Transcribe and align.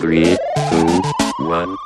Three, 0.00 0.34
two, 0.70 1.02
one. 1.44 1.76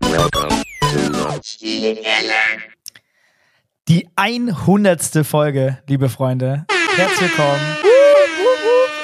Welcome 0.00 0.62
to 0.92 1.10
Notch. 1.10 1.58
Die 3.88 4.08
100. 4.14 5.26
Folge, 5.26 5.82
liebe 5.88 6.08
Freunde. 6.08 6.66
Herzlich 6.94 7.30
willkommen. 7.30 7.58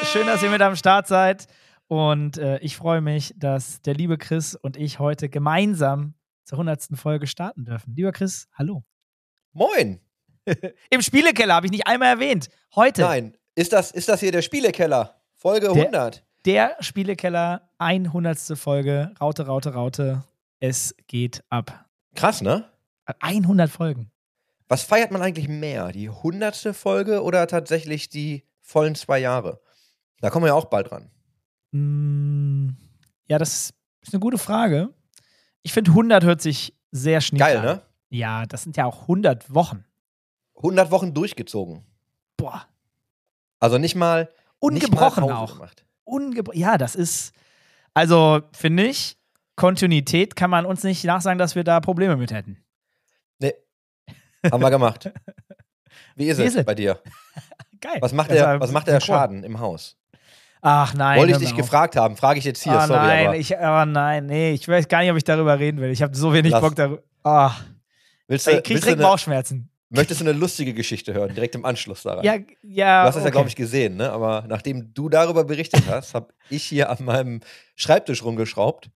Schön, 0.05 0.29
dass 0.29 0.41
ihr 0.45 0.51
mit 0.51 0.63
am 0.63 0.77
Start 0.77 1.09
seid. 1.09 1.49
Und 1.89 2.39
äh, 2.39 2.59
ich 2.61 2.77
freue 2.77 3.01
mich, 3.01 3.35
dass 3.37 3.83
der 3.83 3.95
liebe 3.95 4.17
Chris 4.17 4.55
und 4.55 4.77
ich 4.77 5.01
heute 5.01 5.29
gemeinsam 5.29 6.15
zur 6.45 6.59
100. 6.59 6.91
Folge 6.95 7.27
starten 7.27 7.65
dürfen. 7.65 7.93
Lieber 7.97 8.13
Chris, 8.13 8.47
hallo. 8.57 8.85
Moin! 9.53 9.99
Im 10.91 11.03
Spielekeller 11.03 11.55
habe 11.55 11.67
ich 11.67 11.73
nicht 11.73 11.89
einmal 11.89 12.11
erwähnt. 12.11 12.51
Heute 12.77 13.03
Nein, 13.03 13.37
ist 13.57 13.73
das, 13.73 13.91
ist 13.91 14.09
das 14.09 14.21
hier 14.21 14.31
der 14.31 14.43
Spielekeller? 14.43 15.21
Folge 15.45 15.69
Der- 15.75 15.85
100. 15.85 16.25
der 16.47 16.75
Spielekeller, 16.81 17.69
100. 17.79 18.57
Folge. 18.57 19.13
Raute, 19.21 19.45
Raute, 19.47 19.75
Raute. 19.75 20.25
Es 20.59 20.95
geht 21.07 21.45
ab. 21.51 21.85
Krass, 22.15 22.41
ne? 22.41 22.65
100 23.21 23.69
Folgen. 23.69 24.11
Was 24.69 24.85
feiert 24.85 25.11
man 25.11 25.21
eigentlich 25.21 25.47
mehr? 25.49 25.93
Die 25.93 26.09
100. 26.09 26.75
Folge 26.75 27.23
oder 27.23 27.47
tatsächlich 27.47 28.09
die 28.09 28.45
vollen 28.63 28.95
zwei 28.95 29.19
Jahre? 29.19 29.61
Da 30.23 30.31
kommen 30.31 30.45
wir 30.45 30.49
ja 30.49 30.55
auch 30.55 30.65
bald 30.65 30.91
dran. 30.91 31.11
Mm, 31.73 32.71
ja, 33.27 33.37
das 33.37 33.75
ist 34.01 34.15
eine 34.15 34.21
gute 34.21 34.39
Frage. 34.39 34.95
Ich 35.63 35.75
finde, 35.75 35.91
100 35.91 36.25
hört 36.25 36.41
sich 36.41 36.75
sehr 36.91 37.21
schnell 37.21 37.41
Geil, 37.41 37.59
an. 37.59 37.65
ne? 37.67 37.83
Ja, 38.09 38.47
das 38.47 38.63
sind 38.63 38.79
ja 38.79 38.87
auch 38.87 39.03
100 39.03 39.53
Wochen. 39.53 39.85
100 40.57 40.91
Wochen 40.91 41.13
durchgezogen. 41.13 41.85
Boah. 42.39 42.67
Also 43.61 43.77
nicht 43.77 43.95
mal. 43.95 44.31
Ungebrochen 44.65 45.25
auch. 45.25 45.53
Gemacht. 45.55 45.85
Ungebro 46.05 46.53
ja, 46.55 46.77
das 46.79 46.95
ist, 46.95 47.33
also 47.95 48.43
finde 48.53 48.85
ich, 48.87 49.17
Kontinuität 49.57 50.37
kann 50.37 50.51
man 50.51 50.67
uns 50.67 50.83
nicht 50.85 51.05
nachsagen, 51.05 51.39
dass 51.39 51.55
wir 51.55 51.65
da 51.65 51.81
Probleme 51.81 52.17
mit 52.17 52.33
hätten. 52.33 52.59
Nee. 53.39 53.55
Haben 54.51 54.63
wir 54.63 54.71
gemacht. 54.71 55.11
Wie 56.17 56.27
ist, 56.29 56.39
Wie 56.39 56.43
es 56.43 56.49
ist 56.51 56.57
es? 56.61 56.65
bei 56.65 56.75
dir? 56.75 57.01
Geil. 57.81 57.99
Was 58.01 58.13
macht 58.13 58.31
Das 58.31 58.37
der, 58.39 58.61
was 58.61 58.73
macht 58.73 58.87
der. 58.87 59.01
Schaden 59.01 59.45
im 59.45 59.59
Haus? 59.61 59.97
Ach 60.63 60.95
nein. 60.95 61.19
Wollte 61.21 61.33
ich 61.33 61.39
dich 61.39 61.55
gefragt 61.55 61.95
haben, 61.97 62.17
frage 62.17 62.39
ich 62.39 62.45
jetzt 62.47 62.63
hier, 62.63 62.73
Ah, 62.73 62.87
sorry, 62.87 63.07
nein, 63.07 63.27
aber. 63.29 63.37
ich, 63.37 63.55
oh 63.55 63.85
nein, 63.85 64.27
nee, 64.27 64.53
ich 64.53 64.67
weiß 64.67 64.89
gar 64.89 65.01
nicht, 65.03 65.11
ob 65.11 65.17
ich 65.19 65.25
darüber 65.25 65.59
reden 65.59 65.79
will. 65.81 65.91
Ich 65.91 66.01
habe 66.03 66.17
so 66.17 66.33
wenig 66.33 66.53
Lass. 66.53 66.61
Bock 66.63 66.75
darüber. 66.75 67.03
Ah, 67.23 67.53
willst 68.29 68.49
ich 68.49 68.55
du, 68.57 68.63
krieg 68.63 68.71
willst 68.71 68.85
du 68.85 68.87
direkt 68.89 69.03
Bauchschmerzen. 69.03 69.69
Möchtest 69.95 70.21
du 70.21 70.25
eine 70.25 70.39
lustige 70.39 70.75
Geschichte 70.75 71.15
hören, 71.15 71.35
direkt 71.35 71.55
im 71.55 71.65
Anschluss 71.65 72.03
daran? 72.03 72.25
Ja, 72.25 72.37
ja. 72.63 73.03
Du 73.03 73.09
hast 73.09 73.17
es 73.17 73.23
ja, 73.23 73.27
okay. 73.27 73.31
glaube 73.33 73.49
ich, 73.49 73.57
gesehen, 73.57 73.97
ne? 73.97 74.11
Aber 74.11 74.45
nachdem 74.49 74.93
du 74.95 75.09
darüber 75.09 75.45
berichtet 75.45 75.85
hast, 75.89 76.15
habe 76.15 76.35
ich 76.51 76.65
hier 76.65 76.91
an 76.91 77.05
meinem 77.05 77.41
Schreibtisch 77.77 78.23
rumgeschraubt 78.23 78.91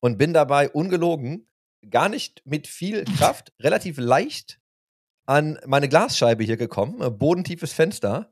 und 0.00 0.18
bin 0.18 0.32
dabei 0.32 0.70
ungelogen, 0.70 1.48
gar 1.90 2.08
nicht 2.08 2.42
mit 2.44 2.66
viel 2.66 3.04
Kraft, 3.04 3.52
relativ 3.60 3.98
leicht 3.98 4.60
an 5.26 5.58
meine 5.66 5.88
Glasscheibe 5.88 6.44
hier 6.44 6.56
gekommen, 6.56 7.02
äh, 7.02 7.10
bodentiefes 7.10 7.72
Fenster 7.72 8.30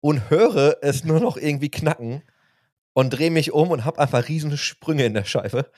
und 0.00 0.30
höre 0.30 0.78
es 0.82 1.04
nur 1.04 1.20
noch 1.20 1.36
irgendwie 1.36 1.70
knacken 1.70 2.22
und 2.92 3.10
drehe 3.10 3.30
mich 3.30 3.52
um 3.52 3.70
und 3.70 3.84
habe 3.84 3.98
einfach 3.98 4.28
riesen 4.28 4.56
Sprünge 4.56 5.04
in 5.04 5.14
der 5.14 5.24
Scheibe. 5.24 5.70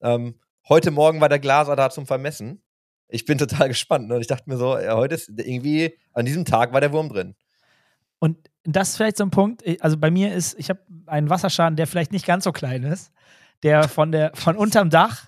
Ähm, 0.00 0.38
heute 0.68 0.90
Morgen 0.90 1.20
war 1.20 1.28
der 1.28 1.38
Glaser 1.38 1.76
da 1.76 1.90
zum 1.90 2.06
Vermessen. 2.06 2.62
Ich 3.08 3.24
bin 3.24 3.38
total 3.38 3.68
gespannt. 3.68 4.08
Ne? 4.08 4.14
Und 4.14 4.20
ich 4.20 4.26
dachte 4.26 4.48
mir 4.48 4.56
so, 4.56 4.78
ja, 4.78 4.96
heute 4.96 5.14
ist 5.14 5.28
irgendwie, 5.28 5.96
an 6.12 6.24
diesem 6.24 6.44
Tag 6.44 6.72
war 6.72 6.80
der 6.80 6.92
Wurm 6.92 7.08
drin. 7.08 7.34
Und 8.18 8.38
das 8.64 8.90
ist 8.90 8.96
vielleicht 8.96 9.16
so 9.16 9.24
ein 9.24 9.30
Punkt. 9.30 9.62
Also 9.80 9.96
bei 9.96 10.10
mir 10.10 10.34
ist, 10.34 10.58
ich 10.58 10.70
habe 10.70 10.80
einen 11.06 11.30
Wasserschaden, 11.30 11.76
der 11.76 11.86
vielleicht 11.86 12.12
nicht 12.12 12.26
ganz 12.26 12.44
so 12.44 12.52
klein 12.52 12.82
ist, 12.82 13.12
der 13.62 13.88
von 13.88 14.10
der 14.10 14.32
von 14.34 14.56
unterm 14.56 14.90
Dach 14.90 15.26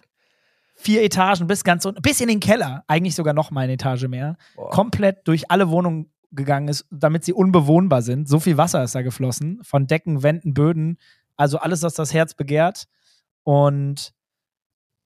vier 0.75 1.03
Etagen 1.03 1.47
bis 1.47 1.65
ganz 1.65 1.85
unten, 1.85 2.01
bis 2.03 2.21
in 2.21 2.29
den 2.29 2.41
Keller, 2.41 2.85
eigentlich 2.87 3.15
sogar 3.15 3.35
noch 3.35 3.51
mal 3.51 3.63
eine 3.63 3.75
Etage 3.75 4.07
mehr, 4.07 4.37
Boah. 4.55 4.71
komplett 4.71 5.27
durch 5.27 5.51
alle 5.51 5.71
Wohnungen 5.71 6.11
gegangen 6.31 6.69
ist, 6.69 6.87
damit 6.91 7.25
sie 7.25 7.33
unbewohnbar 7.33 8.03
sind. 8.03 8.29
So 8.29 8.39
viel 8.39 8.57
Wasser 8.57 8.85
ist 8.85 8.95
da 8.95 9.03
geflossen, 9.03 9.61
von 9.63 9.87
Decken, 9.87 10.23
Wänden, 10.23 10.55
Böden, 10.55 10.99
also 11.37 11.59
alles, 11.59 11.83
was 11.83 11.95
das 11.95 12.15
Herz 12.15 12.35
begehrt. 12.35 12.87
Und 13.43 14.13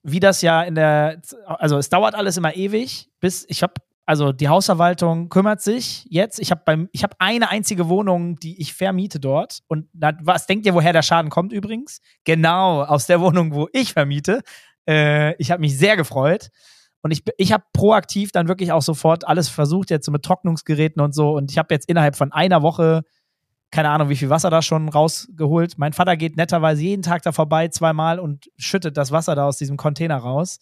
wie 0.02 0.20
das 0.20 0.42
ja 0.42 0.62
in 0.62 0.74
der, 0.74 1.20
also 1.46 1.78
es 1.78 1.88
dauert 1.88 2.14
alles 2.14 2.36
immer 2.36 2.56
ewig, 2.56 3.08
bis 3.20 3.44
ich 3.48 3.62
habe, 3.62 3.74
also 4.04 4.32
die 4.32 4.48
Hausverwaltung 4.48 5.28
kümmert 5.28 5.60
sich 5.60 6.06
jetzt. 6.08 6.40
Ich 6.40 6.50
habe 6.50 6.62
beim, 6.64 6.88
ich 6.92 7.02
habe 7.02 7.14
eine 7.18 7.50
einzige 7.50 7.88
Wohnung, 7.88 8.36
die 8.36 8.60
ich 8.60 8.74
vermiete 8.74 9.20
dort. 9.20 9.60
Und 9.68 9.88
na, 9.92 10.12
was 10.20 10.46
denkt 10.46 10.66
ihr, 10.66 10.74
woher 10.74 10.92
der 10.92 11.02
Schaden 11.02 11.30
kommt 11.30 11.52
übrigens? 11.52 12.00
Genau 12.24 12.82
aus 12.82 13.06
der 13.06 13.20
Wohnung, 13.20 13.54
wo 13.54 13.68
ich 13.72 13.92
vermiete. 13.92 14.42
Äh, 14.88 15.36
ich 15.36 15.50
habe 15.50 15.60
mich 15.60 15.78
sehr 15.78 15.96
gefreut. 15.96 16.48
Und 17.02 17.10
ich, 17.10 17.22
ich 17.36 17.52
habe 17.52 17.64
proaktiv 17.72 18.30
dann 18.32 18.48
wirklich 18.48 18.72
auch 18.72 18.82
sofort 18.82 19.26
alles 19.26 19.48
versucht, 19.48 19.90
jetzt 19.90 20.06
so 20.06 20.12
mit 20.12 20.22
Trocknungsgeräten 20.22 21.02
und 21.02 21.14
so. 21.14 21.32
Und 21.32 21.50
ich 21.50 21.58
habe 21.58 21.74
jetzt 21.74 21.88
innerhalb 21.88 22.16
von 22.16 22.32
einer 22.32 22.62
Woche, 22.62 23.02
keine 23.72 23.88
Ahnung, 23.88 24.10
wie 24.10 24.16
viel 24.16 24.28
Wasser 24.28 24.50
da 24.50 24.60
schon 24.60 24.90
rausgeholt. 24.90 25.78
Mein 25.78 25.94
Vater 25.94 26.16
geht 26.16 26.36
netterweise 26.36 26.82
jeden 26.82 27.02
Tag 27.02 27.22
da 27.22 27.32
vorbei, 27.32 27.68
zweimal 27.68 28.20
und 28.20 28.50
schüttet 28.58 28.98
das 28.98 29.10
Wasser 29.10 29.34
da 29.34 29.46
aus 29.46 29.56
diesem 29.56 29.78
Container 29.78 30.18
raus. 30.18 30.58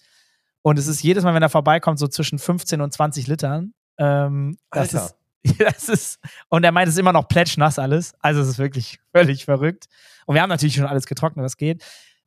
Und 0.62 0.78
es 0.78 0.86
ist 0.86 1.02
jedes 1.02 1.24
Mal, 1.24 1.34
wenn 1.34 1.42
er 1.42 1.48
vorbeikommt, 1.48 1.98
so 1.98 2.06
zwischen 2.06 2.38
15 2.38 2.80
und 2.80 2.92
20 2.92 3.26
Litern. 3.26 3.74
Ähm, 3.98 4.56
das 4.70 4.94
Alter. 4.94 5.14
ist, 5.42 5.54
das 5.60 5.88
ist, 5.88 6.18
und 6.48 6.62
er 6.62 6.70
meint, 6.70 6.86
es 6.86 6.94
ist 6.94 7.00
immer 7.00 7.12
noch 7.12 7.26
plätschnass 7.26 7.80
alles. 7.80 8.14
Also 8.20 8.42
es 8.42 8.48
ist 8.48 8.58
wirklich 8.58 9.00
völlig 9.12 9.44
verrückt. 9.44 9.86
Und 10.26 10.36
wir 10.36 10.42
haben 10.42 10.48
natürlich 10.48 10.76
schon 10.76 10.86
alles 10.86 11.06
getrocknet, 11.06 11.44
was 11.44 11.56
geht. 11.56 11.82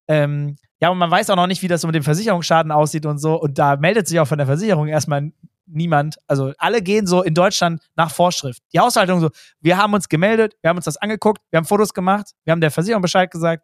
Ähm, 0.10 0.58
ja, 0.82 0.90
und 0.90 0.98
man 0.98 1.10
weiß 1.10 1.30
auch 1.30 1.38
noch 1.38 1.48
nicht, 1.48 1.62
wie 1.62 1.70
das 1.70 1.80
so 1.80 1.88
mit 1.88 1.96
dem 1.96 2.04
Versicherungsschaden 2.04 2.74
aussieht 2.74 3.06
und 3.06 3.20
so. 3.20 3.40
Und 3.40 3.58
da 3.58 3.78
meldet 3.78 4.10
sich 4.10 4.20
auch 4.20 4.28
von 4.28 4.38
der 4.38 4.48
Versicherung 4.48 4.88
erstmal 4.88 5.32
niemand. 5.66 6.18
Also 6.28 6.54
alle 6.58 6.82
gehen 6.82 7.08
so 7.08 7.24
in 7.24 7.34
Deutschland 7.34 7.82
nach 7.96 8.12
Vorschrift. 8.12 8.62
Die 8.74 8.80
Haushaltung 8.80 9.20
so, 9.20 9.30
wir 9.60 9.78
haben 9.78 9.94
uns 9.94 10.10
gemeldet, 10.10 10.56
wir 10.62 10.70
haben 10.70 10.78
uns 10.78 10.86
das 10.86 10.98
angeguckt, 10.98 11.42
wir 11.52 11.58
haben 11.58 11.66
Fotos 11.66 11.94
gemacht, 11.94 12.32
wir 12.44 12.52
haben 12.52 12.62
der 12.62 12.72
Versicherung 12.72 13.02
Bescheid 13.02 13.32
gesagt, 13.32 13.64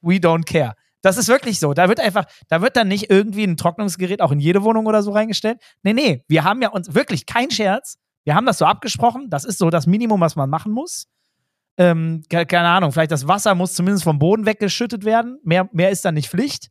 we 0.00 0.14
don't 0.14 0.44
care. 0.44 0.74
Das 1.02 1.16
ist 1.18 1.28
wirklich 1.28 1.60
so. 1.60 1.74
Da 1.74 1.88
wird 1.88 2.00
einfach, 2.00 2.24
da 2.48 2.62
wird 2.62 2.76
dann 2.76 2.88
nicht 2.88 3.10
irgendwie 3.10 3.44
ein 3.44 3.56
Trocknungsgerät 3.56 4.22
auch 4.22 4.32
in 4.32 4.40
jede 4.40 4.62
Wohnung 4.64 4.86
oder 4.86 5.02
so 5.02 5.12
reingestellt. 5.12 5.58
Nee, 5.82 5.92
nee, 5.92 6.24
wir 6.28 6.44
haben 6.44 6.62
ja 6.62 6.70
uns 6.70 6.94
wirklich 6.94 7.26
kein 7.26 7.50
Scherz. 7.50 7.98
Wir 8.24 8.34
haben 8.34 8.46
das 8.46 8.56
so 8.56 8.64
abgesprochen. 8.64 9.28
Das 9.28 9.44
ist 9.44 9.58
so 9.58 9.68
das 9.68 9.86
Minimum, 9.86 10.20
was 10.20 10.34
man 10.34 10.48
machen 10.48 10.72
muss. 10.72 11.06
Ähm, 11.76 12.22
ke- 12.30 12.46
keine 12.46 12.68
Ahnung, 12.68 12.92
vielleicht 12.92 13.10
das 13.10 13.28
Wasser 13.28 13.54
muss 13.54 13.74
zumindest 13.74 14.04
vom 14.04 14.18
Boden 14.18 14.46
weggeschüttet 14.46 15.04
werden. 15.04 15.40
Mehr, 15.42 15.68
mehr 15.72 15.90
ist 15.90 16.04
dann 16.04 16.14
nicht 16.14 16.30
Pflicht. 16.30 16.70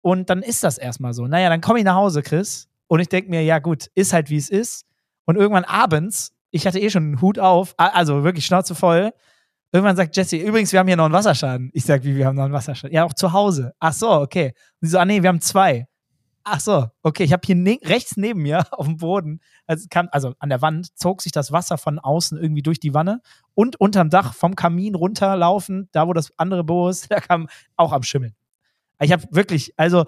Und 0.00 0.30
dann 0.30 0.42
ist 0.42 0.64
das 0.64 0.78
erstmal 0.78 1.12
so. 1.12 1.26
Naja, 1.26 1.48
dann 1.48 1.60
komme 1.60 1.78
ich 1.78 1.84
nach 1.84 1.94
Hause, 1.94 2.22
Chris. 2.22 2.69
Und 2.90 2.98
ich 2.98 3.08
denke 3.08 3.30
mir, 3.30 3.44
ja 3.44 3.60
gut, 3.60 3.86
ist 3.94 4.12
halt 4.12 4.30
wie 4.30 4.36
es 4.36 4.50
ist. 4.50 4.84
Und 5.24 5.36
irgendwann 5.36 5.62
abends, 5.62 6.32
ich 6.50 6.66
hatte 6.66 6.80
eh 6.80 6.90
schon 6.90 7.04
einen 7.04 7.20
Hut 7.20 7.38
auf, 7.38 7.72
also 7.76 8.24
wirklich 8.24 8.44
Schnauze 8.44 8.74
voll. 8.74 9.12
Irgendwann 9.70 9.94
sagt 9.94 10.16
Jesse, 10.16 10.38
übrigens, 10.38 10.72
wir 10.72 10.80
haben 10.80 10.88
hier 10.88 10.96
noch 10.96 11.04
einen 11.04 11.14
Wasserschaden. 11.14 11.70
Ich 11.72 11.84
sag, 11.84 12.02
wie, 12.02 12.16
wir 12.16 12.26
haben 12.26 12.34
noch 12.34 12.42
einen 12.42 12.52
Wasserschaden? 12.52 12.92
Ja, 12.92 13.04
auch 13.04 13.14
zu 13.14 13.32
Hause. 13.32 13.74
Ach 13.78 13.92
so, 13.92 14.10
okay. 14.10 14.54
Und 14.80 14.88
sie 14.88 14.88
so, 14.88 14.98
ah 14.98 15.04
nee, 15.04 15.22
wir 15.22 15.28
haben 15.28 15.40
zwei. 15.40 15.86
Ach 16.42 16.58
so, 16.58 16.88
okay. 17.04 17.22
Ich 17.22 17.32
habe 17.32 17.42
hier 17.46 17.54
ne 17.54 17.78
rechts 17.84 18.16
neben 18.16 18.42
mir 18.42 18.66
auf 18.72 18.86
dem 18.86 18.96
Boden, 18.96 19.40
also, 19.68 19.86
kam, 19.88 20.08
also 20.10 20.34
an 20.40 20.48
der 20.48 20.60
Wand, 20.60 20.98
zog 20.98 21.22
sich 21.22 21.30
das 21.30 21.52
Wasser 21.52 21.78
von 21.78 22.00
außen 22.00 22.38
irgendwie 22.38 22.62
durch 22.62 22.80
die 22.80 22.92
Wanne 22.92 23.20
und 23.54 23.80
unterm 23.80 24.10
Dach 24.10 24.34
vom 24.34 24.56
Kamin 24.56 24.96
runterlaufen, 24.96 25.88
da 25.92 26.08
wo 26.08 26.12
das 26.12 26.36
andere 26.38 26.64
Büro 26.64 26.88
ist, 26.88 27.08
da 27.12 27.20
kam 27.20 27.48
auch 27.76 27.92
am 27.92 28.02
Schimmeln. 28.02 28.34
Ich 28.98 29.12
habe 29.12 29.22
wirklich, 29.30 29.74
also 29.76 30.06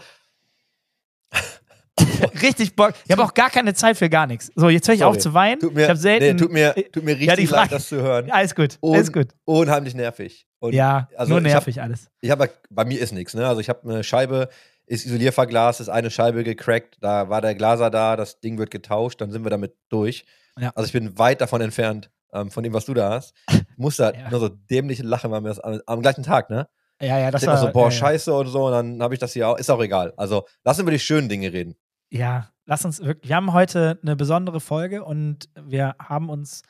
richtig 2.42 2.74
Bock. 2.76 2.94
Ich 3.04 3.10
habe 3.12 3.22
auch 3.24 3.34
gar 3.34 3.50
keine 3.50 3.74
Zeit 3.74 3.96
für 3.96 4.08
gar 4.10 4.26
nichts. 4.26 4.50
So, 4.54 4.68
jetzt 4.68 4.86
höre 4.88 4.94
ich 4.94 5.00
Sorry. 5.00 5.16
auf 5.16 5.22
zu 5.22 5.34
weinen. 5.34 5.60
Tut 5.60 5.74
mir, 5.74 5.82
ich 5.82 5.88
habe 5.88 5.98
selten. 5.98 6.24
nee, 6.26 6.34
tut 6.34 6.52
mir, 6.52 6.74
tut 6.92 7.04
mir 7.04 7.16
richtig 7.18 7.26
Ja, 7.50 7.56
Frage- 7.56 7.62
leid, 7.62 7.72
das 7.72 7.88
zu 7.88 7.96
hören. 8.02 8.26
Ja, 8.28 8.34
alles 8.36 8.54
gut, 8.54 8.78
alles 8.82 9.12
gut. 9.12 9.28
Unheimlich 9.44 9.94
nervig. 9.94 10.46
Und 10.58 10.74
Ja, 10.74 11.08
also 11.16 11.30
nur 11.32 11.40
ich 11.40 11.46
hab- 11.46 11.66
nervig 11.66 11.82
alles. 11.82 12.08
Ich 12.20 12.30
habe 12.30 12.50
bei 12.70 12.84
mir 12.84 13.00
ist 13.00 13.12
nichts, 13.12 13.34
ne? 13.34 13.46
Also 13.46 13.60
ich 13.60 13.68
habe 13.68 13.80
eine 13.90 14.04
Scheibe, 14.04 14.48
ist 14.86 15.06
Isolierverglas, 15.06 15.80
ist 15.80 15.88
eine 15.88 16.10
Scheibe 16.10 16.44
gecrackt, 16.44 16.96
da 17.00 17.28
war 17.28 17.40
der 17.40 17.54
Glaser 17.54 17.90
da, 17.90 18.16
das 18.16 18.40
Ding 18.40 18.58
wird 18.58 18.70
getauscht, 18.70 19.20
dann 19.20 19.30
sind 19.30 19.44
wir 19.44 19.50
damit 19.50 19.74
durch. 19.88 20.24
Ja. 20.58 20.70
Also 20.74 20.86
ich 20.86 20.92
bin 20.92 21.18
weit 21.18 21.40
davon 21.40 21.60
entfernt, 21.62 22.10
ähm, 22.32 22.50
von 22.50 22.62
dem, 22.62 22.72
was 22.74 22.84
du 22.84 22.94
da 22.94 23.10
hast. 23.10 23.34
Ich 23.50 23.62
musste 23.76 24.12
Ja. 24.16 24.30
nur 24.30 24.38
so 24.40 24.48
dämliche 24.48 25.02
Lachen, 25.02 25.30
weil 25.30 25.40
mir 25.40 25.48
das 25.48 25.60
am, 25.60 25.80
am 25.86 26.02
gleichen 26.02 26.22
Tag, 26.24 26.50
ne? 26.50 26.68
Ja, 27.00 27.18
ja, 27.18 27.30
das 27.32 27.44
war 27.46 27.56
so, 27.58 27.72
boah, 27.72 27.84
ja, 27.84 27.84
ja. 27.86 27.90
scheiße 27.90 28.32
und 28.32 28.46
so, 28.46 28.66
und 28.66 28.72
dann 28.72 29.02
habe 29.02 29.14
ich 29.14 29.18
das 29.18 29.32
hier 29.32 29.48
auch, 29.48 29.58
ist 29.58 29.68
auch 29.70 29.82
egal. 29.82 30.12
Also 30.16 30.44
lass 30.62 30.76
uns 30.76 30.82
über 30.82 30.92
die 30.92 31.00
schönen 31.00 31.28
Dinge 31.28 31.52
reden. 31.52 31.74
Ja, 32.14 32.48
lass 32.66 32.84
uns 32.84 33.00
wirklich. 33.00 33.30
Wir 33.30 33.36
haben 33.36 33.52
heute 33.54 33.98
eine 34.02 34.16
besondere 34.16 34.60
Folge 34.60 35.02
und 35.04 35.48
wir 35.58 35.96
haben 35.98 36.28
uns. 36.28 36.62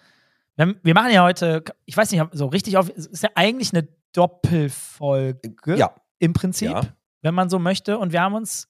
Wir, 0.56 0.66
haben, 0.66 0.76
wir 0.82 0.94
machen 0.94 1.10
ja 1.12 1.24
heute, 1.24 1.64
ich 1.84 1.96
weiß 1.96 2.12
nicht, 2.12 2.22
so 2.32 2.46
richtig 2.46 2.76
auf. 2.76 2.88
Es 2.96 3.06
ist 3.06 3.22
ja 3.24 3.30
eigentlich 3.34 3.72
eine 3.72 3.88
Doppelfolge. 4.12 5.76
Ja. 5.76 5.94
Im 6.20 6.32
Prinzip, 6.32 6.70
Ja. 6.70 6.82
wenn 7.22 7.34
man 7.34 7.50
so 7.50 7.58
möchte. 7.58 7.98
Und 7.98 8.12
wir 8.12 8.20
haben 8.22 8.34
uns. 8.34 8.68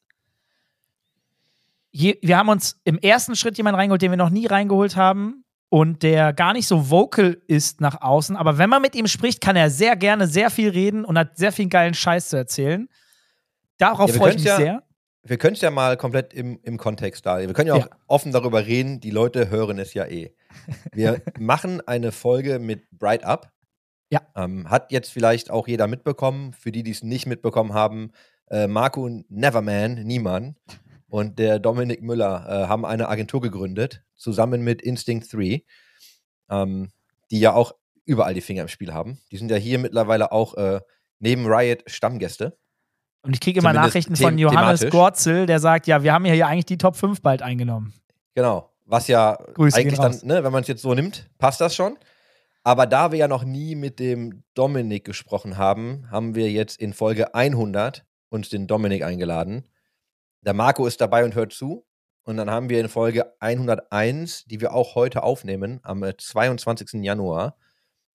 Je, 1.91 2.17
wir 2.23 2.39
haben 2.39 2.49
uns 2.49 2.81
im 2.85 2.97
ersten 2.99 3.37
Schritt 3.37 3.59
jemanden 3.59 3.79
reingeholt, 3.79 4.01
den 4.01 4.11
wir 4.11 4.17
noch 4.17 4.31
nie 4.31 4.47
reingeholt 4.47 4.97
haben. 4.97 5.45
und 5.69 6.03
der 6.03 6.33
gar 6.35 6.53
nicht 6.53 6.67
so 6.69 6.91
vocal 6.91 7.41
ist 7.47 7.81
nach 7.81 8.03
außen, 8.03 8.37
aber 8.37 8.59
wenn 8.59 8.69
man 8.69 8.83
mit 8.83 8.95
ihm 8.95 9.07
spricht, 9.07 9.41
kann 9.41 9.57
er 9.57 9.71
sehr 9.71 9.97
gerne 9.97 10.27
sehr 10.27 10.51
viel 10.51 10.69
reden 10.69 11.03
und 11.03 11.17
hat 11.19 11.39
sehr 11.39 11.51
viel 11.51 11.67
geilen 11.71 11.95
Scheiß 11.95 12.29
zu 12.29 12.37
erzählen. 12.37 12.89
Darauf 13.79 14.11
Ja, 14.11 14.17
freue 14.17 14.31
ich 14.33 14.37
mich 14.37 14.45
ja- 14.45 14.57
sehr. 14.57 14.83
Wir 15.25 15.39
können 15.39 15.55
es 15.55 15.61
ja 15.61 15.71
mal 15.71 15.97
komplett 15.97 16.35
im, 16.35 16.59
im 16.63 16.79
Kontext 16.79 17.25
da. 17.27 17.39
Wir 17.39 17.53
können 17.53 17.69
ja 17.69 17.75
auch 17.75 17.87
Ja. 17.87 17.97
offen 18.09 18.33
darüber 18.33 18.67
reden. 18.67 19.01
Die 19.01 19.11
Leute 19.11 19.51
hören 19.51 19.79
es 19.79 19.95
ja 19.95 20.07
eh. 20.07 20.35
Wir 20.93 21.23
machen 21.39 21.81
eine 21.87 22.11
Folge 22.13 22.59
mit 22.59 22.91
Bright 22.91 23.23
Up. 23.25 23.53
Ja. 24.11 24.21
Ähm, 24.37 24.69
hat 24.69 24.91
jetzt 24.93 25.11
vielleicht 25.11 25.51
auch 25.51 25.69
jeder 25.69 25.87
mitbekommen. 25.87 26.53
Für 26.53 26.73
die, 26.73 26.83
die 26.83 26.91
es 26.91 27.03
nicht 27.03 27.27
mitbekommen 27.27 27.73
haben, 27.73 28.11
äh, 28.51 28.67
Marco 28.67 29.09
Neverman, 29.29 29.95
Niemann 30.03 30.57
und 31.09 31.39
der 31.39 31.59
Dominik 31.61 32.03
Müller 32.03 32.47
äh, 32.49 32.67
haben 32.69 32.85
eine 32.85 33.09
Agentur 33.09 33.41
gegründet, 33.41 34.03
zusammen 34.17 34.63
mit 34.63 34.83
Instinct 34.83 35.33
3, 35.33 35.63
ähm, 36.51 36.91
die 37.31 37.41
ja 37.41 37.55
auch 37.55 37.75
überall 38.05 38.35
die 38.35 38.41
Finger 38.41 38.63
im 38.63 38.69
Spiel 38.69 38.93
haben. 38.93 39.19
Die 39.31 39.37
sind 39.39 39.51
ja 39.51 39.57
hier 39.57 39.79
mittlerweile 39.79 40.33
auch 40.33 40.55
äh, 40.57 40.81
neben 41.21 41.47
Riot 41.47 41.85
Stammgäste. 41.87 42.59
Und 43.23 43.35
ich 43.35 43.41
kriege 43.41 43.61
immer 43.61 43.73
Nachrichten 43.73 44.17
von 44.17 44.37
Johannes 44.37 44.81
thematisch. 44.81 44.91
Gorzel, 44.91 45.47
der 45.47 45.61
sagt, 45.61 45.87
ja, 45.87 46.03
wir 46.03 46.13
haben 46.13 46.25
ja 46.25 46.35
hier 46.35 46.47
eigentlich 46.49 46.67
die 46.67 46.79
Top 46.79 46.97
5 46.97 47.23
bald 47.23 47.41
eingenommen. 47.43 47.95
Genau. 48.35 48.71
Was 48.85 49.07
ja 49.07 49.39
Grüße 49.55 49.79
eigentlich 49.79 49.99
dann, 49.99 50.19
ne, 50.25 50.43
wenn 50.43 50.53
man 50.53 50.63
es 50.63 50.69
jetzt 50.69 50.83
so 50.83 50.93
nimmt, 50.93 51.31
passt 51.39 51.61
das 51.61 51.75
schon. 51.75 51.97
Aber 52.65 52.87
da 52.87 53.11
wir 53.11 53.19
ja 53.19 53.29
noch 53.29 53.45
nie 53.45 53.75
mit 53.75 53.99
dem 53.99 54.43
Dominik 54.55 55.05
gesprochen 55.05 55.57
haben, 55.57 56.09
haben 56.11 56.35
wir 56.35 56.51
jetzt 56.51 56.81
in 56.81 56.93
Folge 56.93 57.35
100 57.35 58.05
uns 58.29 58.49
den 58.49 58.67
Dominik 58.67 59.03
eingeladen. 59.03 59.69
Der 60.43 60.55
Marco 60.55 60.87
ist 60.87 61.01
dabei 61.01 61.25
und 61.25 61.35
hört 61.35 61.53
zu. 61.53 61.87
Und 62.25 62.37
dann 62.37 62.51
haben 62.51 62.69
wir 62.69 62.81
in 62.81 62.89
Folge 62.89 63.35
101, 63.41 64.45
die 64.45 64.61
wir 64.61 64.75
auch 64.75 64.95
heute 64.95 65.23
aufnehmen, 65.23 65.81
am 65.83 66.03
äh, 66.05 66.17
22. 66.17 67.03
Januar, 67.03 67.57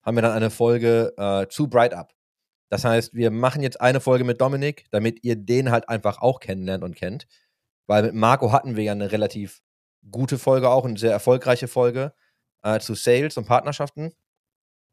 haben 0.01 0.15
wir 0.15 0.21
dann 0.21 0.31
eine 0.31 0.49
Folge 0.49 1.13
äh, 1.17 1.47
zu 1.49 1.67
Bright 1.67 1.93
Up. 1.93 2.13
Das 2.69 2.83
heißt, 2.83 3.13
wir 3.13 3.31
machen 3.31 3.61
jetzt 3.61 3.79
eine 3.79 4.01
Folge 4.01 4.23
mit 4.23 4.41
Dominik, 4.41 4.85
damit 4.91 5.23
ihr 5.23 5.35
den 5.35 5.71
halt 5.71 5.87
einfach 5.89 6.21
auch 6.21 6.39
kennenlernt 6.39 6.83
und 6.83 6.95
kennt. 6.95 7.27
Weil 7.85 8.03
mit 8.03 8.13
Marco 8.15 8.51
hatten 8.51 8.75
wir 8.75 8.83
ja 8.83 8.91
eine 8.91 9.11
relativ 9.11 9.61
gute 10.11 10.37
Folge 10.37 10.69
auch, 10.69 10.85
eine 10.85 10.97
sehr 10.97 11.11
erfolgreiche 11.11 11.67
Folge 11.67 12.13
äh, 12.63 12.79
zu 12.79 12.93
Sales 12.95 13.37
und 13.37 13.45
Partnerschaften. 13.45 14.11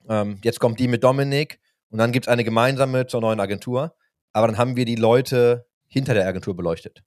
Ähm, 0.08 0.38
jetzt 0.44 0.60
kommt 0.60 0.78
die 0.78 0.86
mit 0.88 1.02
Dominik 1.02 1.58
und 1.90 1.98
dann 1.98 2.12
gibt 2.12 2.26
es 2.26 2.32
eine 2.32 2.44
gemeinsame 2.44 3.06
zur 3.06 3.20
neuen 3.20 3.40
Agentur. 3.40 3.96
Aber 4.32 4.46
dann 4.46 4.58
haben 4.58 4.76
wir 4.76 4.84
die 4.84 4.96
Leute 4.96 5.66
hinter 5.86 6.14
der 6.14 6.26
Agentur 6.26 6.56
beleuchtet. 6.56 7.02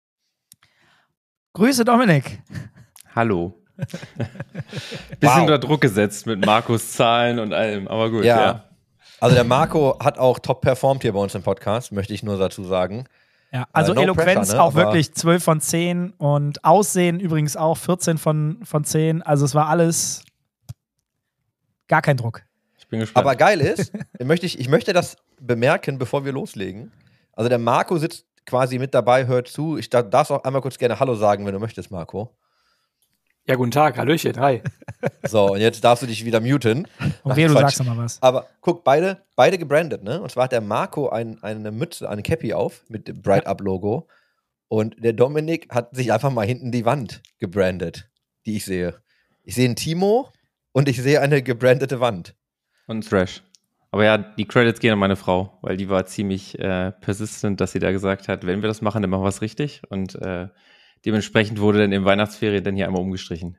Grüße, 1.54 1.86
Dominik. 1.86 2.42
Hallo. 3.16 3.64
Bisschen 3.78 5.20
Wow. 5.22 5.42
unter 5.42 5.60
Druck 5.60 5.82
gesetzt 5.82 6.26
mit 6.26 6.46
Markus 6.46 6.94
Zahlen 6.94 7.40
und 7.40 7.54
allem, 7.54 7.88
aber 7.88 8.10
gut, 8.10 8.24
Ja. 8.24 8.42
ja. 8.42 8.67
Also 9.20 9.36
der 9.36 9.44
Marco 9.44 9.98
hat 10.00 10.18
auch 10.20 10.40
top 10.40 10.62
performt 10.62 11.02
hier 11.02 11.14
bei 11.14 11.20
uns 11.20 11.34
im 11.36 11.44
Podcast, 11.44 11.92
möchte 11.92 12.14
ich 12.14 12.24
nur 12.24 12.38
dazu 12.38 12.64
sagen. 12.64 13.06
Ja, 13.52 13.66
also 13.72 13.94
Äh, 13.94 13.96
no 13.96 14.02
Eloquenz 14.02 14.40
pressure, 14.50 14.56
ne? 14.56 14.62
auch 14.62 14.68
Aber- 14.76 14.76
wirklich 14.76 15.14
12 15.14 15.44
von 15.44 15.62
10 15.62 16.12
und 16.12 16.64
Aussehen 16.64 17.20
übrigens 17.20 17.56
auch 17.58 17.78
14 17.78 18.18
von, 18.18 18.60
von 18.64 18.84
10. 18.84 19.22
Also 19.24 19.46
es 19.46 19.56
war 19.56 19.68
alles 19.68 20.24
gar 21.88 22.02
kein 22.02 22.18
Druck. 22.18 22.44
Ich 22.78 22.88
bin 22.88 23.00
gespannt. 23.00 23.26
Aber 23.26 23.36
geil 23.36 23.60
ist, 23.62 23.92
möchte 24.24 24.46
ich, 24.46 24.60
ich 24.60 24.70
möchte 24.70 24.94
das 24.94 25.18
bemerken, 25.40 25.98
bevor 25.98 26.26
wir 26.26 26.32
loslegen. 26.34 26.92
Also 27.34 27.50
der 27.50 27.58
Marco 27.60 27.98
sitzt 27.98 28.26
quasi 28.46 28.80
mit 28.80 28.94
dabei, 28.94 29.28
hört 29.28 29.48
zu. 29.48 29.78
Ich 29.78 29.90
da- 29.90 30.04
darf 30.04 30.30
auch 30.32 30.44
einmal 30.44 30.62
kurz 30.62 30.78
gerne 30.78 31.00
Hallo 31.00 31.16
sagen, 31.16 31.46
wenn 31.46 31.54
du 31.54 31.60
möchtest, 31.60 31.92
Marco. 31.92 32.34
Ja, 33.48 33.56
guten 33.56 33.72
Tag, 33.72 33.98
Hallöchen, 33.98 34.38
hi. 34.40 34.62
So, 35.24 35.54
und 35.54 35.62
jetzt 35.62 35.84
darfst 35.84 36.02
du 36.04 36.08
dich 36.08 36.26
wieder 36.26 36.42
muten. 36.42 36.88
Und 37.24 37.36
wer, 37.36 37.48
du 37.48 37.54
sagst 37.54 37.80
noch 37.80 37.86
mal 37.86 37.98
was. 37.98 38.22
Aber 38.22 38.48
guck, 38.62 38.84
beide, 38.84 39.22
beide 39.36 39.58
gebrandet, 39.58 40.04
ne? 40.04 40.20
Und 40.22 40.32
zwar 40.32 40.46
hat 40.46 40.52
der 40.52 40.60
Marco 40.60 41.10
ein, 41.10 41.42
eine 41.44 41.72
Mütze, 41.72 42.10
eine 42.10 42.24
Cappy 42.24 42.54
auf 42.54 42.84
mit 42.90 43.08
dem 43.08 43.22
Bright 43.22 43.46
Up 43.46 43.62
Logo. 43.62 44.08
Und 44.68 44.96
der 45.02 45.14
Dominik 45.14 45.70
hat 45.74 45.96
sich 45.96 46.12
einfach 46.12 46.32
mal 46.32 46.46
hinten 46.46 46.72
die 46.72 46.84
Wand 46.84 47.22
gebrandet, 47.40 48.10
die 48.46 48.58
ich 48.58 48.66
sehe. 48.66 48.96
Ich 49.44 49.56
sehe 49.56 49.66
einen 49.66 49.76
Timo 49.76 50.30
und 50.72 50.90
ich 50.90 51.02
sehe 51.02 51.22
eine 51.22 51.42
gebrandete 51.42 52.00
Wand. 52.00 52.36
und 52.88 53.08
Thrash. 53.08 53.44
Aber 53.92 54.04
ja, 54.04 54.18
die 54.18 54.46
Credits 54.46 54.80
gehen 54.80 54.92
an 54.92 55.00
meine 55.00 55.16
Frau, 55.16 55.58
weil 55.62 55.78
die 55.78 55.90
war 55.90 56.06
ziemlich 56.06 56.60
äh, 56.60 56.92
persistent, 56.92 57.62
dass 57.62 57.72
sie 57.72 57.80
da 57.80 57.92
gesagt 57.92 58.28
hat, 58.28 58.46
wenn 58.46 58.62
wir 58.62 58.68
das 58.68 58.82
machen, 58.82 59.02
dann 59.02 59.12
machen 59.12 59.24
wir 59.24 59.30
es 59.30 59.42
richtig. 59.42 59.84
Und 59.90 60.16
äh, 60.16 60.48
dementsprechend 61.06 61.60
wurde 61.60 61.80
dann 61.80 61.92
im 61.92 62.06
Weihnachtsferien 62.06 62.64
dann 62.64 62.76
hier 62.76 62.88
einmal 62.88 63.02
umgestrichen. 63.02 63.58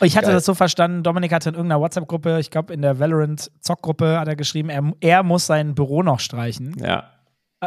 Ich 0.00 0.16
hatte 0.16 0.26
Geil. 0.26 0.34
das 0.34 0.44
so 0.44 0.54
verstanden, 0.54 1.02
Dominik 1.02 1.32
hatte 1.32 1.48
in 1.48 1.56
irgendeiner 1.56 1.80
WhatsApp-Gruppe, 1.80 2.38
ich 2.38 2.50
glaube 2.50 2.72
in 2.72 2.82
der 2.82 3.00
Valorant-Zock-Gruppe 3.00 4.20
hat 4.20 4.28
er 4.28 4.36
geschrieben, 4.36 4.68
er, 4.68 4.92
er 5.00 5.22
muss 5.22 5.46
sein 5.46 5.74
Büro 5.74 6.02
noch 6.02 6.20
streichen. 6.20 6.76
Ja. 6.78 7.10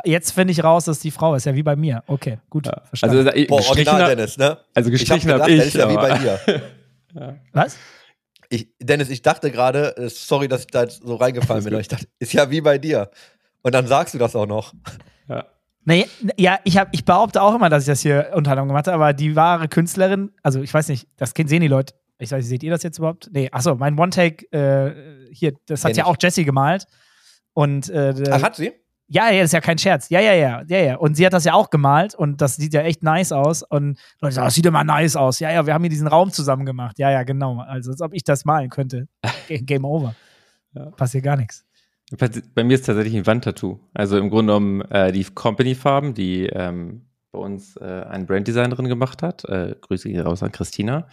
Jetzt 0.04 0.32
finde 0.32 0.52
ich 0.52 0.64
raus, 0.64 0.86
dass 0.86 1.00
die 1.00 1.12
Frau 1.12 1.36
ist. 1.36 1.46
Ja, 1.46 1.56
wie 1.56 1.64
bei 1.64 1.76
mir. 1.76 2.04
Okay, 2.08 2.40
gut. 2.50 2.68
ja. 2.68 2.82
Verstanden. 2.86 3.18
Also, 3.18 3.30
äh, 3.32 3.46
Boah, 3.46 3.58
gestrichen 3.58 3.88
original 3.88 4.02
hab, 4.02 4.10
Dennis, 4.10 4.38
ne? 4.38 4.58
also 4.74 4.90
Ich 4.90 5.10
hab 5.10 5.18
gestrichen 5.18 5.32
habe 5.32 5.52
gedacht, 5.52 5.68
ich. 5.68 5.68
ist 5.68 5.76
ja 5.76 5.90
wie 5.90 5.96
bei 5.96 6.18
dir. 6.18 7.42
was? 7.54 7.78
Ich, 8.50 8.68
Dennis, 8.80 9.10
ich 9.10 9.22
dachte 9.22 9.52
gerade, 9.52 9.96
äh, 9.98 10.10
sorry, 10.10 10.48
dass 10.48 10.62
ich 10.62 10.68
da 10.68 10.88
so 10.88 11.16
reingefallen 11.16 11.64
bin, 11.64 11.74
aber 11.74 11.82
ich 11.82 11.88
dachte, 11.88 12.08
ist 12.20 12.34
ja 12.34 12.52
wie 12.52 12.62
bei 12.62 12.78
dir. 12.78 13.10
Und 13.62 13.74
dann 13.74 13.88
sagst 13.88 14.14
du 14.14 14.18
das 14.18 14.36
auch 14.36 14.46
noch. 14.46 14.74
ja. 15.30 15.46
Nee, 15.86 16.08
ja, 16.38 16.58
ich, 16.64 16.78
hab, 16.78 16.90
ich 16.94 17.06
behaupte 17.06 17.42
auch 17.42 17.54
immer, 17.56 17.70
dass 17.70 17.84
ich 17.84 17.88
das 17.88 18.02
hier 18.02 18.32
unter 18.34 18.52
anderem 18.52 18.68
gemacht 18.70 18.88
habe, 18.88 18.96
aber 18.96 19.14
die 19.14 19.36
wahre 19.36 19.68
Künstlerin, 19.68 20.32
also 20.44 20.62
ich 20.62 20.74
weiß 20.74 20.88
nicht, 20.90 21.08
das 21.18 21.34
kennen- 21.34 21.48
sehen 21.50 21.62
die 21.62 21.68
Leute. 21.68 21.94
Ich 22.18 22.32
weiß 22.32 22.40
nicht, 22.40 22.50
seht 22.50 22.64
ihr 22.64 22.72
das 22.72 22.82
jetzt 22.84 22.98
überhaupt? 22.98 23.30
Nee, 23.32 23.50
achso, 23.52 23.76
mein 23.76 24.00
One-Take, 24.00 24.46
äh, 24.52 25.30
hier, 25.34 25.54
das 25.68 25.84
hat 25.84 25.92
Kenn 25.92 25.98
ja 25.98 26.04
ich. 26.06 26.10
auch 26.10 26.16
Jessie 26.20 26.46
gemalt. 26.46 26.86
Und 27.54 27.90
äh, 27.90 28.14
Ach, 28.32 28.42
hat 28.42 28.56
sie? 28.56 28.72
ja, 29.08 29.30
ja, 29.30 29.42
das 29.42 29.50
ist 29.50 29.54
ja 29.54 29.62
kein 29.62 29.78
Scherz. 29.78 30.10
Ja, 30.10 30.22
ja, 30.22 30.34
ja, 30.34 30.64
ja, 30.68 30.78
ja. 30.80 30.96
Und 30.96 31.16
sie 31.16 31.26
hat 31.26 31.34
das 31.34 31.44
ja 31.44 31.54
auch 31.54 31.70
gemalt 31.70 32.16
und 32.16 32.42
das 32.42 32.56
sieht 32.56 32.74
ja 32.74 32.82
echt 32.82 33.04
nice 33.04 33.34
aus. 33.34 33.64
Und 33.64 34.00
Leute 34.22 34.36
sagen, 34.36 34.48
das 34.48 34.56
sieht 34.56 34.66
immer 34.66 34.84
nice 34.86 35.16
aus. 35.18 35.40
Ja, 35.40 35.52
ja, 35.52 35.66
wir 35.66 35.74
haben 35.74 35.82
hier 35.84 35.90
diesen 35.90 36.08
Raum 36.08 36.32
zusammen 36.32 36.66
gemacht. 36.66 36.98
Ja, 37.00 37.12
ja, 37.12 37.24
genau. 37.24 37.60
Also 37.60 37.92
als 37.92 38.02
ob 38.02 38.14
ich 38.14 38.24
das 38.24 38.46
malen 38.46 38.70
könnte. 38.70 39.08
Ga- 39.50 39.58
Game 39.62 39.84
over. 39.86 40.16
Ja. 40.74 40.86
Passiert 40.92 41.26
gar 41.26 41.36
nichts. 41.36 41.65
Bei 42.12 42.64
mir 42.64 42.76
ist 42.76 42.86
tatsächlich 42.86 43.16
ein 43.16 43.26
Wandtattoo. 43.26 43.80
Also 43.94 44.18
im 44.18 44.30
Grunde 44.30 44.54
genommen 44.54 44.82
äh, 44.92 45.12
die 45.12 45.24
Company-Farben, 45.24 46.14
die 46.14 46.46
ähm, 46.46 47.08
bei 47.32 47.40
uns 47.40 47.78
äh, 47.78 47.84
eine 47.84 48.26
Branddesignerin 48.26 48.88
gemacht 48.88 49.24
hat. 49.24 49.44
Äh, 49.46 49.76
Grüße 49.82 50.10
hier 50.10 50.26
raus 50.26 50.44
an 50.44 50.52
Christina. 50.52 51.08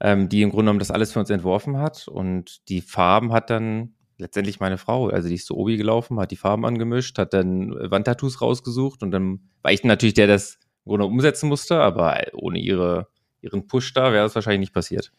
Ähm, 0.00 0.28
die 0.28 0.42
im 0.42 0.50
Grunde 0.50 0.64
genommen 0.64 0.78
das 0.78 0.90
alles 0.90 1.12
für 1.12 1.20
uns 1.20 1.30
entworfen 1.30 1.78
hat. 1.78 2.08
Und 2.08 2.68
die 2.68 2.80
Farben 2.80 3.32
hat 3.32 3.50
dann 3.50 3.94
letztendlich 4.22 4.60
meine 4.60 4.78
Frau, 4.78 5.08
also 5.08 5.28
die 5.28 5.34
ist 5.34 5.46
zu 5.46 5.56
Obi 5.56 5.76
gelaufen, 5.76 6.18
hat 6.18 6.30
die 6.30 6.36
Farben 6.36 6.64
angemischt, 6.64 7.18
hat 7.18 7.34
dann 7.34 7.72
äh, 7.72 7.90
Wandtattoos 7.90 8.40
rausgesucht 8.40 9.02
und 9.02 9.10
dann 9.10 9.40
war 9.60 9.72
ich 9.72 9.84
natürlich 9.84 10.14
der, 10.14 10.26
der 10.26 10.36
das 10.36 10.58
im 10.84 10.90
Grunde 10.90 11.06
umsetzen 11.06 11.48
musste, 11.48 11.78
aber 11.80 12.18
ohne 12.32 12.58
ihre, 12.58 13.08
ihren 13.42 13.66
Push 13.66 13.92
da 13.92 14.12
wäre 14.12 14.24
das 14.24 14.34
wahrscheinlich 14.34 14.60
nicht 14.60 14.74
passiert. 14.74 15.12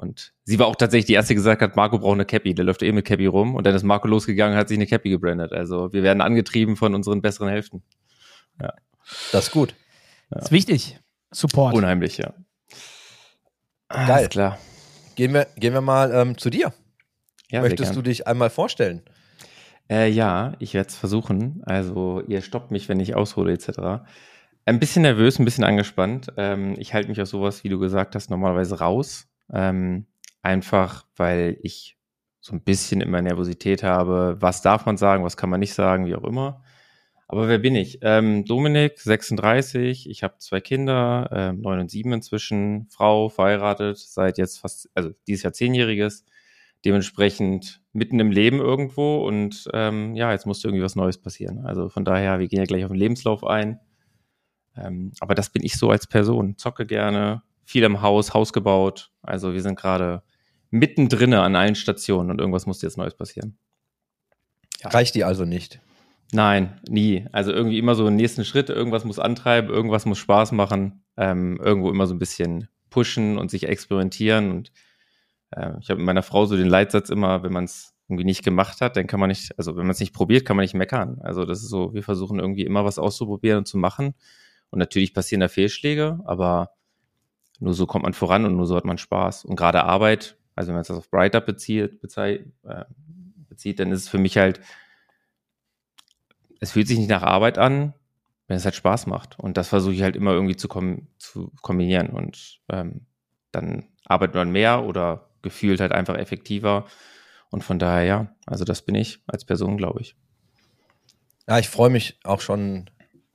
Und 0.00 0.32
sie 0.44 0.58
war 0.58 0.66
auch 0.66 0.76
tatsächlich 0.76 1.04
die 1.04 1.12
erste, 1.12 1.34
die 1.34 1.36
gesagt 1.36 1.60
hat, 1.60 1.76
Marco 1.76 1.98
braucht 1.98 2.14
eine 2.14 2.24
Cappy, 2.24 2.54
der 2.54 2.64
läuft 2.64 2.82
eh 2.82 2.90
mit 2.90 3.04
Cappy 3.04 3.26
rum. 3.26 3.54
Und 3.54 3.66
dann 3.66 3.74
ist 3.74 3.82
Marco 3.82 4.08
losgegangen, 4.08 4.56
hat 4.56 4.68
sich 4.68 4.78
eine 4.78 4.86
Cappy 4.86 5.10
gebrandet. 5.10 5.52
Also 5.52 5.92
wir 5.92 6.02
werden 6.02 6.22
angetrieben 6.22 6.76
von 6.76 6.94
unseren 6.94 7.20
besseren 7.20 7.50
Hälften. 7.50 7.82
Das 9.32 9.46
ist 9.46 9.50
gut. 9.50 9.74
Ist 10.30 10.52
wichtig. 10.52 10.98
Support. 11.32 11.74
Unheimlich, 11.74 12.16
ja. 12.18 12.32
Geil. 13.88 14.10
Alles 14.10 14.28
klar. 14.30 14.58
Gehen 15.16 15.34
wir, 15.34 15.48
gehen 15.56 15.74
wir 15.74 15.80
mal 15.80 16.12
ähm, 16.14 16.38
zu 16.38 16.48
dir. 16.48 16.72
Ja, 17.50 17.60
Möchtest 17.60 17.94
du 17.94 18.02
dich 18.02 18.26
einmal 18.26 18.48
vorstellen? 18.48 19.02
Äh, 19.90 20.08
ja, 20.08 20.54
ich 20.60 20.72
werde 20.74 20.88
es 20.88 20.96
versuchen. 20.96 21.62
Also 21.66 22.22
ihr 22.26 22.42
stoppt 22.42 22.70
mich, 22.70 22.88
wenn 22.88 23.00
ich 23.00 23.16
aushole 23.16 23.52
etc. 23.52 24.04
Ein 24.64 24.78
bisschen 24.78 25.02
nervös, 25.02 25.38
ein 25.38 25.44
bisschen 25.44 25.64
angespannt. 25.64 26.32
Ähm, 26.36 26.76
ich 26.78 26.94
halte 26.94 27.08
mich 27.08 27.20
aus 27.20 27.30
sowas, 27.30 27.64
wie 27.64 27.68
du 27.68 27.78
gesagt 27.80 28.14
hast, 28.14 28.30
normalerweise 28.30 28.78
raus. 28.78 29.26
Ähm, 29.52 30.06
einfach, 30.42 31.06
weil 31.16 31.58
ich 31.62 31.98
so 32.40 32.54
ein 32.54 32.62
bisschen 32.62 33.00
immer 33.00 33.20
Nervosität 33.20 33.82
habe. 33.82 34.36
Was 34.40 34.62
darf 34.62 34.86
man 34.86 34.96
sagen, 34.96 35.24
was 35.24 35.36
kann 35.36 35.50
man 35.50 35.60
nicht 35.60 35.74
sagen, 35.74 36.06
wie 36.06 36.14
auch 36.14 36.24
immer. 36.24 36.62
Aber 37.28 37.46
wer 37.46 37.58
bin 37.58 37.76
ich? 37.76 38.00
Ähm, 38.02 38.44
Dominik, 38.44 38.98
36, 38.98 40.10
ich 40.10 40.24
habe 40.24 40.38
zwei 40.38 40.60
Kinder, 40.60 41.30
ähm, 41.32 41.60
neun 41.60 41.78
und 41.78 41.88
sieben 41.88 42.12
inzwischen, 42.12 42.88
Frau, 42.90 43.28
verheiratet, 43.28 43.98
seit 43.98 44.36
jetzt 44.36 44.58
fast, 44.58 44.90
also 44.94 45.10
dieses 45.28 45.44
Jahr 45.44 45.52
zehnjähriges, 45.52 46.24
dementsprechend 46.84 47.82
mitten 47.92 48.18
im 48.18 48.32
Leben 48.32 48.58
irgendwo 48.58 49.24
und 49.24 49.68
ähm, 49.72 50.16
ja, 50.16 50.32
jetzt 50.32 50.44
musste 50.44 50.66
irgendwie 50.66 50.82
was 50.82 50.96
Neues 50.96 51.18
passieren. 51.18 51.64
Also 51.66 51.88
von 51.88 52.04
daher, 52.04 52.40
wir 52.40 52.48
gehen 52.48 52.58
ja 52.58 52.64
gleich 52.64 52.84
auf 52.84 52.90
den 52.90 52.98
Lebenslauf 52.98 53.44
ein. 53.44 53.78
Ähm, 54.76 55.12
aber 55.20 55.36
das 55.36 55.50
bin 55.50 55.62
ich 55.62 55.76
so 55.76 55.88
als 55.90 56.08
Person. 56.08 56.56
Zocke 56.56 56.84
gerne, 56.84 57.42
viel 57.70 57.84
im 57.84 58.02
Haus, 58.02 58.34
Haus 58.34 58.52
gebaut. 58.52 59.10
Also 59.22 59.52
wir 59.52 59.62
sind 59.62 59.78
gerade 59.78 60.22
mittendrin 60.70 61.34
an 61.34 61.56
allen 61.56 61.74
Stationen 61.74 62.30
und 62.30 62.38
irgendwas 62.38 62.66
musste 62.66 62.86
jetzt 62.86 62.98
Neues 62.98 63.14
passieren. 63.14 63.56
Reicht 64.82 65.14
dir 65.14 65.26
also 65.26 65.44
nicht. 65.44 65.80
Nein, 66.32 66.80
nie. 66.88 67.26
Also 67.32 67.52
irgendwie 67.52 67.78
immer 67.78 67.94
so 67.94 68.06
einen 68.06 68.16
nächsten 68.16 68.44
Schritt, 68.44 68.70
irgendwas 68.70 69.04
muss 69.04 69.18
antreiben, 69.18 69.70
irgendwas 69.70 70.06
muss 70.06 70.18
Spaß 70.18 70.52
machen, 70.52 71.04
ähm, 71.16 71.58
irgendwo 71.62 71.90
immer 71.90 72.06
so 72.06 72.14
ein 72.14 72.18
bisschen 72.18 72.68
pushen 72.88 73.38
und 73.38 73.50
sich 73.50 73.68
experimentieren. 73.68 74.50
Und 74.50 74.72
Äh, 75.50 75.72
ich 75.80 75.90
habe 75.90 75.98
mit 75.98 76.06
meiner 76.06 76.22
Frau 76.22 76.46
so 76.46 76.56
den 76.56 76.68
Leitsatz 76.68 77.10
immer, 77.10 77.42
wenn 77.42 77.52
man 77.52 77.64
es 77.64 77.94
irgendwie 78.08 78.24
nicht 78.24 78.44
gemacht 78.44 78.80
hat, 78.80 78.96
dann 78.96 79.06
kann 79.06 79.20
man 79.20 79.28
nicht, 79.28 79.56
also 79.58 79.76
wenn 79.76 79.84
man 79.84 79.90
es 79.92 80.00
nicht 80.00 80.12
probiert, 80.14 80.44
kann 80.44 80.56
man 80.56 80.64
nicht 80.64 80.74
meckern. 80.74 81.18
Also 81.22 81.44
das 81.44 81.62
ist 81.62 81.70
so, 81.70 81.94
wir 81.94 82.02
versuchen 82.02 82.38
irgendwie 82.38 82.64
immer 82.64 82.84
was 82.84 82.98
auszuprobieren 82.98 83.58
und 83.58 83.66
zu 83.66 83.78
machen. 83.78 84.14
Und 84.70 84.78
natürlich 84.78 85.14
passieren 85.14 85.40
da 85.40 85.48
Fehlschläge, 85.48 86.20
aber 86.24 86.70
nur 87.60 87.74
so 87.74 87.86
kommt 87.86 88.04
man 88.04 88.14
voran 88.14 88.44
und 88.46 88.56
nur 88.56 88.66
so 88.66 88.74
hat 88.74 88.84
man 88.84 88.98
Spaß. 88.98 89.44
Und 89.44 89.56
gerade 89.56 89.84
Arbeit, 89.84 90.36
also 90.56 90.68
wenn 90.68 90.74
man 90.74 90.82
es 90.82 90.88
das 90.88 90.96
auf 90.96 91.10
Bright 91.10 91.34
Up 91.34 91.46
bezieht, 91.46 92.00
bezieht, 92.00 92.52
äh, 92.64 92.84
bezieht, 93.48 93.78
dann 93.78 93.92
ist 93.92 94.02
es 94.02 94.08
für 94.08 94.18
mich 94.18 94.38
halt, 94.38 94.60
es 96.58 96.72
fühlt 96.72 96.88
sich 96.88 96.98
nicht 96.98 97.10
nach 97.10 97.22
Arbeit 97.22 97.58
an, 97.58 97.94
wenn 98.48 98.56
es 98.56 98.64
halt 98.64 98.74
Spaß 98.74 99.06
macht. 99.06 99.38
Und 99.38 99.56
das 99.56 99.68
versuche 99.68 99.94
ich 99.94 100.02
halt 100.02 100.16
immer 100.16 100.32
irgendwie 100.32 100.56
zu, 100.56 100.68
kom 100.68 101.06
zu 101.18 101.52
kombinieren. 101.60 102.08
Und 102.08 102.60
ähm, 102.68 103.06
dann 103.52 103.88
arbeitet 104.06 104.34
man 104.34 104.50
mehr 104.50 104.84
oder 104.84 105.28
gefühlt 105.42 105.80
halt 105.80 105.92
einfach 105.92 106.16
effektiver. 106.16 106.86
Und 107.50 107.62
von 107.62 107.78
daher, 107.78 108.04
ja, 108.04 108.34
also 108.46 108.64
das 108.64 108.82
bin 108.82 108.94
ich 108.94 109.20
als 109.26 109.44
Person, 109.44 109.76
glaube 109.76 110.00
ich. 110.00 110.16
Ja, 111.46 111.58
ich 111.58 111.68
freue 111.68 111.90
mich 111.90 112.18
auch 112.24 112.40
schon 112.40 112.90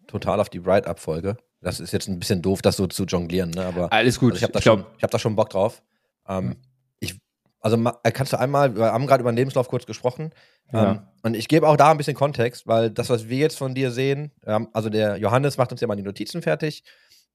total 0.07 0.39
auf 0.39 0.49
die 0.49 0.59
Bright-Up-Folge. 0.59 1.37
Das 1.65 1.79
ist 1.79 1.91
jetzt 1.93 2.07
ein 2.07 2.19
bisschen 2.19 2.41
doof, 2.43 2.61
das 2.61 2.77
so 2.77 2.85
zu 2.85 3.05
jonglieren, 3.05 3.49
ne? 3.49 3.65
Aber 3.65 3.91
Alles 3.91 4.19
gut. 4.19 4.33
also 4.33 4.37
ich 4.37 4.43
habe 4.43 4.53
da, 4.53 4.59
Ich 4.59 4.63
glaub- 4.63 4.79
schon- 4.81 4.87
ich 4.97 5.03
hab 5.03 5.09
da 5.11 5.17
schon 5.19 5.35
Bock 5.35 5.49
drauf. 5.49 5.81
Ähm, 6.27 6.57
ich, 6.99 7.19
also 7.59 7.75
ma- 7.75 7.99
kannst 8.13 8.33
du 8.33 8.39
einmal, 8.39 8.75
wir 8.75 8.85
haben 8.93 9.07
gerade 9.07 9.21
über 9.21 9.31
den 9.31 9.37
Lebenslauf 9.37 9.67
kurz 9.67 9.85
gesprochen. 9.87 10.29
Ja. 10.71 10.91
Ähm, 10.91 10.99
und 11.23 11.33
ich 11.35 11.47
gebe 11.47 11.67
auch 11.67 11.75
da 11.75 11.89
ein 11.89 11.97
bisschen 11.97 12.15
Kontext, 12.15 12.67
weil 12.67 12.91
das, 12.91 13.09
was 13.09 13.27
wir 13.29 13.37
jetzt 13.39 13.57
von 13.57 13.73
dir 13.73 13.89
sehen, 13.91 14.31
ähm, 14.45 14.67
also 14.73 14.89
der 14.89 15.17
Johannes 15.17 15.57
macht 15.57 15.71
uns 15.71 15.81
ja 15.81 15.87
mal 15.87 15.95
die 15.95 16.03
Notizen 16.03 16.41
fertig. 16.43 16.83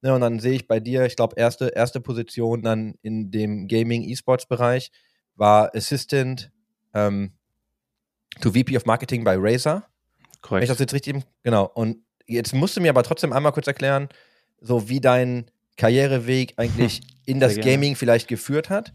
Ne, 0.02 0.14
und 0.14 0.20
dann 0.22 0.38
sehe 0.38 0.52
ich 0.54 0.66
bei 0.68 0.78
dir, 0.80 1.04
ich 1.06 1.14
glaube, 1.16 1.34
erste, 1.36 1.66
erste 1.68 2.00
Position 2.00 2.62
dann 2.62 2.94
in 3.02 3.30
dem 3.30 3.66
Gaming-E-Sports-Bereich 3.68 4.92
war 5.34 5.74
Assistant 5.74 6.50
ähm, 6.94 7.32
to 8.40 8.52
VP 8.52 8.76
of 8.76 8.86
Marketing 8.86 9.24
bei 9.24 9.34
Razer. 9.36 9.74
Wenn 9.74 9.82
ich 10.34 10.40
Korrekt. 10.40 10.70
das 10.70 10.78
jetzt 10.78 10.94
richtig 10.94 11.22
genau. 11.42 11.64
Und 11.74 11.98
jetzt 12.30 12.54
musst 12.54 12.76
du 12.76 12.80
mir 12.80 12.90
aber 12.90 13.02
trotzdem 13.02 13.32
einmal 13.32 13.52
kurz 13.52 13.66
erklären, 13.66 14.08
so 14.60 14.88
wie 14.88 15.00
dein 15.00 15.50
Karriereweg 15.76 16.54
eigentlich 16.56 17.02
in 17.26 17.40
das. 17.40 17.56
Gaming 17.56 17.96
vielleicht 17.96 18.28
geführt 18.28 18.70
hat. 18.70 18.92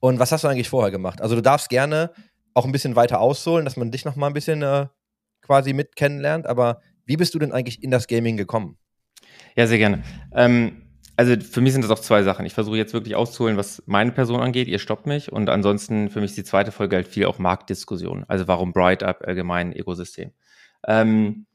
Und 0.00 0.18
was 0.18 0.32
hast 0.32 0.44
du 0.44 0.48
eigentlich 0.48 0.68
vorher 0.68 0.90
gemacht? 0.90 1.20
Also 1.20 1.34
du 1.34 1.42
darfst 1.42 1.68
gerne 1.68 2.10
auch 2.52 2.64
ein 2.64 2.72
bisschen 2.72 2.96
weiter 2.96 3.20
ausholen, 3.20 3.64
dass 3.64 3.76
man 3.76 3.90
dich 3.90 4.04
noch 4.04 4.16
mal 4.16 4.28
ein 4.28 4.32
bisschen 4.32 4.62
äh, 4.62 4.86
quasi 5.42 5.72
mit 5.72 5.96
kennenlernt. 5.96 6.46
Aber 6.46 6.80
wie 7.06 7.16
bist 7.16 7.34
du 7.34 7.38
denn 7.38 7.52
eigentlich 7.52 7.82
in 7.82 7.90
das 7.90 8.06
Gaming 8.06 8.36
gekommen? 8.36 8.76
Ja, 9.56 9.66
sehr 9.66 9.78
gerne. 9.78 10.02
Ähm, 10.32 10.82
also 11.16 11.36
für 11.40 11.60
mich 11.60 11.72
sind 11.72 11.82
das 11.82 11.90
auch 11.90 12.00
zwei 12.00 12.22
Sachen. 12.22 12.44
Ich 12.44 12.54
versuche 12.54 12.76
jetzt 12.76 12.92
wirklich 12.92 13.14
auszuholen, 13.14 13.56
was 13.56 13.82
meine 13.86 14.12
Person 14.12 14.40
angeht. 14.40 14.68
Ihr 14.68 14.78
stoppt 14.78 15.06
mich. 15.06 15.32
Und 15.32 15.48
ansonsten 15.48 16.10
für 16.10 16.20
mich 16.20 16.30
ist 16.30 16.38
die 16.38 16.44
zweite 16.44 16.72
Folge 16.72 16.96
halt 16.96 17.08
viel 17.08 17.26
auch 17.26 17.38
Marktdiskussion. 17.38 18.24
Also 18.28 18.48
warum 18.48 18.72
Bright 18.72 19.02
Up 19.02 19.22
allgemein 19.26 19.72
Ökosystem. 19.72 20.32
Ähm, 20.86 21.46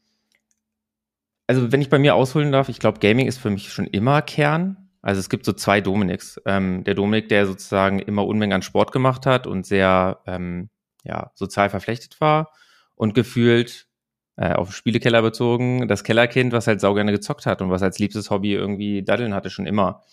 also 1.50 1.72
wenn 1.72 1.82
ich 1.82 1.90
bei 1.90 1.98
mir 1.98 2.14
ausholen 2.14 2.52
darf, 2.52 2.70
ich 2.70 2.78
glaube, 2.78 3.00
Gaming 3.00 3.26
ist 3.26 3.40
für 3.40 3.50
mich 3.50 3.74
schon 3.74 3.88
immer 3.88 4.22
Kern. 4.22 4.78
Also 5.02 5.20
es 5.20 5.30
gibt 5.30 5.46
so 5.46 5.52
zwei 5.52 5.82
Dominiks. 5.82 6.40
Ähm, 6.46 6.84
der 6.84 6.94
Dominik, 6.94 7.28
der 7.30 7.48
sozusagen 7.48 7.98
immer 7.98 8.28
Unmengen 8.28 8.54
an 8.54 8.62
Sport 8.62 8.92
gemacht 8.92 9.26
hat 9.26 9.48
und 9.48 9.66
sehr 9.66 10.20
ähm, 10.28 10.70
ja, 11.04 11.32
sozial 11.34 11.72
verflechtet 11.72 12.22
war 12.22 12.52
und 12.94 13.16
gefühlt 13.16 13.88
äh, 14.36 14.54
auf 14.54 14.76
Spielekeller 14.76 15.24
bezogen, 15.24 15.88
das 15.88 16.04
Kellerkind, 16.04 16.54
was 16.54 16.68
halt 16.68 16.82
saugerne 16.82 17.12
gezockt 17.12 17.48
hat 17.48 17.64
und 17.64 17.72
was 17.72 17.82
als 17.82 17.98
liebstes 17.98 18.30
Hobby 18.30 18.54
irgendwie 18.54 19.02
Daddeln 19.02 19.34
hatte, 19.34 19.50
schon 19.50 19.66
immer. 19.66 20.04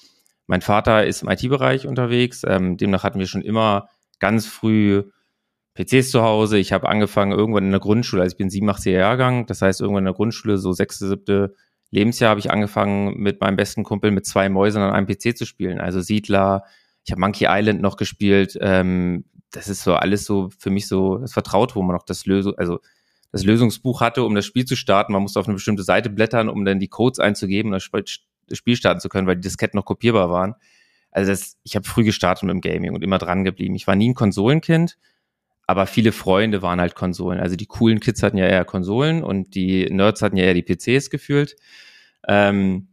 Mein 0.47 0.63
Vater 0.63 1.05
ist 1.05 1.23
im 1.23 1.29
IT-Bereich 1.29 1.87
unterwegs, 1.87 2.45
ähm, 2.49 2.79
demnach 2.79 3.05
hatten 3.05 3.19
wir 3.19 3.27
schon 3.27 3.43
immer 3.43 3.91
ganz 4.21 4.47
früh 4.47 5.03
PCs 5.77 6.11
zu 6.11 6.23
Hause. 6.23 6.59
Ich 6.59 6.73
habe 6.73 6.89
angefangen 6.89 7.33
irgendwann 7.33 7.65
in 7.65 7.71
der 7.71 7.81
Grundschule, 7.81 8.23
also 8.23 8.35
ich 8.35 8.39
bin 8.39 8.49
87er 8.49 8.91
Jahrgang, 8.91 9.47
das 9.47 9.63
heißt 9.63 9.81
irgendwann 9.81 10.03
in 10.03 10.07
der 10.07 10.15
Grundschule, 10.15 10.59
so 10.59 10.73
sechste, 10.73 11.07
siebte 11.09 11.55
Lebensjahr 11.91 12.31
habe 12.31 12.41
ich 12.41 12.51
angefangen 12.51 13.17
mit 13.19 13.41
meinem 13.41 13.57
besten 13.57 13.85
Kumpel 13.85 14.11
mit 14.11 14.27
zwei 14.27 14.49
Mäusen 14.49 14.83
an 14.83 14.93
einem 14.93 15.07
PC 15.07 15.37
zu 15.37 15.47
spielen. 15.47 15.79
Also 15.81 16.01
Siedler, 16.01 16.65
ich 17.05 17.13
habe 17.13 17.21
Monkey 17.21 17.47
Island 17.49 17.81
noch 17.81 17.97
gespielt. 17.97 18.59
Ähm, 18.61 19.25
das 19.53 19.69
ist 19.69 19.85
so 19.85 19.95
alles 19.95 20.25
so 20.25 20.51
für 20.59 20.71
mich 20.71 20.89
so 20.89 21.19
das 21.19 21.33
vertraut, 21.33 21.77
wo 21.77 21.83
man 21.83 21.95
noch 21.95 22.05
das 22.05 22.27
Lösung, 22.27 22.55
also 22.57 22.81
das 23.31 23.45
Lösungsbuch 23.45 24.01
hatte, 24.01 24.25
um 24.25 24.35
das 24.35 24.45
Spiel 24.47 24.65
zu 24.65 24.77
starten. 24.77 25.13
Man 25.13 25.23
musste 25.23 25.39
auf 25.39 25.47
eine 25.47 25.55
bestimmte 25.55 25.85
Seite 25.85 26.11
blättern, 26.11 26.49
um 26.49 26.65
dann 26.65 26.81
die 26.81 26.89
Codes 26.89 27.21
einzugeben 27.21 27.73
Sp- 27.79 28.03
das 28.49 28.59
Spiel 28.59 28.77
starten 28.77 29.01
zu 29.01 29.09
können, 29.09 29.27
weil 29.27 29.37
die 29.37 29.43
Disketten 29.43 29.77
noch 29.77 29.85
kopierbar 29.85 30.31
waren. 30.31 30.55
Also 31.11 31.31
das, 31.31 31.57
ich 31.63 31.77
habe 31.77 31.87
früh 31.87 32.05
gestartet 32.05 32.45
mit 32.45 32.53
dem 32.53 32.61
Gaming 32.61 32.95
und 32.95 33.03
immer 33.03 33.19
dran 33.19 33.45
geblieben. 33.45 33.75
Ich 33.75 33.87
war 33.87 33.97
nie 33.97 34.11
ein 34.11 34.15
Konsolenkind, 34.15 34.99
aber 35.67 35.87
viele 35.87 36.13
Freunde 36.13 36.63
waren 36.63 36.81
halt 36.81 36.95
Konsolen. 36.95 37.41
Also 37.41 37.57
die 37.57 37.67
coolen 37.67 38.01
Kids 38.01 38.23
hatten 38.23 38.39
ja 38.39 38.47
eher 38.47 38.65
Konsolen 38.65 39.25
und 39.25 39.55
die 39.55 39.87
Nerds 39.91 40.23
hatten 40.23 40.37
ja 40.37 40.45
eher 40.45 40.55
die 40.55 40.63
PCs 40.63 41.11
gefühlt. 41.11 41.57
Ähm, 42.29 42.89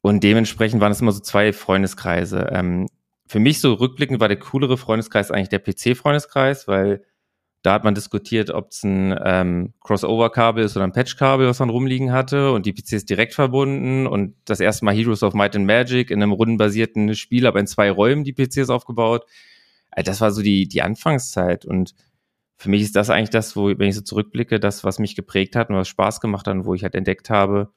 und 0.00 0.22
dementsprechend 0.22 0.80
waren 0.80 0.92
es 0.92 1.00
immer 1.00 1.12
so 1.12 1.20
zwei 1.20 1.52
Freundeskreise. 1.52 2.50
Ähm, 2.52 2.88
für 3.26 3.40
mich 3.40 3.60
so 3.60 3.74
rückblickend 3.74 4.20
war 4.20 4.28
der 4.28 4.38
coolere 4.38 4.78
Freundeskreis 4.78 5.30
eigentlich 5.30 5.48
der 5.48 5.58
PC-Freundeskreis, 5.58 6.68
weil 6.68 7.02
da 7.62 7.72
hat 7.72 7.84
man 7.84 7.94
diskutiert, 7.94 8.50
ob 8.50 8.70
es 8.70 8.84
ein 8.84 9.18
ähm, 9.24 9.74
Crossover-Kabel 9.80 10.64
ist 10.64 10.76
oder 10.76 10.84
ein 10.84 10.92
Patch-Kabel, 10.92 11.48
was 11.48 11.58
man 11.58 11.70
rumliegen 11.70 12.12
hatte 12.12 12.52
und 12.52 12.64
die 12.64 12.72
PCs 12.72 13.04
direkt 13.04 13.34
verbunden 13.34 14.06
und 14.06 14.36
das 14.44 14.60
erste 14.60 14.84
Mal 14.84 14.94
Heroes 14.94 15.24
of 15.24 15.34
Might 15.34 15.56
and 15.56 15.66
Magic 15.66 16.12
in 16.12 16.22
einem 16.22 16.32
rundenbasierten 16.32 17.14
Spiel, 17.16 17.46
aber 17.46 17.58
in 17.58 17.66
zwei 17.66 17.90
Räumen 17.90 18.22
die 18.22 18.32
PCs 18.32 18.70
aufgebaut. 18.70 19.26
Also 19.98 20.12
das 20.12 20.20
war 20.20 20.30
so 20.30 20.42
die, 20.42 20.68
die 20.68 20.80
Anfangszeit 20.80 21.64
und 21.64 21.92
für 22.54 22.70
mich 22.70 22.82
ist 22.82 22.94
das 22.94 23.10
eigentlich 23.10 23.30
das, 23.30 23.56
wo, 23.56 23.66
wenn 23.66 23.88
ich 23.88 23.96
so 23.96 24.00
zurückblicke, 24.00 24.60
das, 24.60 24.84
was 24.84 25.00
mich 25.00 25.16
geprägt 25.16 25.56
hat 25.56 25.70
und 25.70 25.76
was 25.76 25.88
Spaß 25.88 26.20
gemacht 26.20 26.46
hat 26.46 26.54
und 26.54 26.66
wo 26.66 26.74
ich 26.74 26.84
halt 26.84 26.94
entdeckt 26.94 27.30
habe, 27.30 27.72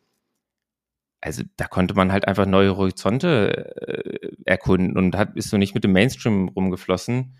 also 1.19 1.41
da 1.57 1.65
konnte 1.65 1.95
man 1.95 2.11
halt 2.11 2.27
einfach 2.27 2.45
neue 2.45 2.77
Horizonte 2.77 3.75
äh, 3.87 4.35
erkunden 4.45 4.97
und 4.97 5.17
hat, 5.17 5.35
ist 5.35 5.49
so 5.49 5.57
nicht 5.57 5.73
mit 5.73 5.83
dem 5.83 5.93
Mainstream 5.93 6.49
rumgeflossen. 6.49 7.37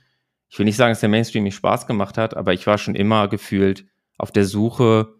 Ich 0.50 0.58
will 0.58 0.66
nicht 0.66 0.78
sagen, 0.78 0.92
dass 0.92 1.00
der 1.00 1.10
Mainstream 1.10 1.44
mir 1.44 1.52
Spaß 1.52 1.86
gemacht 1.86 2.18
hat, 2.18 2.36
aber 2.36 2.54
ich 2.54 2.66
war 2.66 2.80
schon 2.80 2.96
immer 2.96 3.28
gefühlt 3.28 3.86
auf 4.18 4.32
der 4.32 4.46
Suche, 4.46 5.14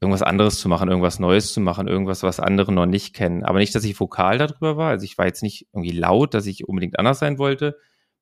irgendwas 0.00 0.22
anderes 0.22 0.58
zu 0.58 0.68
machen, 0.68 0.88
irgendwas 0.88 1.20
Neues 1.20 1.52
zu 1.52 1.60
machen, 1.60 1.86
irgendwas, 1.86 2.24
was 2.24 2.40
andere 2.40 2.72
noch 2.72 2.86
nicht 2.86 3.14
kennen. 3.14 3.44
Aber 3.44 3.60
nicht, 3.60 3.76
dass 3.76 3.84
ich 3.84 3.98
vokal 4.00 4.38
darüber 4.38 4.76
war. 4.76 4.90
Also 4.90 5.04
ich 5.04 5.18
war 5.18 5.26
jetzt 5.26 5.44
nicht 5.44 5.68
irgendwie 5.72 5.96
laut, 5.96 6.34
dass 6.34 6.46
ich 6.46 6.68
unbedingt 6.68 6.98
anders 6.98 7.20
sein 7.20 7.38
wollte. 7.38 7.78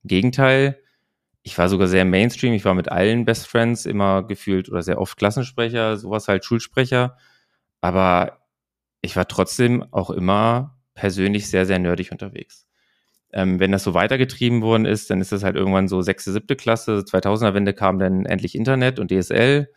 Gegenteil, 0.06 0.80
ich 1.46 1.56
war 1.58 1.68
sogar 1.68 1.86
sehr 1.86 2.04
Mainstream. 2.04 2.54
Ich 2.54 2.64
war 2.64 2.75
mit 2.75 2.90
allen 2.90 3.25
Best 3.25 3.46
Friends 3.46 3.86
immer 3.86 4.25
gefühlt 4.25 4.68
oder 4.68 4.82
sehr 4.82 5.00
oft 5.00 5.16
Klassensprecher, 5.16 5.96
sowas 5.96 6.26
halt 6.26 6.44
Schulsprecher. 6.44 7.16
Aber 7.80 8.40
ich 9.00 9.14
war 9.14 9.28
trotzdem 9.28 9.84
auch 9.92 10.10
immer 10.10 10.76
persönlich 10.94 11.48
sehr, 11.48 11.64
sehr 11.64 11.78
nerdig 11.78 12.10
unterwegs. 12.10 12.66
Ähm, 13.32 13.60
wenn 13.60 13.70
das 13.70 13.84
so 13.84 13.94
weitergetrieben 13.94 14.62
worden 14.62 14.86
ist, 14.86 15.08
dann 15.10 15.20
ist 15.20 15.30
das 15.30 15.44
halt 15.44 15.54
irgendwann 15.54 15.86
so 15.86 16.02
sechste, 16.02 16.32
siebte 16.32 16.56
Klasse. 16.56 17.04
2000er-Wende 17.06 17.75
kam 17.75 18.00
dann 18.00 18.26
endlich 18.26 18.56
Internet 18.56 18.98
und 18.98 19.12
DSL. 19.12 19.70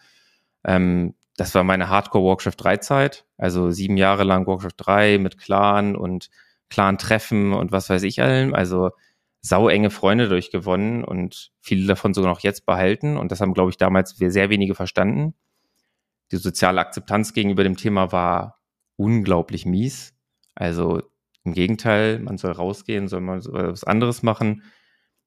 Ähm, 0.65 1.13
das 1.37 1.53
war 1.53 1.63
meine 1.63 1.89
Hardcore-Warcraft 1.89 2.57
3-Zeit. 2.57 3.25
Also 3.37 3.69
sieben 3.69 3.95
Jahre 3.95 4.23
lang 4.23 4.47
Warcraft 4.47 4.75
3 4.77 5.17
mit 5.19 5.37
Clan 5.37 5.95
und 5.95 6.31
Clan-Treffen 6.69 7.53
und 7.53 7.71
was 7.71 7.91
weiß 7.91 8.01
ich 8.03 8.23
allem. 8.23 8.55
Also 8.55 8.89
sauenge 9.41 9.89
Freunde 9.89 10.27
durchgewonnen 10.27 11.03
und 11.03 11.51
viele 11.59 11.87
davon 11.87 12.13
sogar 12.13 12.31
noch 12.31 12.41
jetzt 12.41 12.65
behalten. 12.65 13.17
Und 13.17 13.31
das 13.31 13.41
haben, 13.41 13.53
glaube 13.53 13.71
ich, 13.71 13.77
damals 13.77 14.15
sehr 14.17 14.49
wenige 14.49 14.75
verstanden. 14.75 15.33
Die 16.31 16.37
soziale 16.37 16.81
Akzeptanz 16.81 17.33
gegenüber 17.33 17.63
dem 17.63 17.77
Thema 17.77 18.11
war 18.11 18.59
unglaublich 18.97 19.65
mies. 19.65 20.13
Also 20.55 21.01
im 21.43 21.53
Gegenteil, 21.53 22.19
man 22.19 22.37
soll 22.37 22.51
rausgehen, 22.51 23.07
soll 23.07 23.21
man 23.21 23.41
was 23.43 23.85
anderes 23.85 24.23
machen. 24.23 24.63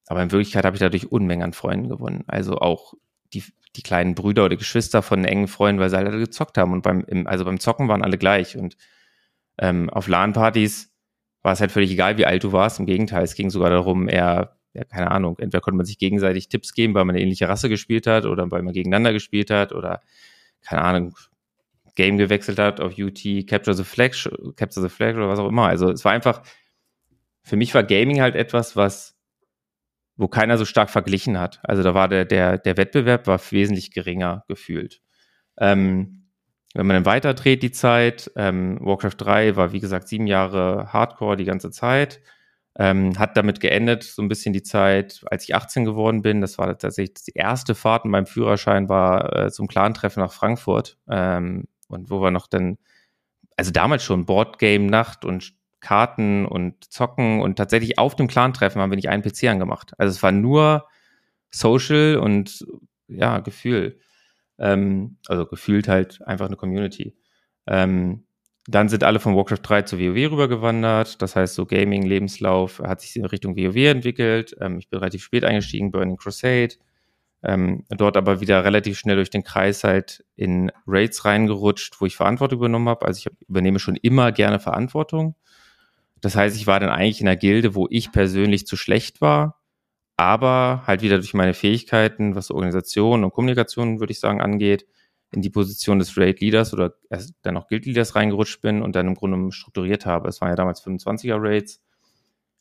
Aber 0.07 0.23
in 0.23 0.31
Wirklichkeit 0.31 0.65
habe 0.65 0.77
ich 0.77 0.81
dadurch 0.81 1.11
Unmengen 1.11 1.45
an 1.45 1.53
Freunden 1.55 1.89
gewonnen. 1.89 2.25
Also 2.27 2.59
auch 2.59 2.95
die, 3.33 3.43
die 3.77 3.83
kleinen 3.83 4.15
Brüder 4.15 4.45
oder 4.45 4.57
Geschwister 4.57 5.01
von 5.01 5.25
engen 5.25 5.49
Freunden, 5.49 5.81
weil 5.81 5.89
sie 5.89 5.97
alle 5.97 6.11
gezockt 6.19 6.59
haben. 6.59 6.73
Und 6.73 6.83
beim, 6.83 7.01
im, 7.07 7.27
also 7.27 7.47
beim 7.47 7.59
Zocken 7.59 7.89
waren 7.89 8.03
alle 8.03 8.19
gleich. 8.19 8.59
Und 8.59 8.77
ähm, 9.59 9.89
auf 9.89 10.07
LAN-Partys 10.07 10.92
war 11.43 11.53
es 11.53 11.61
halt 11.61 11.73
völlig 11.73 11.91
egal, 11.91 12.17
wie 12.17 12.27
alt 12.27 12.45
du 12.45 12.53
warst. 12.53 12.79
Im 12.79 12.87
Gegenteil, 12.87 13.25
es 13.25 13.35
ging 13.35 13.51
sogar 13.51 13.71
darum, 13.71 14.09
eher, 14.09 14.57
ja, 14.75 14.85
keine 14.85 15.11
Ahnung, 15.11 15.39
entweder 15.39 15.61
konnte 15.61 15.77
man 15.77 15.87
sich 15.87 15.99
gegenseitig 15.99 16.49
Tipps 16.49 16.73
geben, 16.73 16.95
weil 16.95 17.05
man 17.05 17.15
eine 17.15 17.23
ähnliche 17.23 17.49
Rasse 17.49 17.69
gespielt 17.69 18.07
hat 18.07 18.25
oder 18.25 18.51
weil 18.51 18.63
man 18.63 18.73
gegeneinander 18.73 19.13
gespielt 19.13 19.51
hat 19.51 19.73
oder, 19.73 20.01
keine 20.63 20.83
Ahnung, 20.83 21.15
Game 21.95 22.17
gewechselt 22.17 22.59
hat 22.59 22.81
auf 22.81 22.97
UT, 22.97 23.21
Capture 23.47 23.75
the 23.75 23.85
Flag, 23.85 24.13
Capture 24.57 24.83
the 24.83 24.89
Flag 24.89 25.15
oder 25.15 25.29
was 25.29 25.39
auch 25.39 25.49
immer. 25.49 25.67
Also 25.67 25.91
es 25.91 26.05
war 26.05 26.13
einfach, 26.13 26.43
für 27.43 27.57
mich 27.57 27.75
war 27.75 27.83
Gaming 27.83 28.21
halt 28.21 28.35
etwas, 28.35 28.77
was, 28.77 29.19
wo 30.17 30.29
keiner 30.29 30.57
so 30.57 30.65
stark 30.65 30.89
verglichen 30.89 31.39
hat. 31.39 31.61
Also 31.65 31.83
da 31.83 31.95
war 31.95 32.09
der, 32.09 32.25
der, 32.25 32.59
der 32.59 32.77
Wettbewerb 32.77 33.27
war 33.27 33.41
wesentlich 33.51 33.91
geringer 33.91 34.45
gefühlt. 34.49 35.03
Ähm, 35.59 36.22
wenn 36.75 36.87
man 36.87 36.95
dann 36.95 37.07
weiter 37.07 37.35
dreht 37.35 37.63
die 37.63 37.73
Zeit, 37.73 38.31
ähm, 38.37 38.79
Warcraft 38.81 39.17
3 39.19 39.57
war 39.57 39.73
wie 39.73 39.81
gesagt 39.81 40.09
sieben 40.09 40.27
Jahre 40.27 40.93
Hardcore 40.93 41.37
die 41.37 41.45
ganze 41.45 41.71
Zeit. 41.71 42.21
Ähm, 42.75 43.19
hat 43.19 43.37
damit 43.37 43.61
geendet, 43.61 44.03
so 44.03 44.23
ein 44.23 44.29
bisschen 44.29 44.55
die 44.55 44.63
Zeit, 44.63 45.23
als 45.27 45.45
ich 45.45 45.55
18 45.55 45.85
geworden 45.85 46.23
bin. 46.23 46.41
Das 46.41 46.57
war 46.57 46.67
tatsächlich 46.79 47.23
die 47.25 47.35
erste 47.35 47.75
Fahrt 47.75 48.07
in 48.07 48.11
meinem 48.11 48.25
Führerschein, 48.25 48.89
war 48.89 49.37
äh, 49.37 49.51
zum 49.51 49.69
Clan-Treffen 49.69 50.23
nach 50.23 50.33
Frankfurt. 50.33 50.97
Ähm, 51.07 51.65
und 51.89 52.09
wo 52.09 52.23
wir 52.23 52.31
noch 52.31 52.47
dann, 52.47 52.79
also 53.59 53.73
damals 53.73 54.03
schon 54.05 54.25
Boardgame-Nacht 54.25 55.27
und 55.27 55.53
Karten 55.81 56.47
und 56.47 56.91
Zocken 56.91 57.43
und 57.43 57.57
tatsächlich 57.57 57.99
auf 57.99 58.17
dem 58.17 58.29
Clan-Treffen 58.29 58.81
haben 58.81 58.91
wir 58.91 58.97
nicht 58.97 59.11
einen 59.11 59.23
PC 59.23 59.45
angemacht. 59.51 59.93
Also 59.99 60.13
es 60.13 60.23
war 60.23 60.33
nur 60.33 60.87
Social 61.51 62.17
und 62.17 62.65
ja, 63.09 63.41
Gefühl. 63.41 63.99
Ähm, 64.63 65.19
also 65.27 65.45
gefühlt 65.45 65.89
halt 65.89 66.23
einfach 66.27 66.47
eine 66.47 66.57
Community. 66.57 67.15
Ähm, 67.67 68.25
dann 68.69 68.89
sind 68.89 69.03
alle 69.03 69.19
von 69.19 69.37
Warcraft 69.37 69.61
3 69.63 69.83
zu 69.83 69.99
WoW 69.99 70.31
rübergewandert. 70.31 71.21
Das 71.21 71.35
heißt, 71.35 71.55
so 71.55 71.67
Gaming, 71.67 72.03
Lebenslauf 72.03 72.79
hat 72.79 73.01
sich 73.01 73.17
in 73.17 73.25
Richtung 73.25 73.57
WoW 73.57 73.77
entwickelt. 73.77 74.57
Ähm, 74.61 74.79
ich 74.79 74.89
bin 74.89 75.01
relativ 75.01 75.25
spät 75.25 75.45
eingestiegen, 75.45 75.91
Burning 75.91 76.17
Crusade. 76.17 76.75
Ähm, 77.45 77.85
dort 77.89 78.17
aber 78.17 78.41
wieder 78.41 78.65
relativ 78.65 78.99
schnell 78.99 79.17
durch 79.17 79.31
den 79.31 79.43
Kreis 79.43 79.83
halt 79.83 80.25
in 80.37 80.71
Raids 80.87 81.25
reingerutscht, 81.25 82.01
wo 82.01 82.07
ich 82.07 82.15
Verantwortung 82.15 82.61
übernommen 82.61 82.89
habe. 82.89 83.05
Also 83.05 83.19
ich 83.19 83.27
hab, 83.27 83.33
übernehme 83.49 83.81
schon 83.81 83.97
immer 83.97 84.31
gerne 84.31 84.61
Verantwortung. 84.61 85.35
Das 86.21 86.37
heißt, 86.37 86.57
ich 86.57 86.69
war 86.69 86.79
dann 86.79 86.91
eigentlich 86.91 87.21
in 87.21 87.27
einer 87.27 87.37
Gilde, 87.37 87.75
wo 87.75 87.89
ich 87.91 88.13
persönlich 88.13 88.65
zu 88.69 88.77
schlecht 88.77 89.21
war, 89.21 89.61
aber 90.23 90.83
halt 90.87 91.03
wieder 91.03 91.17
durch 91.17 91.35
meine 91.35 91.55
Fähigkeiten, 91.55 92.35
was 92.35 92.51
Organisation 92.51 93.25
und 93.25 93.33
Kommunikation, 93.33 94.01
würde 94.01 94.13
ich 94.13 94.21
sagen, 94.21 94.41
angeht, 94.41 94.87
in 95.33 95.43
die 95.43 95.51
Position 95.51 95.99
des 95.99 96.17
Raid 96.17 96.41
Leaders 96.41 96.73
oder 96.73 96.95
erst 97.11 97.35
dann 97.43 97.55
noch 97.55 97.69
Guild 97.69 97.87
Leaders 97.87 98.15
reingerutscht 98.15 98.61
bin 98.61 98.83
und 98.83 98.95
dann 98.95 99.09
im 99.09 99.15
Grunde 99.15 99.51
strukturiert 99.53 100.07
habe. 100.07 100.29
Es 100.29 100.41
waren 100.41 100.51
ja 100.51 100.57
damals 100.57 100.85
25er 100.85 101.37
Raids. 101.39 101.83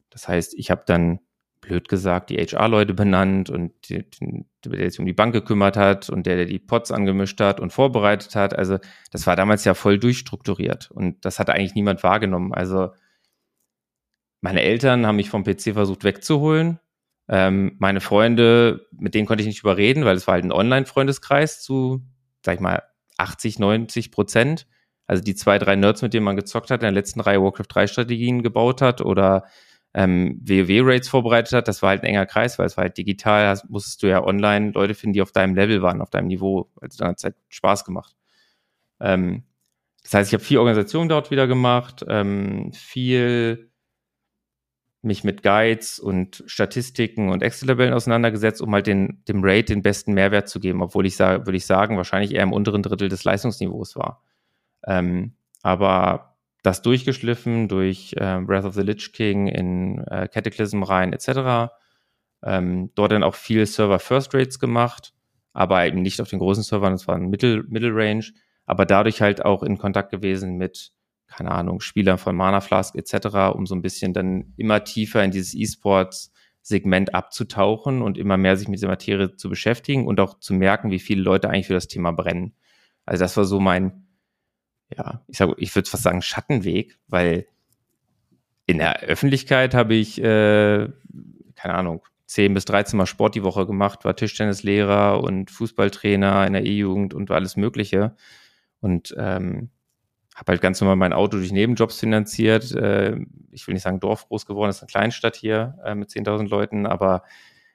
Das 0.10 0.28
heißt, 0.28 0.54
ich 0.56 0.72
habe 0.72 0.84
dann 0.86 1.20
blöd 1.60 1.88
gesagt 1.90 2.32
die 2.32 2.38
HR-Leute 2.38 2.94
benannt 2.94 3.50
und 3.50 3.72
die, 3.88 4.10
die, 4.10 4.46
der 4.66 4.90
sich 4.90 5.00
um 5.00 5.06
die 5.06 5.14
Bank 5.14 5.34
gekümmert 5.34 5.78
hat 5.78 6.10
und 6.10 6.26
der, 6.26 6.38
der 6.38 6.46
die 6.46 6.60
Pots 6.60 6.92
angemischt 6.92 7.40
hat 7.40 7.60
und 7.60 7.72
vorbereitet 7.72 8.36
hat. 8.36 8.58
Also 8.58 8.80
das 9.12 9.28
war 9.28 9.36
damals 9.36 9.64
ja 9.64 9.74
voll 9.74 10.00
durchstrukturiert 10.00 10.90
und 10.92 11.24
das 11.24 11.40
hatte 11.40 11.54
eigentlich 11.54 11.76
niemand 11.76 12.04
wahrgenommen. 12.04 12.54
Also 12.54 12.90
meine 14.42 14.64
Eltern 14.64 15.06
haben 15.06 15.18
mich 15.18 15.30
vom 15.30 15.44
PC 15.44 15.74
versucht 15.74 16.04
wegzuholen. 16.04 16.80
Ähm, 17.34 17.78
meine 17.80 18.02
Freunde, 18.02 18.88
mit 18.92 19.16
denen 19.16 19.26
konnte 19.26 19.42
ich 19.42 19.48
nicht 19.48 19.62
überreden, 19.62 20.04
weil 20.04 20.18
es 20.18 20.28
war 20.28 20.34
halt 20.34 20.44
ein 20.44 20.52
Online-Freundeskreis 20.52 21.62
zu, 21.62 22.02
sag 22.46 22.56
ich 22.56 22.60
mal, 22.60 22.84
80, 23.18 23.58
90 23.58 24.12
Prozent. 24.12 24.68
Also 25.08 25.24
die 25.24 25.34
zwei, 25.34 25.58
drei 25.58 25.78
Nerds, 25.78 26.02
mit 26.02 26.14
denen 26.14 26.26
man 26.26 26.36
gezockt 26.36 26.70
hat, 26.72 26.82
in 26.82 26.88
der 26.88 26.92
letzten 26.92 27.22
Reihe 27.22 27.42
Warcraft 27.42 27.68
3 27.70 27.88
Strategien 27.88 28.44
gebaut 28.44 28.82
hat 28.82 29.00
oder 29.00 29.46
ähm, 29.94 30.42
WoW-Raids 30.44 31.08
vorbereitet 31.08 31.54
hat, 31.54 31.68
das 31.70 31.82
war 31.82 31.90
halt 31.90 32.04
ein 32.04 32.08
enger 32.08 32.26
Kreis, 32.26 32.60
weil 32.60 32.66
es 32.66 32.76
war 32.76 32.84
halt 32.84 32.98
digital, 32.98 33.58
musstest 33.70 34.04
du 34.04 34.08
ja 34.08 34.24
online 34.24 34.72
Leute 34.72 34.94
finden, 34.94 35.14
die 35.14 35.22
auf 35.22 35.32
deinem 35.32 35.56
Level 35.56 35.82
waren, 35.82 36.02
auf 36.02 36.10
deinem 36.10 36.28
Niveau. 36.28 36.70
Also 36.82 36.98
dann 37.00 37.10
hat 37.10 37.18
es 37.20 37.24
halt 37.24 37.36
Spaß 37.48 37.86
gemacht. 37.86 38.14
Ähm, 39.00 39.44
das 40.04 40.14
heißt, 40.14 40.30
ich 40.30 40.34
habe 40.34 40.44
viel 40.44 40.58
Organisation 40.58 41.08
dort 41.08 41.32
wieder 41.32 41.48
gemacht, 41.48 42.04
ähm, 42.10 42.74
viel 42.74 43.71
mich 45.02 45.24
mit 45.24 45.42
Guides 45.42 46.00
und 46.00 46.44
Statistiken 46.46 47.30
und 47.30 47.42
Excel-Tabellen 47.42 47.94
auseinandergesetzt, 47.94 48.62
um 48.62 48.74
halt 48.74 48.86
den, 48.88 49.24
dem 49.28 49.44
Raid 49.44 49.70
den 49.70 49.82
besten 49.82 50.14
Mehrwert 50.14 50.48
zu 50.48 50.60
geben, 50.60 50.84
obwohl 50.84 51.06
ich 51.06 51.16
sage, 51.16 51.46
würde 51.48 51.58
ich 51.58 51.66
sagen, 51.66 51.98
wahrscheinlich 51.98 52.34
eher 52.34 52.44
im 52.44 52.54
unteren 52.54 52.84
Drittel 52.84 53.10
des 53.10 53.24
Leistungsniveaus 53.24 53.96
war. 53.96 54.22
Ähm, 54.86 55.34
aber 55.64 56.36
das 56.64 56.84
durchgeschliffen 56.84 57.68
durch 57.68 58.14
äh, 58.18 58.40
Breath 58.42 58.66
of 58.66 58.76
the 58.76 58.82
Lich 58.82 59.14
King 59.14 59.48
in 59.48 60.00
äh, 60.06 60.28
Cataclysm 60.28 60.84
rein 60.84 61.14
etc. 61.14 61.72
Ähm, 62.44 62.92
dort 62.94 63.12
dann 63.12 63.24
auch 63.24 63.36
viel 63.36 63.66
Server 63.66 64.00
First 64.00 64.34
Rates 64.36 64.60
gemacht, 64.60 65.14
aber 65.54 65.86
eben 65.86 66.02
nicht 66.02 66.22
auf 66.22 66.30
den 66.30 66.40
großen 66.40 66.64
Servern, 66.64 66.94
das 66.94 67.08
war 67.08 67.16
ein 67.16 67.30
Middle, 67.30 67.64
Middle 67.68 67.96
Range, 67.96 68.26
aber 68.66 68.86
dadurch 68.86 69.22
halt 69.22 69.44
auch 69.44 69.64
in 69.64 69.80
Kontakt 69.80 70.12
gewesen 70.12 70.58
mit 70.58 70.92
keine 71.32 71.52
Ahnung, 71.52 71.80
Spieler 71.80 72.18
von 72.18 72.36
Mana 72.36 72.62
Flask 72.62 72.96
etc., 72.96 73.54
um 73.56 73.66
so 73.66 73.74
ein 73.74 73.82
bisschen 73.82 74.14
dann 74.14 74.54
immer 74.58 74.84
tiefer 74.84 75.24
in 75.24 75.32
dieses 75.32 75.54
E-Sports-Segment 75.54 77.16
abzutauchen 77.16 78.02
und 78.02 78.18
immer 78.18 78.38
mehr 78.38 78.58
sich 78.58 78.68
mit 78.68 78.78
dieser 78.78 78.90
Materie 78.90 79.36
zu 79.36 79.50
beschäftigen 79.50 80.08
und 80.08 80.20
auch 80.20 80.40
zu 80.40 80.54
merken, 80.54 80.92
wie 80.92 81.00
viele 81.00 81.22
Leute 81.22 81.50
eigentlich 81.50 81.68
für 81.68 81.74
das 81.74 81.88
Thema 81.88 82.12
brennen. 82.12 82.54
Also 83.06 83.24
das 83.24 83.38
war 83.38 83.46
so 83.46 83.60
mein, 83.60 84.08
ja, 84.96 85.24
ich 85.28 85.40
ich 85.40 85.76
würde 85.76 85.90
fast 85.90 86.04
sagen 86.04 86.22
Schattenweg, 86.22 87.00
weil 87.08 87.48
in 88.66 88.78
der 88.78 89.00
Öffentlichkeit 89.02 89.74
habe 89.74 89.96
ich, 89.96 90.22
äh, 90.22 90.90
keine 91.56 91.74
Ahnung, 91.74 92.04
10 92.28 92.54
bis 92.54 92.66
13 92.66 92.98
Mal 92.98 93.06
Sport 93.06 93.36
die 93.36 93.44
Woche 93.44 93.66
gemacht, 93.66 94.06
war 94.06 94.16
Tischtennislehrer 94.16 95.22
und 95.22 95.52
Fußballtrainer 95.52 96.48
in 96.48 96.54
der 96.54 96.66
E-Jugend 96.66 97.14
und 97.14 97.32
alles 97.32 97.58
Mögliche. 97.58 98.16
Und 98.80 99.14
ähm, 99.18 99.70
habe 100.42 100.54
halt 100.54 100.62
ganz 100.62 100.82
normal 100.82 100.96
mein 100.96 101.14
Auto 101.14 101.38
durch 101.38 101.52
Nebenjobs 101.52 102.00
finanziert. 102.00 102.72
Äh, 102.72 103.18
ich 103.52 103.68
will 103.68 103.74
nicht 103.74 103.84
sagen 103.84 104.00
Dorf 104.00 104.28
groß 104.28 104.46
geworden, 104.46 104.70
das 104.70 104.78
ist 104.78 104.82
eine 104.82 104.88
Kleinstadt 104.88 105.36
hier 105.36 105.78
äh, 105.86 105.94
mit 105.94 106.10
10.000 106.10 106.50
Leuten, 106.50 106.86
aber 106.86 107.24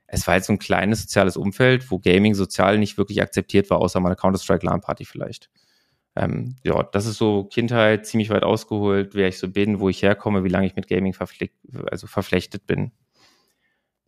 es 0.09 0.27
war 0.27 0.33
halt 0.33 0.45
so 0.45 0.53
ein 0.53 0.59
kleines 0.59 1.03
soziales 1.03 1.37
Umfeld, 1.37 1.91
wo 1.91 1.99
Gaming 1.99 2.35
sozial 2.35 2.79
nicht 2.79 2.99
wirklich 2.99 3.23
akzeptiert 3.23 3.71
war, 3.71 3.79
außer 3.79 4.01
mal 4.01 4.09
eine 4.09 4.17
Counter-Strike-LAN-Party 4.17 5.05
vielleicht. 5.05 5.49
Ähm, 6.17 6.57
ja, 6.65 6.83
das 6.83 7.07
ist 7.07 7.19
so 7.19 7.45
Kindheit 7.45 8.07
ziemlich 8.07 8.31
weit 8.31 8.43
ausgeholt, 8.43 9.15
wer 9.15 9.29
ich 9.29 9.39
so 9.39 9.49
bin, 9.49 9.81
wo 9.81 9.89
ich 9.89 10.03
herkomme, 10.03 10.45
wie 10.45 10.49
lange 10.49 10.67
ich 10.67 10.75
mit 10.75 10.89
Gaming 10.89 11.15
also 11.91 12.07
verflechtet 12.07 12.67
bin. 12.67 12.91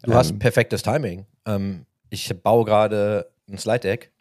Du 0.03 0.11
ähm, 0.11 0.17
hast 0.17 0.39
perfektes 0.39 0.83
Timing. 0.83 1.27
Ähm, 1.47 1.87
ich 2.11 2.35
baue 2.43 2.65
gerade 2.65 3.31
ein 3.49 3.59
Slide-Deck 3.59 4.13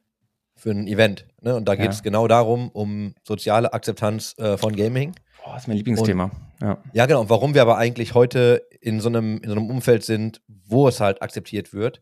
für 0.58 0.72
ein 0.72 0.88
Event. 0.88 1.26
Ne? 1.42 1.56
Und 1.56 1.68
da 1.68 1.76
geht 1.76 1.92
es 1.92 1.98
ja. 1.98 2.04
genau 2.04 2.28
darum, 2.28 2.70
um 2.70 3.14
soziale 3.24 3.74
Akzeptanz 3.74 4.36
äh, 4.38 4.58
von 4.58 4.76
Gaming. 4.76 5.16
Boah, 5.44 5.54
das 5.54 5.64
ist 5.64 5.68
mein 5.68 5.78
Lieblingsthema. 5.78 6.26
Und, 6.26 6.32
ja. 6.62 6.78
ja, 6.94 7.06
genau. 7.06 7.22
Und 7.22 7.30
warum 7.30 7.54
wir 7.54 7.62
aber 7.62 7.78
eigentlich 7.78 8.14
heute 8.14 8.68
in 8.82 9.00
so 9.00 9.10
einem, 9.10 9.38
in 9.38 9.50
so 9.50 9.56
einem 9.56 9.70
Umfeld 9.70 10.04
sind, 10.04 10.42
wo 10.48 10.88
es 10.88 11.00
halt 11.00 11.22
akzeptiert 11.22 11.74
wird. 11.74 12.02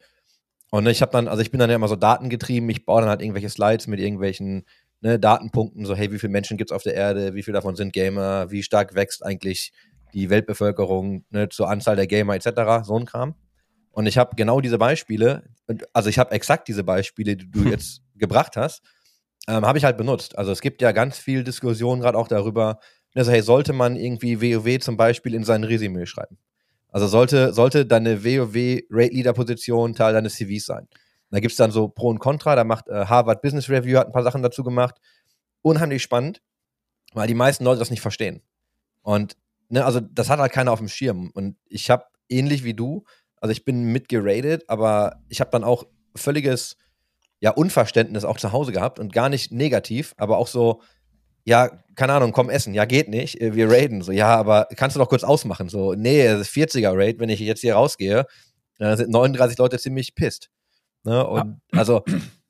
Und 0.72 0.88
ich 0.88 1.02
habe 1.02 1.12
dann, 1.12 1.28
also 1.28 1.42
ich 1.42 1.52
bin 1.52 1.60
dann 1.60 1.70
ja 1.70 1.76
immer 1.76 1.88
so 1.88 1.96
datengetrieben, 1.96 2.70
ich 2.70 2.86
baue 2.86 3.02
dann 3.02 3.10
halt 3.10 3.22
irgendwelche 3.22 3.50
Slides 3.50 3.88
mit 3.88 4.00
irgendwelchen 4.00 4.66
ne, 5.02 5.20
Datenpunkten, 5.20 5.86
so 5.86 5.96
hey, 5.96 6.12
wie 6.12 6.20
viele 6.20 6.32
Menschen 6.32 6.58
gibt 6.58 6.72
es 6.72 6.76
auf 6.76 6.84
der 6.84 6.96
Erde, 6.96 7.36
wie 7.36 7.44
viele 7.44 7.56
davon 7.56 7.76
sind 7.76 7.94
Gamer, 7.94 8.50
wie 8.52 8.64
stark 8.64 8.96
wächst 8.96 9.24
eigentlich 9.24 9.72
die 10.14 10.30
Weltbevölkerung 10.30 11.26
ne, 11.30 11.50
zur 11.50 11.70
Anzahl 11.70 11.96
der 11.96 12.08
Gamer 12.08 12.36
etc., 12.36 12.84
so 12.84 12.98
ein 12.98 13.06
Kram. 13.06 13.36
Und 13.92 14.08
ich 14.08 14.18
habe 14.18 14.36
genau 14.36 14.60
diese 14.62 14.78
Beispiele, 14.78 15.44
also 15.94 16.10
ich 16.10 16.20
habe 16.20 16.32
exakt 16.32 16.68
diese 16.68 16.84
Beispiele, 16.84 17.38
die 17.38 17.50
du 17.50 17.60
jetzt 17.70 18.02
gebracht 18.16 18.58
hast, 18.58 18.82
ähm, 19.48 19.66
habe 19.66 19.78
ich 19.78 19.84
halt 19.84 19.98
benutzt. 19.98 20.38
Also 20.38 20.52
es 20.52 20.62
gibt 20.62 20.82
ja 20.82 20.92
ganz 20.92 21.18
viel 21.18 21.44
Diskussion 21.44 22.00
gerade 22.00 22.18
auch 22.18 22.28
darüber, 22.28 22.80
also 23.14 23.32
hey, 23.32 23.42
sollte 23.42 23.74
man 23.74 23.96
irgendwie 23.96 24.42
WoW 24.42 24.80
zum 24.80 24.98
Beispiel 24.98 25.34
in 25.34 25.44
sein 25.44 25.64
Resümee 25.64 26.06
schreiben? 26.06 26.38
Also 26.90 27.08
sollte, 27.08 27.54
sollte 27.54 27.86
deine 27.86 28.24
WoW-Rate-Leader-Position 28.24 29.96
Teil 29.96 30.14
deines 30.14 30.36
CVs 30.36 30.66
sein? 30.66 30.88
Da 31.30 31.40
gibt 31.40 31.52
es 31.52 31.58
dann 31.58 31.72
so 31.72 31.90
Pro 31.90 32.08
und 32.08 32.20
Contra, 32.20 32.56
da 32.56 32.64
macht 32.64 32.88
äh, 32.88 33.06
Harvard 33.06 33.42
Business 33.42 33.70
Review, 33.70 33.98
hat 33.98 34.08
ein 34.08 34.14
paar 34.14 34.24
Sachen 34.24 34.42
dazu 34.42 34.64
gemacht. 34.64 34.96
Unheimlich 35.62 36.04
spannend, 36.04 36.42
weil 37.14 37.28
die 37.28 37.34
meisten 37.34 37.66
Leute 37.66 37.80
das 37.80 37.90
nicht 37.90 38.02
verstehen. 38.02 38.42
Und 39.02 39.36
ne, 39.70 39.84
also 39.84 40.00
das 40.00 40.30
hat 40.30 40.40
halt 40.40 40.54
keiner 40.54 40.72
auf 40.72 40.80
dem 40.80 40.88
Schirm. 40.88 41.32
Und 41.34 41.58
ich 41.68 41.90
habe 41.90 42.06
ähnlich 42.30 42.64
wie 42.64 42.74
du, 42.74 43.04
also 43.42 43.52
ich 43.52 43.66
bin 43.66 43.92
mitgeradet, 43.92 44.70
aber 44.70 45.22
ich 45.28 45.42
habe 45.42 45.52
dann 45.52 45.64
auch 45.64 45.86
völliges 46.16 46.78
ja, 47.40 47.52
Unverständnis 47.52 48.26
auch 48.26 48.38
zu 48.38 48.52
Hause 48.52 48.72
gehabt 48.72 49.00
und 49.00 49.14
gar 49.14 49.30
nicht 49.30 49.52
negativ, 49.52 50.14
aber 50.18 50.38
auch 50.38 50.48
so, 50.48 50.82
ja, 51.44 51.70
keine 51.96 52.14
Ahnung, 52.14 52.32
komm 52.32 52.50
essen, 52.50 52.74
ja, 52.74 52.86
geht 52.86 53.10
nicht, 53.10 53.40
äh, 53.42 53.56
wir 53.56 53.70
raiden, 53.70 54.02
so, 54.02 54.12
ja, 54.12 54.36
aber 54.36 54.68
kannst 54.76 54.96
du 54.96 55.00
doch 55.00 55.10
kurz 55.10 55.24
ausmachen, 55.24 55.70
so, 55.70 55.94
nee, 55.94 56.26
das 56.26 56.42
ist 56.42 56.56
40er 56.56 56.98
Raid, 56.98 57.20
wenn 57.20 57.30
ich 57.30 57.40
jetzt 57.40 57.62
hier 57.62 57.76
rausgehe, 57.76 58.26
dann 58.80 58.98
sind 58.98 59.12
39 59.12 59.58
Leute 59.58 59.78
ziemlich 59.78 60.16
pisst, 60.16 60.50
ne, 61.04 61.26
und 61.26 61.62
ja. 61.74 61.80
also, 61.80 62.04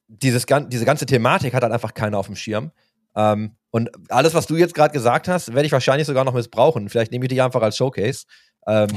dieses, 0.08 0.46
diese 0.46 0.86
ganze 0.86 1.06
Thematik 1.06 1.54
hat 1.54 1.64
halt 1.64 1.74
einfach 1.74 1.94
keiner 1.94 2.18
auf 2.18 2.28
dem 2.28 2.36
Schirm, 2.36 2.72
ähm, 3.16 3.56
und 3.72 3.90
alles, 4.10 4.34
was 4.34 4.48
du 4.48 4.56
jetzt 4.56 4.74
gerade 4.74 4.94
gesagt 4.94 5.28
hast, 5.28 5.54
werde 5.54 5.66
ich 5.66 5.72
wahrscheinlich 5.72 6.08
sogar 6.08 6.24
noch 6.24 6.34
missbrauchen, 6.34 6.88
vielleicht 6.90 7.12
nehme 7.12 7.26
ich 7.26 7.30
dich 7.30 7.42
einfach 7.42 7.62
als 7.62 7.76
Showcase, 7.76 8.26
ähm, 8.68 8.90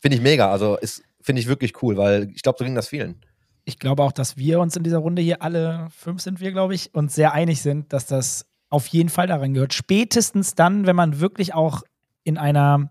Finde 0.00 0.16
ich 0.16 0.22
mega, 0.22 0.50
also, 0.50 0.78
finde 1.20 1.40
ich 1.40 1.48
wirklich 1.48 1.82
cool, 1.82 1.96
weil 1.96 2.30
ich 2.34 2.42
glaube, 2.42 2.58
so 2.58 2.64
ging 2.64 2.74
das 2.74 2.88
vielen 2.88 3.20
ich 3.66 3.80
glaube 3.80 4.04
auch, 4.04 4.12
dass 4.12 4.36
wir 4.36 4.60
uns 4.60 4.76
in 4.76 4.84
dieser 4.84 4.98
Runde 4.98 5.20
hier 5.20 5.42
alle 5.42 5.88
fünf 5.90 6.22
sind 6.22 6.40
wir, 6.40 6.52
glaube 6.52 6.74
ich, 6.74 6.94
uns 6.94 7.14
sehr 7.14 7.32
einig 7.32 7.60
sind, 7.60 7.92
dass 7.92 8.06
das 8.06 8.46
auf 8.70 8.86
jeden 8.86 9.08
Fall 9.08 9.26
daran 9.26 9.54
gehört. 9.54 9.74
Spätestens 9.74 10.54
dann, 10.54 10.86
wenn 10.86 10.94
man 10.94 11.18
wirklich 11.18 11.52
auch 11.52 11.82
in 12.22 12.38
einer 12.38 12.90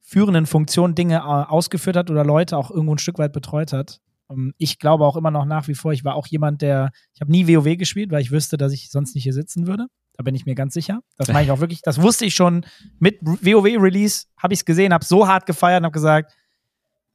führenden 0.00 0.46
Funktion 0.46 0.94
Dinge 0.94 1.16
äh, 1.16 1.20
ausgeführt 1.20 1.96
hat 1.96 2.08
oder 2.08 2.24
Leute 2.24 2.56
auch 2.56 2.70
irgendwo 2.70 2.94
ein 2.94 2.98
Stück 2.98 3.18
weit 3.18 3.32
betreut 3.32 3.72
hat. 3.72 4.00
Ähm, 4.30 4.54
ich 4.58 4.78
glaube 4.78 5.04
auch 5.06 5.16
immer 5.16 5.32
noch 5.32 5.44
nach 5.44 5.66
wie 5.66 5.74
vor, 5.74 5.92
ich 5.92 6.04
war 6.04 6.14
auch 6.14 6.28
jemand, 6.28 6.62
der, 6.62 6.92
ich 7.14 7.20
habe 7.20 7.32
nie 7.32 7.48
WoW 7.48 7.76
gespielt, 7.76 8.12
weil 8.12 8.22
ich 8.22 8.30
wüsste, 8.30 8.56
dass 8.56 8.72
ich 8.72 8.90
sonst 8.90 9.16
nicht 9.16 9.24
hier 9.24 9.32
sitzen 9.32 9.66
würde. 9.66 9.86
Da 10.14 10.22
bin 10.22 10.36
ich 10.36 10.46
mir 10.46 10.54
ganz 10.54 10.74
sicher. 10.74 11.00
Das 11.16 11.28
meine 11.28 11.44
ich 11.44 11.50
auch 11.50 11.60
wirklich. 11.60 11.82
Das 11.82 12.00
wusste 12.00 12.26
ich 12.26 12.34
schon 12.34 12.64
mit 13.00 13.18
WoW-Release, 13.22 14.26
habe 14.36 14.54
ich 14.54 14.60
es 14.60 14.64
gesehen, 14.64 14.92
habe 14.92 15.04
so 15.04 15.26
hart 15.26 15.46
gefeiert 15.46 15.80
und 15.80 15.86
habe 15.86 15.94
gesagt, 15.94 16.32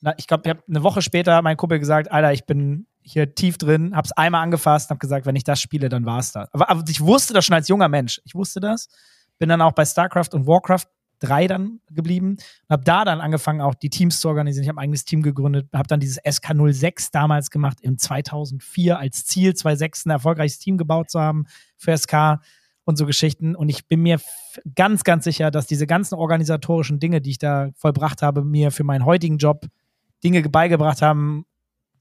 na, 0.02 0.14
ich 0.18 0.28
glaube, 0.28 0.44
ich 0.46 0.50
habe 0.50 0.64
eine 0.68 0.84
Woche 0.84 1.02
später 1.02 1.42
mein 1.42 1.58
Kumpel 1.58 1.80
gesagt, 1.80 2.12
Alter, 2.12 2.34
ich 2.34 2.46
bin 2.46 2.88
hier 3.08 3.34
tief 3.36 3.58
drin, 3.58 3.96
hab's 3.96 4.12
einmal 4.12 4.44
angefasst 4.44 4.90
hab 4.90 5.00
gesagt, 5.00 5.26
wenn 5.26 5.36
ich 5.36 5.44
das 5.44 5.62
spiele, 5.62 5.90
dann 5.90 6.06
war's 6.06 6.32
das. 6.32 6.54
Aber, 6.54 6.70
aber 6.70 6.84
ich 6.88 7.02
wusste 7.02 7.34
das 7.34 7.46
schon 7.46 7.56
als 7.56 7.68
junger 7.68 7.88
Mensch. 7.88 8.22
Ich 8.26 8.36
wusste 8.36 8.60
das. 8.60 8.90
Bin 9.40 9.50
dann 9.50 9.62
auch 9.62 9.72
bei 9.72 9.86
StarCraft 9.86 10.30
und 10.34 10.48
Warcraft 10.48 10.88
3 11.20 11.48
dann 11.48 11.80
geblieben 11.90 12.32
und 12.32 12.70
habe 12.70 12.84
da 12.84 13.06
dann 13.06 13.22
angefangen, 13.22 13.62
auch 13.62 13.76
die 13.76 13.90
Teams 13.90 14.20
zu 14.20 14.28
organisieren. 14.28 14.64
Ich 14.64 14.70
habe 14.70 14.80
ein 14.80 14.84
eigenes 14.84 15.06
Team 15.06 15.22
gegründet, 15.22 15.68
habe 15.74 15.88
dann 15.88 16.00
dieses 16.00 16.22
SK06 16.22 17.10
damals 17.12 17.50
gemacht, 17.50 17.80
im 17.82 17.98
2004 17.98 19.00
als 19.00 19.26
Ziel, 19.26 19.56
2006 19.56 20.06
ein 20.06 20.12
erfolgreiches 20.12 20.60
Team 20.60 20.78
gebaut 20.78 21.10
zu 21.10 21.20
haben 21.20 21.46
für 21.78 21.98
SK 21.98 22.40
und 22.84 22.98
so 22.98 23.06
Geschichten. 23.06 23.56
Und 23.56 23.70
ich 23.70 23.88
bin 23.88 24.02
mir 24.02 24.20
ganz, 24.76 25.04
ganz 25.04 25.24
sicher, 25.24 25.52
dass 25.52 25.68
diese 25.68 25.88
ganzen 25.88 26.16
organisatorischen 26.16 27.00
Dinge, 27.00 27.22
die 27.22 27.32
ich 27.32 27.40
da 27.40 27.70
vollbracht 27.76 28.22
habe, 28.22 28.44
mir 28.44 28.72
für 28.72 28.84
meinen 28.84 29.06
heutigen 29.06 29.38
Job 29.38 29.66
Dinge 30.24 30.42
beigebracht 30.44 31.02
haben, 31.02 31.46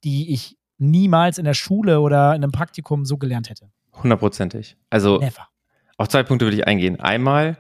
die 0.05 0.33
ich 0.33 0.57
niemals 0.79 1.39
in 1.39 1.45
der 1.45 1.55
Schule 1.55 2.01
oder 2.01 2.35
in 2.35 2.43
einem 2.43 2.53
Praktikum 2.53 3.05
so 3.05 3.17
gelernt 3.17 3.51
hätte. 3.51 3.71
Hundertprozentig. 4.03 4.77
Also 4.91 5.19
Never. 5.19 5.49
auf 5.97 6.09
zwei 6.09 6.23
Punkte 6.23 6.45
würde 6.47 6.57
ich 6.57 6.67
eingehen. 6.67 7.01
Einmal 7.01 7.57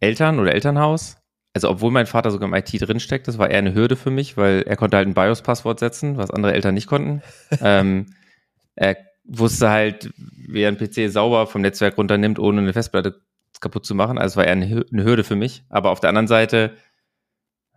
Eltern 0.00 0.38
oder 0.38 0.52
Elternhaus. 0.54 1.16
Also 1.52 1.70
obwohl 1.70 1.92
mein 1.92 2.06
Vater 2.06 2.30
sogar 2.30 2.48
im 2.48 2.54
IT 2.54 2.72
drinsteckt, 2.72 3.28
das 3.28 3.38
war 3.38 3.48
eher 3.50 3.58
eine 3.58 3.74
Hürde 3.74 3.94
für 3.96 4.10
mich, 4.10 4.36
weil 4.36 4.62
er 4.62 4.76
konnte 4.76 4.96
halt 4.96 5.06
ein 5.06 5.14
BIOS-Passwort 5.14 5.78
setzen, 5.78 6.16
was 6.16 6.30
andere 6.30 6.52
Eltern 6.52 6.74
nicht 6.74 6.88
konnten. 6.88 7.22
ähm, 7.60 8.06
er 8.74 8.96
wusste 9.24 9.70
halt, 9.70 10.12
wie 10.16 10.62
er 10.62 10.68
einen 10.68 10.78
PC 10.78 11.10
sauber 11.12 11.46
vom 11.46 11.62
Netzwerk 11.62 11.96
runternimmt, 11.96 12.38
ohne 12.40 12.60
eine 12.60 12.72
Festplatte 12.72 13.20
kaputt 13.60 13.86
zu 13.86 13.94
machen. 13.94 14.18
Also 14.18 14.32
es 14.32 14.36
war 14.36 14.44
eher 14.46 14.52
eine 14.52 14.66
Hür- 14.66 14.92
eine 14.92 15.04
Hürde 15.04 15.22
für 15.24 15.36
mich. 15.36 15.64
Aber 15.68 15.90
auf 15.90 16.00
der 16.00 16.08
anderen 16.08 16.26
Seite 16.26 16.76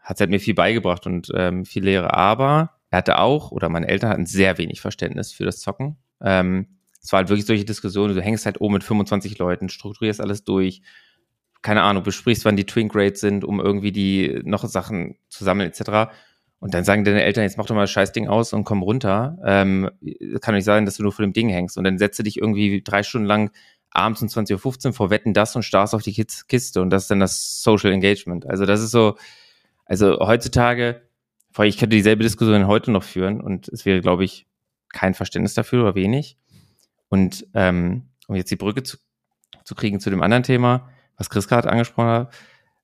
hat 0.02 0.18
es 0.18 0.22
halt 0.22 0.32
mir 0.32 0.40
viel 0.40 0.56
beigebracht 0.56 1.06
und 1.06 1.30
ähm, 1.36 1.64
viel 1.66 1.84
Lehre. 1.84 2.14
Aber 2.16 2.77
er 2.90 3.00
hatte 3.00 3.20
auch, 3.20 3.52
oder 3.52 3.70
meine 3.70 3.88
Eltern 3.88 4.10
hatten 4.10 4.26
sehr 4.26 4.58
wenig 4.58 4.82
Verständnis 4.82 5.32
für 5.32 5.46
das 5.46 5.60
Zocken. 5.60 5.98
Ähm, 6.22 6.80
es 7.02 7.12
war 7.12 7.18
halt 7.20 7.30
wirklich 7.30 7.46
solche 7.46 7.66
Diskussionen, 7.66 8.16
du 8.16 8.22
hängst 8.22 8.46
halt 8.46 8.62
oben 8.62 8.76
mit 8.76 8.84
25 8.84 9.38
Leuten, 9.38 9.70
strukturierst 9.70 10.22
alles 10.22 10.44
durch, 10.44 10.82
keine 11.62 11.82
Ahnung, 11.84 12.04
besprichst, 12.04 12.46
wann 12.46 12.56
die 12.56 12.66
Twink 12.66 12.94
Rates 12.96 13.22
sind, 13.22 13.44
um 13.44 13.60
irgendwie 13.60 13.92
die 13.92 14.42
noch 14.44 14.64
Sachen 14.66 15.18
zu 15.30 15.44
sammeln, 15.44 15.70
etc. 15.70 16.12
Und 16.60 16.74
dann 16.74 16.84
sagen 16.84 17.04
deine 17.04 17.24
Eltern, 17.24 17.44
jetzt 17.44 17.58
mach 17.58 17.66
doch 17.66 17.76
mal 17.76 17.82
das 17.82 17.92
Scheißding 17.92 18.28
aus 18.28 18.54
und 18.54 18.64
komm 18.64 18.82
runter. 18.82 19.38
Ähm, 19.46 19.90
kann 20.42 20.56
nicht 20.56 20.66
sein, 20.66 20.86
dass 20.86 20.98
du 20.98 21.04
nur 21.04 21.12
vor 21.12 21.24
dem 21.24 21.34
Ding 21.34 21.50
hängst. 21.50 21.78
Und 21.78 21.84
dann 21.84 21.98
setze 21.98 22.24
dich 22.24 22.38
irgendwie 22.38 22.82
drei 22.82 23.04
Stunden 23.04 23.28
lang 23.28 23.52
abends 23.92 24.22
um 24.22 24.28
20.15 24.28 24.88
Uhr 24.88 24.94
vor 24.94 25.10
Wetten 25.10 25.34
das 25.34 25.56
und 25.56 25.64
starrst 25.64 25.94
auf 25.94 26.02
die 26.02 26.14
Kiste. 26.14 26.82
Und 26.82 26.90
das 26.90 27.04
ist 27.04 27.12
dann 27.12 27.20
das 27.20 27.62
Social 27.62 27.92
Engagement. 27.92 28.48
Also 28.48 28.66
das 28.66 28.82
ist 28.82 28.92
so, 28.92 29.18
also 29.86 30.20
heutzutage, 30.20 31.07
vor 31.58 31.64
allem, 31.64 31.70
ich 31.70 31.80
könnte 31.80 31.96
dieselbe 31.96 32.22
Diskussion 32.22 32.68
heute 32.68 32.92
noch 32.92 33.02
führen 33.02 33.42
und 33.42 33.68
es 33.70 33.84
wäre, 33.84 34.00
glaube 34.00 34.24
ich, 34.24 34.46
kein 34.90 35.16
Verständnis 35.16 35.56
dafür 35.56 35.82
oder 35.82 35.96
wenig. 35.96 36.38
Und 37.10 37.48
ähm, 37.56 38.10
um 38.28 38.36
jetzt 38.36 38.52
die 38.52 38.58
Brücke 38.58 38.84
zu, 38.84 38.98
zu 39.64 39.74
kriegen 39.74 40.00
zu 40.00 40.12
dem 40.12 40.22
anderen 40.22 40.44
Thema, 40.44 40.88
was 41.18 41.32
Chris 41.32 41.48
gerade 41.48 41.68
angesprochen 41.68 42.10
hat, 42.10 42.34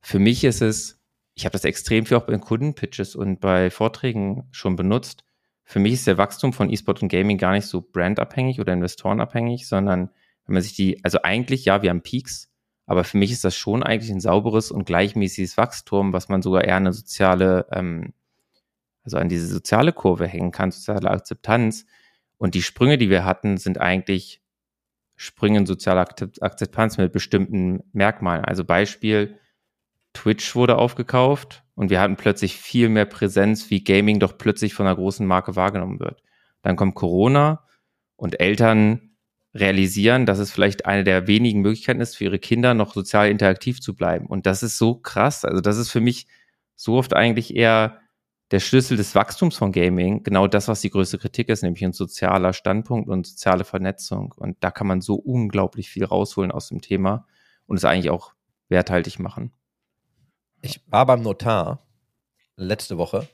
für 0.01 0.17
mich 0.17 0.43
ist 0.43 0.63
es, 0.63 0.99
ich 1.35 1.45
habe 1.45 1.53
das 1.53 1.65
extrem 1.65 2.07
viel 2.07 2.17
auch 2.17 2.25
bei 2.25 2.35
Kundenpitches 2.35 3.15
und 3.15 3.39
bei 3.39 3.69
Vorträgen 3.69 4.47
schon 4.49 4.75
benutzt. 4.75 5.23
Für 5.63 5.77
mich 5.77 5.93
ist 5.93 6.07
der 6.07 6.17
Wachstum 6.17 6.51
von 6.51 6.71
E-Sport 6.71 7.03
und 7.03 7.09
Gaming 7.09 7.37
gar 7.37 7.51
nicht 7.51 7.67
so 7.67 7.79
brandabhängig 7.79 8.59
oder 8.59 8.73
investorenabhängig, 8.73 9.67
sondern 9.67 10.09
wenn 10.47 10.53
man 10.55 10.63
sich 10.63 10.73
die, 10.73 10.99
also 11.05 11.19
eigentlich, 11.21 11.65
ja, 11.65 11.83
wir 11.83 11.91
haben 11.91 12.01
Peaks, 12.01 12.49
aber 12.87 13.03
für 13.03 13.19
mich 13.19 13.31
ist 13.31 13.43
das 13.43 13.55
schon 13.55 13.83
eigentlich 13.83 14.11
ein 14.11 14.19
sauberes 14.19 14.71
und 14.71 14.85
gleichmäßiges 14.85 15.57
Wachstum, 15.57 16.11
was 16.11 16.27
man 16.27 16.41
sogar 16.41 16.63
eher 16.63 16.77
eine 16.77 16.91
soziale, 16.91 17.67
ähm, 17.71 18.13
also 19.03 19.17
an 19.17 19.29
diese 19.29 19.47
soziale 19.47 19.93
Kurve 19.93 20.27
hängen 20.27 20.51
kann, 20.51 20.71
soziale 20.71 21.09
Akzeptanz. 21.09 21.85
Und 22.37 22.55
die 22.55 22.61
Sprünge, 22.61 22.97
die 22.97 23.09
wir 23.09 23.25
hatten, 23.25 23.57
sind 23.57 23.79
eigentlich 23.79 24.41
Sprünge 25.15 25.59
in 25.59 25.65
soziale 25.65 26.01
Akzep- 26.01 26.41
Akzeptanz 26.41 26.97
mit 26.97 27.11
bestimmten 27.11 27.83
Merkmalen. 27.93 28.45
Also 28.45 28.63
Beispiel, 28.63 29.39
Twitch 30.13 30.55
wurde 30.55 30.77
aufgekauft 30.77 31.63
und 31.75 31.89
wir 31.89 31.99
hatten 31.99 32.15
plötzlich 32.15 32.57
viel 32.57 32.89
mehr 32.89 33.05
Präsenz, 33.05 33.69
wie 33.69 33.83
Gaming 33.83 34.19
doch 34.19 34.37
plötzlich 34.37 34.73
von 34.73 34.85
einer 34.85 34.95
großen 34.95 35.25
Marke 35.25 35.55
wahrgenommen 35.55 35.99
wird. 35.99 36.21
Dann 36.61 36.75
kommt 36.75 36.95
Corona 36.95 37.65
und 38.15 38.39
Eltern 38.39 39.15
realisieren, 39.53 40.25
dass 40.25 40.39
es 40.39 40.51
vielleicht 40.51 40.85
eine 40.85 41.03
der 41.03 41.27
wenigen 41.27 41.61
Möglichkeiten 41.61 42.01
ist, 42.01 42.15
für 42.15 42.25
ihre 42.25 42.39
Kinder 42.39 42.73
noch 42.73 42.93
sozial 42.93 43.29
interaktiv 43.29 43.81
zu 43.81 43.95
bleiben. 43.95 44.25
Und 44.25 44.45
das 44.45 44.63
ist 44.63 44.77
so 44.77 44.95
krass. 44.95 45.45
Also 45.45 45.61
das 45.61 45.77
ist 45.77 45.91
für 45.91 46.01
mich 46.01 46.27
so 46.75 46.97
oft 46.97 47.13
eigentlich 47.13 47.55
eher 47.55 47.99
der 48.53 48.59
Schlüssel 48.59 48.97
des 48.97 49.15
Wachstums 49.15 49.57
von 49.57 49.71
Gaming, 49.71 50.21
genau 50.21 50.45
das, 50.45 50.67
was 50.67 50.79
die 50.79 50.91
größte 50.91 51.17
Kritik 51.17 51.49
ist, 51.49 51.63
nämlich 51.63 51.83
ein 51.83 51.91
sozialer 51.91 52.53
Standpunkt 52.53 53.09
und 53.09 53.25
soziale 53.25 53.63
Vernetzung. 53.63 54.31
Und 54.37 54.57
da 54.59 54.69
kann 54.69 54.85
man 54.85 55.01
so 55.01 55.15
unglaublich 55.15 55.89
viel 55.89 56.05
rausholen 56.05 56.51
aus 56.51 56.67
dem 56.67 56.79
Thema 56.79 57.25
und 57.65 57.77
es 57.77 57.83
eigentlich 57.83 58.11
auch 58.11 58.35
werthaltig 58.69 59.17
machen. 59.17 59.53
Ich 60.61 60.81
war 60.85 61.07
beim 61.07 61.23
Notar 61.23 61.87
letzte 62.55 62.99
Woche 62.99 63.27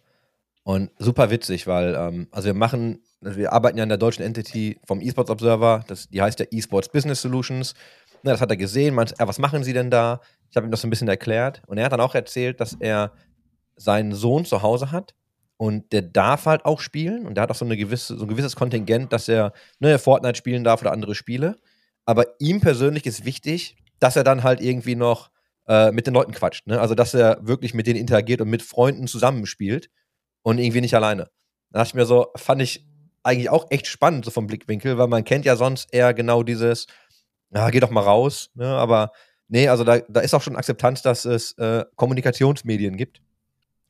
und 0.64 0.90
super 0.98 1.30
witzig, 1.30 1.68
weil, 1.68 1.96
ähm, 1.96 2.30
also 2.32 2.46
wir 2.46 2.54
machen, 2.54 3.04
also 3.22 3.38
wir 3.38 3.52
arbeiten 3.52 3.78
ja 3.78 3.84
in 3.84 3.90
der 3.90 3.98
deutschen 3.98 4.24
Entity 4.24 4.80
vom 4.88 5.02
eSports 5.02 5.32
Observer, 5.32 5.84
das, 5.88 6.08
die 6.08 6.22
heißt 6.22 6.40
ja 6.40 6.46
eSports 6.50 6.94
Business 6.94 7.22
Solutions. 7.22 7.74
Na, 8.24 8.32
das 8.32 8.40
hat 8.40 8.52
er 8.52 8.58
gesehen, 8.58 8.96
meinte, 8.96 9.16
was 9.18 9.38
machen 9.38 9.66
Sie 9.66 9.74
denn 9.74 9.92
da? 9.92 10.22
Ich 10.50 10.56
habe 10.56 10.66
ihm 10.66 10.72
das 10.72 10.80
so 10.80 10.88
ein 10.88 10.90
bisschen 10.90 11.10
erklärt 11.10 11.62
und 11.68 11.78
er 11.78 11.84
hat 11.84 11.92
dann 11.92 12.00
auch 12.00 12.16
erzählt, 12.16 12.62
dass 12.62 12.78
er 12.80 13.12
seinen 13.80 14.14
Sohn 14.14 14.46
zu 14.46 14.62
Hause 14.62 14.92
hat 14.92 15.16
und 15.58 15.92
der 15.92 16.04
darf 16.04 16.46
halt 16.46 16.66
auch 16.66 16.80
spielen 16.80 17.26
und 17.26 17.36
der 17.36 17.44
hat 17.44 17.52
auch 17.52 17.56
so, 17.56 17.66
eine 17.66 17.78
gewisse, 17.78 18.18
so 18.18 18.26
ein 18.26 18.30
gewisses 18.30 18.56
Kontingent, 18.56 19.12
dass 19.12 19.28
er 19.28 19.54
ne, 19.80 20.00
Fortnite 20.00 20.38
spielen 20.38 20.64
darf 20.64 20.82
oder 20.82 20.92
andere 20.92 21.16
Spiele. 21.16 21.58
Aber 22.06 22.26
ihm 22.40 22.62
persönlich 22.62 23.06
ist 23.06 23.26
wichtig, 23.26 23.78
dass 24.00 24.16
er 24.16 24.24
dann 24.24 24.44
halt 24.44 24.62
irgendwie 24.62 24.96
noch 24.96 25.32
äh, 25.68 25.92
mit 25.92 26.08
den 26.08 26.14
Leuten 26.14 26.32
quatscht. 26.32 26.66
Ne? 26.68 26.80
Also, 26.80 26.96
dass 26.96 27.14
er 27.14 27.40
wirklich 27.42 27.74
mit 27.74 27.88
denen 27.88 28.00
interagiert 28.00 28.42
und 28.42 28.50
mit 28.50 28.62
Freunden 28.62 29.08
zusammenspielt 29.08 29.90
und 30.42 30.58
irgendwie 30.58 30.82
nicht 30.82 30.96
alleine. 30.96 31.30
Da 31.72 31.80
dachte 31.80 31.90
ich 31.90 31.94
mir 31.96 32.06
so, 32.06 32.28
fand 32.36 32.62
ich 32.62 32.88
eigentlich 33.24 33.50
auch 33.50 33.68
echt 33.70 33.88
spannend, 33.88 34.26
so 34.26 34.32
vom 34.32 34.48
Blickwinkel, 34.48 34.98
weil 34.98 35.08
man 35.08 35.24
kennt 35.24 35.46
ja 35.46 35.56
sonst 35.56 35.94
eher 35.94 36.14
genau 36.14 36.42
dieses, 36.42 36.88
ja, 37.54 37.70
geh 37.70 37.80
doch 37.80 37.92
mal 37.92 38.02
raus, 38.02 38.50
ne? 38.56 38.66
aber 38.66 39.12
nee, 39.48 39.68
also 39.68 39.84
da, 39.84 40.00
da 40.00 40.22
ist 40.22 40.34
auch 40.34 40.42
schon 40.42 40.56
Akzeptanz, 40.56 41.02
dass 41.02 41.26
es 41.26 41.52
äh, 41.58 41.86
Kommunikationsmedien 41.96 42.98
gibt. 42.98 43.22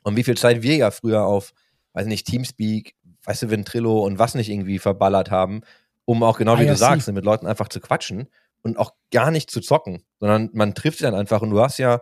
Und 0.09 0.17
wie 0.17 0.23
viel 0.23 0.37
Zeit 0.37 0.61
wir 0.61 0.75
ja 0.75 0.91
früher 0.91 1.23
auf, 1.23 1.53
weiß 1.93 2.07
nicht, 2.07 2.25
Teamspeak, 2.27 2.95
weißt 3.23 3.43
du, 3.43 3.49
Ventrilo 3.51 4.03
und 4.03 4.19
was 4.19 4.35
nicht 4.35 4.49
irgendwie 4.49 4.79
verballert 4.79 5.29
haben, 5.31 5.61
um 6.05 6.23
auch 6.23 6.37
genau 6.37 6.55
wie 6.55 6.63
du 6.63 6.69
IRC. 6.69 6.77
sagst, 6.77 7.07
ne, 7.07 7.13
mit 7.13 7.25
Leuten 7.25 7.45
einfach 7.45 7.69
zu 7.69 7.79
quatschen 7.79 8.27
und 8.63 8.77
auch 8.77 8.93
gar 9.11 9.29
nicht 9.29 9.51
zu 9.51 9.61
zocken, 9.61 10.03
sondern 10.19 10.49
man 10.53 10.73
trifft 10.73 10.97
sie 10.97 11.03
dann 11.03 11.15
einfach 11.15 11.41
und 11.41 11.51
du 11.51 11.61
hast 11.61 11.77
ja, 11.77 12.01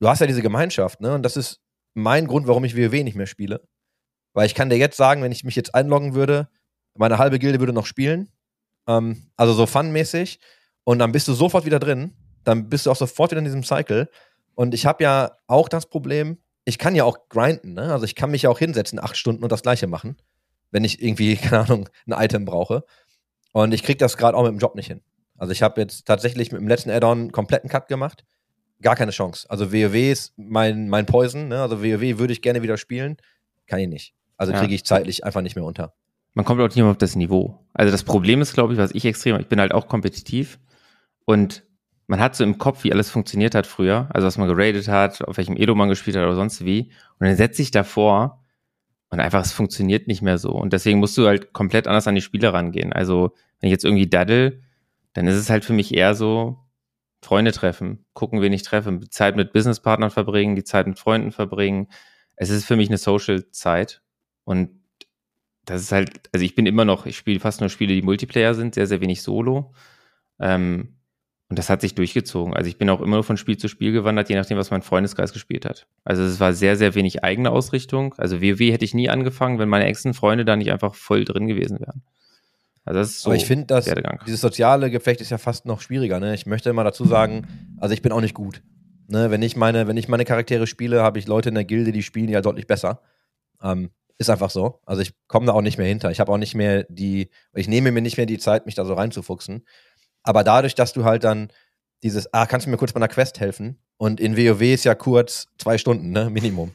du 0.00 0.08
hast 0.08 0.20
ja 0.20 0.26
diese 0.26 0.42
Gemeinschaft, 0.42 1.00
ne? 1.00 1.14
Und 1.14 1.22
das 1.22 1.36
ist 1.36 1.60
mein 1.94 2.26
Grund, 2.26 2.46
warum 2.46 2.64
ich 2.64 2.76
WoW 2.76 3.02
nicht 3.02 3.16
mehr 3.16 3.26
spiele. 3.26 3.66
Weil 4.34 4.46
ich 4.46 4.54
kann 4.54 4.70
dir 4.70 4.76
jetzt 4.76 4.96
sagen, 4.96 5.22
wenn 5.22 5.32
ich 5.32 5.44
mich 5.44 5.56
jetzt 5.56 5.74
einloggen 5.74 6.14
würde, 6.14 6.48
meine 6.94 7.18
halbe 7.18 7.38
Gilde 7.38 7.58
würde 7.58 7.72
noch 7.72 7.86
spielen. 7.86 8.30
Ähm, 8.86 9.30
also 9.36 9.54
so 9.54 9.66
funmäßig. 9.66 10.40
Und 10.84 10.98
dann 10.98 11.12
bist 11.12 11.28
du 11.28 11.32
sofort 11.32 11.64
wieder 11.64 11.78
drin. 11.78 12.14
Dann 12.44 12.68
bist 12.68 12.86
du 12.86 12.90
auch 12.90 12.96
sofort 12.96 13.30
wieder 13.30 13.38
in 13.38 13.44
diesem 13.44 13.64
Cycle. 13.64 14.10
Und 14.54 14.74
ich 14.74 14.84
habe 14.84 15.04
ja 15.04 15.38
auch 15.46 15.68
das 15.68 15.86
Problem, 15.86 16.38
ich 16.64 16.78
kann 16.78 16.94
ja 16.94 17.04
auch 17.04 17.28
grinden, 17.28 17.74
ne? 17.74 17.92
Also 17.92 18.04
ich 18.04 18.14
kann 18.14 18.30
mich 18.30 18.42
ja 18.42 18.50
auch 18.50 18.58
hinsetzen, 18.58 18.98
acht 18.98 19.16
Stunden 19.16 19.42
und 19.42 19.50
das 19.52 19.62
gleiche 19.62 19.86
machen, 19.86 20.16
wenn 20.70 20.84
ich 20.84 21.02
irgendwie, 21.02 21.36
keine 21.36 21.60
Ahnung, 21.64 21.88
ein 22.06 22.12
Item 22.24 22.44
brauche. 22.44 22.84
Und 23.52 23.72
ich 23.74 23.82
krieg 23.82 23.98
das 23.98 24.16
gerade 24.16 24.36
auch 24.36 24.42
mit 24.44 24.52
dem 24.52 24.58
Job 24.58 24.74
nicht 24.74 24.86
hin. 24.86 25.02
Also 25.36 25.52
ich 25.52 25.62
habe 25.62 25.80
jetzt 25.80 26.06
tatsächlich 26.06 26.52
mit 26.52 26.60
dem 26.60 26.68
letzten 26.68 26.90
Add-on 26.90 27.18
einen 27.18 27.32
kompletten 27.32 27.68
Cut 27.68 27.88
gemacht. 27.88 28.24
Gar 28.80 28.96
keine 28.96 29.10
Chance. 29.12 29.48
Also 29.50 29.72
WoW 29.72 29.94
ist 29.94 30.32
mein, 30.36 30.88
mein 30.88 31.06
Poison, 31.06 31.48
ne? 31.48 31.60
Also 31.62 31.82
WoW 31.82 32.18
würde 32.18 32.32
ich 32.32 32.42
gerne 32.42 32.62
wieder 32.62 32.76
spielen. 32.76 33.16
Kann 33.66 33.78
ich 33.80 33.88
nicht. 33.88 34.14
Also 34.36 34.52
Ja. 34.52 34.60
kriege 34.60 34.74
ich 34.74 34.84
zeitlich 34.84 35.24
einfach 35.24 35.40
nicht 35.42 35.56
mehr 35.56 35.64
unter. 35.64 35.94
man 36.34 36.44
kommt 36.44 36.60
auch 36.60 36.66
nicht 36.68 36.76
mehr 36.76 36.86
auf 36.86 36.96
das 36.96 37.14
Niveau. 37.14 37.58
Also 37.74 37.92
das 37.92 38.04
Problem 38.04 38.40
ist, 38.40 38.54
glaube 38.54 38.72
ich, 38.72 38.78
was 38.78 38.92
ich 38.92 39.04
extrem, 39.04 39.38
ich 39.38 39.48
bin 39.48 39.60
halt 39.60 39.72
auch 39.72 39.86
kompetitiv 39.86 40.58
und 41.26 41.62
man 42.12 42.20
hat 42.20 42.36
so 42.36 42.44
im 42.44 42.58
Kopf, 42.58 42.84
wie 42.84 42.92
alles 42.92 43.08
funktioniert 43.08 43.54
hat 43.54 43.66
früher, 43.66 44.06
also 44.12 44.26
was 44.26 44.36
man 44.36 44.46
geradet 44.46 44.86
hat, 44.86 45.26
auf 45.26 45.38
welchem 45.38 45.56
Elo 45.56 45.74
man 45.74 45.88
gespielt 45.88 46.14
hat 46.14 46.24
oder 46.24 46.34
sonst 46.34 46.62
wie. 46.62 46.92
Und 47.18 47.26
dann 47.26 47.36
setzt 47.36 47.56
sich 47.56 47.70
davor 47.70 48.44
und 49.08 49.18
einfach, 49.18 49.40
es 49.42 49.52
funktioniert 49.52 50.08
nicht 50.08 50.20
mehr 50.20 50.36
so. 50.36 50.50
Und 50.50 50.74
deswegen 50.74 50.98
musst 50.98 51.16
du 51.16 51.26
halt 51.26 51.54
komplett 51.54 51.86
anders 51.86 52.06
an 52.06 52.14
die 52.14 52.20
Spiele 52.20 52.52
rangehen. 52.52 52.92
Also 52.92 53.32
wenn 53.60 53.68
ich 53.68 53.70
jetzt 53.70 53.86
irgendwie 53.86 54.10
daddel, 54.10 54.60
dann 55.14 55.26
ist 55.26 55.36
es 55.36 55.48
halt 55.48 55.64
für 55.64 55.72
mich 55.72 55.94
eher 55.94 56.14
so, 56.14 56.58
Freunde 57.22 57.52
treffen, 57.52 58.04
gucken, 58.12 58.42
wen 58.42 58.52
ich 58.52 58.62
treffe, 58.62 59.00
Zeit 59.08 59.34
mit 59.34 59.54
Businesspartnern 59.54 60.10
verbringen, 60.10 60.54
die 60.54 60.64
Zeit 60.64 60.86
mit 60.86 60.98
Freunden 60.98 61.32
verbringen. 61.32 61.88
Es 62.36 62.50
ist 62.50 62.66
für 62.66 62.76
mich 62.76 62.90
eine 62.90 62.98
Social-Zeit 62.98 64.02
und 64.44 64.68
das 65.64 65.80
ist 65.80 65.92
halt, 65.92 66.28
also 66.34 66.44
ich 66.44 66.54
bin 66.54 66.66
immer 66.66 66.84
noch, 66.84 67.06
ich 67.06 67.16
spiele 67.16 67.40
fast 67.40 67.60
nur 67.60 67.70
Spiele, 67.70 67.94
die 67.94 68.02
Multiplayer 68.02 68.52
sind, 68.52 68.74
sehr, 68.74 68.86
sehr 68.86 69.00
wenig 69.00 69.22
Solo. 69.22 69.72
Ähm, 70.38 70.96
Und 71.52 71.58
das 71.58 71.68
hat 71.68 71.82
sich 71.82 71.94
durchgezogen. 71.94 72.54
Also 72.54 72.70
ich 72.70 72.78
bin 72.78 72.88
auch 72.88 73.02
immer 73.02 73.22
von 73.22 73.36
Spiel 73.36 73.58
zu 73.58 73.68
Spiel 73.68 73.92
gewandert, 73.92 74.30
je 74.30 74.36
nachdem, 74.36 74.56
was 74.56 74.70
mein 74.70 74.80
Freundeskreis 74.80 75.34
gespielt 75.34 75.66
hat. 75.66 75.86
Also 76.02 76.22
es 76.22 76.40
war 76.40 76.54
sehr, 76.54 76.78
sehr 76.78 76.94
wenig 76.94 77.24
eigene 77.24 77.50
Ausrichtung. 77.50 78.14
Also 78.16 78.40
WoW 78.40 78.72
hätte 78.72 78.86
ich 78.86 78.94
nie 78.94 79.10
angefangen, 79.10 79.58
wenn 79.58 79.68
meine 79.68 79.84
engsten 79.84 80.14
Freunde 80.14 80.46
da 80.46 80.56
nicht 80.56 80.72
einfach 80.72 80.94
voll 80.94 81.26
drin 81.26 81.46
gewesen 81.48 81.78
wären. 81.78 82.04
Also 82.86 83.00
das 83.00 83.10
ist 83.10 83.20
so 83.20 83.28
Aber 83.28 83.36
ich 83.36 83.44
finde, 83.44 83.66
dass 83.66 83.84
dieses 84.24 84.40
soziale 84.40 84.90
Geflecht 84.90 85.20
ist 85.20 85.28
ja 85.28 85.36
fast 85.36 85.66
noch 85.66 85.82
schwieriger. 85.82 86.20
Ne? 86.20 86.32
Ich 86.34 86.46
möchte 86.46 86.70
immer 86.70 86.84
dazu 86.84 87.04
sagen, 87.04 87.46
also 87.76 87.92
ich 87.92 88.00
bin 88.00 88.12
auch 88.12 88.22
nicht 88.22 88.32
gut. 88.32 88.62
Ne? 89.08 89.30
Wenn, 89.30 89.42
ich 89.42 89.54
meine, 89.54 89.86
wenn 89.86 89.98
ich 89.98 90.08
meine 90.08 90.24
Charaktere 90.24 90.66
spiele, 90.66 91.02
habe 91.02 91.18
ich 91.18 91.26
Leute 91.26 91.50
in 91.50 91.54
der 91.54 91.66
Gilde, 91.66 91.92
die 91.92 92.02
spielen 92.02 92.30
ja 92.30 92.40
deutlich 92.40 92.66
besser. 92.66 93.02
Ähm, 93.62 93.90
ist 94.16 94.30
einfach 94.30 94.50
so. 94.50 94.80
Also 94.86 95.02
ich 95.02 95.12
komme 95.28 95.46
da 95.46 95.52
auch 95.52 95.60
nicht 95.60 95.76
mehr 95.76 95.86
hinter. 95.86 96.10
Ich 96.10 96.20
habe 96.20 96.32
auch 96.32 96.38
nicht 96.38 96.54
mehr 96.54 96.86
die, 96.88 97.28
ich 97.54 97.68
nehme 97.68 97.92
mir 97.92 98.00
nicht 98.00 98.16
mehr 98.16 98.24
die 98.26 98.38
Zeit, 98.38 98.64
mich 98.64 98.74
da 98.74 98.86
so 98.86 98.94
reinzufuchsen. 98.94 99.66
Aber 100.22 100.44
dadurch, 100.44 100.74
dass 100.74 100.92
du 100.92 101.04
halt 101.04 101.24
dann 101.24 101.48
dieses, 102.02 102.32
ah, 102.32 102.46
kannst 102.46 102.66
du 102.66 102.70
mir 102.70 102.76
kurz 102.76 102.92
bei 102.92 102.98
einer 102.98 103.08
Quest 103.08 103.40
helfen? 103.40 103.78
Und 103.96 104.20
in 104.20 104.36
WoW 104.36 104.60
ist 104.62 104.84
ja 104.84 104.94
kurz 104.94 105.48
zwei 105.58 105.78
Stunden, 105.78 106.10
ne, 106.10 106.30
Minimum. 106.30 106.72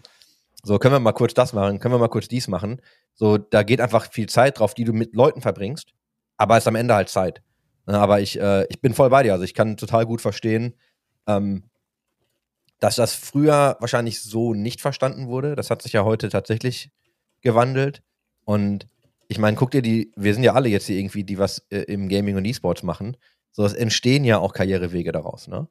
So, 0.64 0.80
können 0.80 0.96
wir 0.96 1.00
mal 1.00 1.14
kurz 1.14 1.34
das 1.34 1.54
machen, 1.54 1.80
können 1.80 1.94
wir 1.94 2.00
mal 2.00 2.08
kurz 2.10 2.28
dies 2.28 2.48
machen. 2.48 2.82
So, 3.14 3.38
da 3.38 3.64
geht 3.64 3.82
einfach 3.82 4.12
viel 4.12 4.28
Zeit 4.28 4.60
drauf, 4.60 4.74
die 4.74 4.84
du 4.84 4.94
mit 4.94 5.16
Leuten 5.16 5.42
verbringst. 5.42 5.94
Aber 6.38 6.58
ist 6.58 6.68
am 6.68 6.76
Ende 6.76 6.94
halt 6.94 7.10
Zeit. 7.10 7.42
Ne, 7.86 7.98
aber 7.98 8.20
ich, 8.20 8.40
äh, 8.40 8.66
ich 8.70 8.82
bin 8.82 8.94
voll 8.94 9.10
bei 9.10 9.24
dir. 9.24 9.34
Also 9.34 9.44
ich 9.44 9.54
kann 9.54 9.78
total 9.78 10.06
gut 10.06 10.22
verstehen, 10.22 10.76
ähm, 11.26 11.64
dass 12.80 12.96
das 12.96 13.16
früher 13.16 13.78
wahrscheinlich 13.80 14.22
so 14.22 14.54
nicht 14.54 14.82
verstanden 14.82 15.28
wurde. 15.28 15.56
Das 15.56 15.72
hat 15.72 15.82
sich 15.82 15.94
ja 15.94 16.04
heute 16.04 16.30
tatsächlich 16.30 16.92
gewandelt. 17.42 18.04
Und 18.46 18.88
ich 19.30 19.40
meine, 19.40 19.58
guck 19.58 19.72
dir 19.72 19.82
die, 19.82 20.12
wir 20.16 20.34
sind 20.34 20.44
ja 20.44 20.54
alle 20.54 20.70
jetzt 20.70 20.88
hier 20.88 20.98
irgendwie, 20.98 21.24
die 21.24 21.40
was 21.40 21.60
äh, 21.70 21.80
im 21.84 22.08
Gaming 22.10 22.36
und 22.36 22.46
E-Sports 22.46 22.84
machen. 22.84 23.18
So, 23.52 23.66
es 23.66 23.74
entstehen 23.74 24.24
ja 24.24 24.38
auch 24.38 24.54
Karrierewege 24.54 25.12
daraus, 25.12 25.48
ne? 25.48 25.68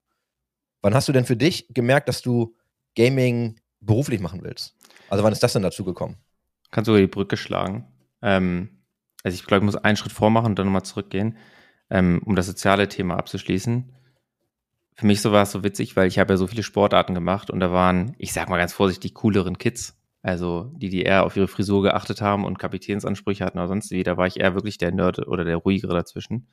Wann 0.83 0.95
hast 0.95 1.09
du 1.09 1.13
denn 1.13 1.25
für 1.25 1.37
dich 1.37 1.69
gemerkt, 1.75 2.09
dass 2.09 2.23
du 2.23 2.55
Gaming 2.95 3.61
beruflich 3.81 4.21
machen 4.21 4.43
willst? 4.43 4.77
Also 5.09 5.25
wann 5.25 5.33
ist 5.33 5.43
das 5.43 5.53
denn 5.53 5.63
dazu 5.63 5.85
gekommen? 5.85 6.17
Kannst 6.71 6.89
du 6.89 6.93
über 6.93 7.01
die 7.01 7.07
Brücke 7.07 7.37
schlagen. 7.37 7.87
Ähm, 8.23 8.83
also 9.23 9.35
ich 9.35 9.45
glaube, 9.45 9.65
ich 9.65 9.65
muss 9.65 9.77
einen 9.77 9.97
Schritt 9.97 10.13
vormachen 10.13 10.47
und 10.47 10.59
dann 10.59 10.67
nochmal 10.67 10.85
zurückgehen, 10.85 11.37
ähm, 11.91 12.21
um 12.25 12.37
das 12.37 12.47
soziale 12.47 12.89
Thema 12.89 13.17
abzuschließen. 13.17 13.93
Für 14.95 15.07
mich 15.07 15.21
so 15.21 15.33
war 15.33 15.43
es 15.43 15.53
so 15.53 15.63
witzig, 15.63 15.97
weil 15.97 16.09
ich 16.09 16.19
habe 16.19 16.33
ja 16.33 16.37
so 16.37 16.47
viele 16.47 16.63
Sportarten 16.63 17.15
gemacht 17.15 17.51
und 17.51 17.61
da 17.61 17.71
waren, 17.71 18.15
ich 18.19 18.33
sag 18.33 18.49
mal 18.49 18.57
ganz 18.57 18.73
vorsichtig, 18.73 19.15
cooleren 19.15 19.59
Kids. 19.59 19.99
Also 20.23 20.73
die, 20.75 20.89
die 20.89 21.03
eher 21.03 21.25
auf 21.25 21.37
ihre 21.37 21.49
Frisur 21.49 21.83
geachtet 21.83 22.21
haben 22.21 22.45
und 22.45 22.59
Kapitänsansprüche 22.59 23.45
hatten 23.45 23.59
oder 23.59 23.69
sonst 23.69 23.91
wie, 23.91 24.03
da 24.03 24.17
war 24.17 24.27
ich 24.27 24.41
eher 24.41 24.55
wirklich 24.55 24.79
der 24.79 24.91
Nerd 24.91 25.27
oder 25.27 25.45
der 25.45 25.57
ruhigere 25.57 25.95
dazwischen. 25.95 26.49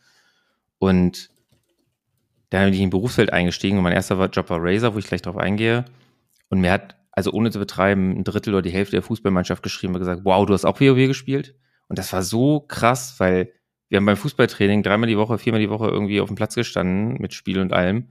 Und 0.84 1.30
dann 2.50 2.66
bin 2.66 2.74
ich 2.74 2.82
in 2.82 2.88
ein 2.88 2.90
Berufsfeld 2.90 3.32
eingestiegen 3.32 3.78
und 3.78 3.84
mein 3.84 3.94
erster 3.94 4.22
Job 4.26 4.50
war 4.50 4.60
Razer, 4.62 4.94
wo 4.94 5.00
ich 5.00 5.08
gleich 5.08 5.22
drauf 5.22 5.38
eingehe. 5.38 5.86
Und 6.50 6.60
mir 6.60 6.74
hat, 6.74 6.98
also 7.14 7.32
ohne 7.32 7.52
zu 7.52 7.60
betreiben, 7.60 8.12
ein 8.18 8.26
Drittel 8.26 8.54
oder 8.54 8.62
die 8.62 8.70
Hälfte 8.70 8.98
der 8.98 9.02
Fußballmannschaft 9.02 9.64
geschrieben 9.64 9.94
und 9.94 10.00
gesagt, 10.00 10.24
wow, 10.26 10.46
du 10.46 10.54
hast 10.54 10.66
auch 10.66 10.82
WoW 10.82 11.08
gespielt? 11.08 11.56
Und 11.88 12.00
das 12.00 12.12
war 12.12 12.22
so 12.22 12.60
krass, 12.60 13.16
weil 13.20 13.54
wir 13.88 13.96
haben 13.96 14.06
beim 14.06 14.18
Fußballtraining 14.18 14.84
dreimal 14.84 15.08
die 15.08 15.18
Woche, 15.18 15.38
viermal 15.38 15.62
die 15.62 15.70
Woche 15.70 15.88
irgendwie 15.88 16.20
auf 16.20 16.28
dem 16.28 16.36
Platz 16.36 16.56
gestanden 16.56 17.16
mit 17.22 17.34
Spiel 17.34 17.60
und 17.60 17.72
allem. 17.72 18.10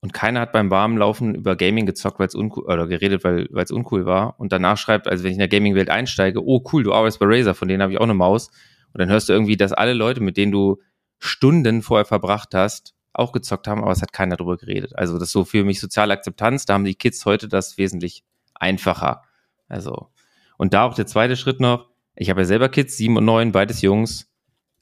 Und 0.00 0.14
keiner 0.14 0.40
hat 0.40 0.52
beim 0.52 0.70
Warmlaufen 0.70 1.34
über 1.34 1.56
Gaming 1.56 1.84
gezockt, 1.84 2.18
weil 2.18 2.28
es 2.28 2.34
uncool, 2.34 2.64
oder 2.64 2.86
geredet, 2.86 3.22
weil 3.22 3.48
es 3.54 3.70
uncool 3.70 4.06
war. 4.06 4.40
Und 4.40 4.50
danach 4.50 4.78
schreibt, 4.78 5.08
also 5.08 5.24
wenn 5.24 5.32
ich 5.32 5.36
in 5.36 5.40
der 5.40 5.48
Gaming-Welt 5.48 5.90
einsteige, 5.90 6.42
oh 6.42 6.64
cool, 6.72 6.84
du 6.84 6.94
arbeitest 6.94 7.20
bei 7.20 7.26
Razer, 7.28 7.54
von 7.54 7.68
denen 7.68 7.82
habe 7.82 7.92
ich 7.92 7.98
auch 7.98 8.04
eine 8.04 8.14
Maus. 8.14 8.48
Und 8.94 9.00
dann 9.02 9.10
hörst 9.10 9.28
du 9.28 9.34
irgendwie, 9.34 9.58
dass 9.58 9.74
alle 9.74 9.92
Leute, 9.92 10.22
mit 10.22 10.38
denen 10.38 10.52
du 10.52 10.78
Stunden 11.18 11.82
vorher 11.82 12.04
verbracht 12.04 12.54
hast, 12.54 12.94
auch 13.12 13.32
gezockt 13.32 13.66
haben, 13.66 13.82
aber 13.82 13.92
es 13.92 14.02
hat 14.02 14.12
keiner 14.12 14.36
darüber 14.36 14.56
geredet. 14.56 14.96
Also 14.96 15.14
das 15.14 15.28
ist 15.28 15.32
so 15.32 15.44
für 15.44 15.64
mich 15.64 15.80
soziale 15.80 16.12
Akzeptanz, 16.14 16.66
da 16.66 16.74
haben 16.74 16.84
die 16.84 16.94
Kids 16.94 17.24
heute 17.24 17.48
das 17.48 17.78
wesentlich 17.78 18.24
einfacher. 18.54 19.22
Also, 19.68 20.08
und 20.56 20.74
da 20.74 20.84
auch 20.84 20.94
der 20.94 21.06
zweite 21.06 21.36
Schritt 21.36 21.60
noch, 21.60 21.88
ich 22.14 22.30
habe 22.30 22.40
ja 22.40 22.46
selber 22.46 22.68
Kids, 22.68 22.96
sieben 22.96 23.16
und 23.16 23.24
neun, 23.24 23.52
beides 23.52 23.82
Jungs. 23.82 24.30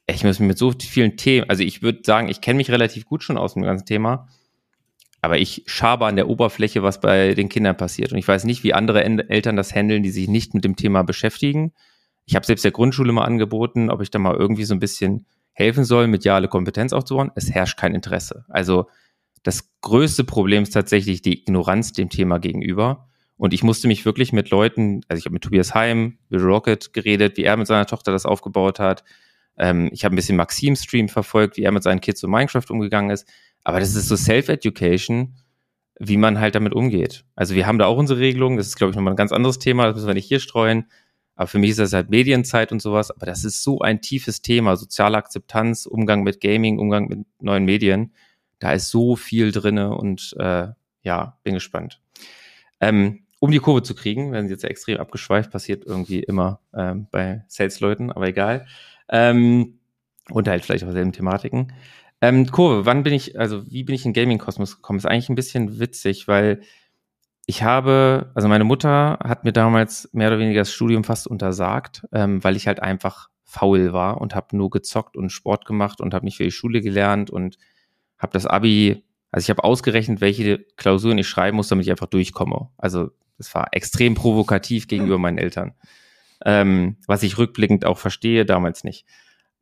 Ich 0.07 0.25
muss 0.25 0.39
mir 0.39 0.47
mit 0.47 0.59
so 0.59 0.73
vielen 0.73 1.17
Themen, 1.17 1.51
also 1.51 1.63
ich 1.63 1.83
würde 1.83 2.01
sagen, 2.05 2.29
ich 2.29 2.41
kenne 2.41 2.59
mich 2.59 2.71
relativ 2.71 3.07
gut 3.07 3.23
schon 3.23 3.37
aus 3.37 3.55
dem 3.55 3.63
ganzen 3.63 3.87
Thema, 3.87 4.29
aber 5.21 5.39
ich 5.39 5.65
schabe 5.67 6.07
an 6.07 6.17
der 6.17 6.29
Oberfläche, 6.29 6.83
was 6.83 7.01
bei 7.01 7.35
den 7.35 7.49
Kindern 7.49 7.77
passiert. 7.77 8.13
Und 8.13 8.19
ich 8.19 8.29
weiß 8.29 8.45
nicht, 8.45 8.63
wie 8.63 8.75
andere 8.75 9.03
Eltern 9.05 9.57
das 9.57 9.75
handeln, 9.75 10.03
die 10.03 10.11
sich 10.11 10.29
nicht 10.29 10.55
mit 10.55 10.65
dem 10.65 10.77
Thema 10.77 11.03
beschäftigen. 11.03 11.73
Ich 12.27 12.37
habe 12.37 12.47
selbst 12.47 12.65
der 12.65 12.71
Grundschule 12.71 13.13
mal 13.13 13.25
angeboten, 13.25 13.91
ob 13.91 14.01
ich 14.03 14.11
da 14.11 14.19
mal 14.19 14.37
irgendwie 14.37 14.65
so 14.65 14.75
ein 14.75 14.81
bisschen 14.81 15.27
helfen 15.57 15.85
soll, 15.85 16.07
mediale 16.07 16.49
Kompetenz 16.49 16.93
aufzubauen. 16.93 17.33
Es 17.35 17.51
herrscht 17.51 17.79
kein 17.79 17.95
Interesse. 17.95 18.45
Also 18.49 18.89
das 19.43 19.71
größte 19.81 20.23
Problem 20.23 20.65
ist 20.65 20.71
tatsächlich 20.71 21.23
die 21.23 21.41
Ignoranz 21.41 21.95
dem 21.95 22.11
Thema 22.11 22.39
gegenüber. 22.39 23.09
Und 23.39 23.55
ich 23.55 23.63
musste 23.63 23.89
mich 23.89 24.05
wirklich 24.05 24.35
mit 24.35 24.51
Leuten, 24.51 25.01
also 25.09 25.19
ich 25.19 25.25
habe 25.25 25.33
mit 25.33 25.43
Tobias 25.43 25.75
Heim, 25.75 26.19
mit 26.29 26.43
Rocket 26.43 26.93
geredet, 26.93 27.39
wie 27.39 27.45
er 27.45 27.57
mit 27.57 27.67
seiner 27.67 27.87
Tochter 27.87 28.13
das 28.13 28.27
aufgebaut 28.27 28.79
hat. 28.79 29.03
Ähm, 29.57 29.89
ich 29.93 30.05
habe 30.05 30.15
ein 30.15 30.17
bisschen 30.17 30.37
Maxim 30.37 30.77
Stream 30.77 31.09
verfolgt, 31.09 31.57
wie 31.57 31.63
er 31.63 31.73
mit 31.73 31.83
seinen 31.83 32.03
Kids 32.03 32.21
so 32.21 32.29
Minecraft 32.29 32.69
umgegangen 32.69 33.11
ist. 33.11 33.27
Aber 33.65 33.81
das 33.81 33.95
ist 33.95 34.09
so 34.09 34.17
Self-Education, 34.17 35.37
wie 35.99 36.19
man 36.19 36.39
halt 36.39 36.55
damit 36.55 36.75
umgeht. 36.75 37.25
Also 37.35 37.55
wir 37.55 37.67
haben 37.67 37.79
da 37.79 37.87
auch 37.87 37.97
unsere 37.97 38.21
Regelungen. 38.21 38.59
Das 38.59 38.67
ist, 38.67 38.77
glaube 38.77 38.91
ich, 38.91 38.97
nochmal 38.97 39.15
ein 39.15 39.17
ganz 39.17 39.33
anderes 39.33 39.59
Thema. 39.59 39.87
Das 39.87 39.95
müssen 39.95 40.07
wir 40.07 40.15
nicht 40.15 40.29
hier 40.29 40.41
streuen. 40.41 40.85
Aber 41.37 41.47
für 41.47 41.59
mich 41.59 41.71
ist 41.71 41.79
das 41.79 41.93
halt 41.93 42.11
Medienzeit 42.11 42.73
und 42.73 42.83
sowas. 42.83 43.11
Aber 43.11 43.27
das 43.27 43.45
ist 43.45 43.63
so 43.63 43.81
ein 43.81 44.01
tiefes 44.01 44.43
Thema. 44.43 44.77
Soziale 44.77 45.19
Akzeptanz, 45.19 45.87
Umgang 45.87 46.23
mit 46.23 46.41
Gaming, 46.41 46.79
Umgang 46.79 47.09
mit 47.09 47.21
neuen 47.41 47.65
Medien. 47.65 48.13
Da 48.59 48.73
ist 48.73 48.91
so 48.91 49.17
viel 49.17 49.53
drinne 49.53 49.95
und 49.95 50.35
äh, 50.39 50.69
ja, 51.03 51.39
bin 51.45 51.55
gespannt. 51.55 52.01
Ähm, 52.81 53.27
um 53.39 53.51
die 53.51 53.59
Kurve 53.59 53.83
zu 53.83 53.95
kriegen, 53.95 54.33
werden 54.33 54.49
sie 54.49 54.55
jetzt 54.55 54.65
extrem 54.65 54.99
abgeschweift, 54.99 55.51
passiert 55.51 55.85
irgendwie 55.85 56.21
immer 56.21 56.61
ähm, 56.75 57.07
bei 57.11 57.45
Sales-Leuten, 57.49 58.11
aber 58.11 58.29
egal. 58.29 58.67
Ähm, 59.11 59.79
und 60.31 60.49
halt 60.49 60.65
vielleicht 60.65 60.85
auch 60.85 60.93
selben 60.93 61.13
Thematiken. 61.13 61.73
Ähm, 62.23 62.51
Kurve, 62.51 62.87
wann 62.87 63.03
bin 63.03 63.13
ich, 63.13 63.39
also 63.39 63.71
wie 63.71 63.85
bin 63.85 63.95
ich 63.95 64.07
in 64.07 64.15
Gaming-Kosmos 64.15 64.77
gekommen? 64.77 64.99
Ist 64.99 65.07
eigentlich 65.07 65.29
ein 65.29 65.35
bisschen 65.37 65.79
witzig, 65.79 66.27
weil 66.29 66.63
ich 67.47 67.63
habe, 67.63 68.31
also 68.35 68.49
meine 68.49 68.65
Mutter 68.65 69.19
hat 69.23 69.45
mir 69.45 69.53
damals 69.53 70.11
mehr 70.13 70.29
oder 70.29 70.41
weniger 70.41 70.61
das 70.61 70.73
Studium 70.73 71.05
fast 71.05 71.29
untersagt, 71.29 72.05
ähm, 72.13 72.43
weil 72.43 72.57
ich 72.57 72.67
halt 72.67 72.81
einfach 72.83 73.29
faul 73.45 73.93
war 73.93 74.21
und 74.21 74.35
habe 74.35 74.57
nur 74.57 74.71
gezockt 74.71 75.17
und 75.17 75.31
Sport 75.31 75.65
gemacht 75.65 76.01
und 76.01 76.13
habe 76.13 76.25
nicht 76.25 76.37
für 76.37 76.45
die 76.45 76.51
Schule 76.51 76.81
gelernt 76.81 77.31
und 77.31 77.57
habe 78.19 78.33
das 78.33 78.47
Abi, 78.47 79.05
also 79.31 79.45
ich 79.45 79.51
habe 79.51 79.63
ausgerechnet, 79.63 80.21
welche 80.21 80.59
Klausuren 80.77 81.19
ich 81.19 81.29
schreiben 81.29 81.57
muss, 81.57 81.69
damit 81.69 81.87
ich 81.87 81.91
einfach 81.93 82.07
durchkomme. 82.07 82.71
Also 82.77 83.11
das 83.39 83.55
war 83.55 83.69
extrem 83.73 84.15
provokativ 84.15 84.89
gegenüber 84.89 85.19
meinen 85.19 85.39
Eltern, 85.39 85.75
ähm, 86.45 86.97
was 87.07 87.23
ich 87.23 87.39
rückblickend 87.39 87.85
auch 87.85 87.99
verstehe, 87.99 88.45
damals 88.45 88.83
nicht. 88.83 89.07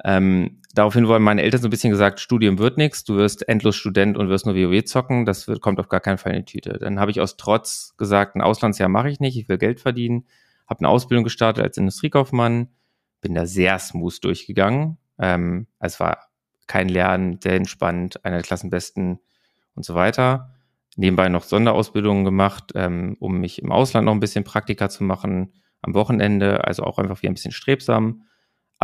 Ähm, 0.03 0.62
daraufhin 0.75 1.07
wollen 1.07 1.23
meine 1.23 1.43
Eltern 1.43 1.63
so 1.63 1.69
ein 1.69 1.71
bisschen 1.71 1.91
gesagt, 1.91 2.21
Studium 2.21 2.59
wird 2.59 2.77
nichts, 2.77 3.05
du 3.05 3.17
wirst 3.17 3.49
endlos 3.49 3.77
Student 3.77 4.19
und 4.19 4.29
wirst 4.29 4.45
nur 4.45 4.57
WoW 4.57 4.85
zocken, 4.85 5.25
das 5.25 5.47
wird, 5.49 5.61
kommt 5.61 5.79
auf 5.79 5.89
gar 5.89 6.01
keinen 6.01 6.19
Fall 6.19 6.33
in 6.33 6.45
die 6.45 6.53
Tüte. 6.53 6.79
Dann 6.79 6.99
habe 6.99 7.11
ich 7.11 7.21
aus 7.21 7.37
Trotz 7.37 7.97
gesagt, 7.97 8.35
ein 8.35 8.43
Auslandsjahr 8.43 8.89
mache 8.89 9.09
ich 9.09 9.21
nicht, 9.21 9.37
ich 9.37 9.49
will 9.49 9.59
Geld 9.59 9.81
verdienen, 9.81 10.27
habe 10.67 10.81
eine 10.81 10.89
Ausbildung 10.89 11.25
gestartet 11.25 11.65
als 11.65 11.77
Industriekaufmann, 11.77 12.69
bin 13.21 13.35
da 13.35 13.47
sehr 13.47 13.79
smooth 13.79 14.23
durchgegangen. 14.23 14.99
Ähm, 15.19 15.69
es 15.79 16.01
war 16.01 16.29
kein 16.67 16.89
Lernen, 16.89 17.39
sehr 17.41 17.55
entspannt, 17.55 18.25
einer 18.25 18.37
der 18.37 18.45
Klassenbesten 18.45 19.21
und 19.75 19.85
so 19.85 19.95
weiter. 19.95 20.51
Nebenbei 20.97 21.29
noch 21.29 21.45
Sonderausbildungen 21.45 22.25
gemacht, 22.25 22.73
ähm, 22.75 23.17
um 23.21 23.39
mich 23.39 23.63
im 23.63 23.71
Ausland 23.73 24.07
noch 24.07 24.13
ein 24.13 24.21
bisschen 24.21 24.45
Praktika 24.45 24.89
zu 24.89 25.05
machen 25.05 25.53
am 25.83 25.95
Wochenende, 25.95 26.65
also 26.65 26.83
auch 26.83 26.99
einfach 26.99 27.21
wieder 27.23 27.31
ein 27.31 27.35
bisschen 27.35 27.53
strebsam 27.53 28.23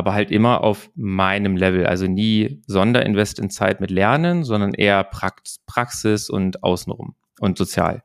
aber 0.01 0.15
halt 0.15 0.31
immer 0.31 0.65
auf 0.65 0.91
meinem 0.95 1.57
Level. 1.57 1.87
Also 1.87 2.07
nie 2.07 2.63
Sonderinvest 2.67 3.39
in 3.39 3.51
Zeit 3.51 3.83
mit 3.83 3.91
Lernen, 3.91 4.45
sondern 4.45 4.73
eher 4.73 5.05
Praxis 5.05 6.31
und 6.31 6.65
außenrum 6.65 7.15
und 7.39 7.59
sozial. 7.59 8.03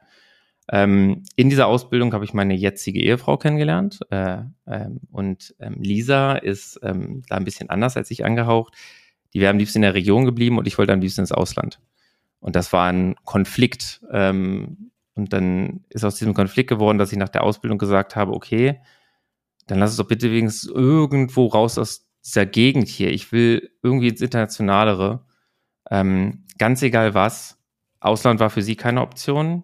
Ähm, 0.69 1.23
in 1.38 1.49
dieser 1.49 1.67
Ausbildung 1.67 2.12
habe 2.12 2.25
ich 2.25 2.34
meine 2.34 2.53
jetzige 2.53 2.99
Ehefrau 2.99 3.38
kennengelernt 3.38 3.99
äh, 4.10 4.39
ähm, 4.67 4.99
und 5.10 5.55
ähm, 5.60 5.75
Lisa 5.79 6.34
ist 6.34 6.77
ähm, 6.84 7.21
da 7.29 7.38
ein 7.38 7.45
bisschen 7.45 7.69
anders 7.69 7.95
als 7.95 8.12
ich 8.12 8.25
angehaucht. 8.25 8.73
Die 9.34 9.39
wäre 9.39 9.51
am 9.51 9.58
liebsten 9.58 9.77
in 9.77 9.84
der 9.84 9.93
Region 9.93 10.25
geblieben 10.25 10.58
und 10.58 10.67
ich 10.67 10.77
wollte 10.77 10.91
am 10.91 10.99
liebsten 10.99 11.21
ins 11.21 11.31
Ausland. 11.31 11.79
Und 12.41 12.58
das 12.58 12.73
war 12.73 12.91
ein 12.91 13.15
Konflikt. 13.23 14.01
Ähm, 14.12 14.91
und 15.13 15.31
dann 15.31 15.86
ist 15.88 16.03
aus 16.03 16.17
diesem 16.17 16.34
Konflikt 16.34 16.69
geworden, 16.69 16.97
dass 16.97 17.13
ich 17.13 17.17
nach 17.17 17.29
der 17.29 17.43
Ausbildung 17.43 17.77
gesagt 17.77 18.17
habe, 18.17 18.34
okay, 18.34 18.81
dann 19.67 19.80
lass 19.80 19.91
es 19.91 19.97
doch 19.97 20.08
bitte 20.08 20.32
wenigstens 20.32 20.69
irgendwo 20.69 21.47
raus 21.47 21.78
aus 21.78 22.08
dieser 22.23 22.45
Gegend 22.45 22.88
hier. 22.88 23.12
Ich 23.12 23.32
will 23.32 23.71
irgendwie 23.84 24.10
ins 24.10 24.21
Internationalere. 24.21 25.25
Ähm, 25.89 26.45
ganz 26.58 26.82
egal 26.82 27.13
was. 27.13 27.58
Ausland 27.99 28.39
war 28.39 28.49
für 28.49 28.62
sie 28.62 28.75
keine 28.75 29.01
Option. 29.01 29.63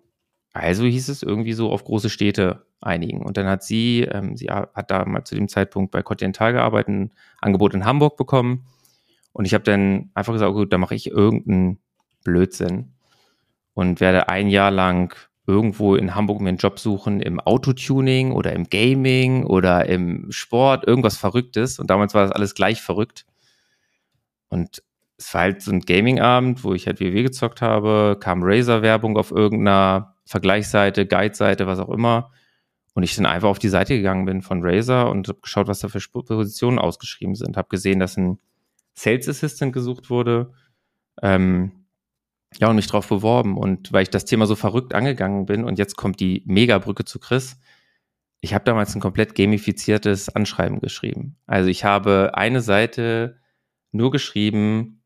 Also 0.54 0.86
hieß 0.86 1.10
es 1.10 1.24
irgendwie 1.24 1.54
so 1.54 1.72
auf 1.72 1.84
große 1.84 2.10
Städte 2.10 2.66
einigen. 2.82 3.22
Und 3.24 3.38
dann 3.38 3.48
hat 3.48 3.64
sie, 3.64 4.02
ähm, 4.02 4.36
sie 4.36 4.48
hat 4.50 4.92
da 4.92 5.06
mal 5.06 5.24
zu 5.24 5.36
dem 5.36 5.48
Zeitpunkt 5.48 5.92
bei 5.92 6.02
Continental 6.02 6.54
gearbeitet, 6.54 6.90
ein 6.90 7.14
Angebot 7.40 7.74
in 7.74 7.86
Hamburg 7.86 8.18
bekommen. 8.18 8.66
Und 9.34 9.46
ich 9.46 9.54
habe 9.54 9.64
dann 9.64 10.12
einfach 10.14 10.34
gesagt, 10.34 10.54
gut, 10.54 10.74
dann 10.74 10.82
mache 10.82 10.96
ich 10.96 11.08
irgendeinen 11.08 11.80
Blödsinn. 12.24 12.94
Und 13.74 14.02
werde 14.02 14.28
ein 14.28 14.50
Jahr 14.50 14.72
lang 14.72 15.16
irgendwo 15.52 15.96
in 15.96 16.16
Hamburg 16.16 16.40
mir 16.42 16.50
einen 16.50 16.58
Job 16.58 16.80
suchen 16.80 17.20
im 17.20 17.40
Autotuning 17.40 18.32
oder 18.32 18.54
im 18.54 18.70
Gaming 18.70 19.46
oder 19.46 19.86
im 19.86 20.32
Sport, 20.32 20.88
irgendwas 20.88 21.18
Verrücktes. 21.18 21.78
Und 21.78 21.90
damals 21.90 22.14
war 22.14 22.24
das 22.24 22.32
alles 22.32 22.56
gleich 22.56 22.82
verrückt. 22.82 23.26
Und 24.50 24.82
es 25.18 25.34
war 25.34 25.42
halt 25.42 25.62
so 25.62 25.72
ein 25.72 25.82
Gaming-Abend, 25.82 26.64
wo 26.64 26.74
ich 26.74 26.88
halt 26.88 27.00
WW 27.00 27.24
gezockt 27.24 27.62
habe, 27.62 28.18
kam 28.20 28.42
Razer-Werbung 28.44 29.18
auf 29.18 29.32
irgendeiner 29.32 30.16
Vergleichsseite, 30.26 31.06
Guide-Seite, 31.06 31.68
was 31.68 31.80
auch 31.80 31.90
immer. 31.90 32.32
Und 32.94 33.04
ich 33.04 33.16
dann 33.16 33.26
einfach 33.26 33.50
auf 33.50 33.60
die 33.60 33.70
Seite 33.70 33.96
gegangen 33.96 34.26
bin 34.26 34.42
von 34.42 34.62
Razer 34.64 35.10
und 35.10 35.28
habe 35.28 35.42
geschaut, 35.42 35.68
was 35.68 35.80
da 35.80 35.90
für 35.90 36.00
Positionen 36.00 36.80
ausgeschrieben 36.80 37.36
sind. 37.36 37.58
Habe 37.58 37.70
gesehen, 37.70 38.00
dass 38.00 38.18
ein 38.18 38.40
Sales 38.94 39.28
Assistant 39.28 39.74
gesucht 39.74 40.10
wurde. 40.10 40.54
Ähm, 41.22 41.81
ja, 42.60 42.70
und 42.70 42.76
mich 42.76 42.88
drauf 42.88 43.08
beworben. 43.08 43.58
Und 43.58 43.92
weil 43.92 44.04
ich 44.04 44.10
das 44.10 44.26
Thema 44.26 44.46
so 44.46 44.56
verrückt 44.56 44.94
angegangen 44.94 45.46
bin 45.46 45.64
und 45.64 45.80
jetzt 45.80 45.96
kommt 45.96 46.20
die 46.20 46.44
Megabrücke 46.46 47.06
zu 47.06 47.20
Chris. 47.20 47.60
Ich 48.42 48.54
habe 48.54 48.66
damals 48.66 48.96
ein 48.96 49.02
komplett 49.02 49.36
gamifiziertes 49.36 50.30
Anschreiben 50.30 50.80
geschrieben. 50.80 51.38
Also 51.46 51.70
ich 51.70 51.84
habe 51.84 52.32
eine 52.34 52.62
Seite 52.62 53.40
nur 53.92 54.12
geschrieben, 54.12 55.04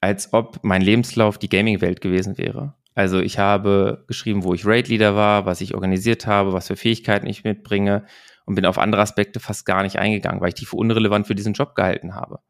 als 0.00 0.32
ob 0.32 0.60
mein 0.62 0.82
Lebenslauf 0.82 1.38
die 1.38 1.48
Gaming-Welt 1.48 2.00
gewesen 2.00 2.38
wäre. 2.38 2.74
Also 2.94 3.20
ich 3.20 3.38
habe 3.38 4.04
geschrieben, 4.08 4.42
wo 4.42 4.54
ich 4.54 4.66
Raid-Leader 4.66 5.14
war, 5.14 5.46
was 5.46 5.60
ich 5.60 5.74
organisiert 5.74 6.26
habe, 6.26 6.52
was 6.52 6.66
für 6.66 6.76
Fähigkeiten 6.76 7.26
ich 7.28 7.44
mitbringe 7.44 8.04
und 8.44 8.56
bin 8.56 8.66
auf 8.66 8.78
andere 8.78 9.02
Aspekte 9.02 9.38
fast 9.38 9.66
gar 9.66 9.82
nicht 9.82 9.98
eingegangen, 9.98 10.40
weil 10.40 10.48
ich 10.48 10.54
die 10.54 10.64
für 10.66 10.76
unrelevant 10.76 11.26
für 11.26 11.36
diesen 11.36 11.52
Job 11.52 11.74
gehalten 11.76 12.14
habe. 12.14 12.40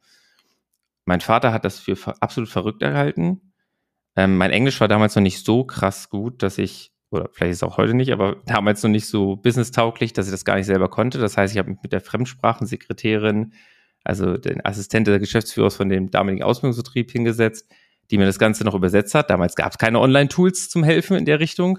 Mein 1.05 1.21
Vater 1.21 1.53
hat 1.53 1.65
das 1.65 1.79
für 1.79 1.97
absolut 2.21 2.49
verrückt 2.49 2.83
erhalten 2.83 3.48
ähm, 4.19 4.37
mein 4.37 4.51
Englisch 4.51 4.81
war 4.81 4.89
damals 4.89 5.15
noch 5.15 5.23
nicht 5.23 5.45
so 5.45 5.63
krass 5.63 6.11
gut, 6.11 6.43
dass 6.43 6.59
ich, 6.59 6.91
oder 7.11 7.29
vielleicht 7.33 7.53
ist 7.53 7.59
es 7.59 7.63
auch 7.63 7.77
heute 7.77 7.95
nicht, 7.95 8.13
aber 8.13 8.43
damals 8.47 8.83
noch 8.83 8.91
nicht 8.91 9.07
so 9.07 9.37
business-tauglich, 9.37 10.13
dass 10.13 10.27
ich 10.27 10.33
das 10.33 10.45
gar 10.45 10.57
nicht 10.57 10.67
selber 10.67 10.89
konnte. 10.89 11.19
Das 11.19 11.37
heißt, 11.37 11.55
ich 11.55 11.59
habe 11.59 11.71
mich 11.71 11.79
mit 11.85 11.93
der 11.93 12.01
Fremdsprachensekretärin, 12.01 13.53
also 14.03 14.37
den 14.37 14.65
Assistent 14.67 15.07
des 15.07 15.21
Geschäftsführers 15.21 15.77
von 15.77 15.89
dem 15.89 16.11
damaligen 16.11 16.43
Ausbildungsbetrieb 16.43 17.13
hingesetzt, 17.13 17.73
die 18.11 18.19
mir 18.19 18.27
das 18.27 18.41
Ganze 18.41 18.65
noch 18.65 18.75
übersetzt 18.75 19.15
hat. 19.15 19.31
Damals 19.31 19.55
gab 19.55 19.71
es 19.71 19.79
keine 19.79 20.01
Online-Tools 20.01 20.69
zum 20.69 20.83
Helfen 20.83 21.17
in 21.17 21.25
der 21.25 21.39
Richtung. 21.39 21.79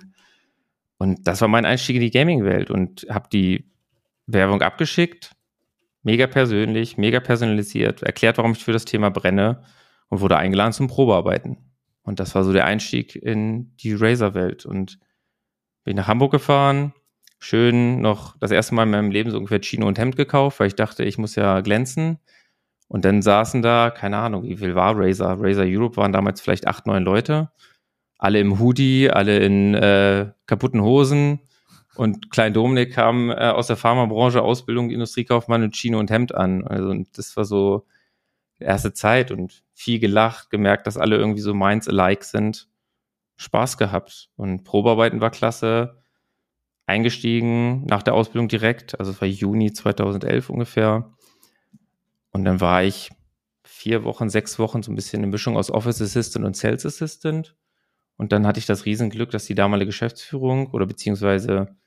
Und 0.98 1.28
das 1.28 1.42
war 1.42 1.50
mein 1.50 1.66
Einstieg 1.66 1.98
in 1.98 2.02
die 2.02 2.12
Gaming-Welt 2.12 2.72
und 2.72 3.06
habe 3.10 3.28
die 3.34 3.70
Werbung 4.28 4.62
abgeschickt, 4.62 5.32
mega 6.04 6.26
persönlich, 6.28 6.98
mega 6.98 7.20
personalisiert, 7.20 8.02
erklärt, 8.02 8.38
warum 8.38 8.54
ich 8.54 8.64
für 8.64 8.72
das 8.72 8.86
Thema 8.86 9.10
brenne 9.10 9.66
und 10.08 10.22
wurde 10.22 10.38
eingeladen 10.38 10.72
zum 10.72 10.88
Probearbeiten. 10.88 11.69
Und 12.10 12.20
das 12.20 12.34
war 12.34 12.44
so 12.44 12.52
der 12.52 12.66
Einstieg 12.66 13.16
in 13.16 13.78
die 13.78 13.94
Razer-Welt. 13.94 14.66
Und 14.66 14.98
bin 15.84 15.96
nach 15.96 16.08
Hamburg 16.08 16.32
gefahren, 16.32 16.92
schön 17.38 18.02
noch 18.02 18.36
das 18.40 18.50
erste 18.50 18.74
Mal 18.74 18.86
in 18.86 18.90
meinem 18.90 19.12
Leben 19.12 19.30
so 19.30 19.38
ungefähr 19.38 19.62
Chino 19.62 19.88
und 19.88 20.00
Hemd 20.00 20.16
gekauft, 20.16 20.60
weil 20.60 20.66
ich 20.66 20.76
dachte, 20.76 21.04
ich 21.04 21.20
muss 21.20 21.36
ja 21.36 21.62
glänzen. 21.62 22.18
Und 22.88 23.06
dann 23.06 23.22
saßen 23.22 23.62
da, 23.62 23.92
keine 23.92 24.18
Ahnung, 24.18 24.42
wie 24.44 24.58
viel 24.58 24.74
war 24.74 24.98
Razer? 24.98 25.38
Razer 25.40 25.66
Europe 25.68 25.98
waren 25.98 26.12
damals 26.12 26.42
vielleicht 26.42 26.66
acht, 26.66 26.88
neun 26.88 27.04
Leute. 27.04 27.52
Alle 28.18 28.40
im 28.40 28.58
Hoodie, 28.58 29.12
alle 29.12 29.38
in 29.38 29.76
äh, 29.76 30.32
kaputten 30.48 30.82
Hosen. 30.82 31.42
Und 31.94 32.32
Klein 32.32 32.56
Dominik 32.56 32.92
kam 32.92 33.30
äh, 33.30 33.36
aus 33.36 33.68
der 33.68 33.78
Pharmabranche, 33.78 34.42
Ausbildung, 34.42 34.90
Industriekaufmann 34.90 35.62
und 35.62 35.76
Chino 35.76 36.00
und 36.00 36.10
Hemd 36.10 36.34
an. 36.34 36.66
Also 36.66 36.90
und 36.90 37.16
das 37.20 37.38
war 37.38 37.46
so 37.46 37.86
erste 38.60 38.94
Zeit 38.94 39.32
und 39.32 39.64
viel 39.74 40.00
gelacht, 40.00 40.50
gemerkt, 40.50 40.88
dass 40.88 40.98
alle 40.98 41.18
irgendwie 41.18 41.42
so 41.42 41.54
minds 41.54 41.88
alike 41.88 42.24
sind. 42.24 42.68
Spaß 43.38 43.78
gehabt 43.78 44.30
und 44.36 44.64
Probearbeiten 44.64 45.22
war 45.22 45.32
klasse. 45.32 46.02
Eingestiegen 46.86 47.86
nach 47.86 48.04
der 48.04 48.16
Ausbildung 48.16 48.48
direkt, 48.48 49.00
also 49.00 49.12
es 49.12 49.22
war 49.22 49.28
Juni 49.28 49.72
2011 49.72 50.50
ungefähr. 50.50 51.14
Und 52.32 52.46
dann 52.46 52.60
war 52.60 52.84
ich 52.84 53.12
vier 53.64 54.04
Wochen, 54.04 54.30
sechs 54.30 54.60
Wochen 54.60 54.84
so 54.84 54.92
ein 54.92 54.96
bisschen 54.96 55.22
eine 55.22 55.32
Mischung 55.32 55.56
aus 55.56 55.72
Office 55.72 56.02
Assistant 56.02 56.46
und 56.46 56.58
Sales 56.58 56.86
Assistant. 56.86 57.56
Und 58.18 58.32
dann 58.34 58.46
hatte 58.46 58.60
ich 58.60 58.66
das 58.66 58.86
Riesenglück, 58.86 59.30
dass 59.30 59.46
die 59.46 59.56
damalige 59.56 59.90
Geschäftsführung 59.90 60.68
oder 60.72 60.86
beziehungsweise 60.86 61.78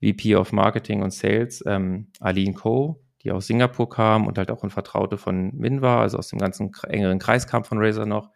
VP 0.00 0.36
of 0.36 0.52
Marketing 0.52 1.02
und 1.02 1.12
Sales, 1.12 1.64
ähm, 1.66 2.12
Aline 2.20 2.54
Co., 2.54 3.02
die 3.22 3.32
aus 3.32 3.46
Singapur 3.46 3.88
kam 3.88 4.26
und 4.26 4.38
halt 4.38 4.50
auch 4.50 4.62
ein 4.62 4.70
Vertraute 4.70 5.18
von 5.18 5.54
Min 5.54 5.82
war, 5.82 6.00
also 6.00 6.18
aus 6.18 6.28
dem 6.28 6.38
ganzen 6.38 6.72
engeren 6.88 7.18
Kreis 7.18 7.46
kam 7.46 7.64
von 7.64 7.78
Razer 7.78 8.06
noch, 8.06 8.30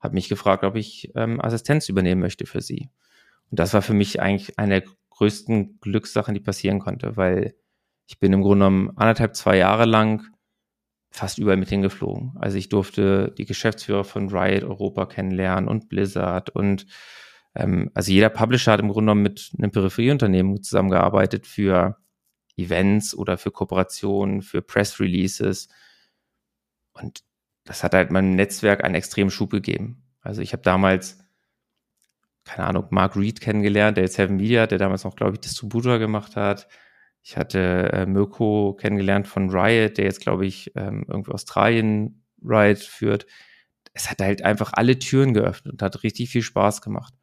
hat 0.00 0.12
mich 0.12 0.28
gefragt, 0.28 0.64
ob 0.64 0.76
ich 0.76 1.12
ähm, 1.14 1.40
Assistenz 1.40 1.88
übernehmen 1.88 2.20
möchte 2.20 2.46
für 2.46 2.60
sie. 2.60 2.90
Und 3.50 3.58
das 3.58 3.74
war 3.74 3.82
für 3.82 3.94
mich 3.94 4.20
eigentlich 4.20 4.58
eine 4.58 4.80
der 4.80 4.90
größten 5.10 5.78
Glückssachen, 5.80 6.34
die 6.34 6.40
passieren 6.40 6.78
konnte, 6.78 7.16
weil 7.16 7.54
ich 8.06 8.18
bin 8.18 8.32
im 8.32 8.42
Grunde 8.42 8.66
genommen 8.66 8.92
anderthalb, 8.96 9.36
zwei 9.36 9.56
Jahre 9.56 9.84
lang 9.84 10.24
fast 11.10 11.38
überall 11.38 11.58
mit 11.58 11.68
hingeflogen. 11.68 12.32
Also 12.36 12.56
ich 12.56 12.68
durfte 12.68 13.32
die 13.36 13.44
Geschäftsführer 13.44 14.04
von 14.04 14.30
Riot 14.30 14.64
Europa 14.64 15.06
kennenlernen 15.06 15.68
und 15.68 15.88
Blizzard 15.88 16.50
und 16.50 16.86
ähm, 17.54 17.90
also 17.94 18.10
jeder 18.10 18.30
Publisher 18.30 18.72
hat 18.72 18.80
im 18.80 18.88
Grunde 18.88 19.10
genommen 19.10 19.22
mit 19.22 19.52
einem 19.58 19.70
Peripherieunternehmen 19.70 20.62
zusammengearbeitet 20.62 21.46
für 21.46 21.98
Events 22.56 23.14
oder 23.14 23.38
für 23.38 23.50
Kooperationen, 23.50 24.42
für 24.42 24.62
Press 24.62 25.00
Releases. 25.00 25.68
Und 26.92 27.22
das 27.64 27.82
hat 27.82 27.94
halt 27.94 28.10
meinem 28.10 28.34
Netzwerk 28.34 28.84
einen 28.84 28.94
extremen 28.94 29.30
Schub 29.30 29.50
gegeben. 29.50 30.02
Also 30.20 30.42
ich 30.42 30.52
habe 30.52 30.62
damals, 30.62 31.18
keine 32.44 32.66
Ahnung, 32.66 32.86
Mark 32.90 33.16
Reed 33.16 33.40
kennengelernt, 33.40 33.96
der 33.96 34.04
jetzt 34.04 34.14
Seven 34.14 34.36
Media, 34.36 34.66
der 34.66 34.78
damals 34.78 35.04
noch, 35.04 35.16
glaube 35.16 35.34
ich, 35.34 35.40
Distributor 35.40 35.98
gemacht 35.98 36.36
hat. 36.36 36.68
Ich 37.22 37.36
hatte 37.36 37.90
äh, 37.92 38.06
Mirko 38.06 38.74
kennengelernt 38.74 39.28
von 39.28 39.50
Riot, 39.50 39.96
der 39.98 40.06
jetzt, 40.06 40.20
glaube 40.20 40.44
ich, 40.44 40.72
ähm, 40.74 41.04
irgendwie 41.08 41.32
Australien 41.32 42.24
Riot 42.42 42.78
führt. 42.78 43.26
Es 43.92 44.10
hat 44.10 44.20
halt 44.20 44.42
einfach 44.42 44.72
alle 44.74 44.98
Türen 44.98 45.34
geöffnet 45.34 45.74
und 45.74 45.82
hat 45.82 46.02
richtig 46.02 46.30
viel 46.30 46.42
Spaß 46.42 46.82
gemacht. 46.82 47.14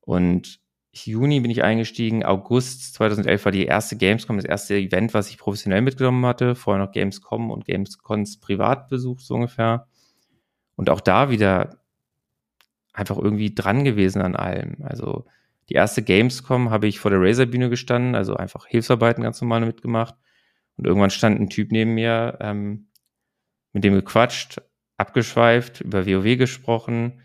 Und 0.00 0.61
Juni 0.94 1.40
bin 1.40 1.50
ich 1.50 1.62
eingestiegen, 1.62 2.22
August 2.22 2.94
2011 2.94 3.44
war 3.46 3.52
die 3.52 3.64
erste 3.64 3.96
Gamescom, 3.96 4.36
das 4.36 4.44
erste 4.44 4.74
Event, 4.76 5.14
was 5.14 5.30
ich 5.30 5.38
professionell 5.38 5.80
mitgenommen 5.80 6.24
hatte. 6.26 6.54
Vorher 6.54 6.84
noch 6.84 6.92
Gamescom 6.92 7.50
und 7.50 7.64
Gamescons 7.64 8.38
privat 8.38 8.88
besucht, 8.88 9.22
so 9.22 9.34
ungefähr. 9.34 9.86
Und 10.76 10.90
auch 10.90 11.00
da 11.00 11.30
wieder 11.30 11.80
einfach 12.92 13.16
irgendwie 13.16 13.54
dran 13.54 13.84
gewesen 13.84 14.20
an 14.20 14.36
allem. 14.36 14.76
Also 14.82 15.24
die 15.70 15.74
erste 15.74 16.02
Gamescom 16.02 16.70
habe 16.70 16.88
ich 16.88 16.98
vor 17.00 17.10
der 17.10 17.20
Razer-Bühne 17.20 17.70
gestanden, 17.70 18.14
also 18.14 18.36
einfach 18.36 18.66
Hilfsarbeiten 18.66 19.22
ganz 19.22 19.40
normal 19.40 19.64
mitgemacht. 19.64 20.14
Und 20.76 20.86
irgendwann 20.86 21.10
stand 21.10 21.40
ein 21.40 21.48
Typ 21.48 21.72
neben 21.72 21.94
mir, 21.94 22.36
ähm, 22.40 22.88
mit 23.72 23.84
dem 23.84 23.94
gequatscht, 23.94 24.60
abgeschweift, 24.98 25.80
über 25.80 26.06
WoW 26.06 26.36
gesprochen 26.36 27.22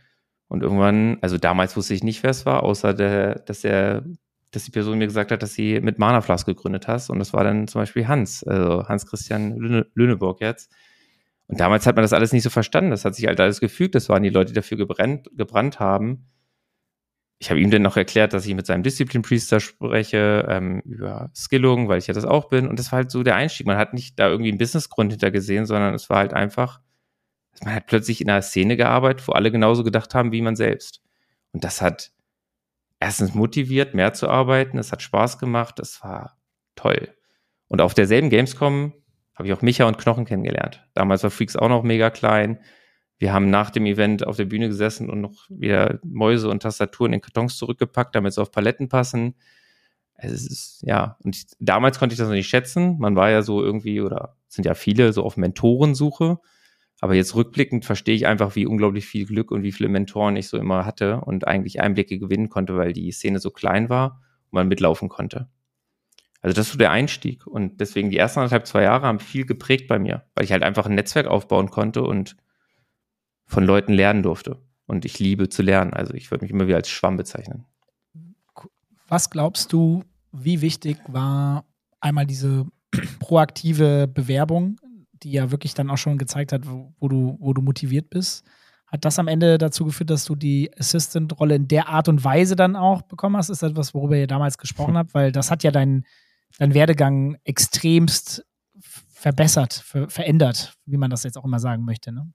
und 0.48 0.64
irgendwann, 0.64 1.18
also 1.22 1.38
damals 1.38 1.76
wusste 1.76 1.94
ich 1.94 2.04
nicht, 2.04 2.24
wer 2.24 2.32
es 2.32 2.46
war, 2.46 2.64
außer 2.64 2.94
der, 2.94 3.40
dass 3.40 3.64
er, 3.64 4.04
dass 4.52 4.64
die 4.64 4.72
Person 4.72 4.98
mir 4.98 5.08
gesagt 5.08 5.32
hat, 5.32 5.44
dass 5.44 5.54
sie 5.54 5.82
mit 5.82 6.00
Manaflas 6.00 6.46
gegründet 6.46 6.88
hast. 6.88 7.10
Und 7.10 7.20
das 7.20 7.34
war 7.34 7.44
dann 7.44 7.68
zum 7.68 7.82
Beispiel 7.82 8.08
Hans, 8.08 8.44
also 8.46 8.88
Hans-Christian 8.88 9.58
Lüne, 9.58 9.88
Lüneburg 9.94 10.40
jetzt. 10.40 10.72
Und 11.48 11.60
damals 11.60 11.86
hat 11.86 11.96
man 11.96 12.04
das 12.04 12.14
alles 12.14 12.32
nicht 12.34 12.44
so 12.44 12.50
verstanden. 12.50 12.92
Das 12.92 13.06
hat 13.06 13.16
sich 13.16 13.28
halt 13.28 13.40
alles 13.40 13.60
gefügt. 13.60 13.96
Das 13.96 14.10
waren 14.10 14.24
die 14.24 14.30
Leute, 14.30 14.52
die 14.52 14.56
dafür 14.56 14.78
gebrannt, 14.78 15.30
gebrannt 15.36 15.80
haben. 15.80 16.28
Ich 17.40 17.50
habe 17.50 17.60
ihm 17.60 17.70
dann 17.70 17.84
noch 17.84 17.98
erklärt, 17.98 18.34
dass 18.34 18.46
ich 18.46 18.56
mit 18.56 18.66
seinem 18.66 18.84
Disziplin-Priester 18.84 19.60
spreche, 19.60 20.46
ähm, 20.50 20.82
über 20.86 21.30
Skillung, 21.36 21.88
weil 21.88 22.00
ich 22.00 22.08
ja 22.08 22.14
das 22.14 22.26
auch 22.26 22.50
bin. 22.50 22.68
Und 22.68 22.80
das 22.80 22.92
war 22.92 22.98
halt 22.98 23.12
so 23.12 23.24
der 23.24 23.36
Einstieg. 23.36 23.68
Man 23.68 23.78
hat 23.78 23.94
nicht 23.94 24.18
da 24.18 24.28
irgendwie 24.28 24.50
einen 24.50 24.58
Businessgrund 24.58 25.12
hinter 25.12 25.30
gesehen, 25.30 25.66
sondern 25.66 25.94
es 25.94 26.10
war 26.10 26.18
halt 26.18 26.34
einfach, 26.34 26.82
man 27.64 27.76
hat 27.76 27.88
plötzlich 27.88 28.22
in 28.22 28.30
einer 28.30 28.42
Szene 28.42 28.78
gearbeitet, 28.78 29.28
wo 29.28 29.34
alle 29.34 29.52
genauso 29.52 29.84
gedacht 29.84 30.14
haben 30.16 30.32
wie 30.32 30.42
man 30.42 30.56
selbst. 30.56 31.02
Und 31.52 31.64
das 31.64 31.82
hat 31.82 32.12
erstens 33.00 33.34
motiviert, 33.34 33.94
mehr 33.94 34.14
zu 34.14 34.30
arbeiten. 34.30 34.78
Es 34.78 34.92
hat 34.92 35.02
Spaß 35.02 35.40
gemacht. 35.40 35.80
Das 35.80 36.04
war 36.04 36.38
toll. 36.76 37.14
Und 37.68 37.82
auf 37.82 37.94
derselben 37.94 38.30
Gamescom 38.30 38.94
habe 39.36 39.48
ich 39.48 39.54
auch 39.54 39.62
Micha 39.62 39.86
und 39.86 39.98
Knochen 39.98 40.26
kennengelernt. 40.26 40.88
Damals 40.94 41.24
war 41.24 41.30
Freaks 41.30 41.56
auch 41.56 41.70
noch 41.70 41.84
mega 41.84 42.10
klein. 42.10 42.60
Wir 43.20 43.34
haben 43.34 43.50
nach 43.50 43.72
dem 43.72 43.86
Event 43.86 44.26
auf 44.26 44.38
der 44.38 44.46
Bühne 44.46 44.68
gesessen 44.68 45.10
und 45.10 45.22
noch 45.22 45.48
wieder 45.50 46.00
Mäuse 46.04 46.50
und 46.50 46.62
Tastaturen 46.62 47.14
in 47.14 47.22
Kartons 47.22 47.58
zurückgepackt, 47.58 48.16
damit 48.16 48.34
sie 48.34 48.42
auf 48.42 48.52
Paletten 48.52 48.90
passen. 48.90 49.36
Es 50.14 50.32
ist, 50.32 50.82
ja, 50.84 51.18
und 51.24 51.38
damals 51.60 52.00
konnte 52.00 52.14
ich 52.14 52.20
das 52.20 52.28
noch 52.28 52.36
nicht 52.36 52.50
schätzen. 52.50 52.98
Man 53.00 53.16
war 53.16 53.30
ja 53.30 53.42
so 53.44 53.64
irgendwie, 53.64 54.02
oder 54.02 54.36
sind 54.48 54.66
ja 54.66 54.74
viele 54.74 55.14
so 55.14 55.24
auf 55.24 55.38
Mentorensuche. 55.38 56.40
Aber 57.00 57.14
jetzt 57.14 57.36
rückblickend 57.36 57.86
verstehe 57.86 58.16
ich 58.16 58.26
einfach, 58.26 58.56
wie 58.56 58.66
unglaublich 58.66 59.06
viel 59.06 59.26
Glück 59.26 59.52
und 59.52 59.64
wie 59.64 59.72
viele 59.72 59.90
Mentoren 59.90 60.36
ich 60.36 60.48
so 60.48 60.58
immer 60.58 60.86
hatte 60.86 61.22
und 61.22 61.48
eigentlich 61.48 61.80
Einblicke 61.80 62.18
gewinnen 62.18 62.50
konnte, 62.50 62.76
weil 62.76 62.94
die 62.94 63.12
Szene 63.12 63.40
so 63.40 63.52
klein 63.52 63.90
war 63.90 64.22
und 64.46 64.54
man 64.54 64.68
mitlaufen 64.68 65.08
konnte. 65.08 65.48
Also 66.42 66.56
das 66.56 66.68
ist 66.68 66.74
so 66.74 66.78
der 66.78 66.92
Einstieg. 66.92 67.46
Und 67.46 67.82
deswegen 67.82 68.10
die 68.10 68.18
ersten 68.18 68.40
anderthalb, 68.40 68.66
zwei 68.66 68.84
Jahre 68.84 69.06
haben 69.06 69.20
viel 69.20 69.46
geprägt 69.46 69.88
bei 69.88 70.00
mir, 70.00 70.26
weil 70.34 70.46
ich 70.46 70.52
halt 70.52 70.64
einfach 70.64 70.86
ein 70.86 70.96
Netzwerk 70.96 71.28
aufbauen 71.28 71.70
konnte 71.70 72.04
und 72.04 72.36
von 73.46 73.64
Leuten 73.64 73.94
lernen 73.94 74.24
durfte. 74.24 74.62
Und 74.86 75.06
ich 75.06 75.20
liebe 75.20 75.50
zu 75.50 75.62
lernen. 75.62 75.94
Also 75.94 76.14
ich 76.14 76.32
würde 76.32 76.46
mich 76.46 76.52
immer 76.52 76.68
wieder 76.68 76.78
als 76.78 76.90
Schwamm 76.90 77.18
bezeichnen. 77.18 77.66
Was 79.08 79.30
glaubst 79.30 79.72
du, 79.74 80.04
wie 80.32 80.62
wichtig 80.62 80.98
war 81.08 81.66
einmal 82.00 82.26
diese 82.26 82.66
proaktive 83.20 84.08
Bewerbung, 84.08 84.78
die 85.24 85.32
ja 85.32 85.52
wirklich 85.52 85.74
dann 85.74 85.90
auch 85.90 85.98
schon 85.98 86.18
gezeigt 86.18 86.52
hat, 86.54 86.70
wo, 86.70 86.94
wo 87.00 87.08
du, 87.08 87.38
wo 87.40 87.54
du 87.54 87.62
motiviert 87.62 88.10
bist? 88.10 88.46
Hat 88.88 89.04
das 89.04 89.20
am 89.20 89.28
Ende 89.28 89.58
dazu 89.58 89.86
geführt, 89.86 90.10
dass 90.10 90.24
du 90.24 90.36
die 90.36 90.72
Assistant-Rolle 90.78 91.56
in 91.56 91.68
der 91.68 91.90
Art 91.90 92.08
und 92.08 92.24
Weise 92.24 92.56
dann 92.56 92.76
auch 92.76 93.02
bekommen 93.02 93.36
hast? 93.36 93.50
Ist 93.50 93.62
das 93.62 93.72
etwas, 93.72 93.94
worüber 93.94 94.16
ihr 94.16 94.28
damals 94.28 94.58
gesprochen 94.58 94.98
habt? 94.98 95.14
Weil 95.14 95.32
das 95.32 95.52
hat 95.52 95.64
ja 95.64 95.72
deinen 95.72 96.06
dein 96.58 96.74
Werdegang 96.74 97.38
extremst 97.44 98.46
verbessert, 98.80 99.74
ver 99.74 100.10
verändert, 100.10 100.76
wie 100.86 100.98
man 100.98 101.10
das 101.10 101.24
jetzt 101.24 101.38
auch 101.38 101.46
immer 101.46 101.60
sagen 101.60 101.84
möchte. 101.86 102.12
Ne? 102.12 102.32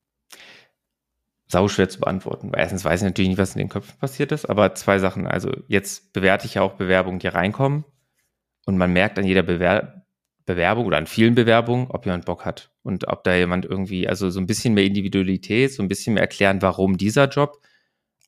Sau 1.47 1.69
schwer 1.69 1.89
zu 1.89 2.01
beantworten. 2.01 2.53
Weil 2.53 2.61
erstens 2.61 2.85
weiß 2.85 3.01
ich 3.01 3.05
natürlich 3.05 3.31
nicht, 3.31 3.39
was 3.39 3.55
in 3.55 3.61
den 3.61 3.69
Köpfen 3.69 3.99
passiert 3.99 4.33
ist, 4.33 4.47
aber 4.47 4.75
zwei 4.75 4.99
Sachen. 4.99 5.27
Also 5.27 5.53
jetzt 5.69 6.13
bewerte 6.13 6.47
ich 6.47 6.55
ja 6.55 6.63
auch 6.63 6.75
Bewerbungen, 6.75 7.21
die 7.21 7.29
reinkommen 7.29 7.85
und 8.67 8.79
man 8.79 8.93
merkt 8.93 9.19
an 9.19 9.25
jeder 9.25 9.43
Bewer 9.43 10.03
Bewerbung 10.45 10.87
oder 10.87 10.97
an 10.97 11.07
vielen 11.07 11.37
Bewerbungen, 11.37 11.87
ob 11.89 12.05
jemand 12.05 12.25
Bock 12.25 12.45
hat 12.45 12.72
und 12.83 13.09
ob 13.09 13.25
da 13.25 13.35
jemand 13.35 13.65
irgendwie, 13.65 14.09
also 14.09 14.31
so 14.31 14.41
ein 14.41 14.47
bisschen 14.47 14.75
mehr 14.75 14.85
Individualität, 14.85 15.73
so 15.73 15.83
ein 15.83 15.89
bisschen 15.89 16.15
mehr 16.15 16.23
erklären, 16.23 16.63
warum 16.63 16.97
dieser 16.97 17.29
Job. 17.29 17.61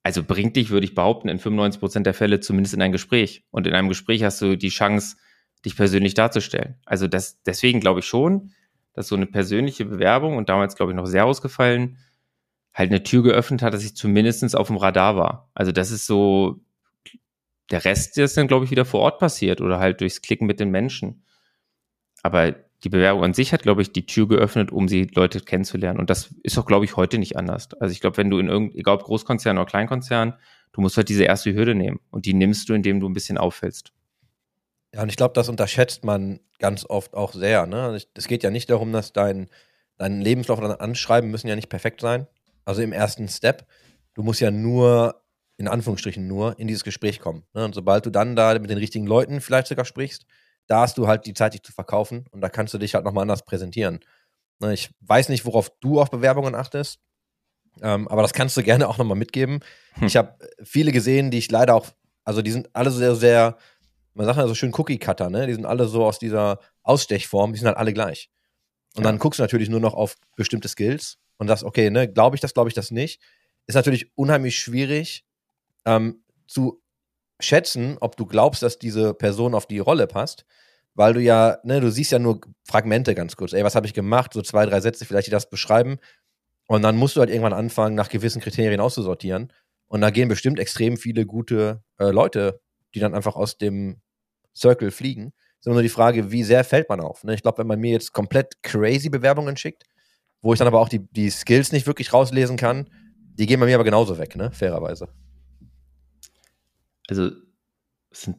Also 0.03 0.23
bringt 0.23 0.57
dich, 0.57 0.71
würde 0.71 0.85
ich 0.85 0.95
behaupten, 0.95 1.29
in 1.29 1.39
95 1.39 1.81
Prozent 1.81 2.07
der 2.07 2.15
Fälle 2.15 2.41
zumindest 2.41 2.75
in 2.75 2.83
ein 2.83 2.93
Gespräch. 2.93 3.45
Und 3.51 3.67
in 3.67 3.75
einem 3.75 3.89
Gespräch 3.89 4.23
hast 4.23 4.41
du 4.43 4.57
die 4.57 4.69
Chance, 4.69 5.17
dich 5.65 5.77
persönlich 5.77 6.15
darzustellen. 6.15 6.77
Also 6.85 7.09
das, 7.09 7.43
deswegen 7.43 7.81
glaube 7.81 8.01
ich 8.01 8.07
schon, 8.07 8.53
dass 8.93 9.09
so 9.09 9.17
eine 9.17 9.27
persönliche 9.27 9.87
Bewerbung 9.87 10.37
und 10.37 10.49
damals 10.49 10.77
glaube 10.77 10.93
ich 10.93 10.97
noch 10.97 11.07
sehr 11.07 11.25
ausgefallen, 11.25 11.99
halt 12.75 12.91
eine 12.91 13.03
Tür 13.03 13.23
geöffnet 13.23 13.63
hat, 13.63 13.73
dass 13.73 13.85
ich 13.85 13.97
zumindest 13.97 14.55
auf 14.57 14.67
dem 14.67 14.77
Radar 14.77 15.17
war. 15.17 15.51
Also 15.55 15.73
das 15.73 15.91
ist 15.91 16.07
so, 16.07 16.61
der 17.71 17.85
Rest 17.85 18.19
ist 18.19 18.37
dann 18.37 18.49
glaube 18.49 18.67
ich 18.67 18.71
wieder 18.71 18.85
vor 18.85 19.01
Ort 19.01 19.19
passiert 19.19 19.61
oder 19.61 19.79
halt 19.79 20.01
durchs 20.01 20.23
Klicken 20.23 20.47
mit 20.47 20.61
den 20.61 20.71
Menschen. 20.71 21.25
Aber 22.23 22.55
die 22.83 22.89
Bewerbung 22.91 23.25
an 23.25 23.35
sich 23.35 23.53
hat, 23.53 23.63
glaube 23.63 23.83
ich, 23.83 23.93
die 23.93 24.07
Tür 24.07 24.29
geöffnet, 24.29 24.71
um 24.71 24.89
sie 24.89 25.11
Leute 25.15 25.41
kennenzulernen. 25.41 25.99
Und 25.99 26.11
das 26.11 26.35
ist 26.43 26.59
auch, 26.59 26.67
glaube 26.67 26.85
ich, 26.85 26.97
heute 26.97 27.19
nicht 27.19 27.37
anders. 27.37 27.69
Also 27.81 27.93
ich 27.93 28.01
glaube, 28.01 28.19
wenn 28.19 28.31
du 28.31 28.39
in 28.39 28.49
irgendeinem, 28.49 28.79
egal 28.79 28.97
ob 28.97 29.05
Großkonzern 29.05 29.57
oder 29.57 29.67
Kleinkonzern, 29.67 30.35
du 30.73 30.81
musst 30.81 30.97
halt 30.97 31.09
diese 31.09 31.25
erste 31.25 31.55
Hürde 31.55 31.75
nehmen. 31.75 32.01
Und 32.11 32.27
die 32.27 32.35
nimmst 32.35 32.69
du, 32.69 32.75
indem 32.75 33.01
du 33.01 33.09
ein 33.09 33.15
bisschen 33.15 33.39
auffällst. 33.39 33.93
Ja, 34.95 35.03
und 35.03 35.09
ich 35.09 35.17
glaube, 35.17 35.35
das 35.35 35.49
unterschätzt 35.49 36.05
man 36.05 36.41
ganz 36.59 36.85
oft 36.89 37.15
auch 37.15 37.33
sehr. 37.33 37.67
Ne? 37.67 37.83
Also 37.83 38.07
es 38.15 38.29
geht 38.29 38.43
ja 38.43 38.51
nicht 38.51 38.71
darum, 38.71 38.93
dass 38.93 39.13
dein, 39.13 39.49
dein 39.97 40.21
Lebenslauf 40.21 40.59
oder 40.59 40.69
dein 40.69 40.81
Anschreiben 40.81 41.31
müssen 41.31 41.49
ja 41.49 41.57
nicht 41.57 41.69
perfekt 41.69 42.01
sein. 42.01 42.27
Also 42.65 42.83
im 42.83 42.93
ersten 42.93 43.29
Step. 43.29 43.67
Du 44.15 44.23
musst 44.23 44.41
ja 44.41 44.51
nur, 44.51 45.23
in 45.57 45.69
Anführungsstrichen 45.69 46.29
nur, 46.29 46.59
in 46.59 46.69
dieses 46.69 46.85
Gespräch 46.85 47.19
kommen. 47.19 47.45
Ne? 47.55 47.65
Und 47.65 47.75
sobald 47.75 48.07
du 48.07 48.11
dann 48.11 48.37
da 48.37 48.57
mit 48.59 48.71
den 48.71 48.79
richtigen 48.79 49.07
Leuten 49.07 49.41
vielleicht 49.41 49.69
sogar 49.69 49.85
sprichst, 49.85 50.27
da 50.67 50.81
hast 50.81 50.99
du 50.99 51.07
halt 51.07 51.27
die 51.27 51.35
Zeit, 51.35 51.55
dich 51.55 51.63
zu 51.63 51.73
verkaufen 51.73 52.27
und 52.31 52.41
da 52.41 52.49
kannst 52.49 52.75
du 52.75 52.79
dich 52.79 52.95
halt 52.95 53.05
nochmal 53.05 53.23
anders 53.23 53.45
präsentieren. 53.45 54.01
Ne, 54.61 54.73
ich 54.73 54.91
weiß 55.01 55.29
nicht, 55.29 55.45
worauf 55.45 55.71
du 55.81 56.01
auf 56.01 56.11
Bewerbungen 56.11 56.55
achtest, 56.55 57.01
ähm, 57.83 58.09
aber 58.09 58.23
das 58.23 58.33
kannst 58.33 58.57
du 58.57 58.63
gerne 58.63 58.89
auch 58.89 58.99
nochmal 58.99 59.17
mitgeben. 59.17 59.61
Hm. 59.95 60.07
Ich 60.07 60.17
habe 60.17 60.37
viele 60.63 60.93
gesehen, 60.93 61.31
die 61.31 61.39
ich 61.39 61.51
leider 61.51 61.75
auch, 61.75 61.87
also 62.25 62.43
die 62.43 62.53
sind 62.53 62.71
alle 62.75 62.91
sehr, 62.91 63.15
sehr, 63.17 63.57
man 64.15 64.27
sagt 64.27 64.39
ja 64.39 64.47
so 64.47 64.55
schön 64.55 64.73
Cookie-Cutter, 64.73 65.29
ne? 65.29 65.47
Die 65.47 65.55
sind 65.55 65.67
alle 65.67 65.87
so 65.87 66.05
aus 66.05 66.19
dieser 66.19 66.61
Ausstechform, 66.83 67.53
die 67.53 67.59
sind 67.59 67.67
halt 67.67 67.77
alle 67.77 67.93
gleich. 67.93 68.31
Und 68.95 69.03
ja. 69.03 69.11
dann 69.11 69.19
guckst 69.19 69.41
du 69.41 69.43
natürlich 69.43 69.69
nur 69.69 69.81
noch 69.81 69.95
auf 69.95 70.15
bestimmte 70.37 70.69
Skills 70.69 71.19
und 71.39 71.49
sagst, 71.49 71.65
okay, 71.65 71.91
ne, 71.91 72.09
glaube 72.09 72.37
ich 72.37 72.41
das, 72.41 72.55
glaube 72.55 72.69
ich 72.69 72.75
das 72.75 72.91
nicht. 72.91 73.21
Ist 73.67 73.75
natürlich 73.75 74.17
unheimlich 74.17 74.59
schwierig 74.59 75.25
ähm, 75.85 76.23
zu 76.47 76.81
schätzen, 77.41 77.97
ob 78.01 78.17
du 78.17 78.27
glaubst, 78.27 78.63
dass 78.63 78.79
diese 78.79 79.15
Person 79.15 79.55
auf 79.55 79.67
die 79.67 79.79
Rolle 79.79 80.07
passt, 80.07 80.45
weil 80.95 81.15
du 81.15 81.21
ja, 81.21 81.59
ne, 81.65 81.81
du 81.81 81.91
siehst 81.91 82.13
ja 82.13 82.19
nur 82.19 82.41
Fragmente 82.65 83.15
ganz 83.15 83.37
kurz. 83.37 83.53
Ey, 83.53 83.65
was 83.65 83.75
habe 83.75 83.87
ich 83.87 83.95
gemacht? 83.95 84.33
So 84.33 84.43
zwei, 84.43 84.67
drei 84.67 84.81
Sätze 84.81 85.05
vielleicht, 85.05 85.27
die 85.27 85.33
das 85.33 85.51
beschreiben. 85.51 85.99
Und 86.67 86.83
dann 86.83 86.97
musst 86.97 87.17
du 87.17 87.21
halt 87.21 87.31
irgendwann 87.31 87.53
anfangen, 87.53 87.95
nach 87.95 88.09
gewissen 88.09 88.41
Kriterien 88.41 88.81
auszusortieren. 88.81 89.53
Und 89.87 90.01
da 90.01 90.11
gehen 90.11 90.29
bestimmt 90.29 90.59
extrem 90.59 90.97
viele 90.97 91.27
gute 91.27 91.83
äh, 91.99 92.11
Leute, 92.11 92.61
die 92.95 93.01
dann 93.01 93.15
einfach 93.15 93.37
aus 93.37 93.59
dem 93.59 94.01
Circle 94.57 94.91
fliegen. 94.91 95.33
Ist 95.59 95.67
nur 95.67 95.83
die 95.83 95.89
Frage, 95.89 96.31
wie 96.31 96.45
sehr 96.45 96.63
fällt 96.63 96.89
man 96.89 97.01
auf? 97.01 97.25
Ne? 97.25 97.35
Ich 97.35 97.43
glaube, 97.43 97.59
wenn 97.59 97.67
man 97.67 97.81
mir 97.81 97.91
jetzt 97.91 98.13
komplett 98.13 98.63
crazy 98.63 99.09
Bewerbungen 99.09 99.57
schickt, 99.57 99.85
wo 100.43 100.53
ich 100.53 100.59
dann 100.59 100.69
aber 100.69 100.81
auch 100.81 100.89
die, 100.89 101.01
die 101.11 101.31
Skills 101.31 101.73
nicht 101.73 101.87
wirklich 101.87 102.13
rauslesen 102.13 102.57
kann, 102.57 102.89
die 103.17 103.47
gehen 103.47 103.59
bei 103.59 103.67
mir 103.67 103.75
aber 103.75 103.85
genauso 103.85 104.19
weg, 104.19 104.37
ne? 104.37 104.53
Fairerweise 104.53 105.09
also, 107.09 107.31
sind, 108.11 108.37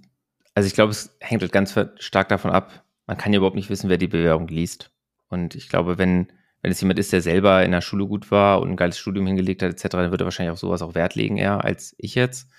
also 0.53 0.67
ich 0.67 0.73
glaube, 0.73 0.91
es 0.91 1.15
hängt 1.19 1.41
halt 1.41 1.51
ganz 1.51 1.75
stark 1.99 2.29
davon 2.29 2.51
ab, 2.51 2.85
man 3.07 3.17
kann 3.17 3.33
ja 3.33 3.37
überhaupt 3.37 3.55
nicht 3.55 3.69
wissen, 3.69 3.89
wer 3.89 3.97
die 3.97 4.07
Bewerbung 4.07 4.47
liest. 4.47 4.91
Und 5.27 5.55
ich 5.55 5.69
glaube, 5.69 5.97
wenn, 5.97 6.31
wenn 6.61 6.71
es 6.71 6.81
jemand 6.81 6.99
ist, 6.99 7.13
der 7.13 7.21
selber 7.21 7.63
in 7.63 7.71
der 7.71 7.81
Schule 7.81 8.07
gut 8.07 8.31
war 8.31 8.61
und 8.61 8.71
ein 8.71 8.75
geiles 8.75 8.97
Studium 8.97 9.27
hingelegt 9.27 9.61
hat, 9.61 9.71
etc., 9.71 9.89
dann 9.89 10.11
würde 10.11 10.23
er 10.23 10.25
wahrscheinlich 10.25 10.51
auf 10.51 10.59
sowas 10.59 10.81
auch 10.81 10.95
Wert 10.95 11.15
legen, 11.15 11.37
eher 11.37 11.63
als 11.63 11.95
ich 11.97 12.15
jetzt. 12.15 12.49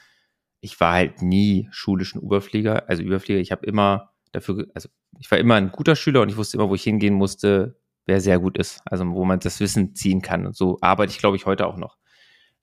Ich 0.61 0.79
war 0.81 0.93
halt 0.93 1.23
nie 1.23 1.69
schulischen 1.71 2.21
Überflieger, 2.21 2.89
also 2.89 3.03
Überflieger. 3.03 3.41
Ich 3.41 3.53
habe 3.53 3.67
immer 3.67 4.13
dafür, 4.33 4.67
also 4.75 4.89
ich 5.19 5.31
war 5.31 5.39
immer 5.39 5.55
ein 5.55 5.73
guter 5.73 5.97
Schüler 5.97 6.23
und 6.23 6.29
ich 6.29 6.37
wusste 6.37 6.57
immer, 6.57 6.69
wo 6.69 6.75
ich 6.75 6.83
hingehen 6.83 7.15
musste, 7.15 7.79
wer 8.05 8.21
sehr 8.21 8.39
gut 8.39 8.59
ist, 8.59 8.81
also 8.85 9.05
wo 9.11 9.25
man 9.25 9.41
das 9.41 9.61
Wissen 9.61 9.95
ziehen 9.95 10.23
kann. 10.23 10.47
Und 10.47 10.57
so 10.57 10.79
arbeite 10.81 11.13
ich, 11.13 11.19
glaube 11.19 11.37
ich, 11.37 11.47
heute 11.47 11.67
auch 11.67 11.77
noch. 11.77 11.99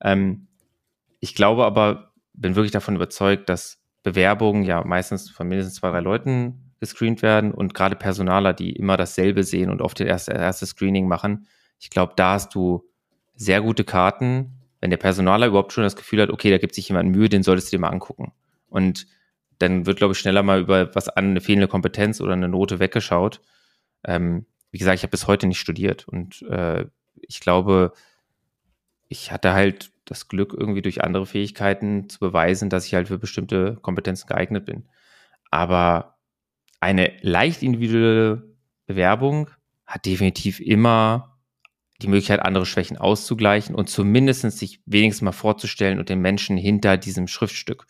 Ähm, 0.02 0.48
ich 1.20 1.36
glaube 1.36 1.66
aber, 1.66 2.13
bin 2.34 2.56
wirklich 2.56 2.72
davon 2.72 2.96
überzeugt, 2.96 3.50
dass 3.50 3.80
Bewerbungen 4.04 4.64
ja 4.64 4.84
meistens 4.84 5.30
von 5.30 5.48
mindestens 5.48 5.76
zwei, 5.76 5.92
drei 5.92 6.02
Leuten 6.02 6.74
gescreent 6.80 7.22
werden 7.22 7.54
und 7.54 7.74
gerade 7.74 7.96
Personaler, 7.96 8.54
die 8.54 8.74
immer 8.74 8.98
dasselbe 8.98 9.44
sehen 9.44 9.70
und 9.70 9.82
oft 9.82 10.00
das 10.00 10.08
erste, 10.08 10.34
erste 10.34 10.66
Screening 10.66 11.08
machen. 11.08 11.48
Ich 11.80 11.90
glaube, 11.90 12.14
da 12.18 12.34
hast 12.34 12.54
du 12.54 12.84
sehr 13.36 13.62
gute 13.62 13.86
Karten, 13.86 14.60
wenn 14.82 14.90
der 14.90 14.98
Personaler 14.98 15.48
überhaupt 15.48 15.72
schon 15.72 15.86
das 15.86 15.96
Gefühl 15.96 16.22
hat, 16.22 16.30
okay, 16.30 16.52
da 16.52 16.58
gibt 16.58 16.76
sich 16.76 16.90
jemand 16.90 17.10
Mühe, 17.10 17.30
den 17.30 17.42
solltest 17.42 17.72
du 17.72 17.78
dir 17.78 17.82
mal 17.82 17.90
angucken. 17.90 18.34
Und 18.68 19.08
dann 19.60 19.86
wird, 19.86 19.98
glaube 19.98 20.12
ich, 20.12 20.20
schneller 20.20 20.44
mal 20.44 20.60
über 20.60 20.94
was 20.94 21.08
an, 21.08 21.30
eine 21.30 21.40
fehlende 21.40 21.70
Kompetenz 21.70 22.20
oder 22.20 22.34
eine 22.34 22.50
Note 22.50 22.80
weggeschaut. 22.80 23.40
Ähm, 24.04 24.46
wie 24.72 24.78
gesagt, 24.78 24.98
ich 24.98 25.04
habe 25.04 25.12
bis 25.12 25.28
heute 25.28 25.48
nicht 25.48 25.60
studiert 25.60 26.06
und 26.10 26.42
äh, 26.50 26.86
ich 27.22 27.40
glaube, 27.40 27.94
ich 29.08 29.32
hatte 29.32 29.54
halt 29.54 29.93
das 30.06 30.28
Glück, 30.28 30.54
irgendwie 30.58 30.82
durch 30.82 31.04
andere 31.04 31.26
Fähigkeiten 31.26 32.10
zu 32.10 32.20
beweisen, 32.20 32.70
dass 32.70 32.86
ich 32.86 32.94
halt 32.94 33.08
für 33.08 33.18
bestimmte 33.18 33.78
Kompetenzen 33.82 34.28
geeignet 34.28 34.66
bin. 34.66 34.88
Aber 35.52 36.18
eine 36.80 37.14
leicht 37.22 37.64
individuelle 37.64 38.44
Bewerbung 38.86 39.50
hat 39.86 40.06
definitiv 40.06 40.60
immer 40.60 41.40
die 42.02 42.08
Möglichkeit, 42.08 42.42
andere 42.42 42.66
Schwächen 42.66 42.98
auszugleichen 42.98 43.76
und 43.76 43.90
zumindest 43.90 44.42
sich 44.52 44.82
wenigstens 44.86 45.22
mal 45.22 45.32
vorzustellen 45.32 46.00
und 46.00 46.10
den 46.10 46.20
Menschen 46.20 46.58
hinter 46.58 46.98
diesem 46.98 47.28
Schriftstück 47.28 47.88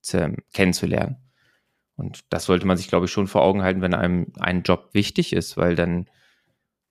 zu, 0.00 0.36
kennenzulernen. 0.52 1.16
Und 1.96 2.24
das 2.28 2.44
sollte 2.44 2.66
man 2.66 2.76
sich, 2.76 2.88
glaube 2.88 3.06
ich, 3.06 3.12
schon 3.12 3.26
vor 3.26 3.42
Augen 3.42 3.62
halten, 3.62 3.80
wenn 3.80 3.94
einem 3.94 4.32
ein 4.38 4.62
Job 4.62 4.90
wichtig 4.92 5.32
ist, 5.32 5.56
weil 5.56 5.74
dann 5.74 6.08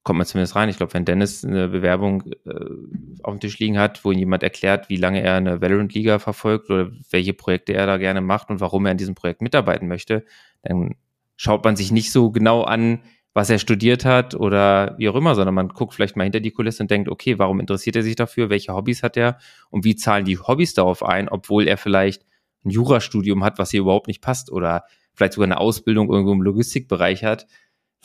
kommt 0.05 0.19
man 0.19 0.27
zumindest 0.27 0.55
rein. 0.55 0.69
Ich 0.69 0.77
glaube, 0.77 0.93
wenn 0.93 1.03
Dennis 1.03 1.43
eine 1.43 1.67
Bewerbung 1.67 2.31
äh, 2.45 2.53
auf 3.23 3.33
dem 3.33 3.39
Tisch 3.39 3.57
liegen 3.57 3.79
hat, 3.79 4.05
wo 4.05 4.11
ihm 4.11 4.19
jemand 4.19 4.43
erklärt, 4.43 4.87
wie 4.87 4.97
lange 4.97 5.21
er 5.21 5.33
eine 5.33 5.61
Valorant-Liga 5.61 6.19
verfolgt 6.19 6.69
oder 6.69 6.91
welche 7.09 7.33
Projekte 7.33 7.73
er 7.73 7.87
da 7.87 7.97
gerne 7.97 8.21
macht 8.21 8.51
und 8.51 8.61
warum 8.61 8.85
er 8.85 8.91
in 8.91 8.99
diesem 8.99 9.15
Projekt 9.15 9.41
mitarbeiten 9.41 9.87
möchte, 9.87 10.23
dann 10.61 10.95
schaut 11.35 11.65
man 11.65 11.75
sich 11.75 11.91
nicht 11.91 12.11
so 12.11 12.29
genau 12.29 12.61
an, 12.61 13.01
was 13.33 13.49
er 13.49 13.57
studiert 13.57 14.05
hat 14.05 14.35
oder 14.35 14.95
wie 14.99 15.09
auch 15.09 15.15
immer, 15.15 15.33
sondern 15.33 15.55
man 15.55 15.69
guckt 15.69 15.95
vielleicht 15.95 16.15
mal 16.15 16.23
hinter 16.23 16.39
die 16.39 16.51
Kulisse 16.51 16.83
und 16.83 16.91
denkt, 16.91 17.09
okay, 17.09 17.39
warum 17.39 17.59
interessiert 17.59 17.95
er 17.95 18.03
sich 18.03 18.15
dafür? 18.15 18.51
Welche 18.51 18.75
Hobbys 18.75 19.01
hat 19.01 19.17
er? 19.17 19.39
Und 19.71 19.85
wie 19.85 19.95
zahlen 19.95 20.23
die 20.23 20.37
Hobbys 20.37 20.75
darauf 20.75 21.03
ein, 21.03 21.29
obwohl 21.29 21.67
er 21.67 21.77
vielleicht 21.77 22.25
ein 22.63 22.69
Jurastudium 22.69 23.43
hat, 23.43 23.57
was 23.57 23.71
hier 23.71 23.81
überhaupt 23.81 24.07
nicht 24.07 24.21
passt 24.21 24.51
oder 24.51 24.83
vielleicht 25.15 25.33
sogar 25.33 25.47
eine 25.47 25.59
Ausbildung 25.59 26.11
irgendwo 26.11 26.31
im 26.31 26.43
Logistikbereich 26.43 27.23
hat, 27.23 27.47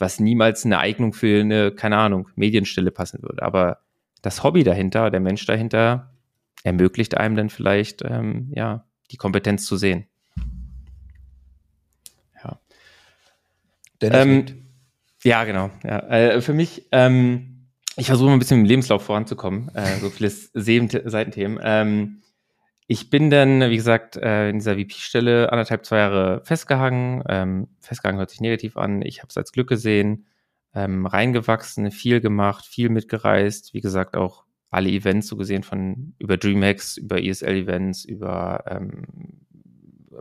was 0.01 0.19
niemals 0.19 0.65
eine 0.65 0.79
Eignung 0.79 1.13
für 1.13 1.39
eine, 1.39 1.71
keine 1.71 1.97
Ahnung, 1.97 2.27
Medienstelle 2.35 2.91
passen 2.91 3.21
würde. 3.21 3.43
Aber 3.43 3.79
das 4.21 4.43
Hobby 4.43 4.63
dahinter, 4.63 5.09
der 5.11 5.19
Mensch 5.19 5.45
dahinter, 5.45 6.11
ermöglicht 6.63 7.15
einem 7.17 7.35
dann 7.35 7.49
vielleicht, 7.49 8.03
ähm, 8.03 8.51
ja, 8.53 8.85
die 9.11 9.17
Kompetenz 9.17 9.65
zu 9.65 9.77
sehen. 9.77 10.07
Ja. 12.43 12.59
Ähm, 14.01 14.45
ja, 15.23 15.43
genau. 15.43 15.69
Ja. 15.83 15.99
Äh, 16.09 16.41
für 16.41 16.53
mich, 16.53 16.87
ähm, 16.91 17.67
ich 17.95 18.07
versuche 18.07 18.27
mal 18.27 18.33
ein 18.33 18.39
bisschen 18.39 18.61
im 18.61 18.65
Lebenslauf 18.65 19.03
voranzukommen, 19.03 19.69
äh, 19.75 19.97
so 19.99 20.09
viele 20.09 20.29
Seitenthemen. 21.09 21.59
Ähm, 21.61 22.21
ich 22.91 23.09
bin 23.09 23.29
dann, 23.29 23.69
wie 23.69 23.77
gesagt, 23.77 24.17
äh, 24.17 24.49
in 24.49 24.59
dieser 24.59 24.75
VP-Stelle 24.75 25.49
anderthalb, 25.49 25.85
zwei 25.85 25.99
Jahre 25.99 26.41
festgehangen. 26.43 27.23
Ähm, 27.29 27.69
festgehangen 27.79 28.19
hört 28.19 28.31
sich 28.31 28.41
negativ 28.41 28.75
an. 28.75 29.01
Ich 29.01 29.19
habe 29.19 29.29
es 29.29 29.37
als 29.37 29.53
Glück 29.53 29.69
gesehen, 29.69 30.25
ähm, 30.75 31.05
reingewachsen, 31.05 31.89
viel 31.91 32.19
gemacht, 32.19 32.65
viel 32.65 32.89
mitgereist. 32.89 33.73
Wie 33.73 33.79
gesagt, 33.79 34.17
auch 34.17 34.43
alle 34.71 34.89
Events 34.89 35.27
so 35.27 35.37
gesehen 35.37 35.63
von 35.63 36.15
über 36.19 36.35
DreamHacks, 36.35 36.97
über 36.97 37.23
ESL-Events, 37.23 38.03
über 38.03 38.65
ähm, 38.67 39.05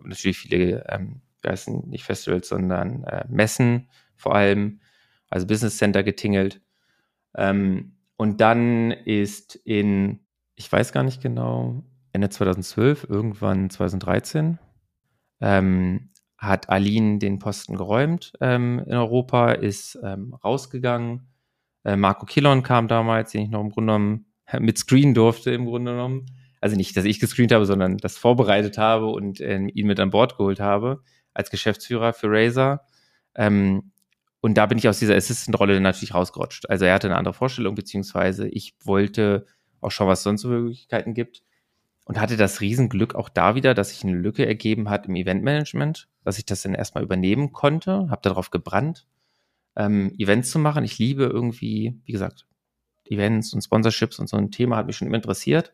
natürlich 0.04 0.38
viele, 0.38 0.86
ähm, 0.90 1.22
heißen 1.44 1.88
nicht 1.88 2.04
Festivals, 2.04 2.50
sondern 2.50 3.02
äh, 3.02 3.24
Messen 3.28 3.88
vor 4.14 4.36
allem, 4.36 4.78
also 5.28 5.44
Business 5.44 5.76
Center 5.76 6.04
getingelt. 6.04 6.60
Ähm, 7.34 7.96
und 8.16 8.40
dann 8.40 8.92
ist 8.92 9.56
in, 9.56 10.20
ich 10.54 10.70
weiß 10.70 10.92
gar 10.92 11.02
nicht 11.02 11.20
genau, 11.20 11.82
Ende 12.12 12.28
2012, 12.28 13.06
irgendwann 13.08 13.70
2013, 13.70 14.58
ähm, 15.40 16.10
hat 16.36 16.70
Aline 16.70 17.18
den 17.18 17.38
Posten 17.38 17.76
geräumt 17.76 18.32
ähm, 18.40 18.82
in 18.86 18.94
Europa, 18.94 19.52
ist 19.52 19.98
ähm, 20.02 20.34
rausgegangen. 20.42 21.28
Äh, 21.84 21.96
Marco 21.96 22.26
Killon 22.26 22.62
kam 22.62 22.88
damals, 22.88 23.32
den 23.32 23.42
ich 23.42 23.50
noch 23.50 23.60
im 23.60 23.70
Grunde 23.70 23.92
genommen 23.92 24.26
mit 24.58 24.78
screenen 24.78 25.14
durfte, 25.14 25.50
im 25.50 25.66
Grunde 25.66 25.92
genommen. 25.92 26.26
Also 26.60 26.76
nicht, 26.76 26.96
dass 26.96 27.04
ich 27.04 27.20
gescreent 27.20 27.52
habe, 27.52 27.66
sondern 27.66 27.96
das 27.98 28.18
vorbereitet 28.18 28.78
habe 28.78 29.06
und 29.06 29.40
äh, 29.40 29.58
ihn 29.58 29.86
mit 29.86 30.00
an 30.00 30.10
Bord 30.10 30.36
geholt 30.36 30.60
habe 30.60 31.02
als 31.32 31.50
Geschäftsführer 31.50 32.12
für 32.12 32.28
Razer. 32.30 32.84
Ähm, 33.34 33.92
und 34.40 34.56
da 34.56 34.66
bin 34.66 34.78
ich 34.78 34.88
aus 34.88 34.98
dieser 34.98 35.16
Assistant-Rolle 35.16 35.80
natürlich 35.80 36.14
rausgerutscht. 36.14 36.68
Also 36.68 36.86
er 36.86 36.94
hatte 36.94 37.06
eine 37.06 37.16
andere 37.16 37.34
Vorstellung, 37.34 37.74
beziehungsweise 37.74 38.48
ich 38.48 38.74
wollte 38.84 39.46
auch 39.80 39.90
schon, 39.90 40.06
was 40.06 40.20
es 40.20 40.24
sonst 40.24 40.42
für 40.42 40.48
Möglichkeiten 40.48 41.14
gibt. 41.14 41.42
Und 42.10 42.20
hatte 42.20 42.36
das 42.36 42.60
Riesenglück 42.60 43.14
auch 43.14 43.28
da 43.28 43.54
wieder, 43.54 43.72
dass 43.72 43.90
sich 43.90 44.02
eine 44.02 44.16
Lücke 44.16 44.44
ergeben 44.44 44.90
hat 44.90 45.06
im 45.06 45.14
Eventmanagement, 45.14 46.08
dass 46.24 46.38
ich 46.38 46.44
das 46.44 46.60
dann 46.60 46.74
erstmal 46.74 47.04
übernehmen 47.04 47.52
konnte, 47.52 48.08
habe 48.10 48.20
darauf 48.22 48.50
gebrannt, 48.50 49.06
ähm, 49.76 50.12
Events 50.18 50.50
zu 50.50 50.58
machen. 50.58 50.82
Ich 50.82 50.98
liebe 50.98 51.26
irgendwie, 51.26 52.00
wie 52.04 52.10
gesagt, 52.10 52.48
Events 53.04 53.54
und 53.54 53.62
Sponsorships 53.62 54.18
und 54.18 54.28
so 54.28 54.36
ein 54.36 54.50
Thema 54.50 54.76
hat 54.76 54.88
mich 54.88 54.96
schon 54.96 55.06
immer 55.06 55.18
interessiert. 55.18 55.72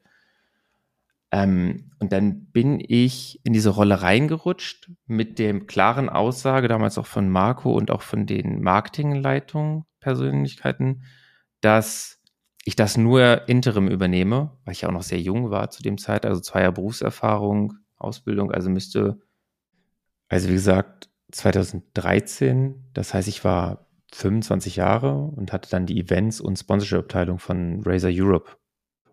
Ähm, 1.30 1.92
und 2.00 2.12
dann 2.12 2.44
bin 2.50 2.84
ich 2.86 3.40
in 3.42 3.54
diese 3.54 3.70
Rolle 3.70 4.02
reingerutscht 4.02 4.90
mit 5.06 5.38
dem 5.38 5.66
klaren 5.66 6.10
Aussage, 6.10 6.68
damals 6.68 6.98
auch 6.98 7.06
von 7.06 7.30
Marco 7.30 7.72
und 7.72 7.90
auch 7.90 8.02
von 8.02 8.26
den 8.26 8.60
Marketingleitungen, 8.60 9.86
Persönlichkeiten, 10.00 11.02
dass 11.62 12.20
ich 12.66 12.76
das 12.76 12.96
nur 12.96 13.48
interim 13.48 13.88
übernehme, 13.88 14.50
weil 14.64 14.72
ich 14.72 14.82
ja 14.82 14.88
auch 14.88 14.92
noch 14.92 15.02
sehr 15.02 15.20
jung 15.20 15.50
war 15.50 15.70
zu 15.70 15.82
dem 15.82 15.98
Zeit, 15.98 16.26
also 16.26 16.40
zwei 16.40 16.60
Jahre 16.60 16.72
Berufserfahrung, 16.72 17.74
Ausbildung, 17.96 18.52
also 18.52 18.68
müsste, 18.68 19.18
also 20.28 20.48
wie 20.48 20.54
gesagt, 20.54 21.08
2013, 21.32 22.90
das 22.92 23.14
heißt, 23.14 23.28
ich 23.28 23.44
war 23.44 23.86
25 24.12 24.76
Jahre 24.76 25.14
und 25.14 25.52
hatte 25.52 25.70
dann 25.70 25.86
die 25.86 26.00
Events- 26.00 26.40
und 26.40 26.56
Sponsorship-Abteilung 26.56 27.38
von 27.38 27.82
Razer 27.84 28.10
Europe 28.12 28.56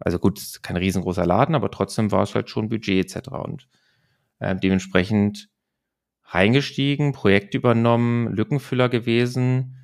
also 0.04 0.20
gut, 0.20 0.60
kein 0.62 0.76
riesengroßer 0.76 1.26
Laden, 1.26 1.56
aber 1.56 1.72
trotzdem 1.72 2.12
war 2.12 2.24
es 2.24 2.36
halt 2.36 2.50
schon 2.50 2.68
Budget 2.68 3.16
etc. 3.16 3.30
Und 3.30 3.70
äh, 4.40 4.56
dementsprechend 4.56 5.50
reingestiegen, 6.26 7.14
Projekt 7.14 7.54
übernommen, 7.54 8.28
Lückenfüller 8.34 8.90
gewesen 8.90 9.78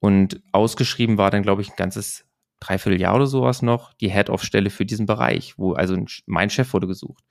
und 0.00 0.42
ausgeschrieben 0.50 1.18
war 1.18 1.30
dann, 1.30 1.42
glaube 1.42 1.62
ich, 1.62 1.70
ein 1.70 1.76
ganzes 1.76 2.24
Dreivierteljahr 2.60 3.16
oder 3.16 3.26
sowas 3.26 3.62
noch 3.62 3.94
die 3.94 4.10
Head-Off-Stelle 4.10 4.70
für 4.70 4.86
diesen 4.86 5.06
Bereich, 5.06 5.58
wo 5.58 5.72
also 5.72 5.96
mein 6.26 6.50
Chef 6.50 6.72
wurde 6.72 6.86
gesucht. 6.86 7.24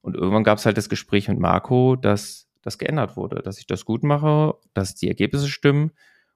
Und 0.00 0.14
irgendwann 0.14 0.44
gab 0.44 0.58
es 0.58 0.66
halt 0.66 0.76
das 0.76 0.88
Gespräch 0.88 1.28
mit 1.28 1.38
Marco, 1.38 1.96
dass 1.96 2.48
das 2.62 2.78
geändert 2.78 3.16
wurde, 3.16 3.42
dass 3.42 3.58
ich 3.58 3.66
das 3.66 3.84
gut 3.84 4.02
mache, 4.02 4.54
dass 4.74 4.94
die 4.94 5.08
Ergebnisse 5.08 5.48
stimmen. 5.48 5.92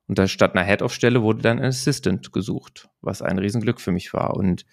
Und 0.08 0.18
da 0.18 0.26
statt 0.26 0.54
einer 0.54 0.66
Head-Off-Stelle 0.66 1.22
wurde 1.22 1.42
dann 1.42 1.58
ein 1.58 1.66
Assistant 1.66 2.32
gesucht, 2.32 2.88
was 3.00 3.22
ein 3.22 3.38
Riesenglück 3.38 3.80
für 3.80 3.92
mich 3.92 4.12
war. 4.12 4.36
Und 4.36 4.66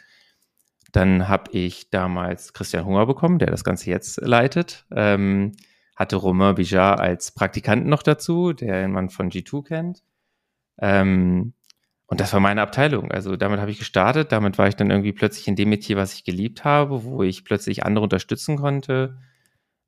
dann 0.91 1.27
habe 1.27 1.51
ich 1.51 1.89
damals 1.91 2.53
Christian 2.53 2.85
Hunger 2.85 3.05
bekommen, 3.05 3.39
der 3.39 3.51
das 3.51 3.63
Ganze 3.63 3.89
jetzt 3.89 4.19
leitet. 4.21 4.85
Ähm, 4.91 5.51
hatte 5.95 6.15
Romain 6.15 6.55
Bijard 6.55 6.99
als 6.99 7.31
Praktikanten 7.31 7.89
noch 7.89 8.03
dazu, 8.03 8.53
der 8.53 8.87
man 8.87 9.09
von 9.09 9.29
G2 9.29 9.63
kennt. 9.63 10.03
Ähm, 10.81 11.53
und 12.09 12.19
das 12.19 12.33
war 12.33 12.39
meine 12.39 12.63
Abteilung. 12.63 13.11
Also 13.11 13.35
damit 13.35 13.59
habe 13.59 13.69
ich 13.69 13.77
gestartet. 13.77 14.31
Damit 14.31 14.57
war 14.57 14.67
ich 14.67 14.75
dann 14.75 14.89
irgendwie 14.89 15.13
plötzlich 15.13 15.47
in 15.47 15.55
dem 15.55 15.69
Metier, 15.69 15.95
was 15.95 16.15
ich 16.15 16.23
geliebt 16.23 16.63
habe, 16.65 17.03
wo 17.03 17.21
ich 17.21 17.45
plötzlich 17.45 17.85
andere 17.85 18.03
unterstützen 18.03 18.57
konnte. 18.57 19.19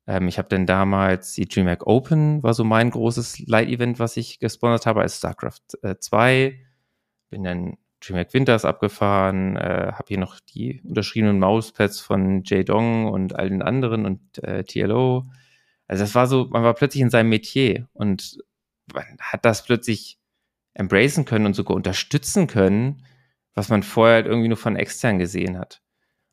Ähm, 0.06 0.28
ich 0.28 0.38
habe 0.38 0.48
dann 0.48 0.64
damals 0.64 1.32
die 1.32 1.46
DreamHack 1.46 1.84
Open, 1.84 2.40
war 2.44 2.54
so 2.54 2.62
mein 2.62 2.90
großes 2.90 3.40
Light-Event, 3.48 3.98
was 3.98 4.16
ich 4.16 4.38
gesponsert 4.38 4.86
habe 4.86 5.00
als 5.00 5.18
StarCraft 5.18 5.82
äh, 5.82 5.96
2. 5.98 6.60
Bin 7.30 7.42
dann 7.42 7.76
DreamHack 8.00 8.32
Winters 8.34 8.64
abgefahren, 8.64 9.56
äh, 9.56 9.90
habe 9.92 10.04
hier 10.06 10.18
noch 10.18 10.38
die 10.38 10.80
unterschriebenen 10.84 11.40
Mauspads 11.40 12.00
von 12.00 12.44
Jay 12.44 12.64
Dong 12.64 13.06
und 13.06 13.34
all 13.34 13.48
den 13.48 13.62
anderen 13.62 14.06
und 14.06 14.38
äh, 14.44 14.62
TLO. 14.62 15.24
Also 15.88 16.04
das 16.04 16.14
war 16.14 16.28
so, 16.28 16.46
man 16.50 16.62
war 16.62 16.74
plötzlich 16.74 17.02
in 17.02 17.10
seinem 17.10 17.30
Metier 17.30 17.88
und 17.94 18.38
man 18.94 19.04
hat 19.20 19.44
das 19.44 19.64
plötzlich 19.64 20.20
embracen 20.74 21.24
können 21.24 21.46
und 21.46 21.54
sogar 21.54 21.76
unterstützen 21.76 22.46
können, 22.46 23.04
was 23.54 23.68
man 23.68 23.82
vorher 23.82 24.16
halt 24.16 24.26
irgendwie 24.26 24.48
nur 24.48 24.56
von 24.56 24.76
extern 24.76 25.18
gesehen 25.18 25.58
hat. 25.58 25.82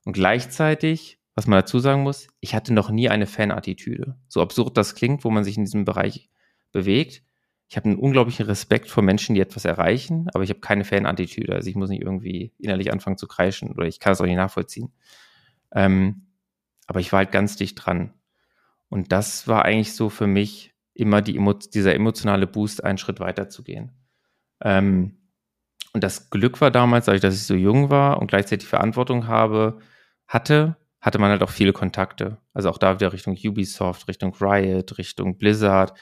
Und 0.05 0.13
gleichzeitig, 0.13 1.19
was 1.35 1.47
man 1.47 1.59
dazu 1.59 1.79
sagen 1.79 2.03
muss, 2.03 2.27
ich 2.39 2.55
hatte 2.55 2.73
noch 2.73 2.89
nie 2.89 3.09
eine 3.09 3.27
Fan-Attitüde. 3.27 4.17
So 4.27 4.41
absurd 4.41 4.77
das 4.77 4.95
klingt, 4.95 5.23
wo 5.23 5.29
man 5.29 5.43
sich 5.43 5.57
in 5.57 5.65
diesem 5.65 5.85
Bereich 5.85 6.29
bewegt 6.71 7.23
ich 7.69 7.77
habe 7.77 7.87
einen 7.87 7.99
unglaublichen 7.99 8.47
Respekt 8.47 8.89
vor 8.89 9.03
Menschen, 9.03 9.35
die 9.35 9.41
etwas 9.41 9.63
erreichen, 9.63 10.27
aber 10.33 10.43
ich 10.43 10.49
habe 10.49 10.59
keine 10.59 10.83
Fan-Attitüde. 10.83 11.53
Also 11.53 11.69
ich 11.69 11.75
muss 11.75 11.91
nicht 11.91 12.01
irgendwie 12.01 12.51
innerlich 12.57 12.91
anfangen 12.91 13.17
zu 13.17 13.27
kreischen 13.27 13.71
oder 13.71 13.85
ich 13.85 13.99
kann 13.99 14.13
es 14.13 14.21
auch 14.21 14.25
nicht 14.25 14.35
nachvollziehen. 14.35 14.91
Ähm, 15.71 16.25
aber 16.87 16.99
ich 16.99 17.11
war 17.11 17.19
halt 17.19 17.31
ganz 17.31 17.57
dicht 17.57 17.75
dran. 17.75 18.15
Und 18.89 19.11
das 19.11 19.47
war 19.47 19.65
eigentlich 19.65 19.93
so 19.93 20.09
für 20.09 20.25
mich 20.25 20.73
immer 20.95 21.21
die, 21.21 21.39
dieser 21.71 21.93
emotionale 21.93 22.47
Boost, 22.47 22.83
einen 22.83 22.97
Schritt 22.97 23.19
weiter 23.19 23.49
zu 23.49 23.63
gehen. 23.63 23.91
Ähm, 24.61 25.17
und 25.93 26.03
das 26.03 26.29
Glück 26.29 26.61
war 26.61 26.71
damals, 26.71 27.05
dadurch, 27.05 27.21
dass 27.21 27.35
ich 27.35 27.43
so 27.43 27.55
jung 27.55 27.89
war 27.89 28.19
und 28.19 28.27
gleichzeitig 28.27 28.67
Verantwortung 28.67 29.27
habe, 29.27 29.79
hatte, 30.27 30.77
hatte 31.01 31.19
man 31.19 31.31
halt 31.31 31.41
auch 31.41 31.49
viele 31.49 31.73
Kontakte. 31.73 32.37
Also 32.53 32.69
auch 32.69 32.77
da 32.77 32.95
wieder 32.95 33.11
Richtung 33.13 33.37
Ubisoft, 33.43 34.07
Richtung 34.07 34.35
Riot, 34.39 34.97
Richtung 34.97 35.37
Blizzard, 35.37 35.93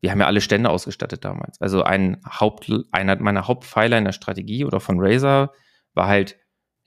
wir 0.00 0.10
haben 0.10 0.20
ja 0.20 0.26
alle 0.26 0.40
Stände 0.40 0.70
ausgestattet 0.70 1.24
damals. 1.24 1.60
Also 1.60 1.82
ein 1.82 2.20
Haupt, 2.24 2.70
einer 2.92 3.16
meiner 3.16 3.48
Hauptpfeiler 3.48 3.98
in 3.98 4.04
der 4.04 4.12
Strategie 4.12 4.64
oder 4.64 4.80
von 4.80 5.00
Razer 5.00 5.52
war 5.94 6.06
halt 6.06 6.36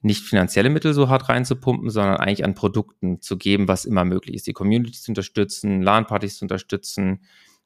nicht 0.02 0.24
finanzielle 0.24 0.70
Mittel 0.70 0.94
so 0.94 1.10
hart 1.10 1.28
reinzupumpen, 1.28 1.90
sondern 1.90 2.18
eigentlich 2.18 2.46
an 2.46 2.56
Produkten 2.56 3.20
zu 3.22 3.38
geben, 3.38 3.68
was 3.68 3.86
immer 3.86 4.06
möglich 4.06 4.36
ist. 4.36 4.48
Die 4.48 4.54
Community 4.54 4.94
zu 4.94 5.12
unterstützen, 5.12 5.82
LAN-Partys 5.82 6.38
zu 6.38 6.46
unterstützen, 6.46 7.24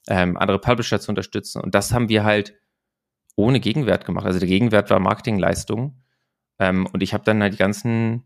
ähm, 0.07 0.37
andere 0.37 0.59
Publisher 0.59 0.99
zu 0.99 1.11
unterstützen. 1.11 1.61
Und 1.61 1.75
das 1.75 1.93
haben 1.93 2.09
wir 2.09 2.23
halt 2.23 2.55
ohne 3.35 3.59
Gegenwert 3.59 4.05
gemacht. 4.05 4.25
Also 4.25 4.39
der 4.39 4.47
Gegenwert 4.47 4.89
war 4.89 4.99
Marketingleistung. 4.99 6.01
Ähm, 6.59 6.87
und 6.91 7.01
ich 7.03 7.13
habe 7.13 7.23
dann 7.23 7.41
halt 7.41 7.53
die 7.53 7.57
ganzen 7.57 8.23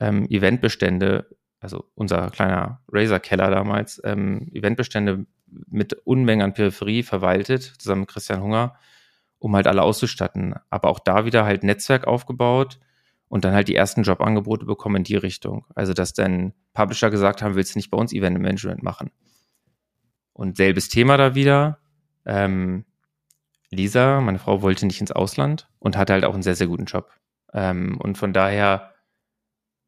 ähm, 0.00 0.26
Eventbestände, 0.28 1.28
also 1.60 1.84
unser 1.94 2.30
kleiner 2.30 2.80
Razer-Keller 2.90 3.50
damals, 3.50 4.00
ähm, 4.04 4.48
Eventbestände 4.52 5.26
mit 5.46 5.94
Unmengen 6.04 6.44
an 6.44 6.54
Peripherie 6.54 7.02
verwaltet, 7.02 7.62
zusammen 7.62 8.02
mit 8.02 8.10
Christian 8.10 8.42
Hunger, 8.42 8.74
um 9.38 9.54
halt 9.54 9.66
alle 9.66 9.82
auszustatten. 9.82 10.54
Aber 10.70 10.88
auch 10.88 10.98
da 10.98 11.24
wieder 11.24 11.44
halt 11.44 11.62
Netzwerk 11.62 12.06
aufgebaut 12.06 12.80
und 13.28 13.44
dann 13.44 13.54
halt 13.54 13.68
die 13.68 13.76
ersten 13.76 14.02
Jobangebote 14.02 14.66
bekommen 14.66 14.96
in 14.96 15.04
die 15.04 15.16
Richtung. 15.16 15.64
Also, 15.74 15.92
dass 15.92 16.12
dann 16.12 16.52
Publisher 16.72 17.10
gesagt 17.10 17.42
haben, 17.42 17.54
willst 17.54 17.74
du 17.74 17.78
nicht 17.78 17.90
bei 17.90 17.98
uns 17.98 18.12
Event 18.12 18.38
Management 18.38 18.82
machen? 18.82 19.10
Und 20.32 20.56
selbes 20.56 20.88
Thema 20.88 21.16
da 21.16 21.34
wieder. 21.34 21.78
Ähm, 22.26 22.84
Lisa, 23.74 24.20
meine 24.20 24.38
Frau, 24.38 24.62
wollte 24.62 24.86
nicht 24.86 25.00
ins 25.00 25.12
Ausland 25.12 25.68
und 25.78 25.96
hatte 25.96 26.12
halt 26.12 26.24
auch 26.24 26.34
einen 26.34 26.42
sehr, 26.42 26.56
sehr 26.56 26.66
guten 26.66 26.86
Job. 26.86 27.10
Ähm, 27.52 27.98
und 27.98 28.18
von 28.18 28.32
daher, 28.32 28.92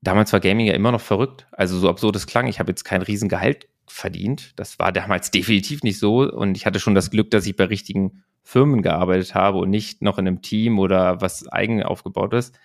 damals 0.03 0.32
war 0.32 0.41
Gaming 0.41 0.66
ja 0.66 0.74
immer 0.74 0.93
noch 0.93 1.01
verrückt. 1.01 1.47
Also 1.53 1.78
so 1.78 1.89
absurd 1.89 2.16
es 2.16 2.26
klang, 2.26 2.47
ich 2.47 2.61
habe 2.61 2.70
jetzt 2.70 2.84
kein 2.84 3.03
Riesengehalt 3.03 3.68
verdient. 3.87 4.53
Das 4.57 4.78
war 4.78 4.93
damals 4.93 5.30
definitiv 5.32 5.82
nicht 5.82 5.99
so. 5.99 6.30
Und 6.30 6.57
ich 6.57 6.66
hatte 6.66 6.80
schon 6.80 6.95
das 6.95 7.11
Glück, 7.11 7.30
dass 7.30 7.47
ich 7.47 7.57
bei 7.57 7.64
richtigen 7.64 8.22
Firmen 8.43 8.82
gearbeitet 8.82 9.34
habe 9.34 9.59
und 9.59 9.70
nicht 9.70 10.03
noch 10.03 10.18
in 10.18 10.28
einem 10.28 10.43
Team 10.43 10.78
oder 10.78 11.20
was 11.20 11.49
eigen 11.49 11.82
aufgebaut 11.82 12.32
ist. 12.32 12.57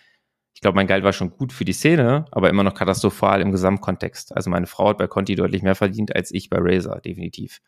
Ich 0.54 0.62
glaube, 0.62 0.76
mein 0.76 0.86
Geld 0.86 1.04
war 1.04 1.14
schon 1.14 1.32
gut 1.32 1.54
für 1.54 1.66
die 1.66 1.74
Szene, 1.74 2.26
aber 2.32 2.50
immer 2.50 2.64
noch 2.64 2.76
katastrophal 2.76 3.42
im 3.42 3.52
Gesamtkontext. 3.52 4.36
Also 4.36 4.52
meine 4.52 4.68
Frau 4.68 4.90
hat 4.90 5.00
bei 5.00 5.08
Conti 5.08 5.34
deutlich 5.34 5.64
mehr 5.64 5.74
verdient 5.74 6.16
als 6.16 6.32
ich 6.32 6.50
bei 6.52 6.58
Razer, 6.60 7.00
definitiv. 7.02 7.62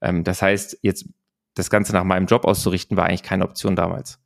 Ähm, 0.00 0.22
das 0.22 0.40
heißt, 0.40 0.78
jetzt 0.82 1.08
das 1.54 1.70
Ganze 1.70 1.92
nach 1.92 2.04
meinem 2.04 2.26
Job 2.26 2.44
auszurichten, 2.44 2.96
war 2.96 3.06
eigentlich 3.06 3.22
keine 3.22 3.44
Option 3.44 3.76
damals. 3.76 4.20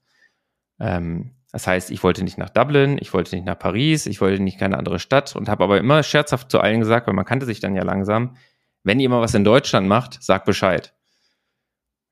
Ähm, 0.78 1.32
das 1.52 1.66
heißt, 1.66 1.90
ich 1.90 2.02
wollte 2.02 2.22
nicht 2.22 2.38
nach 2.38 2.50
Dublin, 2.50 2.98
ich 3.00 3.14
wollte 3.14 3.34
nicht 3.34 3.46
nach 3.46 3.58
Paris, 3.58 4.06
ich 4.06 4.20
wollte 4.20 4.42
nicht 4.42 4.58
keine 4.58 4.76
andere 4.76 4.98
Stadt 4.98 5.34
und 5.36 5.48
habe 5.48 5.64
aber 5.64 5.78
immer 5.78 6.02
scherzhaft 6.02 6.50
zu 6.50 6.60
allen 6.60 6.80
gesagt, 6.80 7.06
weil 7.06 7.14
man 7.14 7.24
kannte 7.24 7.46
sich 7.46 7.60
dann 7.60 7.74
ja 7.74 7.82
langsam, 7.82 8.36
wenn 8.82 9.00
ihr 9.00 9.08
mal 9.08 9.20
was 9.20 9.34
in 9.34 9.44
Deutschland 9.44 9.88
macht, 9.88 10.22
sagt 10.22 10.44
Bescheid. 10.44 10.94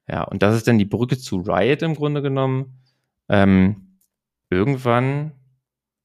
Ja, 0.09 0.23
und 0.23 0.43
das 0.43 0.57
ist 0.57 0.67
dann 0.67 0.79
die 0.79 0.85
Brücke 0.85 1.19
zu 1.19 1.39
Riot 1.39 1.83
im 1.83 1.95
Grunde 1.95 2.23
genommen. 2.23 2.83
Ähm, 3.29 3.99
irgendwann 4.51 5.33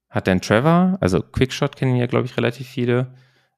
hat 0.09 0.27
dann 0.27 0.41
Trevor, 0.41 0.97
also 1.01 1.21
Quickshot 1.21 1.75
kennen 1.75 1.95
ja, 1.95 2.07
glaube 2.07 2.25
ich, 2.25 2.35
relativ 2.35 2.67
viele. 2.67 3.13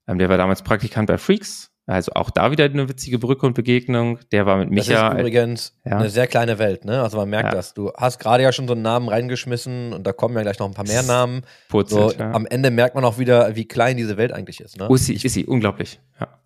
Ähm, 0.08 0.18
der 0.20 0.30
war 0.30 0.38
damals 0.38 0.64
Praktikant 0.64 1.08
bei 1.08 1.18
Freaks. 1.18 1.71
Also 1.92 2.14
auch 2.14 2.30
da 2.30 2.52
wieder 2.52 2.66
eine 2.66 2.88
witzige 2.88 3.20
Brücke 3.20 3.46
und 3.46 3.54
Begegnung. 3.54 4.20
Der 4.32 4.46
war 4.46 4.58
mit 4.58 4.70
Micha. 4.70 5.10
Das 5.10 5.14
ist 5.14 5.20
übrigens 5.20 5.78
ja. 5.84 5.98
eine 5.98 6.10
sehr 6.10 6.28
kleine 6.28 6.58
Welt, 6.58 6.86
ne? 6.86 7.02
Also 7.02 7.18
man 7.18 7.30
merkt 7.30 7.50
Ja. 7.50 7.56
das. 7.56 7.74
Du 7.74 7.92
hast 7.98 8.20
gerade 8.20 8.44
ja 8.44 8.52
schon 8.52 8.68
so 8.68 8.74
einen 8.74 8.82
Namen 8.82 9.10
reingeschmissen 9.10 9.94
und 9.94 10.08
da 10.08 10.14
kommen 10.14 10.36
ja 10.36 10.42
gleich 10.42 10.58
noch 10.60 10.68
ein 10.68 10.74
paar 10.74 10.88
mehr 10.88 11.04
Namen. 11.04 11.44
Purzelt, 11.70 12.14
So, 12.14 12.20
ja. 12.20 12.32
Am 12.32 12.46
Ende 12.46 12.72
merkt 12.72 12.96
man 12.96 13.04
auch 13.04 13.18
wieder, 13.18 13.56
wie 13.56 13.68
klein 13.68 13.98
diese 13.98 14.18
Welt 14.18 14.32
eigentlich 14.32 14.62
ist. 14.62 14.78
Ne? 14.78 14.88
Oh, 14.90 14.96
ist 14.96 15.06
sie, 15.06 15.16
ist 15.16 15.34
sie, 15.34 15.46
unglaublich. 15.46 16.00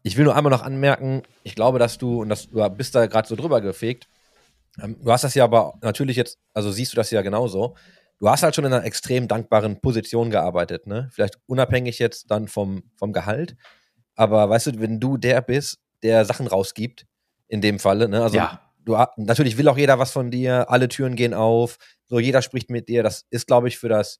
Ich 0.03 0.17
will 0.17 0.25
nur 0.25 0.35
einmal 0.35 0.51
noch 0.51 0.63
anmerken, 0.63 1.23
ich 1.43 1.55
glaube, 1.55 1.79
dass 1.79 1.97
du, 1.97 2.21
und 2.21 2.29
das, 2.29 2.49
du 2.49 2.67
bist 2.69 2.95
da 2.95 3.05
gerade 3.07 3.27
so 3.27 3.35
drüber 3.35 3.61
gefegt, 3.61 4.07
ähm, 4.81 4.97
du 5.03 5.11
hast 5.11 5.23
das 5.23 5.35
ja 5.35 5.43
aber 5.43 5.73
natürlich 5.81 6.15
jetzt, 6.15 6.39
also 6.53 6.71
siehst 6.71 6.93
du 6.93 6.95
das 6.95 7.11
ja 7.11 7.21
genauso, 7.21 7.75
du 8.19 8.29
hast 8.29 8.43
halt 8.43 8.55
schon 8.55 8.65
in 8.65 8.73
einer 8.73 8.85
extrem 8.85 9.27
dankbaren 9.27 9.81
Position 9.81 10.29
gearbeitet, 10.29 10.87
ne? 10.87 11.09
Vielleicht 11.11 11.37
unabhängig 11.47 11.99
jetzt 11.99 12.31
dann 12.31 12.47
vom, 12.47 12.83
vom 12.97 13.13
Gehalt, 13.13 13.55
aber 14.15 14.49
weißt 14.49 14.67
du, 14.67 14.79
wenn 14.79 14.99
du 14.99 15.17
der 15.17 15.41
bist, 15.41 15.79
der 16.03 16.25
Sachen 16.25 16.47
rausgibt, 16.47 17.05
in 17.47 17.61
dem 17.61 17.79
Falle, 17.79 18.09
ne? 18.09 18.23
Also 18.23 18.37
ja. 18.37 18.61
du, 18.83 18.97
natürlich 19.17 19.57
will 19.57 19.67
auch 19.67 19.77
jeder 19.77 19.99
was 19.99 20.11
von 20.11 20.31
dir, 20.31 20.69
alle 20.69 20.87
Türen 20.87 21.15
gehen 21.15 21.33
auf, 21.33 21.77
so 22.07 22.19
jeder 22.19 22.41
spricht 22.41 22.69
mit 22.69 22.89
dir. 22.89 23.03
Das 23.03 23.25
ist, 23.29 23.47
glaube 23.47 23.67
ich, 23.67 23.77
für 23.77 23.89
das 23.89 24.19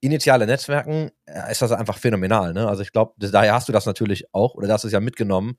initiale 0.00 0.46
Netzwerken 0.46 1.10
äh, 1.26 1.50
ist 1.50 1.62
das 1.62 1.72
einfach 1.72 1.98
phänomenal. 1.98 2.52
Ne? 2.52 2.68
Also 2.68 2.82
ich 2.82 2.92
glaube, 2.92 3.14
daher 3.18 3.54
hast 3.54 3.68
du 3.68 3.72
das 3.72 3.86
natürlich 3.86 4.32
auch 4.34 4.54
oder 4.54 4.68
das 4.68 4.84
ist 4.84 4.92
ja 4.92 5.00
mitgenommen. 5.00 5.56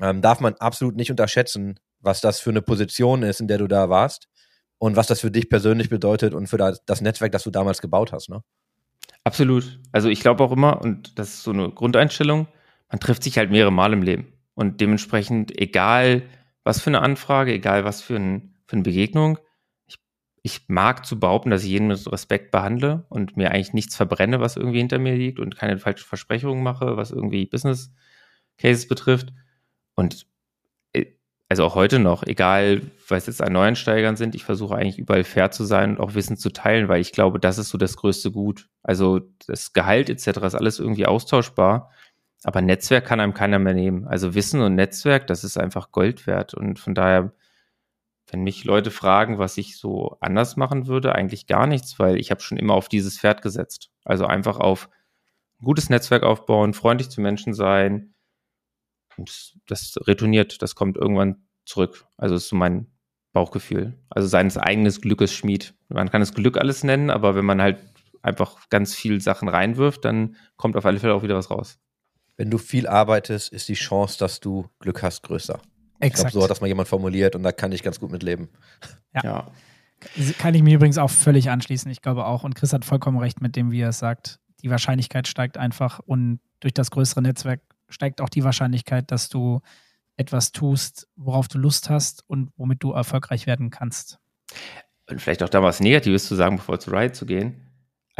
Ähm, 0.00 0.22
darf 0.22 0.40
man 0.40 0.54
absolut 0.54 0.96
nicht 0.96 1.10
unterschätzen, 1.10 1.78
was 2.00 2.20
das 2.20 2.40
für 2.40 2.50
eine 2.50 2.62
Position 2.62 3.22
ist, 3.22 3.40
in 3.40 3.48
der 3.48 3.58
du 3.58 3.66
da 3.66 3.88
warst 3.88 4.28
und 4.78 4.96
was 4.96 5.06
das 5.06 5.20
für 5.20 5.30
dich 5.30 5.48
persönlich 5.48 5.88
bedeutet 5.88 6.34
und 6.34 6.48
für 6.48 6.58
das, 6.58 6.82
das 6.86 7.00
Netzwerk, 7.00 7.32
das 7.32 7.42
du 7.42 7.50
damals 7.50 7.80
gebaut 7.80 8.12
hast. 8.12 8.28
Ne? 8.28 8.42
Absolut. 9.24 9.80
Also 9.92 10.08
ich 10.08 10.20
glaube 10.20 10.42
auch 10.42 10.52
immer, 10.52 10.80
und 10.80 11.18
das 11.18 11.28
ist 11.28 11.42
so 11.42 11.52
eine 11.52 11.70
Grundeinstellung, 11.70 12.48
man 12.90 13.00
trifft 13.00 13.22
sich 13.22 13.38
halt 13.38 13.50
mehrere 13.50 13.72
Mal 13.72 13.92
im 13.92 14.02
Leben. 14.02 14.32
Und 14.54 14.80
dementsprechend, 14.80 15.58
egal 15.58 16.22
was 16.64 16.80
für 16.80 16.90
eine 16.90 17.00
Anfrage, 17.00 17.52
egal 17.52 17.84
was 17.84 18.02
für, 18.02 18.16
ein, 18.16 18.56
für 18.66 18.74
eine 18.74 18.82
Begegnung, 18.82 19.38
ich, 19.86 19.96
ich 20.42 20.68
mag 20.68 21.06
zu 21.06 21.18
behaupten, 21.18 21.50
dass 21.50 21.64
ich 21.64 21.70
jeden 21.70 21.86
mit 21.86 22.12
Respekt 22.12 22.50
behandle 22.50 23.06
und 23.08 23.36
mir 23.36 23.52
eigentlich 23.52 23.72
nichts 23.72 23.96
verbrenne, 23.96 24.40
was 24.40 24.56
irgendwie 24.56 24.78
hinter 24.78 24.98
mir 24.98 25.14
liegt 25.14 25.38
und 25.38 25.56
keine 25.56 25.78
falschen 25.78 26.06
Versprechungen 26.06 26.62
mache, 26.62 26.96
was 26.96 27.12
irgendwie 27.12 27.46
Business 27.46 27.92
Cases 28.58 28.86
betrifft. 28.88 29.32
Und 29.94 30.26
äh, 30.92 31.06
also 31.48 31.64
auch 31.64 31.76
heute 31.76 32.00
noch, 32.00 32.24
egal 32.24 32.82
was 33.08 33.26
jetzt 33.26 33.40
an 33.40 33.52
Neueinsteigern 33.52 34.16
sind, 34.16 34.34
ich 34.34 34.44
versuche 34.44 34.74
eigentlich 34.74 34.98
überall 34.98 35.24
fair 35.24 35.50
zu 35.52 35.64
sein 35.64 35.92
und 35.92 36.00
auch 36.00 36.14
Wissen 36.14 36.36
zu 36.36 36.50
teilen, 36.50 36.88
weil 36.88 37.00
ich 37.00 37.12
glaube, 37.12 37.38
das 37.40 37.56
ist 37.58 37.70
so 37.70 37.78
das 37.78 37.96
größte 37.96 38.32
Gut. 38.32 38.68
Also 38.82 39.20
das 39.46 39.72
Gehalt 39.72 40.10
etc. 40.10 40.26
ist 40.42 40.54
alles 40.54 40.80
irgendwie 40.80 41.06
austauschbar, 41.06 41.90
aber 42.42 42.62
Netzwerk 42.62 43.04
kann 43.04 43.20
einem 43.20 43.34
keiner 43.34 43.58
mehr 43.58 43.74
nehmen. 43.74 44.06
Also 44.06 44.34
Wissen 44.34 44.60
und 44.60 44.74
Netzwerk, 44.74 45.26
das 45.26 45.44
ist 45.44 45.58
einfach 45.58 45.92
Gold 45.92 46.26
wert 46.26 46.54
und 46.54 46.78
von 46.78 46.94
daher, 46.94 47.32
wenn 48.30 48.42
mich 48.42 48.64
Leute 48.64 48.90
fragen, 48.90 49.38
was 49.38 49.58
ich 49.58 49.76
so 49.76 50.16
anders 50.20 50.56
machen 50.56 50.86
würde, 50.86 51.14
eigentlich 51.14 51.46
gar 51.46 51.66
nichts, 51.66 51.98
weil 51.98 52.16
ich 52.18 52.30
habe 52.30 52.40
schon 52.40 52.58
immer 52.58 52.74
auf 52.74 52.88
dieses 52.88 53.18
Pferd 53.18 53.42
gesetzt. 53.42 53.90
Also 54.04 54.26
einfach 54.26 54.58
auf 54.58 54.88
ein 55.60 55.64
gutes 55.64 55.90
Netzwerk 55.90 56.22
aufbauen, 56.22 56.72
freundlich 56.74 57.10
zu 57.10 57.20
Menschen 57.20 57.54
sein, 57.54 58.14
und 59.20 59.54
das, 59.66 59.98
retourniert, 60.06 60.62
das 60.62 60.74
kommt 60.74 60.96
irgendwann 60.96 61.44
zurück. 61.64 62.06
Also 62.16 62.34
ist 62.34 62.48
so 62.48 62.56
mein 62.56 62.86
Bauchgefühl. 63.32 63.98
Also 64.08 64.26
seines 64.28 64.56
eigenen 64.56 64.92
Glückes 64.92 65.32
Schmied. 65.32 65.74
Man 65.88 66.10
kann 66.10 66.22
es 66.22 66.34
Glück 66.34 66.56
alles 66.56 66.82
nennen, 66.82 67.10
aber 67.10 67.34
wenn 67.34 67.44
man 67.44 67.62
halt 67.62 67.78
einfach 68.22 68.68
ganz 68.70 68.94
viel 68.94 69.20
Sachen 69.20 69.48
reinwirft, 69.48 70.04
dann 70.04 70.36
kommt 70.56 70.76
auf 70.76 70.86
alle 70.86 70.98
Fälle 70.98 71.14
auch 71.14 71.22
wieder 71.22 71.36
was 71.36 71.50
raus. 71.50 71.78
Wenn 72.40 72.48
du 72.48 72.56
viel 72.56 72.86
arbeitest, 72.86 73.52
ist 73.52 73.68
die 73.68 73.74
Chance, 73.74 74.18
dass 74.18 74.40
du 74.40 74.66
Glück 74.78 75.02
hast, 75.02 75.22
größer. 75.24 75.60
Ich 75.60 75.98
glaube, 75.98 76.06
Exakt. 76.06 76.32
so 76.32 76.42
hat 76.42 76.48
das 76.48 76.62
mal 76.62 76.68
jemand 76.68 76.88
formuliert 76.88 77.36
und 77.36 77.42
da 77.42 77.52
kann 77.52 77.70
ich 77.70 77.82
ganz 77.82 78.00
gut 78.00 78.10
mit 78.10 78.22
leben. 78.22 78.48
Ja. 79.14 79.22
Ja. 79.24 79.50
Kann 80.38 80.54
ich 80.54 80.62
mir 80.62 80.76
übrigens 80.76 80.96
auch 80.96 81.10
völlig 81.10 81.50
anschließen. 81.50 81.90
Ich 81.90 82.00
glaube 82.00 82.24
auch, 82.24 82.42
und 82.42 82.54
Chris 82.54 82.72
hat 82.72 82.86
vollkommen 82.86 83.18
recht 83.18 83.42
mit 83.42 83.56
dem, 83.56 83.72
wie 83.72 83.82
er 83.82 83.90
es 83.90 83.98
sagt. 83.98 84.40
Die 84.62 84.70
Wahrscheinlichkeit 84.70 85.28
steigt 85.28 85.58
einfach 85.58 85.98
und 85.98 86.40
durch 86.60 86.72
das 86.72 86.90
größere 86.90 87.20
Netzwerk 87.20 87.60
steigt 87.90 88.22
auch 88.22 88.30
die 88.30 88.42
Wahrscheinlichkeit, 88.42 89.10
dass 89.10 89.28
du 89.28 89.60
etwas 90.16 90.52
tust, 90.52 91.08
worauf 91.16 91.46
du 91.46 91.58
Lust 91.58 91.90
hast 91.90 92.24
und 92.26 92.52
womit 92.56 92.82
du 92.82 92.92
erfolgreich 92.92 93.46
werden 93.46 93.68
kannst. 93.68 94.18
Und 95.10 95.20
vielleicht 95.20 95.42
auch 95.42 95.50
da 95.50 95.62
was 95.62 95.80
Negatives 95.80 96.24
zu 96.24 96.36
sagen, 96.36 96.56
bevor 96.56 96.80
zu 96.80 96.90
Riot 96.90 97.16
zu 97.16 97.26
gehen. 97.26 97.69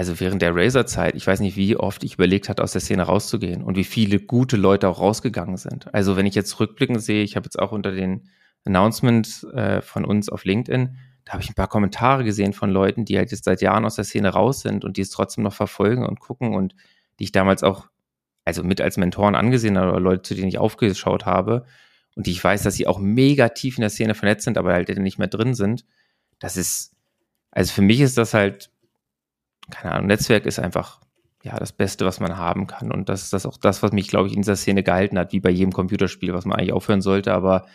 Also 0.00 0.18
während 0.18 0.40
der 0.40 0.56
Razer-Zeit, 0.56 1.14
ich 1.14 1.26
weiß 1.26 1.40
nicht, 1.40 1.58
wie 1.58 1.76
oft 1.76 2.02
ich 2.04 2.14
überlegt 2.14 2.48
hatte, 2.48 2.62
aus 2.62 2.72
der 2.72 2.80
Szene 2.80 3.02
rauszugehen 3.02 3.62
und 3.62 3.76
wie 3.76 3.84
viele 3.84 4.18
gute 4.18 4.56
Leute 4.56 4.88
auch 4.88 4.98
rausgegangen 4.98 5.58
sind. 5.58 5.92
Also 5.92 6.16
wenn 6.16 6.24
ich 6.24 6.34
jetzt 6.34 6.58
rückblickend 6.58 7.02
sehe, 7.02 7.22
ich 7.22 7.36
habe 7.36 7.44
jetzt 7.44 7.58
auch 7.58 7.70
unter 7.70 7.92
den 7.92 8.30
Announcements 8.64 9.44
äh, 9.44 9.82
von 9.82 10.06
uns 10.06 10.30
auf 10.30 10.46
LinkedIn, 10.46 10.96
da 11.26 11.34
habe 11.34 11.42
ich 11.42 11.50
ein 11.50 11.54
paar 11.54 11.68
Kommentare 11.68 12.24
gesehen 12.24 12.54
von 12.54 12.70
Leuten, 12.70 13.04
die 13.04 13.18
halt 13.18 13.30
jetzt 13.30 13.44
seit 13.44 13.60
Jahren 13.60 13.84
aus 13.84 13.96
der 13.96 14.04
Szene 14.04 14.30
raus 14.30 14.62
sind 14.62 14.86
und 14.86 14.96
die 14.96 15.02
es 15.02 15.10
trotzdem 15.10 15.44
noch 15.44 15.52
verfolgen 15.52 16.06
und 16.06 16.18
gucken 16.18 16.54
und 16.54 16.74
die 17.18 17.24
ich 17.24 17.32
damals 17.32 17.62
auch, 17.62 17.88
also 18.46 18.64
mit 18.64 18.80
als 18.80 18.96
Mentoren 18.96 19.34
angesehen 19.34 19.76
habe 19.76 19.90
oder 19.90 20.00
Leute, 20.00 20.22
zu 20.22 20.34
denen 20.34 20.48
ich 20.48 20.56
aufgeschaut 20.56 21.26
habe 21.26 21.66
und 22.16 22.26
die 22.26 22.30
ich 22.30 22.42
weiß, 22.42 22.62
dass 22.62 22.72
sie 22.72 22.86
auch 22.86 22.98
mega 22.98 23.50
tief 23.50 23.76
in 23.76 23.82
der 23.82 23.90
Szene 23.90 24.14
vernetzt 24.14 24.44
sind, 24.44 24.56
aber 24.56 24.72
halt 24.72 24.88
nicht 24.96 25.18
mehr 25.18 25.28
drin 25.28 25.52
sind. 25.52 25.84
Das 26.38 26.56
ist, 26.56 26.94
also 27.50 27.70
für 27.70 27.82
mich 27.82 28.00
ist 28.00 28.16
das 28.16 28.32
halt, 28.32 28.70
keine 29.70 29.94
Ahnung, 29.94 30.06
Netzwerk 30.08 30.46
ist 30.46 30.58
einfach 30.58 31.00
ja 31.42 31.58
das 31.58 31.72
Beste, 31.72 32.04
was 32.04 32.20
man 32.20 32.36
haben 32.36 32.66
kann. 32.66 32.92
Und 32.92 33.08
das 33.08 33.22
ist 33.22 33.32
das 33.32 33.46
auch 33.46 33.56
das, 33.56 33.82
was 33.82 33.92
mich, 33.92 34.08
glaube 34.08 34.28
ich, 34.28 34.34
in 34.34 34.42
dieser 34.42 34.56
Szene 34.56 34.82
gehalten 34.82 35.18
hat, 35.18 35.32
wie 35.32 35.40
bei 35.40 35.50
jedem 35.50 35.72
Computerspiel, 35.72 36.34
was 36.34 36.44
man 36.44 36.58
eigentlich 36.58 36.72
aufhören 36.72 37.00
sollte, 37.00 37.32
aber 37.32 37.66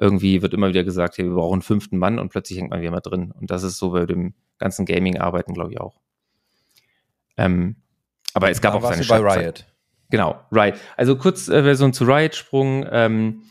irgendwie 0.00 0.42
wird 0.42 0.54
immer 0.54 0.68
wieder 0.68 0.84
gesagt, 0.84 1.18
hey, 1.18 1.26
wir 1.26 1.34
brauchen 1.34 1.54
einen 1.54 1.62
fünften 1.62 1.98
Mann 1.98 2.18
und 2.18 2.30
plötzlich 2.30 2.58
hängt 2.58 2.70
man 2.70 2.80
wieder 2.80 2.90
mal 2.90 3.00
drin. 3.00 3.32
Und 3.32 3.50
das 3.50 3.62
ist 3.62 3.78
so 3.78 3.90
bei 3.90 4.06
dem 4.06 4.34
ganzen 4.58 4.86
Gaming-Arbeiten, 4.86 5.52
glaube 5.52 5.72
ich, 5.72 5.80
auch. 5.80 6.00
Ähm, 7.36 7.76
aber 8.32 8.50
es 8.50 8.60
gab 8.60 8.72
Da 8.72 8.78
auch 8.78 8.94
seine 8.94 9.04
bei. 9.04 9.18
Riot. 9.18 9.66
Genau, 10.10 10.40
Riot. 10.52 10.74
Also 10.96 11.16
kurz 11.16 11.48
äh, 11.48 11.62
Version 11.62 11.92
zu 11.92 12.04
Riot-Sprung. 12.04 12.86
Ähm, 12.90 13.42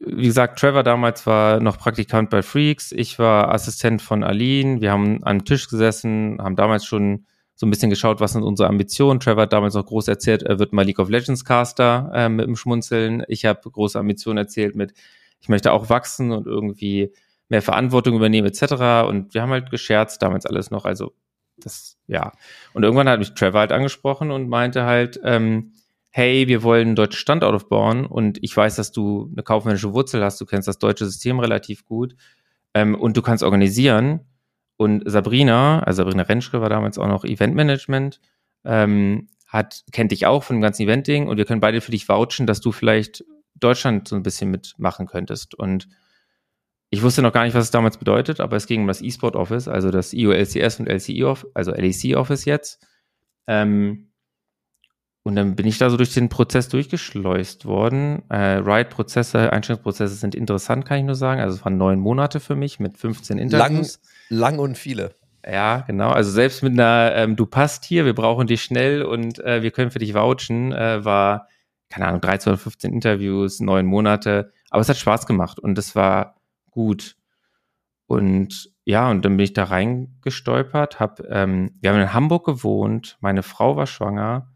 wie 0.00 0.26
gesagt, 0.26 0.58
Trevor 0.58 0.82
damals 0.82 1.26
war 1.26 1.60
noch 1.60 1.78
Praktikant 1.78 2.30
bei 2.30 2.42
Freaks. 2.42 2.90
Ich 2.90 3.18
war 3.18 3.52
Assistent 3.52 4.00
von 4.00 4.24
Aline. 4.24 4.80
Wir 4.80 4.92
haben 4.92 5.20
am 5.24 5.44
Tisch 5.44 5.68
gesessen, 5.68 6.38
haben 6.40 6.56
damals 6.56 6.86
schon 6.86 7.26
so 7.54 7.66
ein 7.66 7.70
bisschen 7.70 7.90
geschaut, 7.90 8.20
was 8.20 8.32
sind 8.32 8.42
unsere 8.42 8.70
Ambitionen. 8.70 9.20
Trevor 9.20 9.42
hat 9.42 9.52
damals 9.52 9.74
noch 9.74 9.84
groß 9.84 10.08
erzählt, 10.08 10.42
er 10.42 10.58
wird 10.58 10.72
mal 10.72 10.86
League 10.86 10.98
of 10.98 11.10
Legends 11.10 11.44
Caster 11.44 12.10
äh, 12.14 12.30
mit 12.30 12.46
dem 12.46 12.56
Schmunzeln. 12.56 13.22
Ich 13.28 13.44
habe 13.44 13.70
große 13.70 13.98
Ambitionen 13.98 14.38
erzählt 14.38 14.74
mit, 14.74 14.94
ich 15.38 15.50
möchte 15.50 15.70
auch 15.70 15.90
wachsen 15.90 16.32
und 16.32 16.46
irgendwie 16.46 17.12
mehr 17.50 17.60
Verantwortung 17.60 18.16
übernehmen 18.16 18.48
etc. 18.48 19.06
Und 19.06 19.34
wir 19.34 19.42
haben 19.42 19.50
halt 19.50 19.70
gescherzt 19.70 20.22
damals 20.22 20.46
alles 20.46 20.70
noch. 20.70 20.86
Also 20.86 21.12
das, 21.58 21.98
ja. 22.06 22.32
Und 22.72 22.84
irgendwann 22.84 23.08
hat 23.10 23.18
mich 23.18 23.34
Trevor 23.34 23.60
halt 23.60 23.72
angesprochen 23.72 24.30
und 24.30 24.48
meinte 24.48 24.84
halt, 24.84 25.20
ähm, 25.22 25.74
hey, 26.10 26.48
wir 26.48 26.62
wollen 26.62 26.88
einen 26.88 26.96
deutschen 26.96 27.18
Standort 27.18 27.54
aufbauen 27.54 28.04
und 28.04 28.38
ich 28.42 28.56
weiß, 28.56 28.76
dass 28.76 28.92
du 28.92 29.30
eine 29.32 29.42
kaufmännische 29.42 29.94
Wurzel 29.94 30.22
hast, 30.22 30.40
du 30.40 30.46
kennst 30.46 30.66
das 30.66 30.78
deutsche 30.78 31.06
System 31.06 31.38
relativ 31.38 31.84
gut 31.84 32.16
ähm, 32.74 32.94
und 32.94 33.16
du 33.16 33.22
kannst 33.22 33.42
organisieren. 33.42 34.20
Und 34.76 35.02
Sabrina, 35.06 35.80
also 35.80 36.02
Sabrina 36.02 36.22
Rentschke 36.22 36.60
war 36.60 36.68
damals 36.68 36.98
auch 36.98 37.06
noch 37.06 37.24
Eventmanagement, 37.24 38.20
ähm, 38.64 39.28
hat, 39.46 39.84
kennt 39.92 40.10
dich 40.10 40.26
auch 40.26 40.42
von 40.42 40.56
dem 40.56 40.62
ganzen 40.62 40.82
Eventing 40.82 41.28
und 41.28 41.36
wir 41.36 41.44
können 41.44 41.60
beide 41.60 41.80
für 41.80 41.90
dich 41.92 42.08
vouchen, 42.08 42.46
dass 42.46 42.60
du 42.60 42.72
vielleicht 42.72 43.24
Deutschland 43.54 44.08
so 44.08 44.16
ein 44.16 44.22
bisschen 44.22 44.50
mitmachen 44.50 45.06
könntest. 45.06 45.54
Und 45.54 45.88
ich 46.88 47.02
wusste 47.02 47.22
noch 47.22 47.32
gar 47.32 47.44
nicht, 47.44 47.54
was 47.54 47.64
es 47.64 47.70
damals 47.70 47.98
bedeutet, 47.98 48.40
aber 48.40 48.56
es 48.56 48.66
ging 48.66 48.82
um 48.82 48.86
das 48.88 49.02
E-Sport 49.02 49.36
Office, 49.36 49.68
also 49.68 49.90
das 49.90 50.12
IOLCS 50.12 50.80
und 50.80 50.88
LCE 50.88 51.26
Office, 51.26 51.50
also 51.54 51.72
LEC 51.72 52.16
Office 52.16 52.44
jetzt. 52.46 52.84
Ähm, 53.46 54.09
und 55.22 55.36
dann 55.36 55.54
bin 55.54 55.66
ich 55.66 55.76
da 55.76 55.90
so 55.90 55.96
durch 55.98 56.14
den 56.14 56.30
Prozess 56.30 56.68
durchgeschleust 56.68 57.66
worden. 57.66 58.22
Äh, 58.30 58.56
Riot-Prozesse, 58.56 59.52
Einstellungsprozesse 59.52 60.14
sind 60.14 60.34
interessant, 60.34 60.86
kann 60.86 60.98
ich 60.98 61.04
nur 61.04 61.14
sagen. 61.14 61.40
Also 61.40 61.56
es 61.56 61.64
waren 61.64 61.76
neun 61.76 62.00
Monate 62.00 62.40
für 62.40 62.56
mich 62.56 62.80
mit 62.80 62.96
15 62.96 63.38
Interviews. 63.38 64.00
Lang 64.30 64.58
und 64.58 64.78
viele. 64.78 65.14
Ja, 65.46 65.80
genau. 65.86 66.10
Also 66.10 66.30
selbst 66.30 66.62
mit 66.62 66.72
einer, 66.72 67.12
ähm, 67.14 67.36
du 67.36 67.46
passt 67.46 67.84
hier, 67.84 68.04
wir 68.06 68.14
brauchen 68.14 68.46
dich 68.46 68.62
schnell 68.62 69.02
und 69.02 69.38
äh, 69.44 69.62
wir 69.62 69.70
können 69.70 69.90
für 69.90 69.98
dich 69.98 70.14
vouchen, 70.14 70.72
äh, 70.72 71.04
war, 71.04 71.48
keine 71.90 72.06
Ahnung, 72.06 72.20
13 72.22 72.52
oder 72.52 72.58
15 72.58 72.92
Interviews, 72.92 73.60
neun 73.60 73.86
Monate. 73.86 74.52
Aber 74.70 74.80
es 74.80 74.88
hat 74.88 74.96
Spaß 74.96 75.26
gemacht 75.26 75.58
und 75.58 75.76
es 75.78 75.94
war 75.94 76.36
gut. 76.70 77.16
Und 78.06 78.70
ja, 78.84 79.10
und 79.10 79.24
dann 79.24 79.36
bin 79.36 79.44
ich 79.44 79.52
da 79.52 79.64
reingestolpert, 79.64 80.98
hab, 80.98 81.20
ähm, 81.30 81.72
wir 81.80 81.90
haben 81.90 82.00
in 82.00 82.12
Hamburg 82.12 82.44
gewohnt, 82.46 83.18
meine 83.20 83.42
Frau 83.42 83.76
war 83.76 83.86
schwanger. 83.86 84.48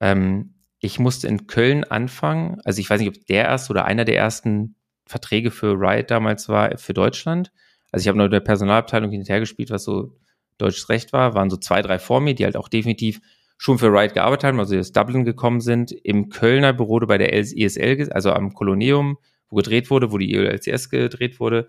Ähm, 0.00 0.54
ich 0.80 0.98
musste 0.98 1.26
in 1.26 1.46
Köln 1.46 1.84
anfangen. 1.84 2.60
Also 2.64 2.80
ich 2.80 2.88
weiß 2.88 3.00
nicht, 3.00 3.08
ob 3.08 3.26
der 3.26 3.44
erste 3.44 3.72
oder 3.72 3.84
einer 3.84 4.04
der 4.04 4.16
ersten 4.16 4.76
Verträge 5.06 5.50
für 5.50 5.72
Riot 5.72 6.10
damals 6.10 6.48
war 6.48 6.76
für 6.78 6.94
Deutschland. 6.94 7.52
Also 7.90 8.04
ich 8.04 8.08
habe 8.08 8.18
nur 8.18 8.28
der 8.28 8.40
Personalabteilung 8.40 9.10
hinterher 9.10 9.40
gespielt, 9.40 9.70
was 9.70 9.84
so 9.84 10.16
deutsches 10.58 10.88
Recht 10.88 11.12
war, 11.12 11.34
waren 11.34 11.50
so 11.50 11.56
zwei, 11.56 11.82
drei 11.82 11.98
vor 11.98 12.20
mir, 12.20 12.34
die 12.34 12.44
halt 12.44 12.56
auch 12.56 12.68
definitiv 12.68 13.20
schon 13.56 13.78
für 13.78 13.88
Riot 13.88 14.14
gearbeitet 14.14 14.44
haben, 14.44 14.60
also 14.60 14.78
aus 14.78 14.92
Dublin 14.92 15.24
gekommen 15.24 15.60
sind, 15.60 15.90
im 15.90 16.28
Kölner 16.28 16.72
Büro 16.72 17.00
bei 17.00 17.18
der 17.18 17.32
ESL, 17.34 18.10
also 18.12 18.32
am 18.32 18.54
Koloneum, 18.54 19.18
wo 19.48 19.56
gedreht 19.56 19.90
wurde, 19.90 20.12
wo 20.12 20.18
die 20.18 20.32
ELCS 20.32 20.90
gedreht 20.90 21.40
wurde. 21.40 21.68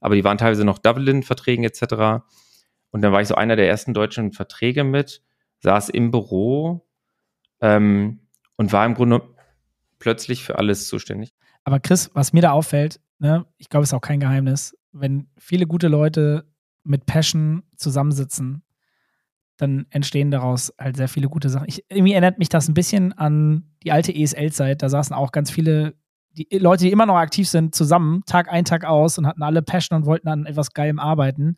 Aber 0.00 0.14
die 0.14 0.24
waren 0.24 0.38
teilweise 0.38 0.64
noch 0.64 0.78
Dublin-Verträgen 0.78 1.64
etc. 1.64 2.24
Und 2.90 3.02
dann 3.02 3.12
war 3.12 3.20
ich 3.20 3.28
so 3.28 3.34
einer 3.34 3.56
der 3.56 3.68
ersten 3.68 3.92
deutschen 3.92 4.32
Verträge 4.32 4.84
mit, 4.84 5.22
saß 5.60 5.88
im 5.90 6.10
Büro 6.10 6.85
ähm, 7.66 8.20
und 8.56 8.72
war 8.72 8.86
im 8.86 8.94
Grunde 8.94 9.22
plötzlich 9.98 10.44
für 10.44 10.58
alles 10.58 10.88
zuständig. 10.88 11.32
Aber 11.64 11.80
Chris, 11.80 12.10
was 12.14 12.32
mir 12.32 12.42
da 12.42 12.52
auffällt, 12.52 13.00
ne, 13.18 13.46
ich 13.58 13.68
glaube, 13.68 13.84
es 13.84 13.90
ist 13.90 13.94
auch 13.94 14.00
kein 14.00 14.20
Geheimnis, 14.20 14.76
wenn 14.92 15.28
viele 15.36 15.66
gute 15.66 15.88
Leute 15.88 16.48
mit 16.84 17.06
Passion 17.06 17.64
zusammensitzen, 17.76 18.62
dann 19.56 19.86
entstehen 19.90 20.30
daraus 20.30 20.72
halt 20.78 20.96
sehr 20.96 21.08
viele 21.08 21.28
gute 21.28 21.48
Sachen. 21.48 21.68
Ich, 21.68 21.84
irgendwie 21.88 22.12
erinnert 22.12 22.38
mich 22.38 22.48
das 22.48 22.68
ein 22.68 22.74
bisschen 22.74 23.12
an 23.14 23.64
die 23.82 23.90
alte 23.90 24.14
ESL-Zeit. 24.14 24.82
Da 24.82 24.88
saßen 24.88 25.16
auch 25.16 25.32
ganz 25.32 25.50
viele 25.50 25.94
die 26.36 26.58
Leute, 26.58 26.84
die 26.84 26.92
immer 26.92 27.06
noch 27.06 27.16
aktiv 27.16 27.48
sind, 27.48 27.74
zusammen, 27.74 28.22
Tag 28.26 28.52
ein, 28.52 28.66
Tag 28.66 28.84
aus 28.84 29.16
und 29.16 29.26
hatten 29.26 29.42
alle 29.42 29.62
Passion 29.62 29.96
und 29.96 30.06
wollten 30.06 30.28
an 30.28 30.44
etwas 30.44 30.72
Geilem 30.74 30.98
arbeiten. 30.98 31.56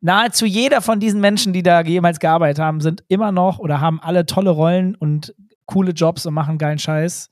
Nahezu 0.00 0.44
jeder 0.44 0.82
von 0.82 1.00
diesen 1.00 1.20
Menschen, 1.20 1.52
die 1.52 1.62
da 1.62 1.80
jemals 1.80 2.20
gearbeitet 2.20 2.62
haben, 2.62 2.80
sind 2.80 3.04
immer 3.08 3.32
noch 3.32 3.58
oder 3.58 3.80
haben 3.80 4.00
alle 4.00 4.26
tolle 4.26 4.50
Rollen 4.50 4.94
und 4.94 5.34
coole 5.64 5.92
Jobs 5.92 6.26
und 6.26 6.34
machen 6.34 6.58
geilen 6.58 6.78
Scheiß 6.78 7.30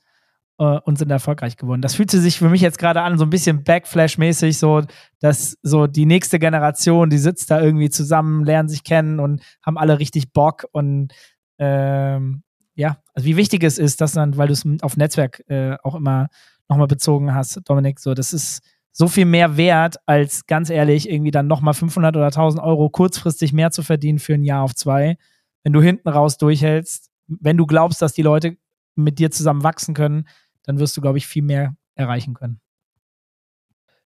äh, 0.59 0.63
und 0.63 0.97
sind 0.97 1.11
erfolgreich 1.11 1.57
geworden. 1.57 1.81
Das 1.81 1.95
fühlt 1.95 2.11
sich 2.11 2.39
für 2.39 2.49
mich 2.49 2.61
jetzt 2.61 2.79
gerade 2.79 3.01
an, 3.01 3.17
so 3.17 3.25
ein 3.25 3.29
bisschen 3.29 3.63
Backflash-mäßig, 3.63 4.57
so, 4.57 4.81
dass 5.19 5.57
so 5.61 5.87
die 5.87 6.05
nächste 6.05 6.39
Generation, 6.39 7.09
die 7.09 7.17
sitzt 7.17 7.51
da 7.51 7.61
irgendwie 7.61 7.89
zusammen, 7.89 8.43
lernen 8.43 8.69
sich 8.69 8.83
kennen 8.83 9.19
und 9.19 9.41
haben 9.63 9.77
alle 9.77 9.99
richtig 9.99 10.33
Bock 10.33 10.65
und 10.71 11.13
ähm, 11.59 12.43
ja, 12.75 12.97
also 13.13 13.25
wie 13.25 13.37
wichtig 13.37 13.63
es 13.63 13.79
ist, 13.79 14.01
dass 14.01 14.11
dann, 14.13 14.37
weil 14.37 14.47
du 14.47 14.53
es 14.53 14.63
auf 14.81 14.97
Netzwerk 14.97 15.43
äh, 15.47 15.77
auch 15.83 15.95
immer 15.95 16.27
nochmal 16.69 16.87
bezogen 16.87 17.33
hast, 17.33 17.59
Dominik, 17.65 17.99
so, 17.99 18.13
das 18.13 18.33
ist 18.33 18.61
so 18.99 19.07
viel 19.07 19.25
mehr 19.25 19.57
wert, 19.57 19.97
als 20.07 20.47
ganz 20.47 20.71
ehrlich 20.71 21.07
irgendwie 21.07 21.29
dann 21.29 21.45
nochmal 21.45 21.75
500 21.75 22.15
oder 22.15 22.25
1000 22.25 22.63
Euro 22.63 22.89
kurzfristig 22.89 23.53
mehr 23.53 23.69
zu 23.69 23.83
verdienen 23.83 24.17
für 24.17 24.33
ein 24.33 24.43
Jahr 24.43 24.63
auf 24.63 24.73
zwei. 24.73 25.17
Wenn 25.63 25.71
du 25.71 25.83
hinten 25.83 26.09
raus 26.09 26.39
durchhältst, 26.39 27.11
wenn 27.27 27.57
du 27.57 27.67
glaubst, 27.67 28.01
dass 28.01 28.13
die 28.13 28.23
Leute 28.23 28.57
mit 28.95 29.19
dir 29.19 29.29
zusammen 29.29 29.61
wachsen 29.61 29.93
können, 29.93 30.27
dann 30.63 30.79
wirst 30.79 30.97
du, 30.97 31.01
glaube 31.01 31.19
ich, 31.19 31.27
viel 31.27 31.43
mehr 31.43 31.75
erreichen 31.93 32.33
können. 32.33 32.59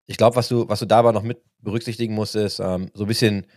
Ich 0.05 0.17
glaube, 0.17 0.35
was 0.35 0.49
du, 0.49 0.69
was 0.69 0.81
du 0.81 0.85
dabei 0.85 1.13
noch 1.13 1.23
mit 1.23 1.41
berücksichtigen 1.61 2.13
musst, 2.13 2.35
ist 2.35 2.59
ähm, 2.59 2.91
so 2.93 3.05
ein 3.05 3.07
bisschen, 3.07 3.47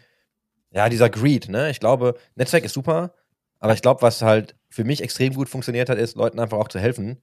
ja, 0.71 0.89
dieser 0.89 1.11
Greed, 1.11 1.51
ne? 1.51 1.69
Ich 1.69 1.79
glaube, 1.79 2.15
Netzwerk 2.37 2.65
ist 2.65 2.73
super, 2.73 3.13
aber 3.59 3.75
ich 3.75 3.83
glaube, 3.83 4.01
was 4.01 4.23
halt 4.23 4.57
für 4.71 4.85
mich 4.85 5.03
extrem 5.03 5.35
gut 5.35 5.51
funktioniert 5.51 5.91
hat, 5.91 5.99
ist, 5.99 6.17
Leuten 6.17 6.41
einfach 6.41 6.57
auch 6.57 6.69
zu 6.69 6.79
helfen, 6.79 7.21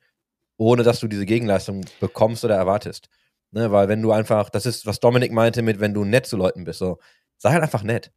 ohne 0.58 0.84
dass 0.84 1.00
du 1.00 1.08
diese 1.08 1.26
Gegenleistung 1.26 1.86
bekommst 2.00 2.46
oder 2.46 2.56
erwartest. 2.56 3.10
Ne? 3.56 3.72
Weil 3.72 3.88
wenn 3.88 4.02
du 4.02 4.12
einfach, 4.12 4.50
das 4.50 4.66
ist, 4.66 4.86
was 4.86 5.00
Dominik 5.00 5.32
meinte 5.32 5.62
mit, 5.62 5.80
wenn 5.80 5.94
du 5.94 6.04
nett 6.04 6.26
zu 6.26 6.36
Leuten 6.36 6.66
bist, 6.66 6.80
so, 6.80 7.00
sei 7.38 7.52
halt 7.52 7.64
einfach 7.64 7.84
nett. 7.84 8.12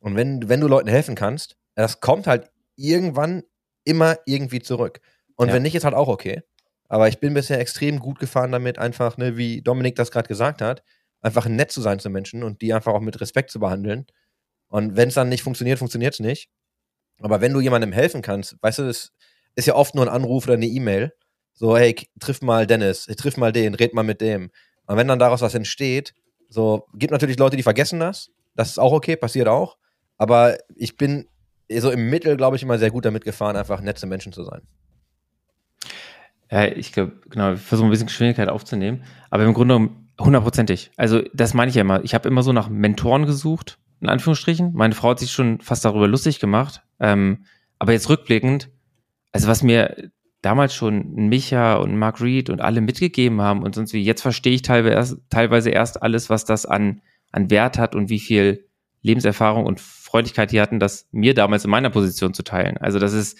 Und 0.00 0.16
wenn, 0.16 0.48
wenn 0.50 0.60
du 0.60 0.68
Leuten 0.68 0.88
helfen 0.88 1.14
kannst, 1.14 1.56
das 1.74 2.00
kommt 2.00 2.26
halt 2.26 2.50
irgendwann 2.76 3.42
immer 3.84 4.18
irgendwie 4.26 4.60
zurück. 4.60 5.00
Und 5.34 5.48
ja. 5.48 5.54
wenn 5.54 5.62
nicht, 5.62 5.74
ist 5.74 5.84
halt 5.84 5.94
auch 5.94 6.08
okay. 6.08 6.42
Aber 6.88 7.08
ich 7.08 7.20
bin 7.20 7.32
bisher 7.32 7.58
extrem 7.58 8.00
gut 8.00 8.18
gefahren 8.18 8.52
damit, 8.52 8.78
einfach, 8.78 9.16
ne, 9.16 9.38
wie 9.38 9.62
Dominik 9.62 9.96
das 9.96 10.10
gerade 10.10 10.28
gesagt 10.28 10.60
hat, 10.60 10.82
einfach 11.22 11.46
nett 11.46 11.72
zu 11.72 11.80
sein 11.80 11.98
zu 11.98 12.10
Menschen 12.10 12.42
und 12.42 12.60
die 12.60 12.74
einfach 12.74 12.92
auch 12.92 13.00
mit 13.00 13.18
Respekt 13.18 13.50
zu 13.50 13.60
behandeln. 13.60 14.06
Und 14.68 14.94
wenn 14.96 15.08
es 15.08 15.14
dann 15.14 15.30
nicht 15.30 15.42
funktioniert, 15.42 15.78
funktioniert 15.78 16.12
es 16.12 16.20
nicht. 16.20 16.50
Aber 17.18 17.40
wenn 17.40 17.54
du 17.54 17.60
jemandem 17.60 17.92
helfen 17.92 18.20
kannst, 18.20 18.56
weißt 18.60 18.80
du, 18.80 18.82
das 18.84 19.12
ist 19.54 19.66
ja 19.66 19.74
oft 19.74 19.94
nur 19.94 20.04
ein 20.04 20.12
Anruf 20.12 20.44
oder 20.44 20.54
eine 20.54 20.66
E-Mail. 20.66 21.14
So, 21.54 21.78
hey, 21.78 21.94
triff 22.20 22.42
mal 22.42 22.66
Dennis, 22.66 23.06
triff 23.06 23.38
mal 23.38 23.52
den, 23.52 23.74
red 23.74 23.94
mal 23.94 24.02
mit 24.02 24.20
dem. 24.20 24.50
Und 24.92 24.98
wenn 24.98 25.08
dann 25.08 25.18
daraus 25.18 25.40
was 25.40 25.54
entsteht, 25.54 26.12
so, 26.50 26.86
gibt 26.92 27.12
natürlich 27.12 27.38
Leute, 27.38 27.56
die 27.56 27.62
vergessen 27.62 27.98
das. 27.98 28.30
Das 28.54 28.68
ist 28.68 28.78
auch 28.78 28.92
okay, 28.92 29.16
passiert 29.16 29.48
auch. 29.48 29.78
Aber 30.18 30.58
ich 30.76 30.98
bin 30.98 31.24
so 31.74 31.90
im 31.90 32.10
Mittel, 32.10 32.36
glaube 32.36 32.56
ich, 32.56 32.62
immer 32.62 32.78
sehr 32.78 32.90
gut 32.90 33.06
damit 33.06 33.24
gefahren, 33.24 33.56
einfach 33.56 33.80
nette 33.80 34.06
Menschen 34.06 34.34
zu 34.34 34.44
sein. 34.44 34.60
Ja, 36.50 36.66
ich 36.66 36.92
glaube, 36.92 37.12
genau, 37.30 37.54
ich 37.54 37.60
versuche 37.62 37.88
ein 37.88 37.90
bisschen 37.90 38.08
Geschwindigkeit 38.08 38.50
aufzunehmen, 38.50 39.04
aber 39.30 39.44
im 39.44 39.54
Grunde 39.54 39.88
hundertprozentig. 40.20 40.90
Also, 40.98 41.22
das 41.32 41.54
meine 41.54 41.70
ich 41.70 41.74
ja 41.74 41.80
immer. 41.80 42.04
Ich 42.04 42.12
habe 42.12 42.28
immer 42.28 42.42
so 42.42 42.52
nach 42.52 42.68
Mentoren 42.68 43.24
gesucht, 43.24 43.78
in 44.02 44.10
Anführungsstrichen. 44.10 44.74
Meine 44.74 44.94
Frau 44.94 45.08
hat 45.08 45.20
sich 45.20 45.32
schon 45.32 45.62
fast 45.62 45.86
darüber 45.86 46.06
lustig 46.06 46.38
gemacht. 46.38 46.82
Ähm, 47.00 47.46
aber 47.78 47.92
jetzt 47.92 48.10
rückblickend, 48.10 48.68
also 49.32 49.48
was 49.48 49.62
mir 49.62 50.10
damals 50.42 50.74
schon 50.74 51.14
Micha 51.14 51.76
und 51.76 51.96
Mark 51.96 52.20
Reed 52.20 52.50
und 52.50 52.60
alle 52.60 52.80
mitgegeben 52.80 53.40
haben 53.40 53.62
und 53.62 53.74
sonst 53.74 53.92
wie, 53.92 54.02
jetzt 54.02 54.22
verstehe 54.22 54.52
ich 54.54 54.62
teilweise 54.62 54.94
erst, 54.94 55.16
teilweise 55.30 55.70
erst 55.70 56.02
alles, 56.02 56.28
was 56.28 56.44
das 56.44 56.66
an, 56.66 57.00
an 57.30 57.50
Wert 57.50 57.78
hat 57.78 57.94
und 57.94 58.10
wie 58.10 58.18
viel 58.18 58.68
Lebenserfahrung 59.02 59.64
und 59.64 59.80
Freundlichkeit 59.80 60.52
die 60.52 60.60
hatten, 60.60 60.80
das 60.80 61.08
mir 61.12 61.34
damals 61.34 61.64
in 61.64 61.70
meiner 61.70 61.90
Position 61.90 62.34
zu 62.34 62.42
teilen. 62.42 62.76
Also 62.78 62.98
das 62.98 63.12
ist, 63.12 63.38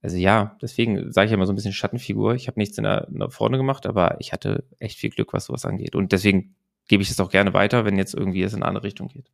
also 0.00 0.16
ja, 0.16 0.56
deswegen 0.62 1.12
sage 1.12 1.26
ich 1.26 1.32
immer 1.32 1.46
so 1.46 1.52
ein 1.52 1.56
bisschen 1.56 1.72
Schattenfigur. 1.72 2.34
Ich 2.34 2.48
habe 2.48 2.58
nichts 2.58 2.78
in 2.78 2.84
der, 2.84 3.06
der 3.10 3.30
vorne 3.30 3.56
gemacht, 3.56 3.86
aber 3.86 4.16
ich 4.20 4.32
hatte 4.32 4.64
echt 4.78 4.98
viel 4.98 5.10
Glück, 5.10 5.32
was 5.32 5.46
sowas 5.46 5.64
angeht. 5.64 5.94
Und 5.94 6.12
deswegen 6.12 6.54
gebe 6.88 7.02
ich 7.02 7.10
es 7.10 7.20
auch 7.20 7.30
gerne 7.30 7.52
weiter, 7.52 7.84
wenn 7.84 7.96
jetzt 7.96 8.14
irgendwie 8.14 8.42
es 8.42 8.52
in 8.52 8.62
eine 8.62 8.68
andere 8.68 8.84
Richtung 8.84 9.08
geht. 9.08 9.30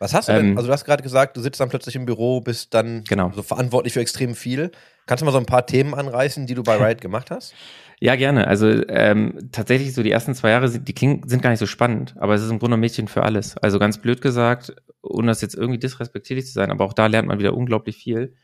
Was 0.00 0.14
hast 0.14 0.28
du 0.28 0.32
denn? 0.32 0.50
Ähm, 0.50 0.56
also 0.56 0.66
du 0.66 0.72
hast 0.72 0.84
gerade 0.84 1.02
gesagt, 1.02 1.36
du 1.36 1.40
sitzt 1.40 1.60
dann 1.60 1.68
plötzlich 1.68 1.94
im 1.94 2.06
Büro, 2.06 2.40
bist 2.40 2.74
dann 2.74 3.04
genau. 3.04 3.30
so 3.32 3.42
verantwortlich 3.42 3.92
für 3.92 4.00
extrem 4.00 4.34
viel. 4.34 4.72
Kannst 5.06 5.22
du 5.22 5.26
mal 5.26 5.32
so 5.32 5.38
ein 5.38 5.46
paar 5.46 5.66
Themen 5.66 5.94
anreißen, 5.94 6.46
die 6.46 6.54
du 6.54 6.64
bei 6.64 6.76
Riot 6.84 7.00
gemacht 7.00 7.30
hast? 7.30 7.54
Ja, 8.00 8.16
gerne. 8.16 8.48
Also 8.48 8.66
ähm, 8.88 9.50
tatsächlich 9.52 9.94
so 9.94 10.02
die 10.02 10.10
ersten 10.10 10.34
zwei 10.34 10.50
Jahre, 10.50 10.68
die 10.70 10.94
klingen, 10.94 11.28
sind 11.28 11.42
gar 11.42 11.50
nicht 11.50 11.60
so 11.60 11.66
spannend, 11.66 12.14
aber 12.18 12.34
es 12.34 12.42
ist 12.42 12.50
im 12.50 12.58
Grunde 12.58 12.76
ein 12.76 12.80
Mädchen 12.80 13.06
für 13.06 13.22
alles. 13.22 13.56
Also 13.58 13.78
ganz 13.78 13.98
blöd 13.98 14.20
gesagt, 14.20 14.74
ohne 15.02 15.28
das 15.28 15.42
jetzt 15.42 15.54
irgendwie 15.54 15.78
disrespektierlich 15.78 16.46
zu 16.46 16.52
sein, 16.52 16.72
aber 16.72 16.84
auch 16.84 16.94
da 16.94 17.06
lernt 17.06 17.28
man 17.28 17.38
wieder 17.38 17.54
unglaublich 17.54 17.96
viel 17.96 18.34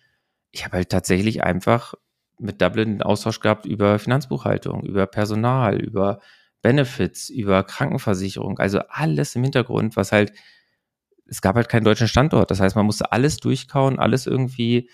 ich 0.57 0.65
habe 0.65 0.79
halt 0.79 0.89
tatsächlich 0.89 1.45
einfach 1.45 1.95
mit 2.39 2.61
Dublin 2.63 2.89
einen 2.89 3.03
Austausch 3.03 3.41
gehabt 3.41 3.67
über 3.67 3.99
Finanzbuchhaltung, 3.99 4.83
über 4.85 5.07
Personal, 5.07 5.81
über 5.81 6.21
Benefits, 6.63 7.29
über 7.29 7.63
Krankenversicherung, 7.63 8.59
also 8.59 8.81
alles 8.89 9.37
im 9.37 9.43
Hintergrund, 9.43 9.97
was 9.97 10.13
halt, 10.13 10.33
es 11.29 11.43
gab 11.43 11.57
halt 11.57 11.69
keinen 11.69 11.85
deutschen 11.85 12.09
Standort. 12.09 12.51
Das 12.51 12.61
heißt, 12.61 12.77
man 12.77 12.87
musste 12.87 13.13
alles 13.13 13.39
durchkauen, 13.39 13.99
alles 13.99 14.27
irgendwie 14.27 14.89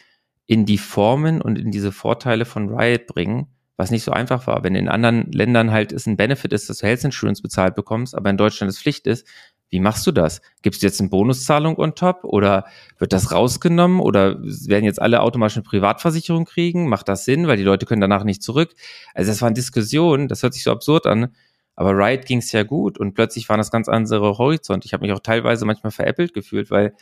in 0.46 0.66
die 0.66 0.78
Formen 0.78 1.40
und 1.40 1.58
in 1.58 1.70
diese 1.70 1.92
Vorteile 1.92 2.44
von 2.44 2.74
Riot 2.74 3.06
bringen, 3.06 3.46
was 3.76 3.90
nicht 3.90 4.04
so 4.04 4.12
einfach 4.12 4.46
war. 4.46 4.64
Wenn 4.64 4.74
in 4.74 4.88
anderen 4.88 5.30
Ländern 5.32 5.70
halt 5.70 5.92
es 5.92 6.06
ein 6.06 6.16
Benefit 6.16 6.52
ist, 6.52 6.68
dass 6.68 6.78
du 6.78 6.86
Health 6.86 7.04
Insurance 7.04 7.42
bezahlt 7.42 7.74
bekommst, 7.74 8.14
aber 8.14 8.30
in 8.30 8.36
Deutschland 8.36 8.70
es 8.70 8.80
Pflicht 8.80 9.06
ist, 9.06 9.26
wie 9.72 9.80
machst 9.80 10.06
du 10.06 10.12
das? 10.12 10.42
Gibst 10.60 10.82
du 10.82 10.86
jetzt 10.86 11.00
eine 11.00 11.08
Bonuszahlung 11.08 11.78
on 11.78 11.94
top 11.94 12.24
oder 12.24 12.66
wird 12.98 13.14
das 13.14 13.32
rausgenommen 13.32 14.00
oder 14.00 14.38
werden 14.42 14.84
jetzt 14.84 15.00
alle 15.00 15.22
automatisch 15.22 15.56
eine 15.56 15.64
Privatversicherung 15.64 16.44
kriegen? 16.44 16.90
Macht 16.90 17.08
das 17.08 17.24
Sinn, 17.24 17.46
weil 17.46 17.56
die 17.56 17.62
Leute 17.62 17.86
können 17.86 18.02
danach 18.02 18.24
nicht 18.24 18.42
zurück? 18.42 18.74
Also 19.14 19.30
das 19.30 19.40
waren 19.40 19.54
Diskussionen, 19.54 20.28
das 20.28 20.42
hört 20.42 20.52
sich 20.52 20.62
so 20.62 20.72
absurd 20.72 21.06
an, 21.06 21.34
aber 21.74 21.96
Riot 21.96 22.26
ging 22.26 22.38
es 22.38 22.52
ja 22.52 22.62
gut 22.62 22.98
und 22.98 23.14
plötzlich 23.14 23.48
waren 23.48 23.58
das 23.58 23.70
ganz 23.70 23.88
andere 23.88 24.38
Horizont. 24.38 24.84
Ich 24.84 24.92
habe 24.92 25.02
mich 25.06 25.12
auch 25.12 25.20
teilweise 25.20 25.64
manchmal 25.64 25.90
veräppelt 25.90 26.34
gefühlt, 26.34 26.70
weil 26.70 26.94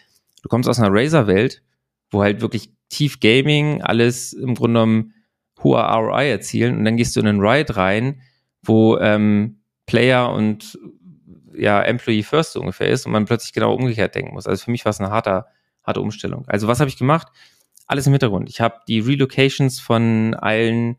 du 0.43 0.49
kommst 0.49 0.69
aus 0.69 0.79
einer 0.79 0.95
Razer-Welt, 0.95 1.63
wo 2.11 2.23
halt 2.23 2.41
wirklich 2.41 2.71
tief 2.89 3.21
Gaming, 3.21 3.83
alles 3.83 4.33
im 4.33 4.55
Grunde 4.55 4.81
genommen 4.81 5.15
hoher 5.63 5.83
ROI 5.83 6.31
erzielen 6.31 6.79
und 6.79 6.85
dann 6.85 6.97
gehst 6.97 7.17
du 7.17 7.21
in 7.21 7.27
einen 7.27 7.41
Riot 7.41 7.77
rein, 7.77 8.21
wo 8.63 8.97
ähm, 8.99 9.61
Player 9.87 10.33
und 10.33 10.79
ja 11.55 11.83
Employee 11.83 12.23
First 12.23 12.53
so 12.53 12.61
ungefähr 12.61 12.89
ist 12.89 13.07
und 13.07 13.13
man 13.13 13.27
plötzlich 13.27 13.53
genau 13.53 13.75
umgekehrt 13.75 14.15
denken 14.15 14.35
muss. 14.35 14.47
Also 14.47 14.65
für 14.65 14.71
mich 14.71 14.85
war 14.85 14.91
es 14.91 15.01
eine 15.01 15.11
harte, 15.11 15.47
harte 15.83 16.01
Umstellung. 16.01 16.45
Also 16.47 16.69
was 16.69 16.81
habe 16.81 16.89
ich 16.89 16.97
gemacht? 16.97 17.29
Alles 17.87 18.07
im 18.07 18.13
Hintergrund. 18.13 18.49
Ich 18.49 18.61
habe 18.61 18.77
die 18.89 19.01
Relocations 19.01 19.81
von 19.81 20.35
allen, 20.35 20.97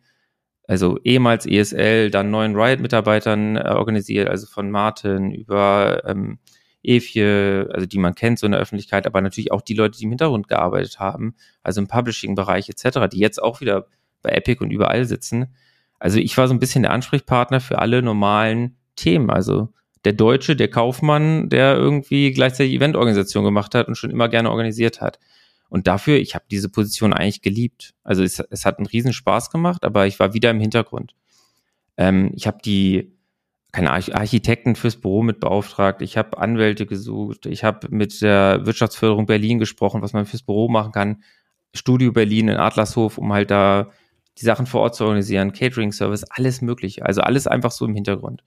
also 0.68 1.00
ehemals 1.04 1.46
ESL, 1.46 2.12
dann 2.12 2.32
neuen 2.32 2.56
Riot-Mitarbeitern 2.56 3.58
äh, 3.58 3.70
organisiert, 3.70 4.30
also 4.30 4.48
von 4.48 4.72
Martin 4.72 5.32
über 5.32 6.04
ähm, 6.06 6.40
Evie, 6.84 7.68
also 7.70 7.86
die 7.86 8.00
man 8.00 8.16
kennt 8.16 8.40
so 8.40 8.46
in 8.46 8.54
der 8.54 8.62
Öffentlichkeit, 8.62 9.06
aber 9.06 9.22
natürlich 9.22 9.52
auch 9.52 9.62
die 9.62 9.74
Leute, 9.74 9.98
die 9.98 10.06
im 10.06 10.12
Hintergrund 10.12 10.48
gearbeitet 10.48 11.00
haben, 11.00 11.36
also 11.64 11.82
im 11.82 11.88
Publishing-Bereich 11.88 12.70
etc., 12.70 13.08
die 13.12 13.20
jetzt 13.20 13.42
auch 13.42 13.62
wieder 13.62 13.88
bei 14.22 14.32
Epic 14.32 14.64
und 14.64 14.72
überall 14.72 15.06
sitzen. 15.06 15.54
Also 16.00 16.20
ich 16.20 16.36
war 16.38 16.48
so 16.48 16.54
ein 16.54 16.60
bisschen 16.60 16.84
der 16.84 16.92
Ansprechpartner 16.92 17.60
für 17.60 17.80
alle 17.80 18.02
normalen 18.02 18.78
Themen, 18.96 19.30
also 19.30 19.70
der 20.04 20.14
Deutsche, 20.14 20.56
der 20.56 20.68
Kaufmann, 20.68 21.50
der 21.50 21.76
irgendwie 21.76 22.32
gleichzeitig 22.32 22.74
Eventorganisation 22.74 23.44
gemacht 23.44 23.76
hat 23.76 23.88
und 23.88 23.96
schon 23.96 24.10
immer 24.10 24.30
gerne 24.30 24.50
organisiert 24.50 25.00
hat. 25.02 25.20
Und 25.72 25.88
dafür, 25.88 26.18
ich 26.18 26.36
habe 26.36 26.44
diese 26.52 26.68
Position 26.68 27.14
eigentlich 27.14 27.42
geliebt. 27.42 27.94
Also 28.04 28.24
es, 28.24 28.40
es 28.50 28.66
hat 28.66 28.78
einen 28.78 28.88
riesen 28.88 29.14
Spaß 29.14 29.52
gemacht, 29.52 29.86
aber 29.86 30.06
ich 30.06 30.20
war 30.20 30.34
wieder 30.34 30.52
im 30.52 30.60
Hintergrund. 30.60 31.16
Ähm, 31.96 32.32
ich 32.36 32.46
habe 32.46 32.58
die 32.64 33.16
keine 33.72 33.92
Arch 33.92 34.14
Architekten 34.14 34.76
fürs 34.76 34.98
Büro 34.98 35.24
mit 35.24 35.40
beauftragt, 35.40 36.02
ich 36.02 36.18
habe 36.18 36.38
Anwälte 36.38 36.86
gesucht, 36.86 37.46
ich 37.46 37.64
habe 37.64 37.88
mit 37.90 38.22
der 38.22 38.66
Wirtschaftsförderung 38.66 39.28
Berlin 39.28 39.60
gesprochen, 39.60 40.02
was 40.02 40.12
man 40.12 40.26
fürs 40.26 40.44
Büro 40.44 40.68
machen 40.68 40.92
kann. 40.92 41.24
Studio 41.74 42.12
Berlin 42.12 42.50
in 42.50 42.58
Adlershof, 42.58 43.18
um 43.18 43.32
halt 43.32 43.50
da 43.50 43.92
die 44.40 44.44
Sachen 44.44 44.66
vor 44.66 44.82
Ort 44.82 44.96
zu 44.96 45.06
organisieren, 45.06 45.54
Catering-Service, 45.54 46.26
alles 46.26 46.62
mögliche. 46.62 47.06
Also 47.06 47.22
alles 47.22 47.48
einfach 47.48 47.72
so 47.72 47.86
im 47.86 47.96
Hintergrund. 47.96 48.44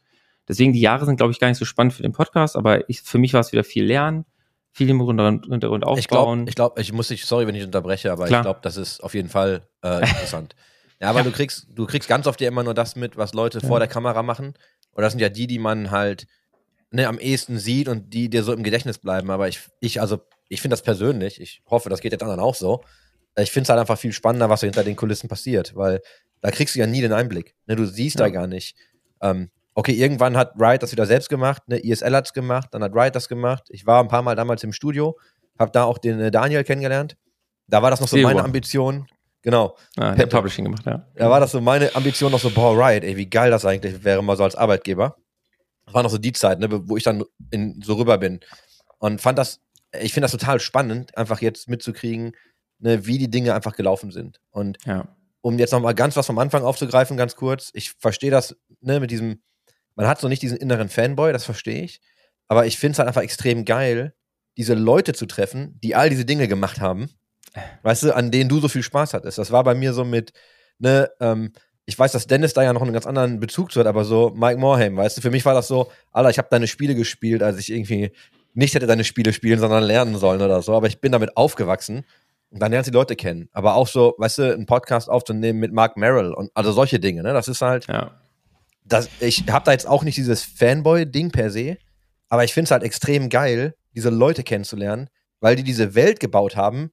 Deswegen, 0.47 0.75
die 0.75 0.81
Jahre 0.81 1.07
sind, 1.07 1.16
glaube 1.16 1.33
ich, 1.33 1.41
gar 1.41 1.49
nicht 1.49 1.57
so 1.57 1.64
spannend 1.64 1.95
für 1.95 2.03
den 2.03 2.12
Podcast, 2.12 2.55
aber 2.55 2.87
ich, 2.91 3.01
für 3.01 3.16
mich 3.16 3.33
war 3.33 3.41
es 3.41 3.53
wieder 3.53 3.64
viel 3.64 3.87
Lernen, 3.87 4.27
viel 4.75 4.91
im 4.91 5.01
Hintergrund, 5.01 5.47
Hintergrund 5.49 5.85
Ich 5.99 6.09
glaube, 6.09 6.22
aufbauen. 6.25 6.47
ich, 6.49 6.55
glaub, 6.55 6.79
ich 6.79 6.93
muss 6.93 7.09
dich, 7.09 7.25
sorry, 7.25 7.47
wenn 7.47 7.55
ich 7.55 7.64
unterbreche, 7.64 8.12
aber 8.12 8.27
Klar. 8.27 8.41
ich 8.41 8.45
glaube, 8.45 8.61
das 8.62 8.77
ist 8.77 9.01
auf 9.03 9.14
jeden 9.14 9.29
Fall 9.31 9.66
äh, 9.83 10.01
interessant. 10.01 10.55
ja, 11.01 11.09
aber 11.09 11.20
Ja. 11.20 11.25
du 11.25 11.31
kriegst, 11.33 11.66
du 11.72 11.87
kriegst 11.87 12.09
ganz 12.09 12.27
oft 12.27 12.41
ja 12.41 12.49
immer 12.49 12.62
nur 12.64 12.75
das 12.75 12.97
mit, 12.97 13.16
was 13.16 13.33
Leute 13.35 13.61
vor 13.61 13.79
der 13.79 13.89
Kamera 13.89 14.22
machen. 14.22 14.55
Und 14.93 15.03
das 15.03 15.12
sind 15.12 15.20
ja 15.20 15.29
die, 15.29 15.47
die 15.47 15.59
man 15.59 15.91
halt 15.91 16.27
ne, 16.91 17.07
am 17.09 17.18
ehesten 17.18 17.59
sieht 17.59 17.89
und 17.89 18.12
die 18.12 18.29
dir 18.29 18.43
so 18.43 18.53
im 18.53 18.62
Gedächtnis 18.62 18.99
bleiben. 18.99 19.31
Aber 19.31 19.49
ich, 19.49 19.61
ich 19.81 20.01
also, 20.01 20.18
ich 20.49 20.61
finde 20.61 20.75
das 20.75 20.83
persönlich, 20.83 21.41
ich 21.41 21.62
hoffe, 21.70 21.89
das 21.89 22.01
geht 22.01 22.12
jetzt 22.12 22.22
anderen 22.22 22.41
auch 22.41 22.55
so. 22.55 22.85
Ich 23.39 23.51
finde 23.51 23.64
es 23.64 23.68
halt 23.70 23.81
einfach 23.81 23.99
viel 23.99 24.12
spannender, 24.12 24.49
was 24.51 24.61
so 24.61 24.66
hinter 24.66 24.85
den 24.85 24.95
Kulissen 24.97 25.29
passiert, 25.29 25.75
weil 25.75 26.01
da 26.41 26.51
kriegst 26.51 26.75
du 26.75 26.79
ja 26.81 26.87
nie 26.87 27.01
den 27.01 27.12
Einblick. 27.12 27.55
Ne, 27.66 27.75
du 27.77 27.87
siehst 27.87 28.20
da 28.20 28.27
Ja. 28.27 28.31
gar 28.33 28.47
nicht. 28.47 28.77
Ähm, 29.20 29.51
okay, 29.75 29.93
irgendwann 29.93 30.37
hat 30.37 30.53
Riot 30.59 30.83
das 30.83 30.93
wieder 30.93 31.07
selbst 31.07 31.29
gemacht, 31.29 31.62
ne, 31.68 31.79
ISL 31.79 32.14
hat's 32.14 32.33
gemacht, 32.33 32.68
dann 32.72 32.83
hat 32.83 32.95
Riot 32.95 33.14
das 33.14 33.29
gemacht. 33.29 33.64
Ich 33.70 33.87
war 33.87 34.01
ein 34.01 34.09
paar 34.09 34.22
Mal 34.22 34.37
damals 34.37 34.62
im 34.64 34.72
Studio, 34.72 35.18
habe 35.59 35.72
da 35.72 35.85
auch 35.85 35.99
den 35.99 36.20
äh, 36.20 36.31
Daniel 36.31 36.64
kennengelernt. 36.64 37.16
Da 37.66 37.83
war 37.83 37.91
das 37.91 38.01
noch 38.01 38.09
so 38.09 38.16
meine 38.18 38.43
Ambition. 38.45 39.07
Genau. 39.43 39.77
ah, 39.99 40.12
Pente. 40.12 40.37
Publishing 40.37 40.64
gemacht, 40.64 40.87
ja. 40.87 41.07
Da 41.14 41.29
war 41.29 41.39
das 41.39 41.53
so 41.53 41.61
meine 41.61 41.95
Ambition 41.95 42.33
noch 42.33 42.41
so, 42.41 42.51
boah, 42.51 42.72
Riot, 42.75 43.05
ey, 43.05 43.16
wie 43.16 43.29
geil 43.29 43.51
das 43.51 43.66
eigentlich 43.66 44.03
wäre, 44.03 44.22
mal 44.22 44.37
so 44.37 44.45
als 44.45 44.55
Arbeitgeber. 44.55 45.16
Das 45.85 45.95
war 45.95 46.03
noch 46.03 46.11
so 46.11 46.16
die 46.18 46.33
Zeit, 46.33 46.61
ne, 46.61 46.68
wo 46.89 46.97
ich 46.97 47.03
dann 47.03 47.25
in, 47.51 47.81
so 47.83 47.95
rüber 47.95 48.16
bin. 48.16 48.41
Und 48.99 49.20
fand 49.20 49.39
das, 49.39 49.61
ich 50.01 50.14
finde 50.14 50.25
das 50.25 50.33
total 50.33 50.61
spannend, 50.61 51.16
einfach 51.18 51.43
jetzt 51.43 51.68
mitzukriegen, 51.68 52.33
ne, 52.79 53.05
wie 53.07 53.18
die 53.18 53.31
Dinge 53.31 53.55
einfach 53.55 53.75
gelaufen 53.77 54.11
sind. 54.12 54.41
Und 54.51 54.79
Ja. 54.87 55.09
um 55.43 55.59
jetzt 55.59 55.72
noch 55.72 55.81
mal 55.81 55.95
ganz 55.95 56.16
was 56.16 56.27
vom 56.27 56.39
Anfang 56.39 56.62
aufzugreifen, 56.62 57.18
ganz 57.18 57.37
kurz, 57.37 57.70
ich 57.75 57.93
verstehe 57.93 58.31
das, 58.31 58.57
ne, 58.81 58.99
mit 58.99 59.11
diesem, 59.11 59.43
man 59.95 60.07
hat 60.07 60.20
so 60.20 60.28
nicht 60.28 60.42
diesen 60.42 60.59
inneren 60.59 60.88
Fanboy, 60.88 61.32
das 61.32 61.45
verstehe 61.45 61.82
ich. 61.82 62.01
Aber 62.49 62.66
ich 62.66 62.78
finde 62.78 62.92
es 62.92 62.99
halt 62.99 63.09
einfach 63.09 63.22
extrem 63.22 63.64
geil, 63.64 64.14
diese 64.57 64.74
Leute 64.74 65.12
zu 65.12 65.26
treffen, 65.26 65.78
die 65.82 65.95
all 65.95 66.11
diese 66.11 66.24
Dinge 66.24 66.49
gemacht 66.49 66.80
haben, 66.80 67.11
weißt 67.82 68.05
du, 68.05 68.16
an 68.16 68.30
denen 68.30 68.49
du 68.49 68.61
so 68.61 68.68
viel 68.68 68.82
Spaß 68.82 69.14
hattest. 69.14 69.38
Das 69.38 69.51
war 69.51 69.64
bei 69.64 69.74
mir 69.74 69.92
so 69.92 70.05
mit, 70.05 70.32
ne, 70.78 71.11
ähm, 71.20 71.53
ich 71.86 71.99
weiß, 71.99 72.12
dass 72.12 72.26
Dennis 72.26 72.55
da 72.55 72.62
ja 72.62 72.72
noch 72.72 72.82
einen 72.82 72.92
ganz 72.92 73.07
anderen 73.07 73.40
Bezug 73.40 73.72
zu 73.72 73.80
hat, 73.80 73.86
aber 73.86 74.05
so 74.05 74.32
Mike 74.34 74.59
Morhaime, 74.59 74.97
weißt 74.97 75.16
du, 75.16 75.20
für 75.20 75.30
mich 75.30 75.45
war 75.45 75.55
das 75.55 75.68
so, 75.68 75.90
Alter, 76.12 76.30
ich 76.30 76.38
habe 76.38 76.49
deine 76.51 76.66
Spiele 76.66 76.95
gespielt, 76.95 77.42
als 77.42 77.59
ich 77.59 77.70
irgendwie 77.70 78.12
nicht 78.55 78.74
hätte 78.74 78.86
deine 78.86 79.05
Spiele 79.05 79.32
spielen, 79.32 79.59
sondern 79.59 79.82
lernen 79.82 80.16
sollen 80.16 80.40
oder 80.40 80.62
so, 80.62 80.74
aber 80.74 80.86
ich 80.86 81.01
bin 81.01 81.12
damit 81.12 81.36
aufgewachsen 81.36 82.05
und 82.51 82.61
dann 82.62 82.70
lernst 82.70 82.88
du 82.88 82.92
die 82.92 82.97
Leute 82.97 83.16
kennen. 83.16 83.49
Aber 83.53 83.74
auch 83.74 83.88
so, 83.88 84.14
weißt 84.16 84.38
du, 84.38 84.55
einen 84.55 84.66
Podcast 84.66 85.11
aufzunehmen 85.11 85.59
mit 85.59 85.72
Mark 85.72 85.97
Merrill 85.97 86.32
und 86.32 86.51
also 86.55 86.72
solche 86.72 87.01
Dinge, 87.01 87.22
ne, 87.22 87.32
das 87.32 87.49
ist 87.49 87.61
halt, 87.61 87.86
Ja. 87.88 88.20
Das, 88.85 89.09
ich 89.20 89.45
habe 89.51 89.64
da 89.64 89.72
jetzt 89.72 89.87
auch 89.87 90.05
nicht 90.05 90.16
dieses 90.16 90.43
Fanboy-Ding 90.43 91.30
per 91.30 91.51
se, 91.51 91.78
aber 92.28 92.45
ich 92.45 92.53
finde 92.53 92.66
es 92.66 92.70
halt 92.70 92.82
extrem 92.82 93.28
geil, 93.28 93.74
diese 93.95 94.11
Leute 94.11 94.43
kennenzulernen, 94.43 95.09
weil 95.41 95.57
die 95.57 95.62
diese 95.62 95.95
Welt 95.95 96.20
gebaut 96.20 96.57
haben, 96.57 96.91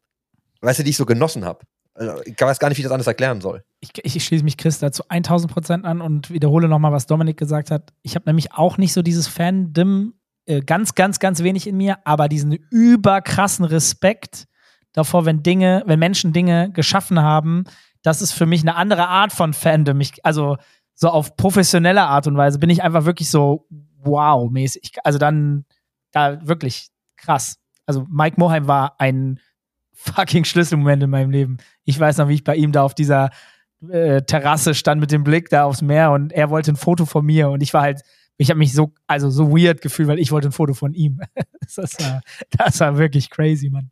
weißt 0.62 0.80
du, 0.80 0.84
die 0.84 0.92
ich 0.92 0.98
so 0.98 1.06
genossen 1.06 1.46
habe. 1.46 1.66
Also, 1.94 2.22
ich 2.26 2.40
weiß 2.40 2.60
gar 2.60 2.70
nicht, 2.70 2.78
wie 2.78 2.82
ich 2.82 2.86
das 2.86 2.94
anders 2.94 3.08
erklären 3.08 3.42
soll. 3.42 3.64
Ich, 3.82 3.92
ich 4.04 4.24
schließe 4.24 4.44
mich 4.44 4.58
Chris 4.58 4.80
dazu 4.80 5.04
1000 5.10 5.52
Prozent 5.52 5.86
an 5.86 6.02
und 6.02 6.30
wiederhole 6.32 6.70
nochmal, 6.70 6.92
was 6.92 7.06
Dominik 7.06 7.38
gesagt 7.38 7.70
hat. 7.70 7.92
Ich 8.02 8.16
habe 8.16 8.30
nämlich 8.30 8.54
auch 8.54 8.78
nicht 8.78 8.94
so 8.94 9.02
dieses 9.02 9.28
Fandom, 9.28 10.14
äh, 10.46 10.62
ganz, 10.62 10.96
ganz, 10.96 11.20
ganz 11.20 11.44
wenig 11.44 11.68
in 11.68 11.76
mir, 11.76 11.98
aber 12.06 12.30
diesen 12.30 12.54
überkrassen 12.70 13.66
Respekt 13.66 14.48
davor, 14.94 15.26
wenn 15.26 15.44
Dinge, 15.44 15.84
wenn 15.86 16.00
Menschen 16.00 16.34
Dinge 16.34 16.72
geschaffen 16.72 17.20
haben, 17.20 17.66
das 18.04 18.22
ist 18.22 18.32
für 18.32 18.46
mich 18.46 18.62
eine 18.62 18.76
andere 18.76 19.08
Art 19.08 19.32
von 19.34 19.54
Fandom. 19.54 20.00
Ich, 20.02 20.26
also 20.26 20.58
so 20.94 21.10
auf 21.10 21.36
professionelle 21.36 22.04
Art 22.04 22.28
und 22.28 22.38
Weise 22.38 22.60
bin 22.60 22.70
ich 22.70 22.84
einfach 22.84 23.06
wirklich 23.06 23.30
so 23.30 23.68
wow-mäßig. 24.04 24.94
Also 25.04 25.20
dann, 25.20 25.66
da 26.12 26.46
wirklich 26.48 26.90
krass. 27.18 27.58
Also 27.86 28.06
Mike 28.10 28.40
Moheim 28.40 28.68
war 28.68 29.00
ein 29.00 29.40
fucking 29.94 30.46
Schlüsselmoment 30.46 31.04
in 31.04 31.10
meinem 31.10 31.32
Leben. 31.32 31.58
Ich 31.84 32.00
weiß 32.00 32.18
noch, 32.18 32.28
wie 32.28 32.36
ich 32.36 32.44
bei 32.44 32.56
ihm 32.56 32.72
da 32.72 32.84
auf 32.84 32.96
dieser 32.96 33.30
äh, 33.90 34.22
Terrasse 34.22 34.74
stand 34.74 35.02
mit 35.02 35.12
dem 35.12 35.24
Blick 35.24 35.50
da 35.50 35.66
aufs 35.66 35.82
Meer 35.82 36.12
und 36.12 36.32
er 36.34 36.50
wollte 36.50 36.72
ein 36.72 36.78
Foto 36.78 37.06
von 37.06 37.26
mir 37.26 37.50
und 37.50 37.62
ich 37.62 37.74
war 37.74 37.82
halt, 37.82 38.02
ich 38.38 38.50
habe 38.50 38.58
mich 38.58 38.74
so, 38.74 38.94
also 39.08 39.30
so 39.30 39.52
weird 39.52 39.82
gefühlt, 39.82 40.08
weil 40.08 40.20
ich 40.20 40.32
wollte 40.32 40.50
ein 40.50 40.54
Foto 40.54 40.74
von 40.74 40.94
ihm. 40.94 41.20
das, 41.76 41.98
war, 42.00 42.22
das 42.52 42.80
war 42.80 42.98
wirklich 42.98 43.30
crazy, 43.30 43.70
Mann. 43.70 43.92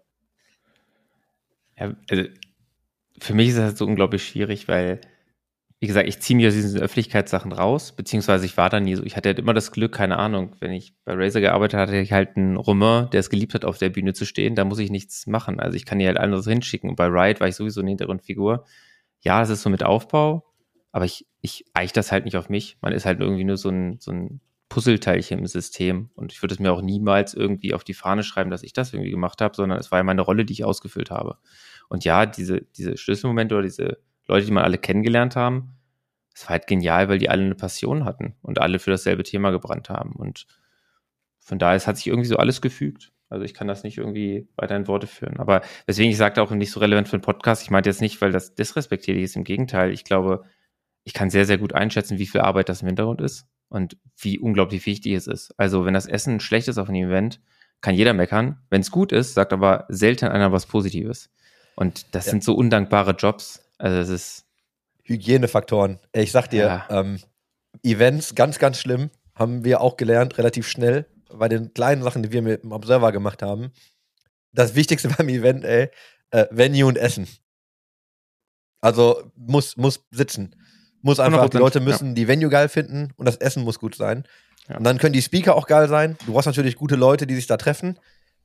Ja, 1.78 1.94
also 2.10 2.24
für 3.20 3.34
mich 3.34 3.50
ist 3.50 3.58
das 3.58 3.66
halt 3.66 3.78
so 3.78 3.86
unglaublich 3.86 4.26
schwierig, 4.28 4.68
weil, 4.68 5.02
wie 5.82 5.88
gesagt, 5.88 6.10
ich 6.10 6.20
ziehe 6.20 6.36
mich 6.36 6.46
aus 6.46 6.54
diesen 6.54 6.82
Öffentlichkeitssachen 6.82 7.54
raus, 7.54 7.94
beziehungsweise 7.94 8.46
ich 8.46 8.58
war 8.58 8.70
da 8.70 8.82
nie 8.82 8.96
so. 8.96 9.04
Ich 9.04 9.16
hatte 9.16 9.30
halt 9.30 9.40
immer 9.40 9.54
das 9.54 9.72
Glück, 9.72 9.94
keine 9.94 10.18
Ahnung, 10.18 10.56
wenn 10.60 10.72
ich 10.72 10.94
bei 11.06 11.14
Razer 11.14 11.40
gearbeitet 11.40 11.80
hatte, 11.80 11.92
hatte 11.94 12.02
ich 12.02 12.12
halt 12.12 12.36
einen 12.36 12.58
Romain, 12.58 13.10
der 13.12 13.22
es 13.22 13.30
geliebt 13.30 13.54
hat, 13.54 13.64
auf 13.64 13.78
der 13.78 13.88
Bühne 13.88 14.14
zu 14.14 14.26
stehen. 14.26 14.56
Da 14.56 14.66
muss 14.66 14.80
ich 14.80 14.92
nichts 14.92 15.26
machen. 15.26 15.62
Also 15.62 15.78
ich 15.78 15.86
kann 15.86 16.00
hier 16.00 16.10
halt 16.10 16.18
anderes 16.18 16.46
hinschicken. 16.46 16.90
Und 16.90 16.98
bei 16.98 17.06
Riot 17.06 17.40
war 17.40 17.48
ich 17.48 17.56
sowieso 17.56 17.80
eine 17.80 17.92
Hintergrundfigur. 17.92 18.66
Ja, 19.22 19.42
es 19.42 19.50
ist 19.50 19.62
so 19.62 19.70
mit 19.70 19.84
Aufbau, 19.84 20.46
aber 20.92 21.06
ich, 21.06 21.26
ich 21.40 21.66
eiche 21.74 21.94
das 21.94 22.12
halt 22.12 22.26
nicht 22.26 22.36
auf 22.36 22.50
mich. 22.50 22.78
Man 22.82 22.92
ist 22.92 23.06
halt 23.06 23.22
irgendwie 23.22 23.46
nur 23.46 23.58
so 23.58 23.70
ein, 23.70 24.00
so 24.00 24.12
ein 24.12 24.42
Puzzleteilchen 24.68 25.40
im 25.40 25.48
System. 25.48 26.10
Und 26.16 26.34
ich 26.34 26.42
würde 26.44 26.56
es 26.56 26.60
mir 26.60 26.74
auch 26.74 26.82
niemals 26.82 27.34
irgendwie 27.34 27.74
auf 27.74 27.86
die 27.86 27.94
Fahne 27.94 28.24
schreiben, 28.24 28.50
dass 28.50 28.64
ich 28.64 28.74
das 28.74 28.94
irgendwie 28.94 29.12
gemacht 29.12 29.40
habe, 29.42 29.56
sondern 29.56 29.80
es 29.80 29.92
war 29.92 30.00
ja 30.00 30.04
meine 30.04 30.22
Rolle, 30.22 30.44
die 30.44 30.54
ich 30.54 30.66
ausgefüllt 30.66 31.10
habe. 31.10 31.38
Und 31.88 32.04
ja, 32.04 32.26
diese, 32.26 32.62
diese 32.78 32.98
Schlüsselmomente 32.98 33.56
oder 33.56 33.64
diese 33.64 33.98
Leute, 34.30 34.46
die 34.46 34.52
man 34.52 34.64
alle 34.64 34.78
kennengelernt 34.78 35.36
haben, 35.36 35.76
es 36.34 36.44
war 36.44 36.52
halt 36.52 36.68
genial, 36.68 37.10
weil 37.10 37.18
die 37.18 37.30
alle 37.30 37.44
eine 37.44 37.56
Passion 37.56 38.06
hatten 38.06 38.36
und 38.42 38.60
alle 38.62 38.80
für 38.80 38.92
dasselbe 38.92 39.24
Thema 39.24 39.52
gebrannt 39.52 39.90
haben. 39.90 40.14
Und 40.14 40.46
von 41.40 41.60
daher, 41.60 41.76
es 41.76 41.88
hat 41.88 41.98
sich 41.98 42.08
irgendwie 42.08 42.30
so 42.30 42.38
alles 42.38 42.62
gefügt. 42.62 43.12
Also 43.30 43.46
ich 43.46 43.54
kann 43.54 43.68
das 43.68 43.84
nicht 43.84 43.98
irgendwie 43.98 44.48
weiter 44.56 44.76
in 44.76 44.88
Worte 44.88 45.06
führen. 45.08 45.38
Aber 45.40 45.62
weswegen 45.86 46.10
ich 46.12 46.18
sagte 46.18 46.42
auch 46.42 46.50
nicht 46.52 46.72
so 46.72 46.80
relevant 46.80 47.08
für 47.08 47.16
einen 47.16 47.22
Podcast, 47.22 47.62
ich 47.64 47.70
meinte 47.72 47.90
jetzt 47.90 48.02
nicht, 48.02 48.22
weil 48.22 48.32
das 48.32 48.56
disrespektierlich 48.56 49.24
ist. 49.24 49.36
Im 49.36 49.44
Gegenteil, 49.44 49.92
ich 49.92 50.04
glaube, 50.04 50.46
ich 51.04 51.14
kann 51.14 51.30
sehr, 51.30 51.46
sehr 51.46 51.58
gut 51.58 51.74
einschätzen, 51.74 52.18
wie 52.18 52.26
viel 52.26 52.42
Arbeit 52.42 52.70
das 52.70 52.82
im 52.82 52.88
Hintergrund 52.88 53.22
ist 53.22 53.48
und 53.68 53.98
wie 54.18 54.40
unglaublich 54.40 54.86
wichtig 54.86 55.14
es 55.14 55.28
ist. 55.28 55.54
Also 55.58 55.86
wenn 55.86 55.94
das 55.94 56.08
Essen 56.08 56.40
schlecht 56.40 56.68
ist 56.68 56.78
auf 56.78 56.90
einem 56.90 57.10
Event, 57.10 57.40
kann 57.82 57.96
jeder 57.96 58.14
meckern. 58.14 58.60
Wenn 58.70 58.82
es 58.82 58.92
gut 58.92 59.12
ist, 59.12 59.36
sagt 59.36 59.54
aber 59.54 59.86
selten 59.90 60.28
einer 60.28 60.52
was 60.52 60.66
Positives. 60.66 61.30
Und 61.76 62.14
das 62.16 62.26
Ja. 62.26 62.32
sind 62.32 62.44
so 62.44 62.56
undankbare 62.56 63.12
Jobs. 63.12 63.69
Also 63.80 63.98
es 63.98 64.10
ist, 64.10 64.46
Hygienefaktoren. 65.04 66.00
Ich 66.14 66.32
sag 66.32 66.48
dir, 66.50 66.66
Ja. 66.66 66.88
ähm, 66.92 67.20
Events, 67.84 68.36
ganz, 68.36 68.60
ganz 68.60 68.80
schlimm, 68.80 69.10
haben 69.34 69.64
wir 69.64 69.82
auch 69.82 69.98
gelernt, 69.98 70.38
relativ 70.38 70.68
schnell, 70.68 71.06
bei 71.34 71.48
den 71.50 71.74
kleinen 71.74 72.04
Sachen, 72.04 72.22
die 72.24 72.32
wir 72.32 72.42
mit 72.42 72.64
dem 72.64 72.72
Observer 72.72 73.12
gemacht 73.12 73.42
haben. 73.42 73.72
Das 74.54 74.76
Wichtigste 74.76 75.10
beim 75.18 75.30
Event, 75.30 75.64
ey, 75.66 75.90
äh, 76.32 76.46
Venue 76.52 76.86
und 76.86 76.98
Essen. 76.98 77.28
Also 78.82 79.32
muss, 79.36 79.78
muss 79.78 80.06
sitzen. 80.12 80.56
Muss 81.02 81.20
einfach, 81.20 81.50
die 81.50 81.58
100%, 81.58 81.60
Leute 81.60 81.80
müssen 81.80 82.16
die 82.16 82.28
Venue 82.28 82.50
geil 82.50 82.70
finden 82.70 83.14
und 83.16 83.26
das 83.26 83.38
Essen 83.38 83.64
muss 83.64 83.80
gut 83.80 83.96
sein. 83.96 84.26
Ja. 84.68 84.78
Und 84.78 84.84
dann 84.84 84.98
können 84.98 85.14
die 85.14 85.22
Speaker 85.22 85.56
auch 85.56 85.66
geil 85.68 85.88
sein. 85.88 86.18
Du 86.26 86.34
brauchst 86.34 86.48
natürlich 86.48 86.76
gute 86.76 86.96
Leute, 86.96 87.26
die 87.26 87.36
sich 87.36 87.48
da 87.48 87.58
treffen. 87.58 87.98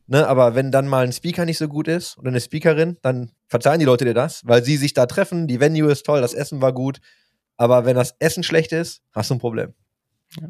Ne, 0.07 0.26
aber 0.26 0.55
wenn 0.55 0.70
dann 0.70 0.87
mal 0.87 1.05
ein 1.05 1.12
Speaker 1.12 1.47
nicht 1.47 1.57
so 1.57 1.66
gut 1.66 1.89
ist 1.89 2.18
oder 2.18 2.28
eine 2.28 2.41
Speakerin, 2.41 2.99
dann 3.01 3.32
verzeihen 3.55 3.78
die 3.78 3.86
Leute 3.86 4.05
dir 4.05 4.14
das, 4.14 4.42
weil 4.44 4.64
sie 4.64 4.76
sich 4.76 4.94
da 4.94 5.07
treffen, 5.07 5.46
die 5.46 5.61
Venue 5.61 5.92
ist 5.92 6.05
toll, 6.05 6.20
das 6.20 6.34
Essen 6.34 6.61
war 6.61 6.72
gut. 6.72 6.98
Aber 7.57 7.84
wenn 7.84 7.94
das 7.94 8.16
Essen 8.18 8.42
schlecht 8.42 8.72
ist, 8.72 9.00
hast 9.12 9.30
du 9.30 9.34
ein 9.34 9.38
Problem. 9.38 9.74
Ja, 10.40 10.48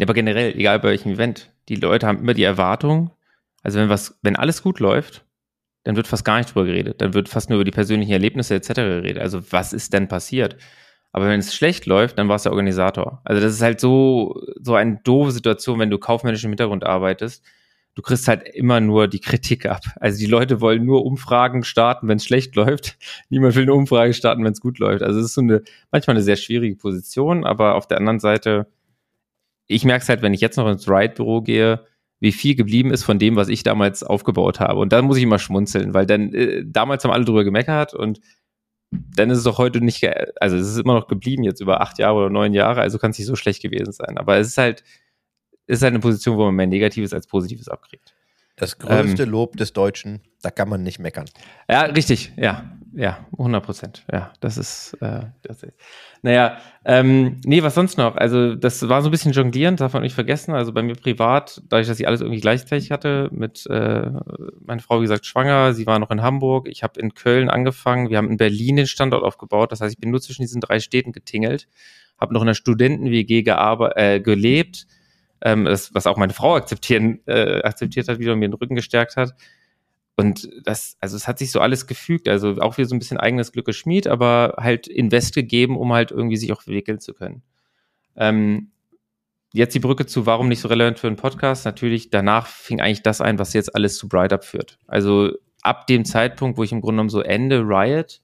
aber 0.00 0.14
generell, 0.14 0.54
egal 0.54 0.80
bei 0.80 0.88
welchem 0.88 1.12
Event, 1.12 1.52
die 1.68 1.74
Leute 1.74 2.06
haben 2.06 2.18
immer 2.18 2.32
die 2.32 2.44
Erwartung, 2.44 3.10
also 3.62 3.78
wenn 3.78 3.90
was, 3.90 4.18
wenn 4.22 4.36
alles 4.36 4.62
gut 4.62 4.80
läuft, 4.80 5.26
dann 5.84 5.96
wird 5.96 6.06
fast 6.06 6.24
gar 6.24 6.38
nicht 6.38 6.54
drüber 6.54 6.64
geredet. 6.64 7.02
Dann 7.02 7.12
wird 7.12 7.28
fast 7.28 7.50
nur 7.50 7.58
über 7.58 7.64
die 7.64 7.72
persönlichen 7.72 8.12
Erlebnisse 8.12 8.54
etc. 8.54 8.68
geredet. 8.68 9.18
Also 9.20 9.52
was 9.52 9.74
ist 9.74 9.92
denn 9.92 10.08
passiert? 10.08 10.56
Aber 11.12 11.28
wenn 11.28 11.40
es 11.40 11.54
schlecht 11.54 11.84
läuft, 11.84 12.16
dann 12.16 12.30
war 12.30 12.36
es 12.36 12.44
der 12.44 12.52
Organisator. 12.52 13.20
Also 13.24 13.42
das 13.42 13.52
ist 13.52 13.60
halt 13.60 13.80
so, 13.80 14.40
so 14.62 14.76
eine 14.76 14.98
doofe 15.04 15.32
Situation, 15.32 15.78
wenn 15.78 15.90
du 15.90 15.98
kaufmännisch 15.98 16.44
im 16.44 16.52
Hintergrund 16.52 16.84
arbeitest. 16.84 17.44
Du 17.96 18.02
kriegst 18.02 18.28
halt 18.28 18.46
immer 18.54 18.78
nur 18.78 19.08
die 19.08 19.20
Kritik 19.20 19.64
ab. 19.64 19.80
Also 19.96 20.18
die 20.18 20.26
Leute 20.26 20.60
wollen 20.60 20.84
nur 20.84 21.06
Umfragen 21.06 21.64
starten, 21.64 22.08
wenn 22.08 22.18
es 22.18 22.26
schlecht 22.26 22.54
läuft. 22.56 22.98
Niemand 23.30 23.56
will 23.56 23.62
eine 23.62 23.74
Umfrage 23.74 24.12
starten, 24.12 24.44
wenn 24.44 24.52
es 24.52 24.60
gut 24.60 24.78
läuft. 24.78 25.02
Also 25.02 25.18
es 25.18 25.26
ist 25.26 25.34
so 25.34 25.40
eine, 25.40 25.62
manchmal 25.90 26.14
eine 26.14 26.22
sehr 26.22 26.36
schwierige 26.36 26.76
Position, 26.76 27.44
aber 27.44 27.74
auf 27.74 27.88
der 27.88 27.96
anderen 27.96 28.20
Seite, 28.20 28.66
ich 29.66 29.84
merke 29.84 30.02
es 30.02 30.08
halt, 30.10 30.20
wenn 30.22 30.34
ich 30.34 30.42
jetzt 30.42 30.58
noch 30.58 30.68
ins 30.68 30.88
Ride-Büro 30.88 31.40
gehe, 31.40 31.86
wie 32.20 32.32
viel 32.32 32.54
geblieben 32.54 32.90
ist 32.90 33.02
von 33.02 33.18
dem, 33.18 33.34
was 33.34 33.48
ich 33.48 33.62
damals 33.62 34.02
aufgebaut 34.02 34.60
habe. 34.60 34.78
Und 34.78 34.92
da 34.92 35.00
muss 35.00 35.16
ich 35.16 35.22
immer 35.22 35.38
schmunzeln, 35.38 35.94
weil 35.94 36.06
dann, 36.06 36.34
äh, 36.34 36.64
damals 36.66 37.02
haben 37.02 37.12
alle 37.12 37.24
drüber 37.24 37.44
gemeckert 37.44 37.94
und 37.94 38.20
dann 38.90 39.30
ist 39.30 39.38
es 39.38 39.44
doch 39.44 39.58
heute 39.58 39.80
nicht, 39.80 40.06
also 40.40 40.56
es 40.56 40.68
ist 40.68 40.78
immer 40.78 40.94
noch 40.94 41.08
geblieben 41.08 41.42
jetzt 41.42 41.60
über 41.60 41.80
acht 41.80 41.98
Jahre 41.98 42.16
oder 42.16 42.30
neun 42.30 42.52
Jahre, 42.52 42.82
also 42.82 42.98
kann 42.98 43.10
es 43.10 43.18
nicht 43.18 43.26
so 43.26 43.36
schlecht 43.36 43.62
gewesen 43.62 43.92
sein. 43.92 44.18
Aber 44.18 44.36
es 44.36 44.48
ist 44.48 44.58
halt, 44.58 44.84
ist 45.66 45.82
halt 45.82 45.92
eine 45.92 46.00
Position, 46.00 46.36
wo 46.36 46.44
man 46.44 46.54
mehr 46.54 46.66
Negatives 46.66 47.12
als 47.12 47.26
Positives 47.26 47.68
abkriegt. 47.68 48.14
Das 48.56 48.78
größte 48.78 49.24
Ähm. 49.24 49.28
Lob 49.28 49.58
des 49.58 49.74
Deutschen, 49.74 50.22
da 50.40 50.50
kann 50.50 50.70
man 50.70 50.82
nicht 50.82 50.98
meckern. 50.98 51.26
Ja, 51.68 51.82
richtig, 51.82 52.32
ja, 52.38 52.64
ja, 52.94 53.26
100 53.32 53.62
Prozent, 53.62 54.06
ja, 54.10 54.32
das 54.40 54.56
ist, 54.56 54.94
äh, 55.02 55.24
das 55.42 55.62
ist, 55.62 55.74
naja, 56.22 56.56
ähm, 56.86 57.42
nee, 57.44 57.62
was 57.62 57.74
sonst 57.74 57.98
noch? 57.98 58.16
Also, 58.16 58.54
das 58.54 58.88
war 58.88 59.02
so 59.02 59.08
ein 59.08 59.10
bisschen 59.10 59.32
jonglierend, 59.32 59.82
darf 59.82 59.92
man 59.92 60.02
nicht 60.02 60.14
vergessen, 60.14 60.54
also 60.54 60.72
bei 60.72 60.82
mir 60.82 60.94
privat, 60.94 61.60
dadurch, 61.68 61.86
dass 61.86 62.00
ich 62.00 62.06
alles 62.08 62.22
irgendwie 62.22 62.40
gleichzeitig 62.40 62.90
hatte, 62.90 63.28
mit, 63.30 63.66
äh, 63.66 64.10
meine 64.64 64.80
Frau, 64.80 65.00
wie 65.00 65.04
gesagt, 65.04 65.26
schwanger, 65.26 65.74
sie 65.74 65.86
war 65.86 65.98
noch 65.98 66.10
in 66.10 66.22
Hamburg, 66.22 66.66
ich 66.70 66.82
habe 66.82 66.98
in 66.98 67.12
Köln 67.12 67.50
angefangen, 67.50 68.08
wir 68.08 68.16
haben 68.16 68.30
in 68.30 68.38
Berlin 68.38 68.76
den 68.76 68.86
Standort 68.86 69.22
aufgebaut, 69.22 69.70
das 69.70 69.82
heißt, 69.82 69.92
ich 69.92 70.00
bin 70.00 70.10
nur 70.10 70.22
zwischen 70.22 70.40
diesen 70.40 70.62
drei 70.62 70.80
Städten 70.80 71.12
getingelt, 71.12 71.68
habe 72.18 72.32
noch 72.32 72.40
in 72.40 72.46
der 72.46 72.54
Studenten-WG 72.54 73.40
äh, 73.40 74.20
gelebt, 74.20 74.86
ähm, 75.40 75.64
das, 75.64 75.94
was 75.94 76.06
auch 76.06 76.16
meine 76.16 76.32
Frau 76.32 76.56
akzeptieren, 76.56 77.20
äh, 77.26 77.62
akzeptiert 77.62 78.08
hat, 78.08 78.18
wieder 78.18 78.36
mir 78.36 78.48
den 78.48 78.54
Rücken 78.54 78.74
gestärkt 78.74 79.16
hat. 79.16 79.34
Und 80.16 80.48
das, 80.64 80.96
also 81.00 81.16
es 81.16 81.28
hat 81.28 81.38
sich 81.38 81.50
so 81.50 81.60
alles 81.60 81.86
gefügt, 81.86 82.26
also 82.28 82.56
auch 82.60 82.78
wieder 82.78 82.88
so 82.88 82.94
ein 82.94 82.98
bisschen 82.98 83.18
eigenes 83.18 83.52
Glück 83.52 83.66
geschmied, 83.66 84.06
aber 84.06 84.54
halt 84.58 84.86
Invest 84.86 85.34
gegeben, 85.34 85.76
um 85.76 85.92
halt 85.92 86.10
irgendwie 86.10 86.38
sich 86.38 86.52
auch 86.52 86.60
entwickeln 86.66 87.00
zu 87.00 87.12
können. 87.12 87.42
Ähm, 88.16 88.70
jetzt 89.52 89.74
die 89.74 89.80
Brücke 89.80 90.06
zu, 90.06 90.24
warum 90.24 90.48
nicht 90.48 90.60
so 90.60 90.68
relevant 90.68 90.98
für 90.98 91.06
einen 91.06 91.16
Podcast? 91.16 91.66
Natürlich, 91.66 92.08
danach 92.08 92.46
fing 92.46 92.80
eigentlich 92.80 93.02
das 93.02 93.20
ein, 93.20 93.38
was 93.38 93.52
jetzt 93.52 93.74
alles 93.74 93.98
zu 93.98 94.08
Bright 94.08 94.32
Up 94.32 94.44
führt. 94.44 94.78
Also 94.86 95.32
ab 95.60 95.86
dem 95.86 96.06
Zeitpunkt, 96.06 96.56
wo 96.56 96.62
ich 96.62 96.72
im 96.72 96.80
Grunde 96.80 96.94
genommen 96.94 97.10
so 97.10 97.20
Ende 97.20 97.60
Riot, 97.60 98.22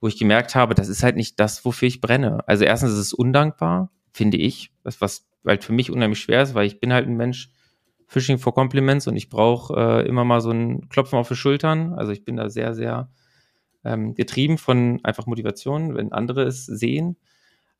wo 0.00 0.06
ich 0.06 0.18
gemerkt 0.18 0.54
habe, 0.54 0.74
das 0.74 0.88
ist 0.88 1.02
halt 1.02 1.16
nicht 1.16 1.40
das, 1.40 1.64
wofür 1.64 1.88
ich 1.88 2.00
brenne. 2.00 2.46
Also 2.46 2.64
erstens 2.64 2.92
ist 2.92 2.98
es 2.98 3.12
undankbar, 3.12 3.90
finde 4.12 4.36
ich, 4.36 4.70
das 4.84 5.00
was 5.00 5.26
halt 5.46 5.64
für 5.64 5.72
mich 5.72 5.90
unheimlich 5.90 6.20
schwer 6.20 6.42
ist, 6.42 6.54
weil 6.54 6.66
ich 6.66 6.80
bin 6.80 6.92
halt 6.92 7.06
ein 7.06 7.16
Mensch, 7.16 7.50
Fishing 8.08 8.38
for 8.38 8.54
Compliments 8.54 9.08
und 9.08 9.16
ich 9.16 9.28
brauche 9.28 9.74
äh, 9.74 10.08
immer 10.08 10.24
mal 10.24 10.40
so 10.40 10.50
ein 10.50 10.88
Klopfen 10.88 11.18
auf 11.18 11.28
die 11.28 11.34
Schultern. 11.34 11.92
Also 11.94 12.12
ich 12.12 12.24
bin 12.24 12.36
da 12.36 12.48
sehr, 12.48 12.72
sehr 12.72 13.10
ähm, 13.84 14.14
getrieben 14.14 14.58
von 14.58 15.00
einfach 15.02 15.26
Motivation, 15.26 15.94
wenn 15.96 16.12
andere 16.12 16.44
es 16.44 16.66
sehen. 16.66 17.16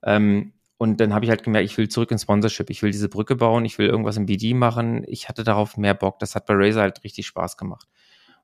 Ähm, 0.02 0.52
und 0.78 1.00
dann 1.00 1.14
habe 1.14 1.24
ich 1.24 1.30
halt 1.30 1.42
gemerkt, 1.42 1.64
ich 1.64 1.78
will 1.78 1.88
zurück 1.88 2.10
ins 2.10 2.22
Sponsorship, 2.22 2.70
ich 2.70 2.82
will 2.82 2.90
diese 2.90 3.08
Brücke 3.08 3.36
bauen, 3.36 3.64
ich 3.64 3.78
will 3.78 3.86
irgendwas 3.86 4.16
im 4.16 4.26
BD 4.26 4.52
machen. 4.52 5.04
Ich 5.06 5.28
hatte 5.28 5.42
darauf 5.42 5.76
mehr 5.76 5.94
Bock. 5.94 6.18
Das 6.18 6.34
hat 6.34 6.46
bei 6.46 6.54
Razer 6.54 6.82
halt 6.82 7.02
richtig 7.02 7.26
Spaß 7.26 7.56
gemacht. 7.56 7.88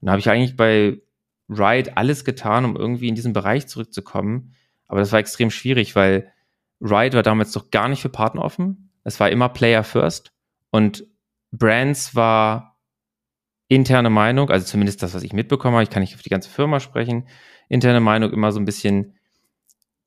Und 0.00 0.06
da 0.06 0.12
habe 0.12 0.20
ich 0.20 0.30
eigentlich 0.30 0.56
bei 0.56 1.00
Ride 1.48 1.96
alles 1.96 2.24
getan, 2.24 2.64
um 2.64 2.76
irgendwie 2.76 3.08
in 3.08 3.14
diesen 3.14 3.32
Bereich 3.32 3.66
zurückzukommen. 3.66 4.54
Aber 4.86 5.00
das 5.00 5.12
war 5.12 5.18
extrem 5.18 5.50
schwierig, 5.50 5.94
weil 5.94 6.32
Ride 6.80 7.16
war 7.16 7.22
damals 7.22 7.52
doch 7.52 7.70
gar 7.70 7.88
nicht 7.88 8.00
für 8.00 8.08
Partner 8.08 8.42
offen. 8.42 8.91
Es 9.04 9.20
war 9.20 9.30
immer 9.30 9.48
Player 9.48 9.84
First. 9.84 10.32
Und 10.70 11.04
Brands 11.50 12.14
war 12.14 12.78
interne 13.68 14.10
Meinung, 14.10 14.50
also 14.50 14.66
zumindest 14.66 15.02
das, 15.02 15.14
was 15.14 15.22
ich 15.22 15.32
mitbekommen 15.32 15.74
habe, 15.74 15.82
ich 15.82 15.90
kann 15.90 16.02
nicht 16.02 16.14
auf 16.14 16.22
die 16.22 16.28
ganze 16.28 16.50
Firma 16.50 16.80
sprechen, 16.80 17.26
interne 17.68 18.00
Meinung 18.00 18.32
immer 18.32 18.52
so 18.52 18.60
ein 18.60 18.64
bisschen, 18.64 19.16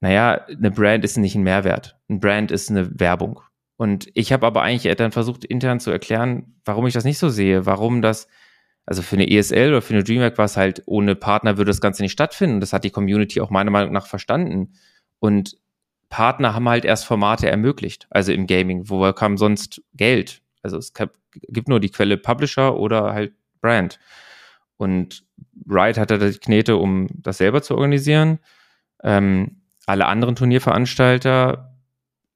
naja, 0.02 0.46
eine 0.48 0.72
Brand 0.72 1.04
ist 1.04 1.18
nicht 1.18 1.36
ein 1.36 1.44
Mehrwert. 1.44 1.98
Ein 2.10 2.20
Brand 2.20 2.52
ist 2.52 2.70
eine 2.70 3.00
Werbung. 3.00 3.42
Und 3.78 4.08
ich 4.14 4.32
habe 4.32 4.46
aber 4.46 4.62
eigentlich 4.62 4.96
dann 4.96 5.12
versucht, 5.12 5.44
intern 5.44 5.80
zu 5.80 5.92
erklären, 5.92 6.60
warum 6.64 6.88
ich 6.88 6.94
das 6.94 7.04
nicht 7.04 7.18
so 7.18 7.30
sehe, 7.30 7.66
warum 7.66 8.02
das, 8.02 8.28
also 8.86 9.02
für 9.02 9.16
eine 9.16 9.30
ESL 9.30 9.70
oder 9.70 9.82
für 9.82 9.96
eine 9.96 10.04
DreamHack 10.04 10.38
war 10.38 10.46
es 10.46 10.58
halt, 10.58 10.84
ohne 10.86 11.16
Partner 11.16 11.58
würde 11.58 11.72
das 11.72 11.82
Ganze 11.82 12.04
nicht 12.04 12.12
stattfinden. 12.12 12.60
Das 12.60 12.72
hat 12.72 12.84
die 12.84 12.92
Community 12.92 13.42
auch 13.42 13.50
meiner 13.50 13.72
Meinung 13.72 13.92
nach 13.92 14.06
verstanden. 14.06 14.74
Und 15.20 15.58
Partner 16.16 16.54
haben 16.54 16.70
halt 16.70 16.86
erst 16.86 17.06
Formate 17.06 17.50
ermöglicht, 17.50 18.08
also 18.10 18.32
im 18.32 18.48
Gaming. 18.48 18.90
Woher 18.90 19.12
kam 19.12 19.36
sonst 19.36 19.82
Geld? 19.96 20.42
Also 20.64 20.78
es 20.78 20.94
gibt 21.50 21.68
nur 21.68 21.82
die 21.82 21.90
Quelle 21.90 22.16
Publisher 22.16 22.78
oder 22.78 23.12
halt 23.14 23.34
Brand. 23.60 24.00
Und 24.78 25.26
Riot 25.70 25.98
hatte 25.98 26.18
die 26.18 26.40
Knete, 26.40 26.78
um 26.78 27.10
das 27.12 27.40
selber 27.40 27.62
zu 27.62 27.76
organisieren. 27.76 28.40
Ähm, 29.04 29.64
alle 29.88 30.06
anderen 30.06 30.38
Turnierveranstalter 30.38 31.76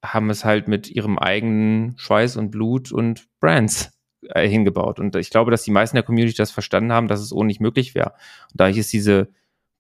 haben 0.03 0.29
es 0.29 0.43
halt 0.43 0.67
mit 0.67 0.89
ihrem 0.89 1.17
eigenen 1.17 1.97
Schweiß 1.97 2.35
und 2.35 2.51
Blut 2.51 2.91
und 2.91 3.27
Brands 3.39 3.97
äh, 4.23 4.45
hingebaut. 4.45 4.99
Und 4.99 5.15
ich 5.15 5.29
glaube, 5.29 5.51
dass 5.51 5.63
die 5.63 5.71
meisten 5.71 5.95
der 5.95 6.03
Community 6.03 6.35
das 6.35 6.51
verstanden 6.51 6.91
haben, 6.91 7.07
dass 7.07 7.21
es 7.21 7.31
ohne 7.31 7.47
nicht 7.47 7.61
möglich 7.61 7.95
wäre. 7.95 8.11
Und 8.51 8.59
dadurch 8.59 8.77
ist 8.77 8.91
diese 8.91 9.29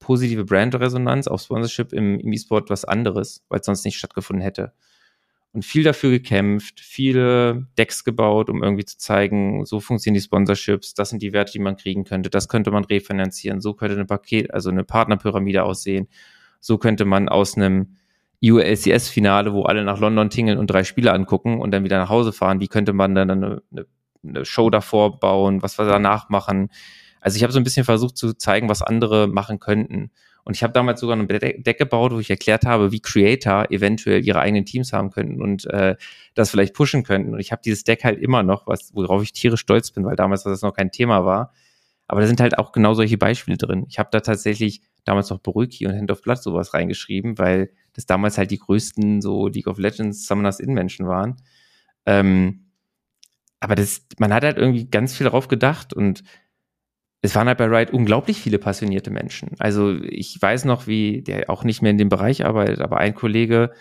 positive 0.09 0.43
Brandresonanz 0.43 1.27
auf 1.27 1.41
Sponsorship 1.41 1.93
im, 1.93 2.19
im 2.19 2.33
E-Sport 2.33 2.71
was 2.71 2.83
anderes, 2.83 3.45
weil 3.47 3.59
es 3.59 3.67
sonst 3.67 3.85
nicht 3.85 3.99
stattgefunden 3.99 4.41
hätte. 4.41 4.73
Und 5.53 5.65
viel 5.65 5.83
dafür 5.83 6.09
gekämpft, 6.09 6.79
viele 6.79 7.67
Decks 7.77 8.03
gebaut, 8.03 8.49
um 8.49 8.63
irgendwie 8.63 8.85
zu 8.85 8.97
zeigen, 8.97 9.65
so 9.65 9.79
funktionieren 9.79 10.15
die 10.15 10.25
Sponsorships, 10.25 10.95
das 10.95 11.11
sind 11.11 11.21
die 11.21 11.31
Werte, 11.31 11.51
die 11.51 11.59
man 11.59 11.77
kriegen 11.77 12.05
könnte, 12.05 12.31
das 12.31 12.47
könnte 12.47 12.71
man 12.71 12.85
refinanzieren, 12.85 13.61
so 13.61 13.75
könnte 13.75 13.93
eine 13.93 14.05
Paket, 14.05 14.51
also 14.51 14.71
eine 14.71 14.83
Partnerpyramide 14.83 15.63
aussehen, 15.63 16.07
so 16.59 16.79
könnte 16.79 17.05
man 17.05 17.29
aus 17.29 17.55
einem 17.55 17.97
ULCS-Finale, 18.43 19.53
wo 19.53 19.61
alle 19.65 19.83
nach 19.83 19.99
London 19.99 20.31
tingeln 20.31 20.57
und 20.57 20.71
drei 20.71 20.85
Spiele 20.85 21.13
angucken 21.13 21.61
und 21.61 21.69
dann 21.69 21.83
wieder 21.83 21.99
nach 21.99 22.09
Hause 22.09 22.33
fahren, 22.33 22.61
wie 22.61 22.67
könnte 22.67 22.93
man 22.93 23.13
dann 23.13 23.29
eine, 23.29 23.61
eine, 23.71 23.85
eine 24.23 24.43
Show 24.43 24.71
davor 24.71 25.19
bauen, 25.19 25.61
was 25.61 25.77
wir 25.77 25.85
danach 25.85 26.29
machen. 26.29 26.71
Also 27.21 27.37
ich 27.37 27.43
habe 27.43 27.53
so 27.53 27.59
ein 27.59 27.63
bisschen 27.63 27.85
versucht 27.85 28.17
zu 28.17 28.33
zeigen, 28.33 28.69
was 28.69 28.81
andere 28.81 29.27
machen 29.27 29.59
könnten. 29.59 30.11
Und 30.43 30.55
ich 30.55 30.63
habe 30.63 30.73
damals 30.73 30.99
sogar 30.99 31.17
ein 31.17 31.27
Deck 31.27 31.77
gebaut, 31.77 32.11
wo 32.11 32.19
ich 32.19 32.29
erklärt 32.29 32.65
habe, 32.65 32.91
wie 32.91 33.01
Creator 33.01 33.69
eventuell 33.71 34.25
ihre 34.25 34.39
eigenen 34.39 34.65
Teams 34.65 34.93
haben 34.93 35.11
könnten 35.11 35.41
und 35.41 35.65
äh, 35.65 35.95
das 36.33 36.49
vielleicht 36.49 36.73
pushen 36.73 37.03
könnten. 37.03 37.33
Und 37.33 37.39
ich 37.39 37.51
habe 37.51 37.61
dieses 37.63 37.83
Deck 37.83 38.03
halt 38.03 38.19
immer 38.19 38.41
noch, 38.41 38.65
was, 38.65 38.93
worauf 38.95 39.21
ich 39.21 39.33
tierisch 39.33 39.59
stolz 39.59 39.91
bin, 39.91 40.05
weil 40.05 40.15
damals 40.15 40.43
das 40.43 40.61
noch 40.61 40.73
kein 40.73 40.91
Thema 40.91 41.25
war. 41.25 41.53
Aber 42.07 42.21
da 42.21 42.27
sind 42.27 42.41
halt 42.41 42.57
auch 42.57 42.71
genau 42.71 42.95
solche 42.95 43.19
Beispiele 43.19 43.57
drin. 43.57 43.85
Ich 43.87 43.99
habe 43.99 44.09
da 44.11 44.21
tatsächlich 44.21 44.81
damals 45.03 45.29
noch 45.29 45.39
Beruki 45.39 45.85
und 45.85 45.95
Hand 45.95 46.09
of 46.09 46.23
Blood 46.23 46.41
sowas 46.41 46.73
reingeschrieben, 46.73 47.37
weil 47.37 47.71
das 47.93 48.07
damals 48.07 48.39
halt 48.39 48.49
die 48.49 48.57
größten 48.57 49.21
so 49.21 49.47
League 49.47 49.67
of 49.67 49.77
Legends 49.77 50.25
Summoners 50.25 50.59
in 50.59 50.73
Menschen 50.73 51.07
waren. 51.07 51.37
Ähm, 52.07 52.71
aber 53.59 53.75
das, 53.75 54.07
man 54.17 54.33
hat 54.33 54.43
halt 54.43 54.57
irgendwie 54.57 54.89
ganz 54.89 55.15
viel 55.15 55.25
darauf 55.25 55.47
gedacht 55.47 55.93
und 55.93 56.23
es 57.21 57.35
waren 57.35 57.47
halt 57.47 57.57
bei 57.57 57.65
Riot 57.65 57.91
unglaublich 57.91 58.39
viele 58.39 58.59
passionierte 58.59 59.11
Menschen. 59.11 59.51
Also 59.59 59.95
ich 60.01 60.41
weiß 60.41 60.65
noch, 60.65 60.87
wie 60.87 61.21
der 61.21 61.49
auch 61.49 61.63
nicht 61.63 61.81
mehr 61.81 61.91
in 61.91 61.97
dem 61.97 62.09
Bereich 62.09 62.45
arbeitet, 62.45 62.81
aber 62.81 62.97
ein 62.97 63.13
Kollege 63.13 63.71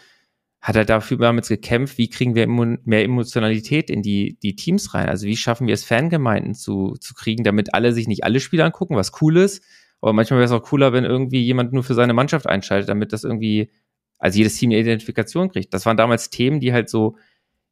hat 0.60 0.74
halt 0.74 0.88
dafür 0.88 1.18
damit 1.18 1.46
gekämpft, 1.46 1.98
wie 1.98 2.10
kriegen 2.10 2.34
wir 2.34 2.48
mehr 2.48 3.04
Emotionalität 3.04 3.90
in 3.90 4.02
die, 4.02 4.38
die 4.42 4.56
Teams 4.56 4.92
rein? 4.92 5.08
Also 5.08 5.26
wie 5.26 5.36
schaffen 5.36 5.68
wir 5.68 5.74
es, 5.74 5.84
Fangemeinden 5.84 6.54
zu, 6.54 6.96
zu 7.00 7.14
kriegen, 7.14 7.44
damit 7.44 7.74
alle 7.74 7.92
sich 7.92 8.08
nicht 8.08 8.24
alle 8.24 8.40
Spiele 8.40 8.64
angucken, 8.64 8.96
was 8.96 9.12
cool 9.22 9.36
ist. 9.36 9.62
Aber 10.00 10.12
manchmal 10.12 10.40
wäre 10.40 10.46
es 10.46 10.52
auch 10.52 10.62
cooler, 10.62 10.92
wenn 10.92 11.04
irgendwie 11.04 11.42
jemand 11.42 11.72
nur 11.72 11.84
für 11.84 11.94
seine 11.94 12.12
Mannschaft 12.12 12.48
einschaltet, 12.48 12.88
damit 12.88 13.12
das 13.12 13.22
irgendwie, 13.22 13.70
also 14.18 14.38
jedes 14.38 14.56
Team 14.56 14.70
eine 14.70 14.80
Identifikation 14.80 15.48
kriegt. 15.48 15.72
Das 15.72 15.86
waren 15.86 15.96
damals 15.96 16.30
Themen, 16.30 16.58
die 16.58 16.72
halt 16.72 16.88
so 16.88 17.16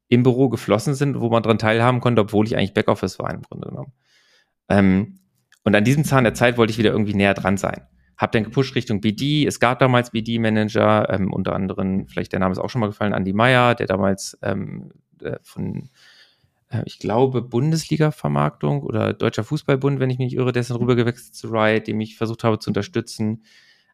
im 0.08 0.22
Büro 0.22 0.48
geflossen 0.48 0.94
sind, 0.94 1.20
wo 1.20 1.28
man 1.28 1.42
dran 1.42 1.58
teilhaben 1.58 2.00
konnte, 2.00 2.22
obwohl 2.22 2.46
ich 2.46 2.56
eigentlich 2.56 2.74
Backoffice 2.74 3.18
war 3.18 3.34
im 3.34 3.42
Grunde 3.42 3.68
genommen. 3.68 3.92
Ähm, 4.68 5.18
und 5.66 5.74
an 5.74 5.82
diesem 5.82 6.04
Zahn 6.04 6.22
der 6.22 6.32
Zeit 6.32 6.58
wollte 6.58 6.70
ich 6.70 6.78
wieder 6.78 6.92
irgendwie 6.92 7.14
näher 7.14 7.34
dran 7.34 7.56
sein. 7.56 7.82
Hab 8.16 8.30
dann 8.30 8.44
gepusht 8.44 8.76
Richtung 8.76 9.00
BD. 9.00 9.44
Es 9.44 9.58
gab 9.58 9.80
damals 9.80 10.12
BD-Manager, 10.12 11.10
ähm, 11.10 11.32
unter 11.32 11.56
anderem, 11.56 12.06
vielleicht 12.06 12.30
der 12.30 12.38
Name 12.38 12.52
ist 12.52 12.60
auch 12.60 12.70
schon 12.70 12.80
mal 12.80 12.86
gefallen, 12.86 13.12
Andy 13.12 13.32
Meyer, 13.32 13.74
der 13.74 13.88
damals 13.88 14.38
ähm, 14.42 14.92
äh, 15.20 15.38
von, 15.42 15.90
äh, 16.70 16.82
ich 16.84 17.00
glaube, 17.00 17.42
Bundesliga-Vermarktung 17.42 18.84
oder 18.84 19.12
Deutscher 19.12 19.42
Fußballbund, 19.42 19.98
wenn 19.98 20.08
ich 20.08 20.18
mich 20.18 20.26
nicht 20.28 20.36
irre, 20.36 20.52
dann 20.52 20.64
rübergewechselt 20.64 21.34
zu 21.34 21.48
Riot, 21.48 21.88
dem 21.88 22.00
ich 22.00 22.16
versucht 22.16 22.44
habe 22.44 22.60
zu 22.60 22.70
unterstützen. 22.70 23.42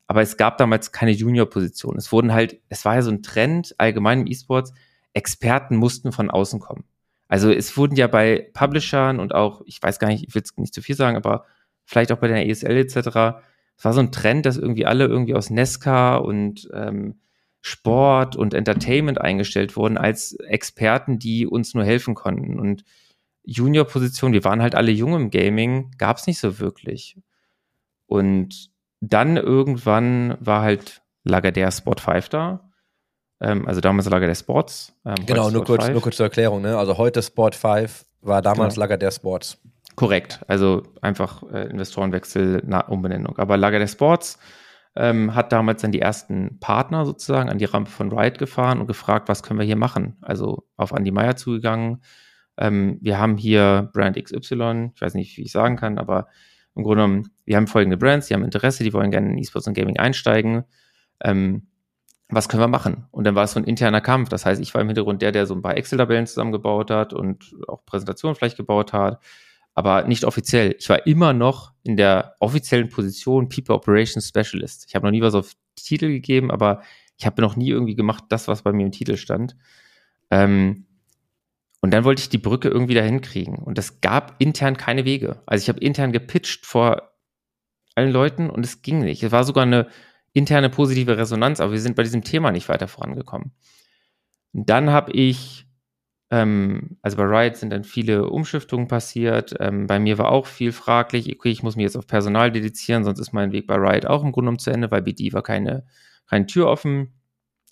Aber 0.06 0.20
es 0.20 0.36
gab 0.36 0.58
damals 0.58 0.92
keine 0.92 1.12
Junior-Position. 1.12 1.96
Es 1.96 2.12
wurden 2.12 2.34
halt, 2.34 2.60
es 2.68 2.84
war 2.84 2.96
ja 2.96 3.02
so 3.02 3.10
ein 3.10 3.22
Trend 3.22 3.74
allgemein 3.78 4.20
im 4.20 4.26
E-Sports, 4.26 4.74
Experten 5.14 5.76
mussten 5.76 6.12
von 6.12 6.30
außen 6.30 6.60
kommen. 6.60 6.84
Also 7.28 7.50
es 7.50 7.78
wurden 7.78 7.96
ja 7.96 8.08
bei 8.08 8.50
Publishern 8.52 9.20
und 9.20 9.34
auch, 9.34 9.62
ich 9.64 9.82
weiß 9.82 9.98
gar 9.98 10.08
nicht, 10.08 10.28
ich 10.28 10.34
will 10.34 10.42
es 10.44 10.54
nicht 10.58 10.74
zu 10.74 10.82
viel 10.82 10.96
sagen, 10.96 11.16
aber 11.16 11.46
vielleicht 11.84 12.12
auch 12.12 12.18
bei 12.18 12.28
der 12.28 12.46
ESL 12.46 12.76
etc., 12.76 13.42
es 13.76 13.84
war 13.84 13.94
so 13.94 14.00
ein 14.00 14.12
Trend, 14.12 14.46
dass 14.46 14.58
irgendwie 14.58 14.86
alle 14.86 15.06
irgendwie 15.06 15.34
aus 15.34 15.50
Nesca 15.50 16.16
und 16.16 16.68
ähm, 16.72 17.20
Sport 17.60 18.36
und 18.36 18.54
Entertainment 18.54 19.20
eingestellt 19.20 19.76
wurden 19.76 19.96
als 19.96 20.34
Experten, 20.34 21.18
die 21.18 21.46
uns 21.46 21.74
nur 21.74 21.84
helfen 21.84 22.14
konnten. 22.14 22.60
Und 22.60 22.84
Junior-Position, 23.44 24.32
wir 24.32 24.44
waren 24.44 24.62
halt 24.62 24.74
alle 24.74 24.92
jung 24.92 25.14
im 25.14 25.30
Gaming, 25.30 25.90
gab 25.98 26.18
es 26.18 26.26
nicht 26.26 26.38
so 26.38 26.58
wirklich. 26.58 27.18
Und 28.06 28.70
dann 29.00 29.36
irgendwann 29.36 30.36
war 30.40 30.62
halt 30.62 31.02
Lagardère 31.26 31.76
Sport 31.76 32.00
5 32.00 32.28
da. 32.28 32.70
Ähm, 33.40 33.66
also 33.66 33.80
damals 33.80 34.08
Lagardère 34.08 34.38
Sports. 34.38 34.94
Ähm, 35.04 35.14
Genau, 35.26 35.50
nur 35.50 35.62
Sport 35.62 35.66
kurz, 35.66 35.84
5. 35.84 35.92
nur 35.94 36.02
kurz 36.02 36.16
zur 36.16 36.26
Erklärung. 36.26 36.62
Ne? 36.62 36.76
Also 36.76 36.98
heute 36.98 37.22
Sport 37.22 37.54
5 37.54 38.04
war 38.20 38.42
damals 38.42 38.74
Genau. 38.74 38.84
Lager 38.84 38.96
der 38.98 39.10
Sports. 39.10 39.58
Korrekt, 39.94 40.40
also 40.48 40.82
einfach 41.00 41.42
äh, 41.52 41.68
Investorenwechsel, 41.68 42.62
na, 42.66 42.80
Umbenennung. 42.80 43.36
Aber 43.38 43.56
Lager 43.56 43.78
der 43.78 43.88
Sports 43.88 44.38
ähm, 44.96 45.34
hat 45.34 45.52
damals 45.52 45.82
dann 45.82 45.92
die 45.92 46.00
ersten 46.00 46.58
Partner 46.60 47.04
sozusagen 47.04 47.50
an 47.50 47.58
die 47.58 47.64
Rampe 47.64 47.90
von 47.90 48.10
Riot 48.10 48.38
gefahren 48.38 48.80
und 48.80 48.86
gefragt, 48.86 49.28
was 49.28 49.42
können 49.42 49.58
wir 49.58 49.66
hier 49.66 49.76
machen? 49.76 50.16
Also 50.20 50.64
auf 50.76 50.92
Andy 50.92 51.10
Meyer 51.10 51.36
zugegangen. 51.36 52.02
Ähm, 52.56 52.98
wir 53.00 53.18
haben 53.18 53.36
hier 53.36 53.90
Brand 53.92 54.22
XY, 54.22 54.92
ich 54.94 55.00
weiß 55.00 55.14
nicht, 55.14 55.36
wie 55.36 55.42
ich 55.42 55.52
sagen 55.52 55.76
kann, 55.76 55.98
aber 55.98 56.28
im 56.74 56.84
Grunde 56.84 57.02
genommen, 57.02 57.30
wir 57.44 57.56
haben 57.56 57.66
folgende 57.66 57.96
Brands, 57.96 58.28
die 58.28 58.34
haben 58.34 58.44
Interesse, 58.44 58.84
die 58.84 58.92
wollen 58.92 59.10
gerne 59.10 59.30
in 59.30 59.38
E-Sports 59.38 59.66
und 59.66 59.74
Gaming 59.74 59.98
einsteigen. 59.98 60.64
Ähm, 61.22 61.66
was 62.28 62.48
können 62.48 62.62
wir 62.62 62.68
machen? 62.68 63.06
Und 63.10 63.24
dann 63.24 63.34
war 63.34 63.44
es 63.44 63.52
so 63.52 63.60
ein 63.60 63.64
interner 63.64 64.00
Kampf. 64.00 64.30
Das 64.30 64.46
heißt, 64.46 64.60
ich 64.60 64.72
war 64.72 64.80
im 64.80 64.86
Hintergrund 64.88 65.20
der, 65.20 65.32
der 65.32 65.46
so 65.46 65.54
ein 65.54 65.60
paar 65.60 65.76
Excel-Tabellen 65.76 66.26
zusammengebaut 66.26 66.90
hat 66.90 67.12
und 67.12 67.54
auch 67.68 67.84
Präsentationen 67.84 68.34
vielleicht 68.34 68.56
gebaut 68.56 68.94
hat, 68.94 69.22
aber 69.74 70.04
nicht 70.04 70.24
offiziell. 70.24 70.76
Ich 70.78 70.88
war 70.88 71.06
immer 71.06 71.32
noch 71.32 71.72
in 71.82 71.96
der 71.96 72.36
offiziellen 72.40 72.88
Position 72.88 73.48
People 73.48 73.74
Operations 73.74 74.28
Specialist. 74.28 74.86
Ich 74.88 74.94
habe 74.94 75.06
noch 75.06 75.12
nie 75.12 75.22
was 75.22 75.34
auf 75.34 75.52
Titel 75.76 76.08
gegeben, 76.08 76.50
aber 76.50 76.82
ich 77.16 77.26
habe 77.26 77.40
noch 77.40 77.56
nie 77.56 77.70
irgendwie 77.70 77.94
gemacht, 77.94 78.24
das, 78.28 78.48
was 78.48 78.62
bei 78.62 78.72
mir 78.72 78.84
im 78.84 78.92
Titel 78.92 79.16
stand. 79.16 79.56
Ähm, 80.30 80.86
und 81.80 81.92
dann 81.92 82.04
wollte 82.04 82.20
ich 82.20 82.28
die 82.28 82.38
Brücke 82.38 82.68
irgendwie 82.68 82.94
dahin 82.94 83.20
kriegen. 83.20 83.56
Und 83.56 83.78
es 83.78 84.00
gab 84.00 84.36
intern 84.38 84.76
keine 84.76 85.04
Wege. 85.04 85.42
Also 85.46 85.62
ich 85.62 85.68
habe 85.68 85.80
intern 85.80 86.12
gepitcht 86.12 86.64
vor 86.64 87.12
allen 87.94 88.12
Leuten 88.12 88.50
und 88.50 88.64
es 88.64 88.82
ging 88.82 89.00
nicht. 89.00 89.22
Es 89.22 89.32
war 89.32 89.44
sogar 89.44 89.64
eine 89.64 89.88
interne 90.32 90.70
positive 90.70 91.18
Resonanz, 91.18 91.60
aber 91.60 91.72
wir 91.72 91.80
sind 91.80 91.96
bei 91.96 92.02
diesem 92.02 92.22
Thema 92.22 92.52
nicht 92.52 92.68
weiter 92.68 92.88
vorangekommen. 92.88 93.52
Und 94.52 94.68
dann 94.68 94.90
habe 94.90 95.12
ich, 95.12 95.66
ähm, 96.32 96.96
also 97.02 97.18
bei 97.18 97.24
Riot 97.24 97.56
sind 97.56 97.70
dann 97.70 97.84
viele 97.84 98.30
Umschiftungen 98.30 98.88
passiert. 98.88 99.54
Ähm, 99.60 99.86
bei 99.86 99.98
mir 99.98 100.16
war 100.16 100.32
auch 100.32 100.46
viel 100.46 100.72
fraglich, 100.72 101.30
okay, 101.30 101.50
ich 101.50 101.62
muss 101.62 101.76
mich 101.76 101.84
jetzt 101.84 101.96
auf 101.96 102.06
Personal 102.06 102.50
dedizieren, 102.50 103.04
sonst 103.04 103.20
ist 103.20 103.34
mein 103.34 103.52
Weg 103.52 103.66
bei 103.66 103.76
Riot 103.76 104.06
auch 104.06 104.24
im 104.24 104.32
Grunde 104.32 104.46
genommen 104.46 104.58
zu 104.58 104.70
Ende, 104.70 104.90
weil 104.90 105.02
BD 105.02 105.34
war 105.34 105.42
keine, 105.42 105.84
keine 106.26 106.46
Tür 106.46 106.68
offen. 106.68 107.12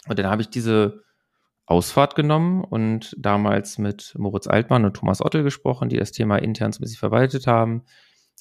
Und 0.06 0.18
dann 0.18 0.26
habe 0.26 0.42
ich 0.42 0.50
diese 0.50 1.02
Ausfahrt 1.64 2.14
genommen 2.14 2.62
und 2.62 3.16
damals 3.18 3.78
mit 3.78 4.14
Moritz 4.18 4.46
Altmann 4.46 4.84
und 4.84 4.94
Thomas 4.94 5.24
Ottel 5.24 5.42
gesprochen, 5.42 5.88
die 5.88 5.96
das 5.96 6.12
Thema 6.12 6.36
intern 6.36 6.72
so 6.72 6.78
ein 6.78 6.82
bisschen 6.82 6.98
verwaltet 6.98 7.46
haben. 7.46 7.84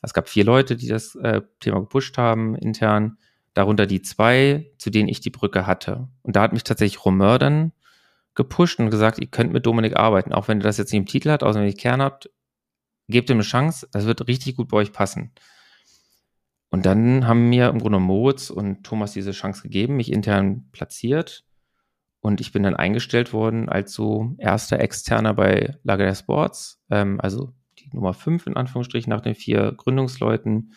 Es 0.02 0.14
gab 0.14 0.28
vier 0.28 0.44
Leute, 0.44 0.76
die 0.76 0.88
das 0.88 1.16
äh, 1.16 1.42
Thema 1.62 1.80
gepusht 1.80 2.18
haben 2.18 2.56
intern 2.56 3.18
darunter 3.54 3.88
die 3.88 4.02
zwei, 4.02 4.72
zu 4.78 4.90
denen 4.90 5.10
ich 5.10 5.22
die 5.22 5.32
Brücke 5.32 5.66
hatte. 5.66 6.08
Und 6.22 6.36
da 6.36 6.42
hat 6.42 6.54
mich 6.54 6.64
tatsächlich 6.64 7.04
Romeur 7.04 7.40
dann 7.40 7.72
gepusht 8.40 8.80
und 8.80 8.90
gesagt, 8.90 9.20
ihr 9.20 9.28
könnt 9.28 9.52
mit 9.52 9.66
Dominik 9.66 9.98
arbeiten, 9.98 10.32
auch 10.32 10.48
wenn 10.48 10.62
ihr 10.62 10.64
das 10.64 10.78
jetzt 10.78 10.94
nicht 10.94 11.02
im 11.02 11.06
Titel 11.06 11.30
habt, 11.30 11.44
außer 11.44 11.60
wenn 11.60 11.68
ihr 11.68 11.76
Kern 11.76 12.02
habt, 12.02 12.30
gebt 13.10 13.30
ihm 13.30 13.36
eine 13.36 13.44
Chance, 13.44 13.86
das 13.92 14.06
wird 14.06 14.26
richtig 14.30 14.56
gut 14.56 14.70
bei 14.70 14.78
euch 14.78 14.94
passen. 14.94 15.34
Und 16.70 16.86
dann 16.86 17.28
haben 17.28 17.50
mir 17.50 17.68
im 17.68 17.80
Grunde 17.80 18.00
Moritz 18.00 18.50
und 18.50 18.86
Thomas 18.86 19.12
diese 19.12 19.32
Chance 19.32 19.64
gegeben, 19.64 19.98
mich 19.98 20.10
intern 20.10 20.70
platziert. 20.72 21.44
Und 22.22 22.40
ich 22.40 22.54
bin 22.54 22.64
dann 22.64 22.78
eingestellt 22.78 23.34
worden 23.34 23.68
als 23.68 23.92
so 23.92 24.36
erster 24.38 24.80
Externer 24.80 25.34
bei 25.34 25.76
Lager 25.84 26.06
der 26.06 26.16
Sports, 26.16 26.82
ähm, 26.90 27.20
also 27.20 27.52
die 27.78 27.90
Nummer 27.92 28.14
fünf 28.14 28.48
in 28.48 28.56
Anführungsstrichen 28.56 29.10
nach 29.10 29.22
den 29.22 29.36
vier 29.36 29.74
Gründungsleuten 29.74 30.76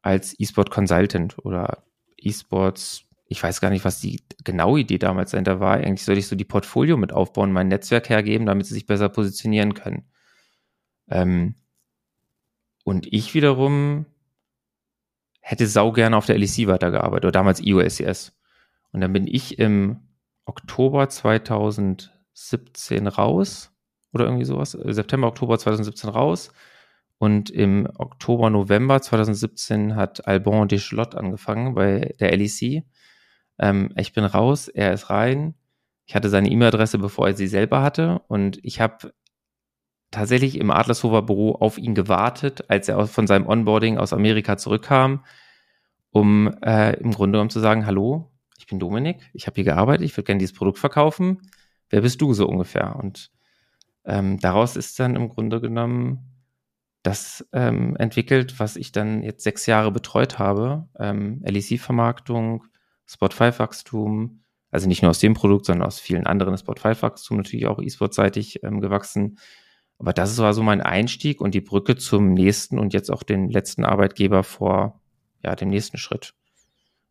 als 0.00 0.38
E-Sport 0.38 0.70
Consultant 0.70 1.44
oder 1.44 1.82
E-Sports, 2.18 3.04
ich 3.34 3.42
weiß 3.42 3.60
gar 3.60 3.70
nicht, 3.70 3.84
was 3.84 4.00
die 4.00 4.22
genaue 4.44 4.80
Idee 4.80 4.98
damals 4.98 5.32
dahinter 5.32 5.58
war. 5.58 5.74
Eigentlich 5.74 6.04
sollte 6.04 6.20
ich 6.20 6.28
so 6.28 6.36
die 6.36 6.44
Portfolio 6.44 6.96
mit 6.96 7.12
aufbauen, 7.12 7.50
mein 7.50 7.66
Netzwerk 7.66 8.08
hergeben, 8.08 8.46
damit 8.46 8.66
sie 8.66 8.74
sich 8.74 8.86
besser 8.86 9.08
positionieren 9.08 9.74
können. 9.74 10.04
Ähm, 11.10 11.56
und 12.84 13.12
ich 13.12 13.34
wiederum 13.34 14.06
hätte 15.40 15.66
sau 15.66 15.90
gerne 15.90 16.16
auf 16.16 16.26
der 16.26 16.38
LEC 16.38 16.68
weitergearbeitet, 16.68 17.24
oder 17.24 17.32
damals 17.32 17.60
IOSCS. 17.60 18.38
Und 18.92 19.00
dann 19.00 19.12
bin 19.12 19.26
ich 19.26 19.58
im 19.58 20.00
Oktober 20.44 21.08
2017 21.08 23.08
raus, 23.08 23.72
oder 24.12 24.26
irgendwie 24.26 24.44
sowas, 24.44 24.72
September, 24.72 25.26
Oktober 25.26 25.58
2017 25.58 26.08
raus 26.08 26.52
und 27.18 27.50
im 27.50 27.88
Oktober, 27.96 28.48
November 28.48 29.02
2017 29.02 29.96
hat 29.96 30.28
Alban 30.28 30.68
Deschlot 30.68 31.16
angefangen 31.16 31.74
bei 31.74 32.14
der 32.20 32.36
LEC. 32.36 32.84
Ähm, 33.58 33.92
ich 33.96 34.12
bin 34.12 34.24
raus, 34.24 34.68
er 34.68 34.92
ist 34.92 35.10
rein. 35.10 35.54
Ich 36.06 36.14
hatte 36.14 36.28
seine 36.28 36.50
E-Mail-Adresse, 36.50 36.98
bevor 36.98 37.28
er 37.28 37.34
sie 37.34 37.46
selber 37.46 37.82
hatte. 37.82 38.20
Und 38.28 38.58
ich 38.62 38.80
habe 38.80 39.12
tatsächlich 40.10 40.58
im 40.58 40.70
Adlershofer 40.70 41.22
Büro 41.22 41.52
auf 41.52 41.78
ihn 41.78 41.94
gewartet, 41.94 42.70
als 42.70 42.88
er 42.88 43.06
von 43.06 43.26
seinem 43.26 43.46
Onboarding 43.46 43.98
aus 43.98 44.12
Amerika 44.12 44.56
zurückkam, 44.56 45.24
um 46.10 46.54
äh, 46.62 46.94
im 47.00 47.12
Grunde 47.12 47.36
genommen 47.36 47.50
zu 47.50 47.60
sagen, 47.60 47.86
hallo, 47.86 48.30
ich 48.58 48.66
bin 48.66 48.78
Dominik, 48.78 49.30
ich 49.32 49.46
habe 49.46 49.56
hier 49.56 49.64
gearbeitet, 49.64 50.04
ich 50.04 50.16
würde 50.16 50.26
gerne 50.26 50.38
dieses 50.38 50.54
Produkt 50.54 50.78
verkaufen. 50.78 51.50
Wer 51.90 52.02
bist 52.02 52.20
du 52.20 52.32
so 52.32 52.46
ungefähr? 52.46 52.96
Und 52.96 53.32
ähm, 54.04 54.38
daraus 54.38 54.76
ist 54.76 54.98
dann 55.00 55.16
im 55.16 55.28
Grunde 55.28 55.60
genommen 55.60 56.34
das 57.02 57.46
ähm, 57.52 57.96
entwickelt, 57.96 58.58
was 58.58 58.76
ich 58.76 58.92
dann 58.92 59.22
jetzt 59.22 59.44
sechs 59.44 59.66
Jahre 59.66 59.90
betreut 59.90 60.38
habe. 60.38 60.88
Ähm, 60.98 61.42
LEC-Vermarktung, 61.44 62.64
Spot5-Wachstum, 63.08 64.40
also 64.70 64.88
nicht 64.88 65.02
nur 65.02 65.10
aus 65.10 65.20
dem 65.20 65.34
Produkt, 65.34 65.66
sondern 65.66 65.86
aus 65.86 66.00
vielen 66.00 66.26
anderen 66.26 66.56
Spot5-Wachstum, 66.56 67.36
natürlich 67.36 67.66
auch 67.66 67.80
E-Sport-seitig 67.80 68.62
ähm, 68.62 68.80
gewachsen. 68.80 69.38
Aber 69.98 70.12
das 70.12 70.36
war 70.38 70.52
so 70.52 70.62
mein 70.62 70.80
Einstieg 70.80 71.40
und 71.40 71.54
die 71.54 71.60
Brücke 71.60 71.96
zum 71.96 72.34
nächsten 72.34 72.78
und 72.78 72.92
jetzt 72.92 73.10
auch 73.10 73.22
den 73.22 73.50
letzten 73.50 73.84
Arbeitgeber 73.84 74.42
vor 74.42 75.00
ja, 75.44 75.54
dem 75.54 75.68
nächsten 75.68 75.98
Schritt. 75.98 76.34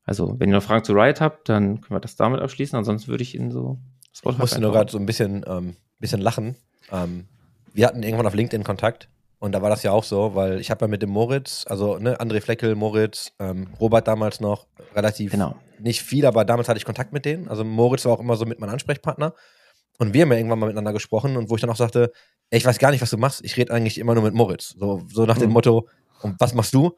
Also, 0.06 0.38
wenn 0.39 0.50
ihr 0.50 0.56
noch 0.56 0.64
Fragen 0.64 0.84
zu 0.84 0.94
Riot 0.94 1.22
habt, 1.22 1.48
dann 1.48 1.80
können 1.80 1.96
wir 1.96 2.02
das 2.02 2.18
damit 2.18 2.41
abschließen. 2.41 2.78
Ansonsten 2.78 3.10
würde 3.10 3.24
ich 3.24 3.36
in 3.36 3.52
so 3.52 3.80
Spot5 4.14 4.32
Ich 4.32 4.38
musste 4.38 4.62
nur 4.62 4.72
gerade 4.74 4.91
so 4.91 4.98
ein 4.98 5.06
bisschen, 5.06 5.46
ähm, 5.48 5.76
bisschen 6.00 6.20
lachen. 6.20 6.58
Ähm, 6.91 7.28
wir 7.74 7.88
hatten 7.88 8.04
irgendwann 8.04 8.28
auf 8.28 8.36
LinkedIn 8.36 8.64
Kontakt 8.66 9.08
und 9.44 9.52
da 9.52 9.62
war 9.62 9.70
das 9.70 9.84
ja 9.84 9.91
auch 9.91 10.06
so, 10.06 10.36
weil 10.36 10.62
ich 10.62 10.72
habe 10.72 10.86
ja 10.86 10.88
mit 10.88 11.02
dem 11.02 11.10
Moritz, 11.10 11.66
also 11.68 11.98
ne, 11.98 12.18
André 12.18 12.39
Fleckel, 12.39 12.76
Moritz, 12.76 13.34
ähm, 13.39 13.68
Robert 13.78 14.08
damals 14.08 14.39
noch, 14.39 14.68
relativ 14.96 15.32
genau. 15.34 15.58
nicht 15.80 16.02
viel, 16.02 16.26
aber 16.26 16.46
damals 16.46 16.70
hatte 16.70 16.78
ich 16.78 16.86
Kontakt 16.86 17.12
mit 17.12 17.26
denen. 17.26 17.50
Also 17.50 17.66
Moritz 17.66 18.06
war 18.06 18.14
auch 18.14 18.22
immer 18.22 18.38
so 18.38 18.46
mit 18.46 18.62
meinem 18.62 18.70
Ansprechpartner. 18.70 19.34
Und 19.98 20.14
wir 20.14 20.22
haben 20.22 20.32
ja 20.32 20.38
irgendwann 20.38 20.60
mal 20.60 20.68
miteinander 20.68 20.94
gesprochen 20.94 21.36
und 21.36 21.50
wo 21.50 21.56
ich 21.56 21.62
dann 21.62 21.70
auch 21.70 21.76
sagte, 21.76 22.14
ey, 22.52 22.58
ich 22.58 22.64
weiß 22.64 22.80
gar 22.80 22.91
nicht, 22.91 23.02
was 23.02 23.10
du 23.10 23.18
machst. 23.18 23.44
Ich 23.44 23.58
rede 23.58 23.74
eigentlich 23.74 23.98
immer 23.98 24.14
nur 24.14 24.24
mit 24.24 24.34
Moritz. 24.34 24.76
So, 24.78 25.02
so 25.12 25.26
nach 25.26 25.36
mhm. 25.36 25.41
dem 25.41 25.52
Motto, 25.52 25.89
und 26.22 26.39
was 26.39 26.54
machst 26.54 26.74
du? 26.74 26.96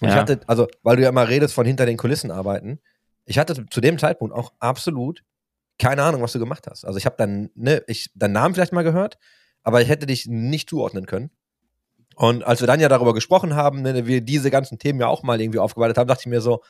Und 0.00 0.02
ja. 0.02 0.10
ich 0.10 0.14
hatte, 0.14 0.38
also, 0.46 0.68
weil 0.84 0.94
du 0.94 1.02
ja 1.02 1.08
immer 1.08 1.28
redest 1.28 1.52
von 1.52 1.66
hinter 1.66 1.84
den 1.84 1.96
Kulissen 1.96 2.30
arbeiten, 2.30 2.78
ich 3.24 3.40
hatte 3.40 3.66
zu 3.70 3.80
dem 3.80 3.98
Zeitpunkt 3.98 4.32
auch 4.32 4.52
absolut 4.60 5.24
keine 5.78 6.04
Ahnung, 6.04 6.22
was 6.22 6.32
du 6.32 6.38
gemacht 6.38 6.68
hast. 6.70 6.84
Also 6.84 6.96
ich 6.96 7.06
habe 7.06 7.16
dann, 7.18 7.50
ne, 7.56 7.82
ich 7.88 8.12
deinen 8.14 8.34
Namen 8.34 8.54
vielleicht 8.54 8.72
mal 8.72 8.84
gehört, 8.84 9.18
aber 9.64 9.82
ich 9.82 9.88
hätte 9.88 10.06
dich 10.06 10.26
nicht 10.26 10.70
zuordnen 10.70 11.06
können. 11.06 11.32
Und 12.18 12.42
als 12.42 12.60
wir 12.60 12.66
dann 12.66 12.80
ja 12.80 12.88
darüber 12.88 13.14
gesprochen 13.14 13.54
haben, 13.54 13.82
ne, 13.82 14.06
wir 14.06 14.20
diese 14.20 14.50
ganzen 14.50 14.78
Themen 14.80 15.00
ja 15.00 15.06
auch 15.06 15.22
mal 15.22 15.40
irgendwie 15.40 15.60
aufgearbeitet 15.60 15.98
haben, 15.98 16.08
dachte 16.08 16.22
ich 16.22 16.26
mir 16.26 16.40
so, 16.40 16.62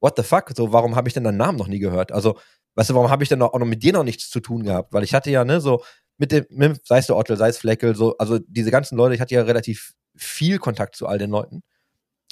what 0.00 0.14
the 0.16 0.22
fuck? 0.22 0.52
So, 0.54 0.72
warum 0.72 0.94
habe 0.94 1.08
ich 1.08 1.14
denn 1.14 1.24
deinen 1.24 1.38
Namen 1.38 1.58
noch 1.58 1.66
nie 1.66 1.80
gehört? 1.80 2.12
Also, 2.12 2.38
weißt 2.76 2.90
du, 2.90 2.94
warum 2.94 3.10
habe 3.10 3.24
ich 3.24 3.28
denn 3.28 3.42
auch 3.42 3.52
noch 3.58 3.66
mit 3.66 3.82
dir 3.82 3.92
noch 3.92 4.04
nichts 4.04 4.30
zu 4.30 4.38
tun 4.38 4.62
gehabt? 4.62 4.92
Weil 4.92 5.02
ich 5.02 5.12
hatte 5.12 5.28
ja, 5.30 5.44
ne, 5.44 5.60
so 5.60 5.82
mit 6.18 6.30
dem, 6.30 6.46
mit, 6.50 6.86
sei 6.86 6.98
es 6.98 7.06
der 7.06 7.16
Ottel, 7.16 7.36
sei 7.36 7.48
es 7.48 7.58
Fleckel, 7.58 7.96
so, 7.96 8.16
also 8.18 8.38
diese 8.38 8.70
ganzen 8.70 8.96
Leute, 8.96 9.16
ich 9.16 9.20
hatte 9.20 9.34
ja 9.34 9.42
relativ 9.42 9.92
viel 10.14 10.58
Kontakt 10.58 10.94
zu 10.94 11.08
all 11.08 11.18
den 11.18 11.30
Leuten. 11.30 11.64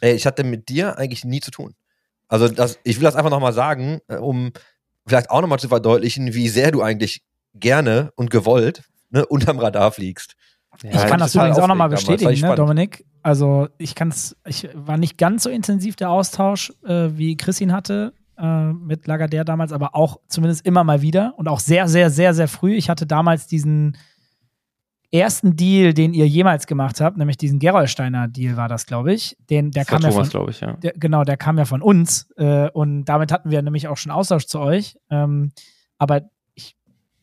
Ey, 0.01 0.15
ich 0.15 0.25
hatte 0.25 0.45
mit 0.45 0.69
dir 0.69 0.97
eigentlich 0.97 1.25
nie 1.25 1.41
zu 1.41 1.51
tun. 1.51 1.75
Also, 2.29 2.47
das, 2.47 2.79
ich 2.85 2.99
will 2.99 3.05
das 3.05 3.17
einfach 3.17 3.31
nochmal 3.31 3.53
sagen, 3.53 3.99
äh, 4.07 4.17
um 4.17 4.53
vielleicht 5.09 5.31
auch 5.31 5.41
nochmal 5.41 5.59
zu 5.59 5.69
verdeutlichen, 5.69 6.35
wie 6.35 6.49
sehr 6.49 6.71
du 6.71 6.83
eigentlich 6.83 7.25
gerne 7.53 8.13
und 8.15 8.31
gewollt 8.31 8.85
ne, 9.11 9.27
unterm 9.27 9.59
Radar 9.59 9.91
fliegst. 9.91 10.37
Ja, 10.83 10.91
ich 10.91 11.07
kann 11.07 11.19
das 11.19 11.35
übrigens 11.35 11.59
auch 11.59 11.69
nochmal 11.69 11.89
bestätigen, 11.89 12.41
ne, 12.41 12.55
Dominik. 12.55 13.05
Also 13.23 13.69
ich 13.77 13.95
kann 13.95 14.09
es, 14.09 14.37
ich 14.47 14.69
war 14.75 14.97
nicht 14.97 15.19
ganz 15.19 15.43
so 15.43 15.51
intensiv 15.51 15.97
der 15.97 16.11
Austausch, 16.11 16.73
äh, 16.85 17.11
wie 17.13 17.37
Chris 17.37 17.61
ihn 17.61 17.73
hatte 17.73 18.15
äh, 18.39 18.73
mit 18.73 19.07
Lagardère 19.07 19.45
damals, 19.45 19.73
aber 19.73 19.95
auch 19.95 20.21
zumindest 20.29 20.65
immer 20.65 20.85
mal 20.85 21.03
wieder 21.03 21.35
und 21.37 21.49
auch 21.49 21.61
sehr, 21.61 21.87
sehr, 21.89 22.11
sehr, 22.11 22.33
sehr 22.33 22.49
früh. 22.49 22.75
Ich 22.75 22.89
hatte 22.89 23.07
damals 23.07 23.47
diesen 23.47 23.97
ersten 25.13 25.57
Deal, 25.57 25.93
den 25.93 26.15
ihr 26.15 26.27
jemals 26.27 26.67
gemacht 26.67 27.01
habt, 27.01 27.17
nämlich 27.17 27.37
diesen 27.37 27.59
Gerolsteiner 27.59 28.29
Deal 28.29 28.57
war 28.57 28.69
das, 28.69 28.87
glaube 28.87 29.13
ich. 29.13 29.37
Den, 29.51 29.73
der 29.73 29.85
das 29.85 29.91
kam 29.91 30.03
ja 30.03 30.11
Thomas, 30.11 30.31
von, 30.31 30.49
ich, 30.49 30.61
ja. 30.61 30.75
Der, 30.75 30.93
genau, 30.93 31.25
der 31.25 31.37
kam 31.37 31.59
ja 31.59 31.65
von 31.65 31.83
uns 31.83 32.31
äh, 32.37 32.71
und 32.71 33.05
damit 33.05 33.33
hatten 33.33 33.51
wir 33.51 33.61
nämlich 33.63 33.89
auch 33.89 33.97
schon 33.97 34.13
Austausch 34.13 34.47
zu 34.47 34.61
euch. 34.61 34.97
Ähm, 35.11 35.53
aber 35.99 36.23
ich 36.55 36.77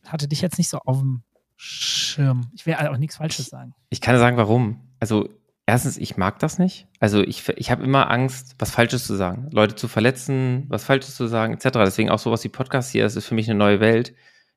hatte 0.06 0.28
dich 0.28 0.42
jetzt 0.42 0.58
nicht 0.58 0.68
so 0.68 0.78
auf 0.78 0.98
dem 0.98 1.22
Schirm. 1.60 2.52
Ich 2.54 2.66
will 2.66 2.74
auch 2.74 2.96
nichts 2.96 3.16
Falsches 3.16 3.46
sagen. 3.46 3.74
Ich 3.90 4.00
kann 4.00 4.16
sagen, 4.16 4.36
warum. 4.36 4.80
Also, 5.00 5.28
erstens, 5.66 5.98
ich 5.98 6.16
mag 6.16 6.38
das 6.38 6.60
nicht. 6.60 6.86
Also, 7.00 7.20
ich, 7.20 7.48
ich 7.48 7.72
habe 7.72 7.82
immer 7.82 8.10
Angst, 8.12 8.54
was 8.60 8.70
Falsches 8.70 9.04
zu 9.04 9.16
sagen. 9.16 9.48
Leute 9.50 9.74
zu 9.74 9.88
verletzen, 9.88 10.66
was 10.68 10.84
Falsches 10.84 11.16
zu 11.16 11.26
sagen, 11.26 11.54
etc. 11.54 11.70
Deswegen 11.84 12.10
auch 12.10 12.20
sowas 12.20 12.44
wie 12.44 12.48
Podcast 12.48 12.92
hier, 12.92 13.02
das 13.02 13.16
ist 13.16 13.26
für 13.26 13.34
mich 13.34 13.50
eine 13.50 13.58
neue 13.58 13.80
Welt, 13.80 14.14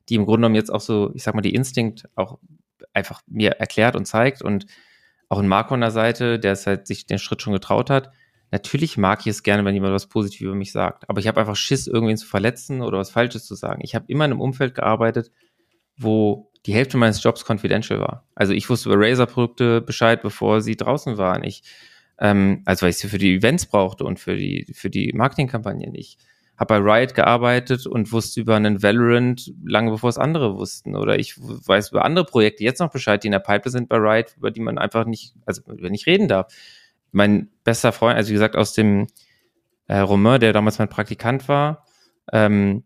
die 0.08 0.14
im 0.14 0.24
Grunde 0.24 0.38
genommen 0.38 0.54
jetzt 0.54 0.72
auch 0.72 0.80
so, 0.80 1.10
ich 1.14 1.24
sag 1.24 1.34
mal, 1.34 1.40
die 1.42 1.54
Instinkt 1.54 2.08
auch 2.14 2.38
einfach 2.94 3.20
mir 3.26 3.50
erklärt 3.52 3.96
und 3.96 4.06
zeigt 4.06 4.40
und 4.40 4.66
auch 5.28 5.40
ein 5.40 5.48
Marco 5.48 5.74
an 5.74 5.80
der 5.80 5.90
Seite, 5.90 6.38
der 6.38 6.52
es 6.52 6.68
halt 6.68 6.86
sich 6.86 7.06
den 7.06 7.18
Schritt 7.18 7.42
schon 7.42 7.52
getraut 7.52 7.90
hat, 7.90 8.12
natürlich 8.52 8.96
mag 8.96 9.20
ich 9.20 9.28
es 9.28 9.42
gerne, 9.42 9.64
wenn 9.64 9.74
jemand 9.74 9.92
was 9.92 10.06
Positives 10.06 10.42
über 10.42 10.54
mich 10.54 10.70
sagt. 10.70 11.08
Aber 11.08 11.18
ich 11.18 11.26
habe 11.26 11.40
einfach 11.40 11.56
Schiss, 11.56 11.88
irgendwen 11.88 12.16
zu 12.16 12.26
verletzen 12.28 12.80
oder 12.80 12.98
was 12.98 13.10
Falsches 13.10 13.44
zu 13.44 13.56
sagen. 13.56 13.80
Ich 13.82 13.96
habe 13.96 14.04
immer 14.06 14.24
in 14.24 14.30
einem 14.30 14.40
Umfeld 14.40 14.76
gearbeitet, 14.76 15.32
wo 15.96 16.50
die 16.66 16.74
Hälfte 16.74 16.96
meines 16.96 17.22
Jobs 17.22 17.44
confidential 17.44 18.00
war. 18.00 18.26
Also 18.34 18.52
ich 18.52 18.68
wusste 18.68 18.90
über 18.90 19.04
Razer-Produkte 19.04 19.80
Bescheid, 19.80 20.22
bevor 20.22 20.60
sie 20.60 20.76
draußen 20.76 21.18
waren. 21.18 21.42
Ich, 21.44 21.62
ähm, 22.18 22.62
also 22.64 22.82
weil 22.82 22.90
ich 22.90 22.98
sie 22.98 23.08
für 23.08 23.18
die 23.18 23.36
Events 23.36 23.66
brauchte 23.66 24.04
und 24.04 24.20
für 24.20 24.36
die, 24.36 24.66
für 24.72 24.90
die 24.90 25.12
Marketingkampagnen. 25.12 25.94
Ich 25.94 26.18
habe 26.56 26.80
bei 26.80 26.92
Riot 26.92 27.14
gearbeitet 27.14 27.86
und 27.86 28.12
wusste 28.12 28.40
über 28.40 28.54
einen 28.54 28.82
Valorant 28.82 29.52
lange 29.64 29.90
bevor 29.90 30.10
es 30.10 30.18
andere 30.18 30.56
wussten. 30.56 30.94
Oder 30.94 31.18
ich 31.18 31.36
weiß 31.38 31.90
über 31.90 32.04
andere 32.04 32.24
Projekte 32.24 32.62
jetzt 32.62 32.78
noch 32.78 32.92
Bescheid, 32.92 33.22
die 33.22 33.28
in 33.28 33.32
der 33.32 33.40
Pipe 33.40 33.70
sind 33.70 33.88
bei 33.88 33.96
Riot, 33.96 34.34
über 34.36 34.50
die 34.50 34.60
man 34.60 34.78
einfach 34.78 35.04
nicht, 35.04 35.34
also 35.46 35.62
über 35.72 35.90
nicht 35.90 36.06
reden 36.06 36.28
darf. 36.28 36.52
Mein 37.10 37.50
bester 37.64 37.92
Freund, 37.92 38.16
also 38.16 38.30
wie 38.30 38.34
gesagt, 38.34 38.56
aus 38.56 38.72
dem 38.72 39.08
äh, 39.88 39.98
Romain, 39.98 40.40
der 40.40 40.52
damals 40.52 40.78
mein 40.78 40.88
Praktikant 40.88 41.48
war, 41.48 41.84
ähm, 42.32 42.84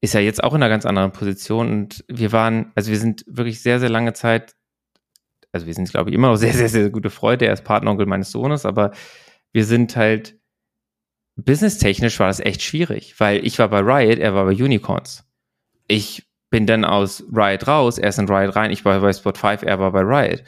ist 0.00 0.14
ja 0.14 0.20
jetzt 0.20 0.42
auch 0.42 0.54
in 0.54 0.62
einer 0.62 0.70
ganz 0.70 0.86
anderen 0.86 1.12
Position. 1.12 1.70
Und 1.70 2.04
wir 2.08 2.32
waren, 2.32 2.72
also 2.74 2.90
wir 2.90 2.98
sind 2.98 3.24
wirklich 3.26 3.62
sehr, 3.62 3.80
sehr 3.80 3.90
lange 3.90 4.12
Zeit, 4.12 4.56
also 5.52 5.66
wir 5.66 5.74
sind, 5.74 5.90
glaube 5.90 6.10
ich, 6.10 6.14
immer 6.14 6.28
noch 6.28 6.36
sehr, 6.36 6.54
sehr, 6.54 6.68
sehr 6.68 6.90
gute 6.90 7.10
Freunde. 7.10 7.46
Er 7.46 7.52
ist 7.52 7.64
Partneronkel 7.64 8.06
meines 8.06 8.30
Sohnes, 8.30 8.64
aber 8.64 8.92
wir 9.52 9.64
sind 9.64 9.96
halt 9.96 10.40
businesstechnisch 11.36 12.18
war 12.20 12.28
das 12.28 12.40
echt 12.40 12.62
schwierig, 12.62 13.18
weil 13.18 13.44
ich 13.46 13.58
war 13.58 13.68
bei 13.68 13.80
Riot, 13.80 14.18
er 14.18 14.34
war 14.34 14.44
bei 14.44 14.52
Unicorns. 14.52 15.24
Ich 15.86 16.26
bin 16.50 16.66
dann 16.66 16.84
aus 16.84 17.24
Riot 17.32 17.66
raus, 17.66 17.98
er 17.98 18.08
ist 18.08 18.18
in 18.18 18.28
Riot 18.28 18.56
rein, 18.56 18.70
ich 18.70 18.84
war 18.84 19.00
bei 19.00 19.12
Spot 19.12 19.32
5, 19.32 19.62
er 19.62 19.78
war 19.78 19.92
bei 19.92 20.00
Riot. 20.00 20.42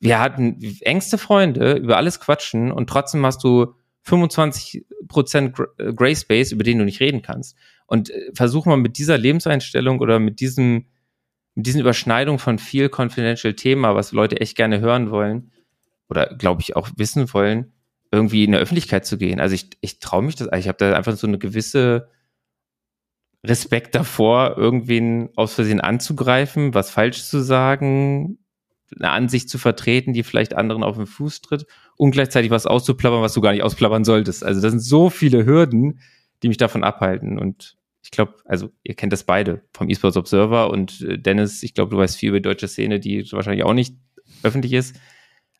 Wir 0.00 0.20
hatten 0.20 0.60
engste 0.82 1.18
Freunde, 1.18 1.74
über 1.74 1.96
alles 1.96 2.20
quatschen 2.20 2.70
und 2.70 2.88
trotzdem 2.88 3.24
hast 3.24 3.42
du 3.44 3.74
25% 4.06 5.66
äh, 5.78 5.92
Gray 5.94 6.14
Space, 6.14 6.52
über 6.52 6.64
den 6.64 6.78
du 6.78 6.84
nicht 6.84 7.00
reden 7.00 7.22
kannst. 7.22 7.56
Und 7.86 8.10
äh, 8.10 8.30
versuch 8.34 8.66
mal 8.66 8.76
mit 8.76 8.98
dieser 8.98 9.18
Lebenseinstellung 9.18 10.00
oder 10.00 10.18
mit 10.18 10.40
diesem, 10.40 10.86
mit 11.54 11.66
diesen 11.66 11.80
Überschneidungen 11.80 12.38
von 12.38 12.58
viel 12.58 12.90
confidential 12.94 13.54
Thema, 13.54 13.94
was 13.94 14.12
Leute 14.12 14.40
echt 14.40 14.56
gerne 14.56 14.80
hören 14.80 15.10
wollen 15.10 15.52
oder 16.08 16.34
glaube 16.36 16.62
ich 16.62 16.76
auch 16.76 16.88
wissen 16.96 17.32
wollen, 17.32 17.72
irgendwie 18.10 18.44
in 18.44 18.52
der 18.52 18.60
Öffentlichkeit 18.60 19.06
zu 19.06 19.18
gehen. 19.18 19.40
Also 19.40 19.54
ich, 19.54 19.70
ich 19.80 19.98
traue 19.98 20.22
mich 20.22 20.36
das, 20.36 20.48
ich 20.56 20.68
habe 20.68 20.78
da 20.78 20.92
einfach 20.94 21.16
so 21.16 21.26
eine 21.26 21.38
gewisse 21.38 22.08
Respekt 23.44 23.94
davor, 23.94 24.56
irgendwen 24.56 25.30
aus 25.36 25.54
Versehen 25.54 25.80
anzugreifen, 25.80 26.74
was 26.74 26.90
falsch 26.90 27.24
zu 27.24 27.40
sagen, 27.42 28.38
eine 28.98 29.10
Ansicht 29.10 29.50
zu 29.50 29.58
vertreten, 29.58 30.12
die 30.12 30.22
vielleicht 30.22 30.54
anderen 30.54 30.82
auf 30.82 30.96
den 30.96 31.06
Fuß 31.06 31.42
tritt 31.42 31.66
und 31.96 32.12
gleichzeitig 32.12 32.50
was 32.50 32.66
auszuplappern, 32.66 33.22
was 33.22 33.34
du 33.34 33.40
gar 33.40 33.52
nicht 33.52 33.62
ausplappern 33.62 34.04
solltest. 34.04 34.44
Also 34.44 34.60
das 34.60 34.70
sind 34.70 34.80
so 34.80 35.10
viele 35.10 35.44
Hürden, 35.44 36.00
die 36.42 36.48
mich 36.48 36.56
davon 36.56 36.84
abhalten. 36.84 37.38
Und 37.38 37.75
ich 38.06 38.12
glaube, 38.12 38.36
also 38.44 38.70
ihr 38.84 38.94
kennt 38.94 39.12
das 39.12 39.24
beide 39.24 39.62
vom 39.72 39.88
eSports 39.88 40.16
Observer 40.16 40.70
und 40.70 41.00
äh, 41.00 41.18
Dennis, 41.18 41.64
ich 41.64 41.74
glaube, 41.74 41.90
du 41.90 41.96
weißt 41.96 42.16
viel 42.16 42.28
über 42.28 42.38
deutsche 42.38 42.68
Szene, 42.68 43.00
die 43.00 43.26
wahrscheinlich 43.32 43.64
auch 43.64 43.72
nicht 43.72 43.96
öffentlich 44.44 44.74
ist. 44.74 44.94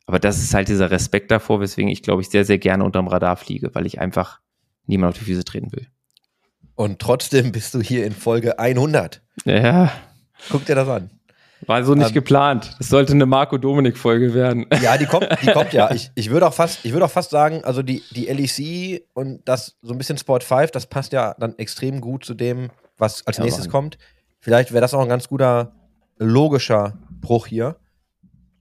Aber 0.06 0.20
das 0.20 0.40
ist 0.40 0.54
halt 0.54 0.68
dieser 0.68 0.92
Respekt 0.92 1.32
davor, 1.32 1.60
weswegen 1.60 1.90
ich, 1.90 2.02
glaube 2.02 2.22
ich, 2.22 2.30
sehr, 2.30 2.44
sehr 2.44 2.58
gerne 2.58 2.84
unterm 2.84 3.08
Radar 3.08 3.36
fliege, 3.36 3.74
weil 3.74 3.84
ich 3.84 3.98
einfach 3.98 4.38
niemand 4.86 5.14
auf 5.14 5.18
die 5.18 5.24
Füße 5.24 5.42
treten 5.42 5.72
will. 5.72 5.88
Und 6.76 7.00
trotzdem 7.00 7.50
bist 7.50 7.74
du 7.74 7.80
hier 7.80 8.06
in 8.06 8.12
Folge 8.12 8.60
100. 8.60 9.22
Ja. 9.44 9.92
Guck 10.48 10.66
dir 10.66 10.76
das 10.76 10.88
an. 10.88 11.10
War 11.64 11.82
so 11.84 11.94
nicht 11.94 12.08
Ähm, 12.08 12.14
geplant. 12.14 12.74
Das 12.78 12.88
sollte 12.88 13.12
eine 13.12 13.24
Marco-Dominik-Folge 13.26 14.34
werden. 14.34 14.66
Ja, 14.82 14.98
die 14.98 15.06
kommt, 15.06 15.26
die 15.42 15.46
kommt 15.52 15.72
ja. 15.72 15.90
Ich, 15.94 16.10
ich 16.14 16.30
würde 16.30 16.46
auch 16.46 16.52
fast, 16.54 16.84
ich 16.84 16.92
würde 16.92 17.06
auch 17.06 17.10
fast 17.10 17.30
sagen, 17.30 17.64
also 17.64 17.82
die, 17.82 18.02
die 18.10 18.26
LEC 18.26 19.06
und 19.14 19.40
das 19.48 19.76
so 19.80 19.92
ein 19.94 19.98
bisschen 19.98 20.18
Sport 20.18 20.44
5, 20.44 20.70
das 20.70 20.86
passt 20.86 21.12
ja 21.12 21.34
dann 21.38 21.56
extrem 21.58 22.00
gut 22.00 22.24
zu 22.24 22.34
dem, 22.34 22.70
was 22.98 23.26
als 23.26 23.38
Ja, 23.38 23.44
nächstes 23.44 23.66
Mann. 23.66 23.72
kommt. 23.72 23.98
Vielleicht 24.38 24.72
wäre 24.72 24.82
das 24.82 24.92
auch 24.94 25.00
ein 25.00 25.08
ganz 25.08 25.28
guter 25.28 25.72
logischer 26.18 26.98
Bruch 27.20 27.46
hier, 27.46 27.76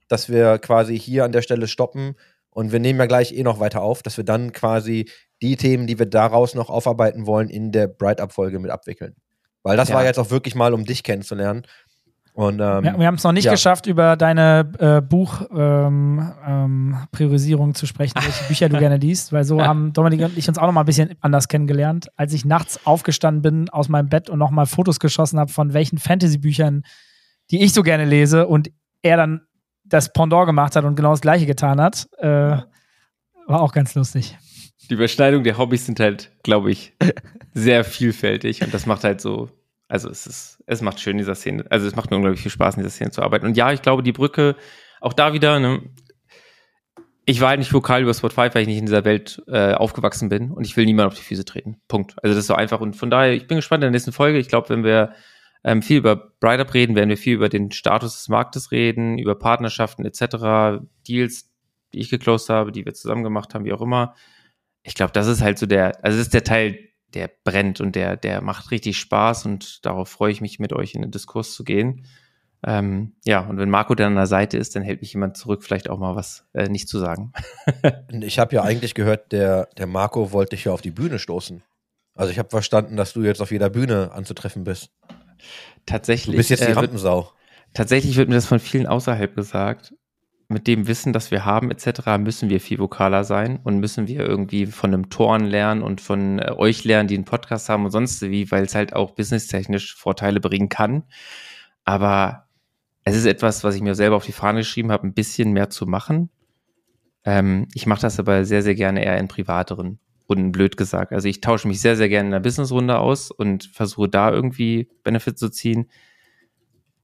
dass 0.08 0.28
wir 0.28 0.58
quasi 0.58 0.98
hier 0.98 1.24
an 1.24 1.32
der 1.32 1.42
Stelle 1.42 1.68
stoppen 1.68 2.14
und 2.50 2.72
wir 2.72 2.80
nehmen 2.80 2.98
ja 2.98 3.06
gleich 3.06 3.32
eh 3.32 3.42
noch 3.42 3.60
weiter 3.60 3.82
auf, 3.82 4.02
dass 4.02 4.16
wir 4.16 4.24
dann 4.24 4.52
quasi 4.52 5.10
die 5.42 5.56
Themen, 5.56 5.86
die 5.86 5.98
wir 5.98 6.06
daraus 6.06 6.54
noch 6.54 6.70
aufarbeiten 6.70 7.26
wollen, 7.26 7.50
in 7.50 7.72
der 7.72 7.88
Bright-Up-Folge 7.88 8.58
mit 8.58 8.70
abwickeln. 8.70 9.14
Weil 9.62 9.76
das 9.76 9.88
Ja. 9.90 9.96
war 9.96 10.04
jetzt 10.04 10.18
auch 10.18 10.30
wirklich 10.30 10.54
mal, 10.54 10.72
um 10.72 10.84
dich 10.84 11.02
kennenzulernen. 11.02 11.66
Und 12.36 12.60
ähm, 12.60 12.84
Wir, 12.84 12.98
wir 12.98 13.06
haben 13.06 13.14
es 13.14 13.24
noch 13.24 13.32
nicht 13.32 13.46
ja. 13.46 13.52
geschafft, 13.52 13.86
über 13.86 14.14
deine 14.14 14.70
äh, 14.78 15.00
Buchpriorisierung 15.00 17.64
ähm, 17.64 17.70
ähm, 17.70 17.74
zu 17.74 17.86
sprechen, 17.86 18.12
welche 18.22 18.44
Bücher 18.48 18.68
du 18.68 18.78
gerne 18.78 18.98
liest, 18.98 19.32
weil 19.32 19.44
so 19.44 19.62
haben 19.62 19.94
Dominik 19.94 20.20
und 20.20 20.36
ich 20.36 20.46
uns 20.46 20.58
auch 20.58 20.66
noch 20.66 20.72
mal 20.72 20.82
ein 20.82 20.86
bisschen 20.86 21.14
anders 21.22 21.48
kennengelernt. 21.48 22.08
Als 22.14 22.34
ich 22.34 22.44
nachts 22.44 22.84
aufgestanden 22.84 23.40
bin 23.40 23.70
aus 23.70 23.88
meinem 23.88 24.10
Bett 24.10 24.28
und 24.28 24.38
noch 24.38 24.50
mal 24.50 24.66
Fotos 24.66 25.00
geschossen 25.00 25.38
habe 25.38 25.50
von 25.50 25.72
welchen 25.72 25.96
Fantasy-Büchern, 25.96 26.82
die 27.50 27.64
ich 27.64 27.72
so 27.72 27.82
gerne 27.82 28.04
lese 28.04 28.46
und 28.46 28.70
er 29.00 29.16
dann 29.16 29.40
das 29.84 30.12
Pendant 30.12 30.44
gemacht 30.44 30.76
hat 30.76 30.84
und 30.84 30.94
genau 30.94 31.12
das 31.12 31.22
Gleiche 31.22 31.46
getan 31.46 31.80
hat, 31.80 32.06
äh, 32.18 32.58
war 33.46 33.62
auch 33.62 33.72
ganz 33.72 33.94
lustig. 33.94 34.36
Die 34.90 34.94
Überschneidung 34.94 35.42
der 35.42 35.56
Hobbys 35.56 35.86
sind 35.86 36.00
halt, 36.00 36.32
glaube 36.42 36.70
ich, 36.70 36.92
sehr 37.54 37.82
vielfältig 37.82 38.62
und 38.62 38.74
das 38.74 38.84
macht 38.84 39.04
halt 39.04 39.22
so, 39.22 39.48
also 39.88 40.08
es 40.10 40.26
ist, 40.26 40.62
es 40.66 40.82
macht 40.82 41.00
schön 41.00 41.18
dieser 41.18 41.34
Szene, 41.34 41.64
also 41.70 41.86
es 41.86 41.96
macht 41.96 42.10
mir 42.10 42.16
unglaublich 42.16 42.42
viel 42.42 42.50
Spaß 42.50 42.76
in 42.76 42.82
dieser 42.82 42.90
Szene 42.90 43.10
zu 43.10 43.22
arbeiten. 43.22 43.46
Und 43.46 43.56
ja, 43.56 43.72
ich 43.72 43.82
glaube, 43.82 44.02
die 44.02 44.12
Brücke, 44.12 44.56
auch 45.00 45.12
da 45.12 45.32
wieder, 45.32 45.60
ne, 45.60 45.82
ich 47.24 47.40
war 47.40 47.50
halt 47.50 47.58
nicht 47.58 47.72
vokal 47.72 48.02
über 48.02 48.14
Spot 48.14 48.28
5, 48.28 48.54
weil 48.54 48.62
ich 48.62 48.68
nicht 48.68 48.78
in 48.78 48.86
dieser 48.86 49.04
Welt 49.04 49.42
äh, 49.48 49.74
aufgewachsen 49.74 50.28
bin 50.28 50.52
und 50.52 50.64
ich 50.64 50.76
will 50.76 50.84
niemand 50.84 51.08
auf 51.08 51.14
die 51.14 51.24
Füße 51.24 51.44
treten. 51.44 51.80
Punkt. 51.88 52.14
Also 52.22 52.34
das 52.34 52.44
ist 52.44 52.46
so 52.46 52.54
einfach 52.54 52.80
und 52.80 52.94
von 52.94 53.10
daher, 53.10 53.32
ich 53.32 53.48
bin 53.48 53.56
gespannt 53.56 53.82
in 53.82 53.86
der 53.86 53.90
nächsten 53.90 54.12
Folge. 54.12 54.38
Ich 54.38 54.48
glaube, 54.48 54.68
wenn 54.68 54.84
wir 54.84 55.12
ähm, 55.64 55.82
viel 55.82 55.98
über 55.98 56.32
Bright 56.38 56.60
Up 56.60 56.72
reden, 56.72 56.94
werden 56.94 57.08
wir 57.08 57.16
viel 57.16 57.34
über 57.34 57.48
den 57.48 57.72
Status 57.72 58.14
des 58.14 58.28
Marktes 58.28 58.70
reden, 58.70 59.18
über 59.18 59.34
Partnerschaften 59.34 60.04
etc., 60.04 60.80
Deals, 61.08 61.50
die 61.92 61.98
ich 61.98 62.10
geclosed 62.10 62.48
habe, 62.48 62.70
die 62.70 62.84
wir 62.84 62.94
zusammen 62.94 63.24
gemacht 63.24 63.54
haben, 63.54 63.64
wie 63.64 63.72
auch 63.72 63.82
immer. 63.82 64.14
Ich 64.84 64.94
glaube, 64.94 65.12
das 65.12 65.26
ist 65.26 65.42
halt 65.42 65.58
so 65.58 65.66
der, 65.66 66.04
also 66.04 66.18
das 66.18 66.28
ist 66.28 66.34
der 66.34 66.44
Teil, 66.44 66.78
der 67.14 67.30
brennt 67.44 67.80
und 67.80 67.96
der, 67.96 68.16
der 68.16 68.42
macht 68.42 68.70
richtig 68.70 68.98
Spaß 68.98 69.46
und 69.46 69.84
darauf 69.86 70.08
freue 70.08 70.32
ich 70.32 70.40
mich, 70.40 70.58
mit 70.58 70.72
euch 70.72 70.94
in 70.94 71.02
den 71.02 71.10
Diskurs 71.10 71.54
zu 71.54 71.64
gehen. 71.64 72.04
Ähm, 72.66 73.14
ja, 73.24 73.40
und 73.40 73.58
wenn 73.58 73.70
Marco 73.70 73.94
dann 73.94 74.08
an 74.12 74.16
der 74.16 74.26
Seite 74.26 74.58
ist, 74.58 74.74
dann 74.74 74.82
hält 74.82 75.00
mich 75.00 75.12
jemand 75.12 75.36
zurück, 75.36 75.62
vielleicht 75.62 75.88
auch 75.88 75.98
mal 75.98 76.16
was 76.16 76.46
äh, 76.52 76.68
nicht 76.68 76.88
zu 76.88 76.98
sagen. 76.98 77.32
Ich 78.22 78.38
habe 78.38 78.54
ja 78.54 78.62
eigentlich 78.62 78.94
gehört, 78.94 79.30
der, 79.32 79.68
der 79.76 79.86
Marco 79.86 80.32
wollte 80.32 80.56
dich 80.56 80.64
ja 80.64 80.72
auf 80.72 80.80
die 80.80 80.90
Bühne 80.90 81.18
stoßen. 81.18 81.62
Also 82.14 82.32
ich 82.32 82.38
habe 82.38 82.48
verstanden, 82.48 82.96
dass 82.96 83.12
du 83.12 83.22
jetzt 83.22 83.42
auf 83.42 83.50
jeder 83.50 83.68
Bühne 83.68 84.10
anzutreffen 84.12 84.64
bist. 84.64 84.90
Tatsächlich. 85.84 86.34
Du 86.34 86.38
bist 86.38 86.50
jetzt 86.50 86.66
die 86.66 86.70
äh, 86.70 86.74
Rampensau. 86.74 87.30
tatsächlich 87.74 88.16
wird 88.16 88.28
mir 88.28 88.34
das 88.34 88.46
von 88.46 88.58
vielen 88.58 88.86
außerhalb 88.86 89.34
gesagt. 89.36 89.94
Mit 90.48 90.68
dem 90.68 90.86
Wissen, 90.86 91.12
das 91.12 91.30
wir 91.30 91.44
haben, 91.44 91.70
etc., 91.70 92.18
müssen 92.18 92.48
wir 92.48 92.60
viel 92.60 92.78
vokaler 92.78 93.24
sein 93.24 93.58
und 93.64 93.80
müssen 93.80 94.06
wir 94.06 94.20
irgendwie 94.20 94.66
von 94.66 94.94
einem 94.94 95.10
Toren 95.10 95.44
lernen 95.44 95.82
und 95.82 96.00
von 96.00 96.38
äh, 96.38 96.52
euch 96.56 96.84
lernen, 96.84 97.08
die 97.08 97.16
einen 97.16 97.24
Podcast 97.24 97.68
haben 97.68 97.84
und 97.84 97.90
sonst 97.90 98.22
wie, 98.22 98.50
weil 98.50 98.64
es 98.64 98.74
halt 98.74 98.94
auch 98.94 99.12
businesstechnisch 99.12 99.96
Vorteile 99.96 100.40
bringen 100.40 100.68
kann. 100.68 101.02
Aber 101.84 102.46
es 103.02 103.16
ist 103.16 103.26
etwas, 103.26 103.64
was 103.64 103.74
ich 103.74 103.82
mir 103.82 103.94
selber 103.94 104.16
auf 104.16 104.26
die 104.26 104.32
Fahne 104.32 104.60
geschrieben 104.60 104.92
habe, 104.92 105.06
ein 105.06 105.14
bisschen 105.14 105.52
mehr 105.52 105.70
zu 105.70 105.86
machen. 105.86 106.30
Ähm, 107.24 107.68
ich 107.74 107.86
mache 107.86 108.02
das 108.02 108.18
aber 108.18 108.44
sehr, 108.44 108.62
sehr 108.62 108.74
gerne 108.74 109.04
eher 109.04 109.18
in 109.18 109.28
privateren 109.28 109.98
Runden, 110.28 110.52
blöd 110.52 110.76
gesagt. 110.76 111.12
Also 111.12 111.28
ich 111.28 111.40
tausche 111.40 111.68
mich 111.68 111.80
sehr, 111.80 111.96
sehr 111.96 112.08
gerne 112.08 112.28
in 112.28 112.34
einer 112.34 112.42
Businessrunde 112.42 112.98
aus 112.98 113.30
und 113.30 113.64
versuche 113.72 114.08
da 114.08 114.30
irgendwie 114.30 114.88
Benefit 115.02 115.38
zu 115.38 115.50
ziehen. 115.50 115.90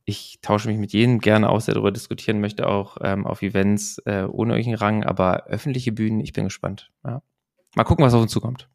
Ich 0.04 0.38
tausche 0.42 0.68
mich 0.68 0.78
mit 0.78 0.92
jedem 0.92 1.20
gerne 1.20 1.48
aus, 1.48 1.66
der 1.66 1.74
darüber 1.74 1.92
diskutieren 1.92 2.40
möchte, 2.40 2.66
auch 2.68 2.96
ähm, 3.02 3.26
auf 3.26 3.42
Events 3.42 3.98
äh, 4.04 4.24
ohne 4.24 4.54
irgendeinen 4.54 4.78
Rang, 4.78 5.04
aber 5.04 5.44
öffentliche 5.46 5.92
Bühnen, 5.92 6.20
ich 6.20 6.32
bin 6.32 6.44
gespannt. 6.44 6.90
Ja. 7.04 7.22
Mal 7.76 7.84
gucken, 7.84 8.04
was 8.04 8.12
auf 8.14 8.22
uns 8.22 8.32
zukommt. 8.32 8.68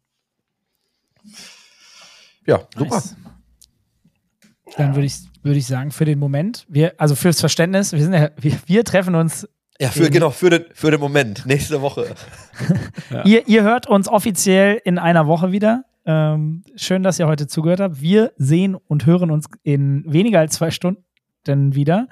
Ja, 2.46 2.60
super. 2.74 2.96
Nice. 2.96 3.16
Dann 4.76 4.94
würde 4.94 5.06
ich, 5.06 5.16
würde 5.42 5.58
ich 5.58 5.66
sagen, 5.66 5.90
für 5.90 6.04
den 6.04 6.18
Moment, 6.18 6.66
wir, 6.68 6.94
also 6.98 7.14
fürs 7.14 7.40
Verständnis, 7.40 7.92
wir 7.92 8.02
sind 8.02 8.14
ja, 8.14 8.30
wir, 8.36 8.58
wir 8.66 8.84
treffen 8.84 9.14
uns 9.14 9.48
Ja, 9.78 9.88
für, 9.88 10.10
genau, 10.10 10.30
für 10.30 10.50
den, 10.50 10.64
für 10.72 10.90
den 10.90 11.00
Moment. 11.00 11.44
Nächste 11.46 11.80
Woche. 11.82 12.14
Ja. 13.10 13.24
Ihr, 13.24 13.48
ihr 13.48 13.62
hört 13.62 13.86
uns 13.86 14.08
offiziell 14.08 14.80
in 14.84 14.98
einer 14.98 15.26
Woche 15.26 15.52
wieder. 15.52 15.84
Ähm, 16.04 16.64
schön, 16.74 17.02
dass 17.02 17.18
ihr 17.18 17.26
heute 17.26 17.46
zugehört 17.46 17.80
habt. 17.80 18.00
Wir 18.00 18.32
sehen 18.36 18.74
und 18.74 19.04
hören 19.04 19.30
uns 19.30 19.46
in 19.62 20.04
weniger 20.10 20.40
als 20.40 20.54
zwei 20.54 20.70
Stunden 20.70 21.04
dann 21.48 21.74
wieder 21.74 22.08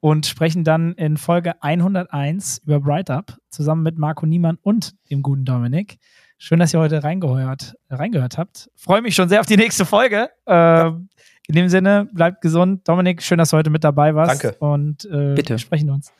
und 0.00 0.26
sprechen 0.26 0.64
dann 0.64 0.92
in 0.92 1.16
Folge 1.16 1.62
101 1.62 2.62
über 2.66 2.80
Bright 2.80 3.10
Up 3.10 3.38
zusammen 3.48 3.82
mit 3.82 3.98
Marco 3.98 4.26
Niemann 4.26 4.58
und 4.60 4.94
dem 5.10 5.22
guten 5.22 5.44
Dominik. 5.44 5.98
Schön, 6.36 6.58
dass 6.58 6.74
ihr 6.74 6.80
heute 6.80 7.02
reingehört, 7.02 7.74
reingehört 7.88 8.36
habt. 8.36 8.70
Freue 8.76 9.00
mich 9.00 9.14
schon 9.14 9.28
sehr 9.28 9.40
auf 9.40 9.46
die 9.46 9.56
nächste 9.56 9.86
Folge. 9.86 10.28
Ähm, 10.46 11.08
in 11.46 11.54
dem 11.54 11.68
Sinne, 11.68 12.08
bleibt 12.12 12.40
gesund. 12.40 12.86
Dominik, 12.88 13.22
schön, 13.22 13.38
dass 13.38 13.50
du 13.50 13.56
heute 13.56 13.70
mit 13.70 13.84
dabei 13.84 14.14
warst. 14.14 14.42
Danke. 14.42 14.58
Und 14.58 15.04
äh, 15.06 15.34
Bitte. 15.34 15.50
wir 15.54 15.58
sprechen 15.58 15.90
uns. 15.90 16.12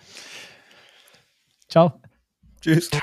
Ciao. 1.68 2.00
Tschüss. 2.60 2.90
Ciao. 2.90 3.02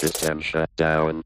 System 0.00 0.40
shut 0.40 0.70
down. 0.76 1.22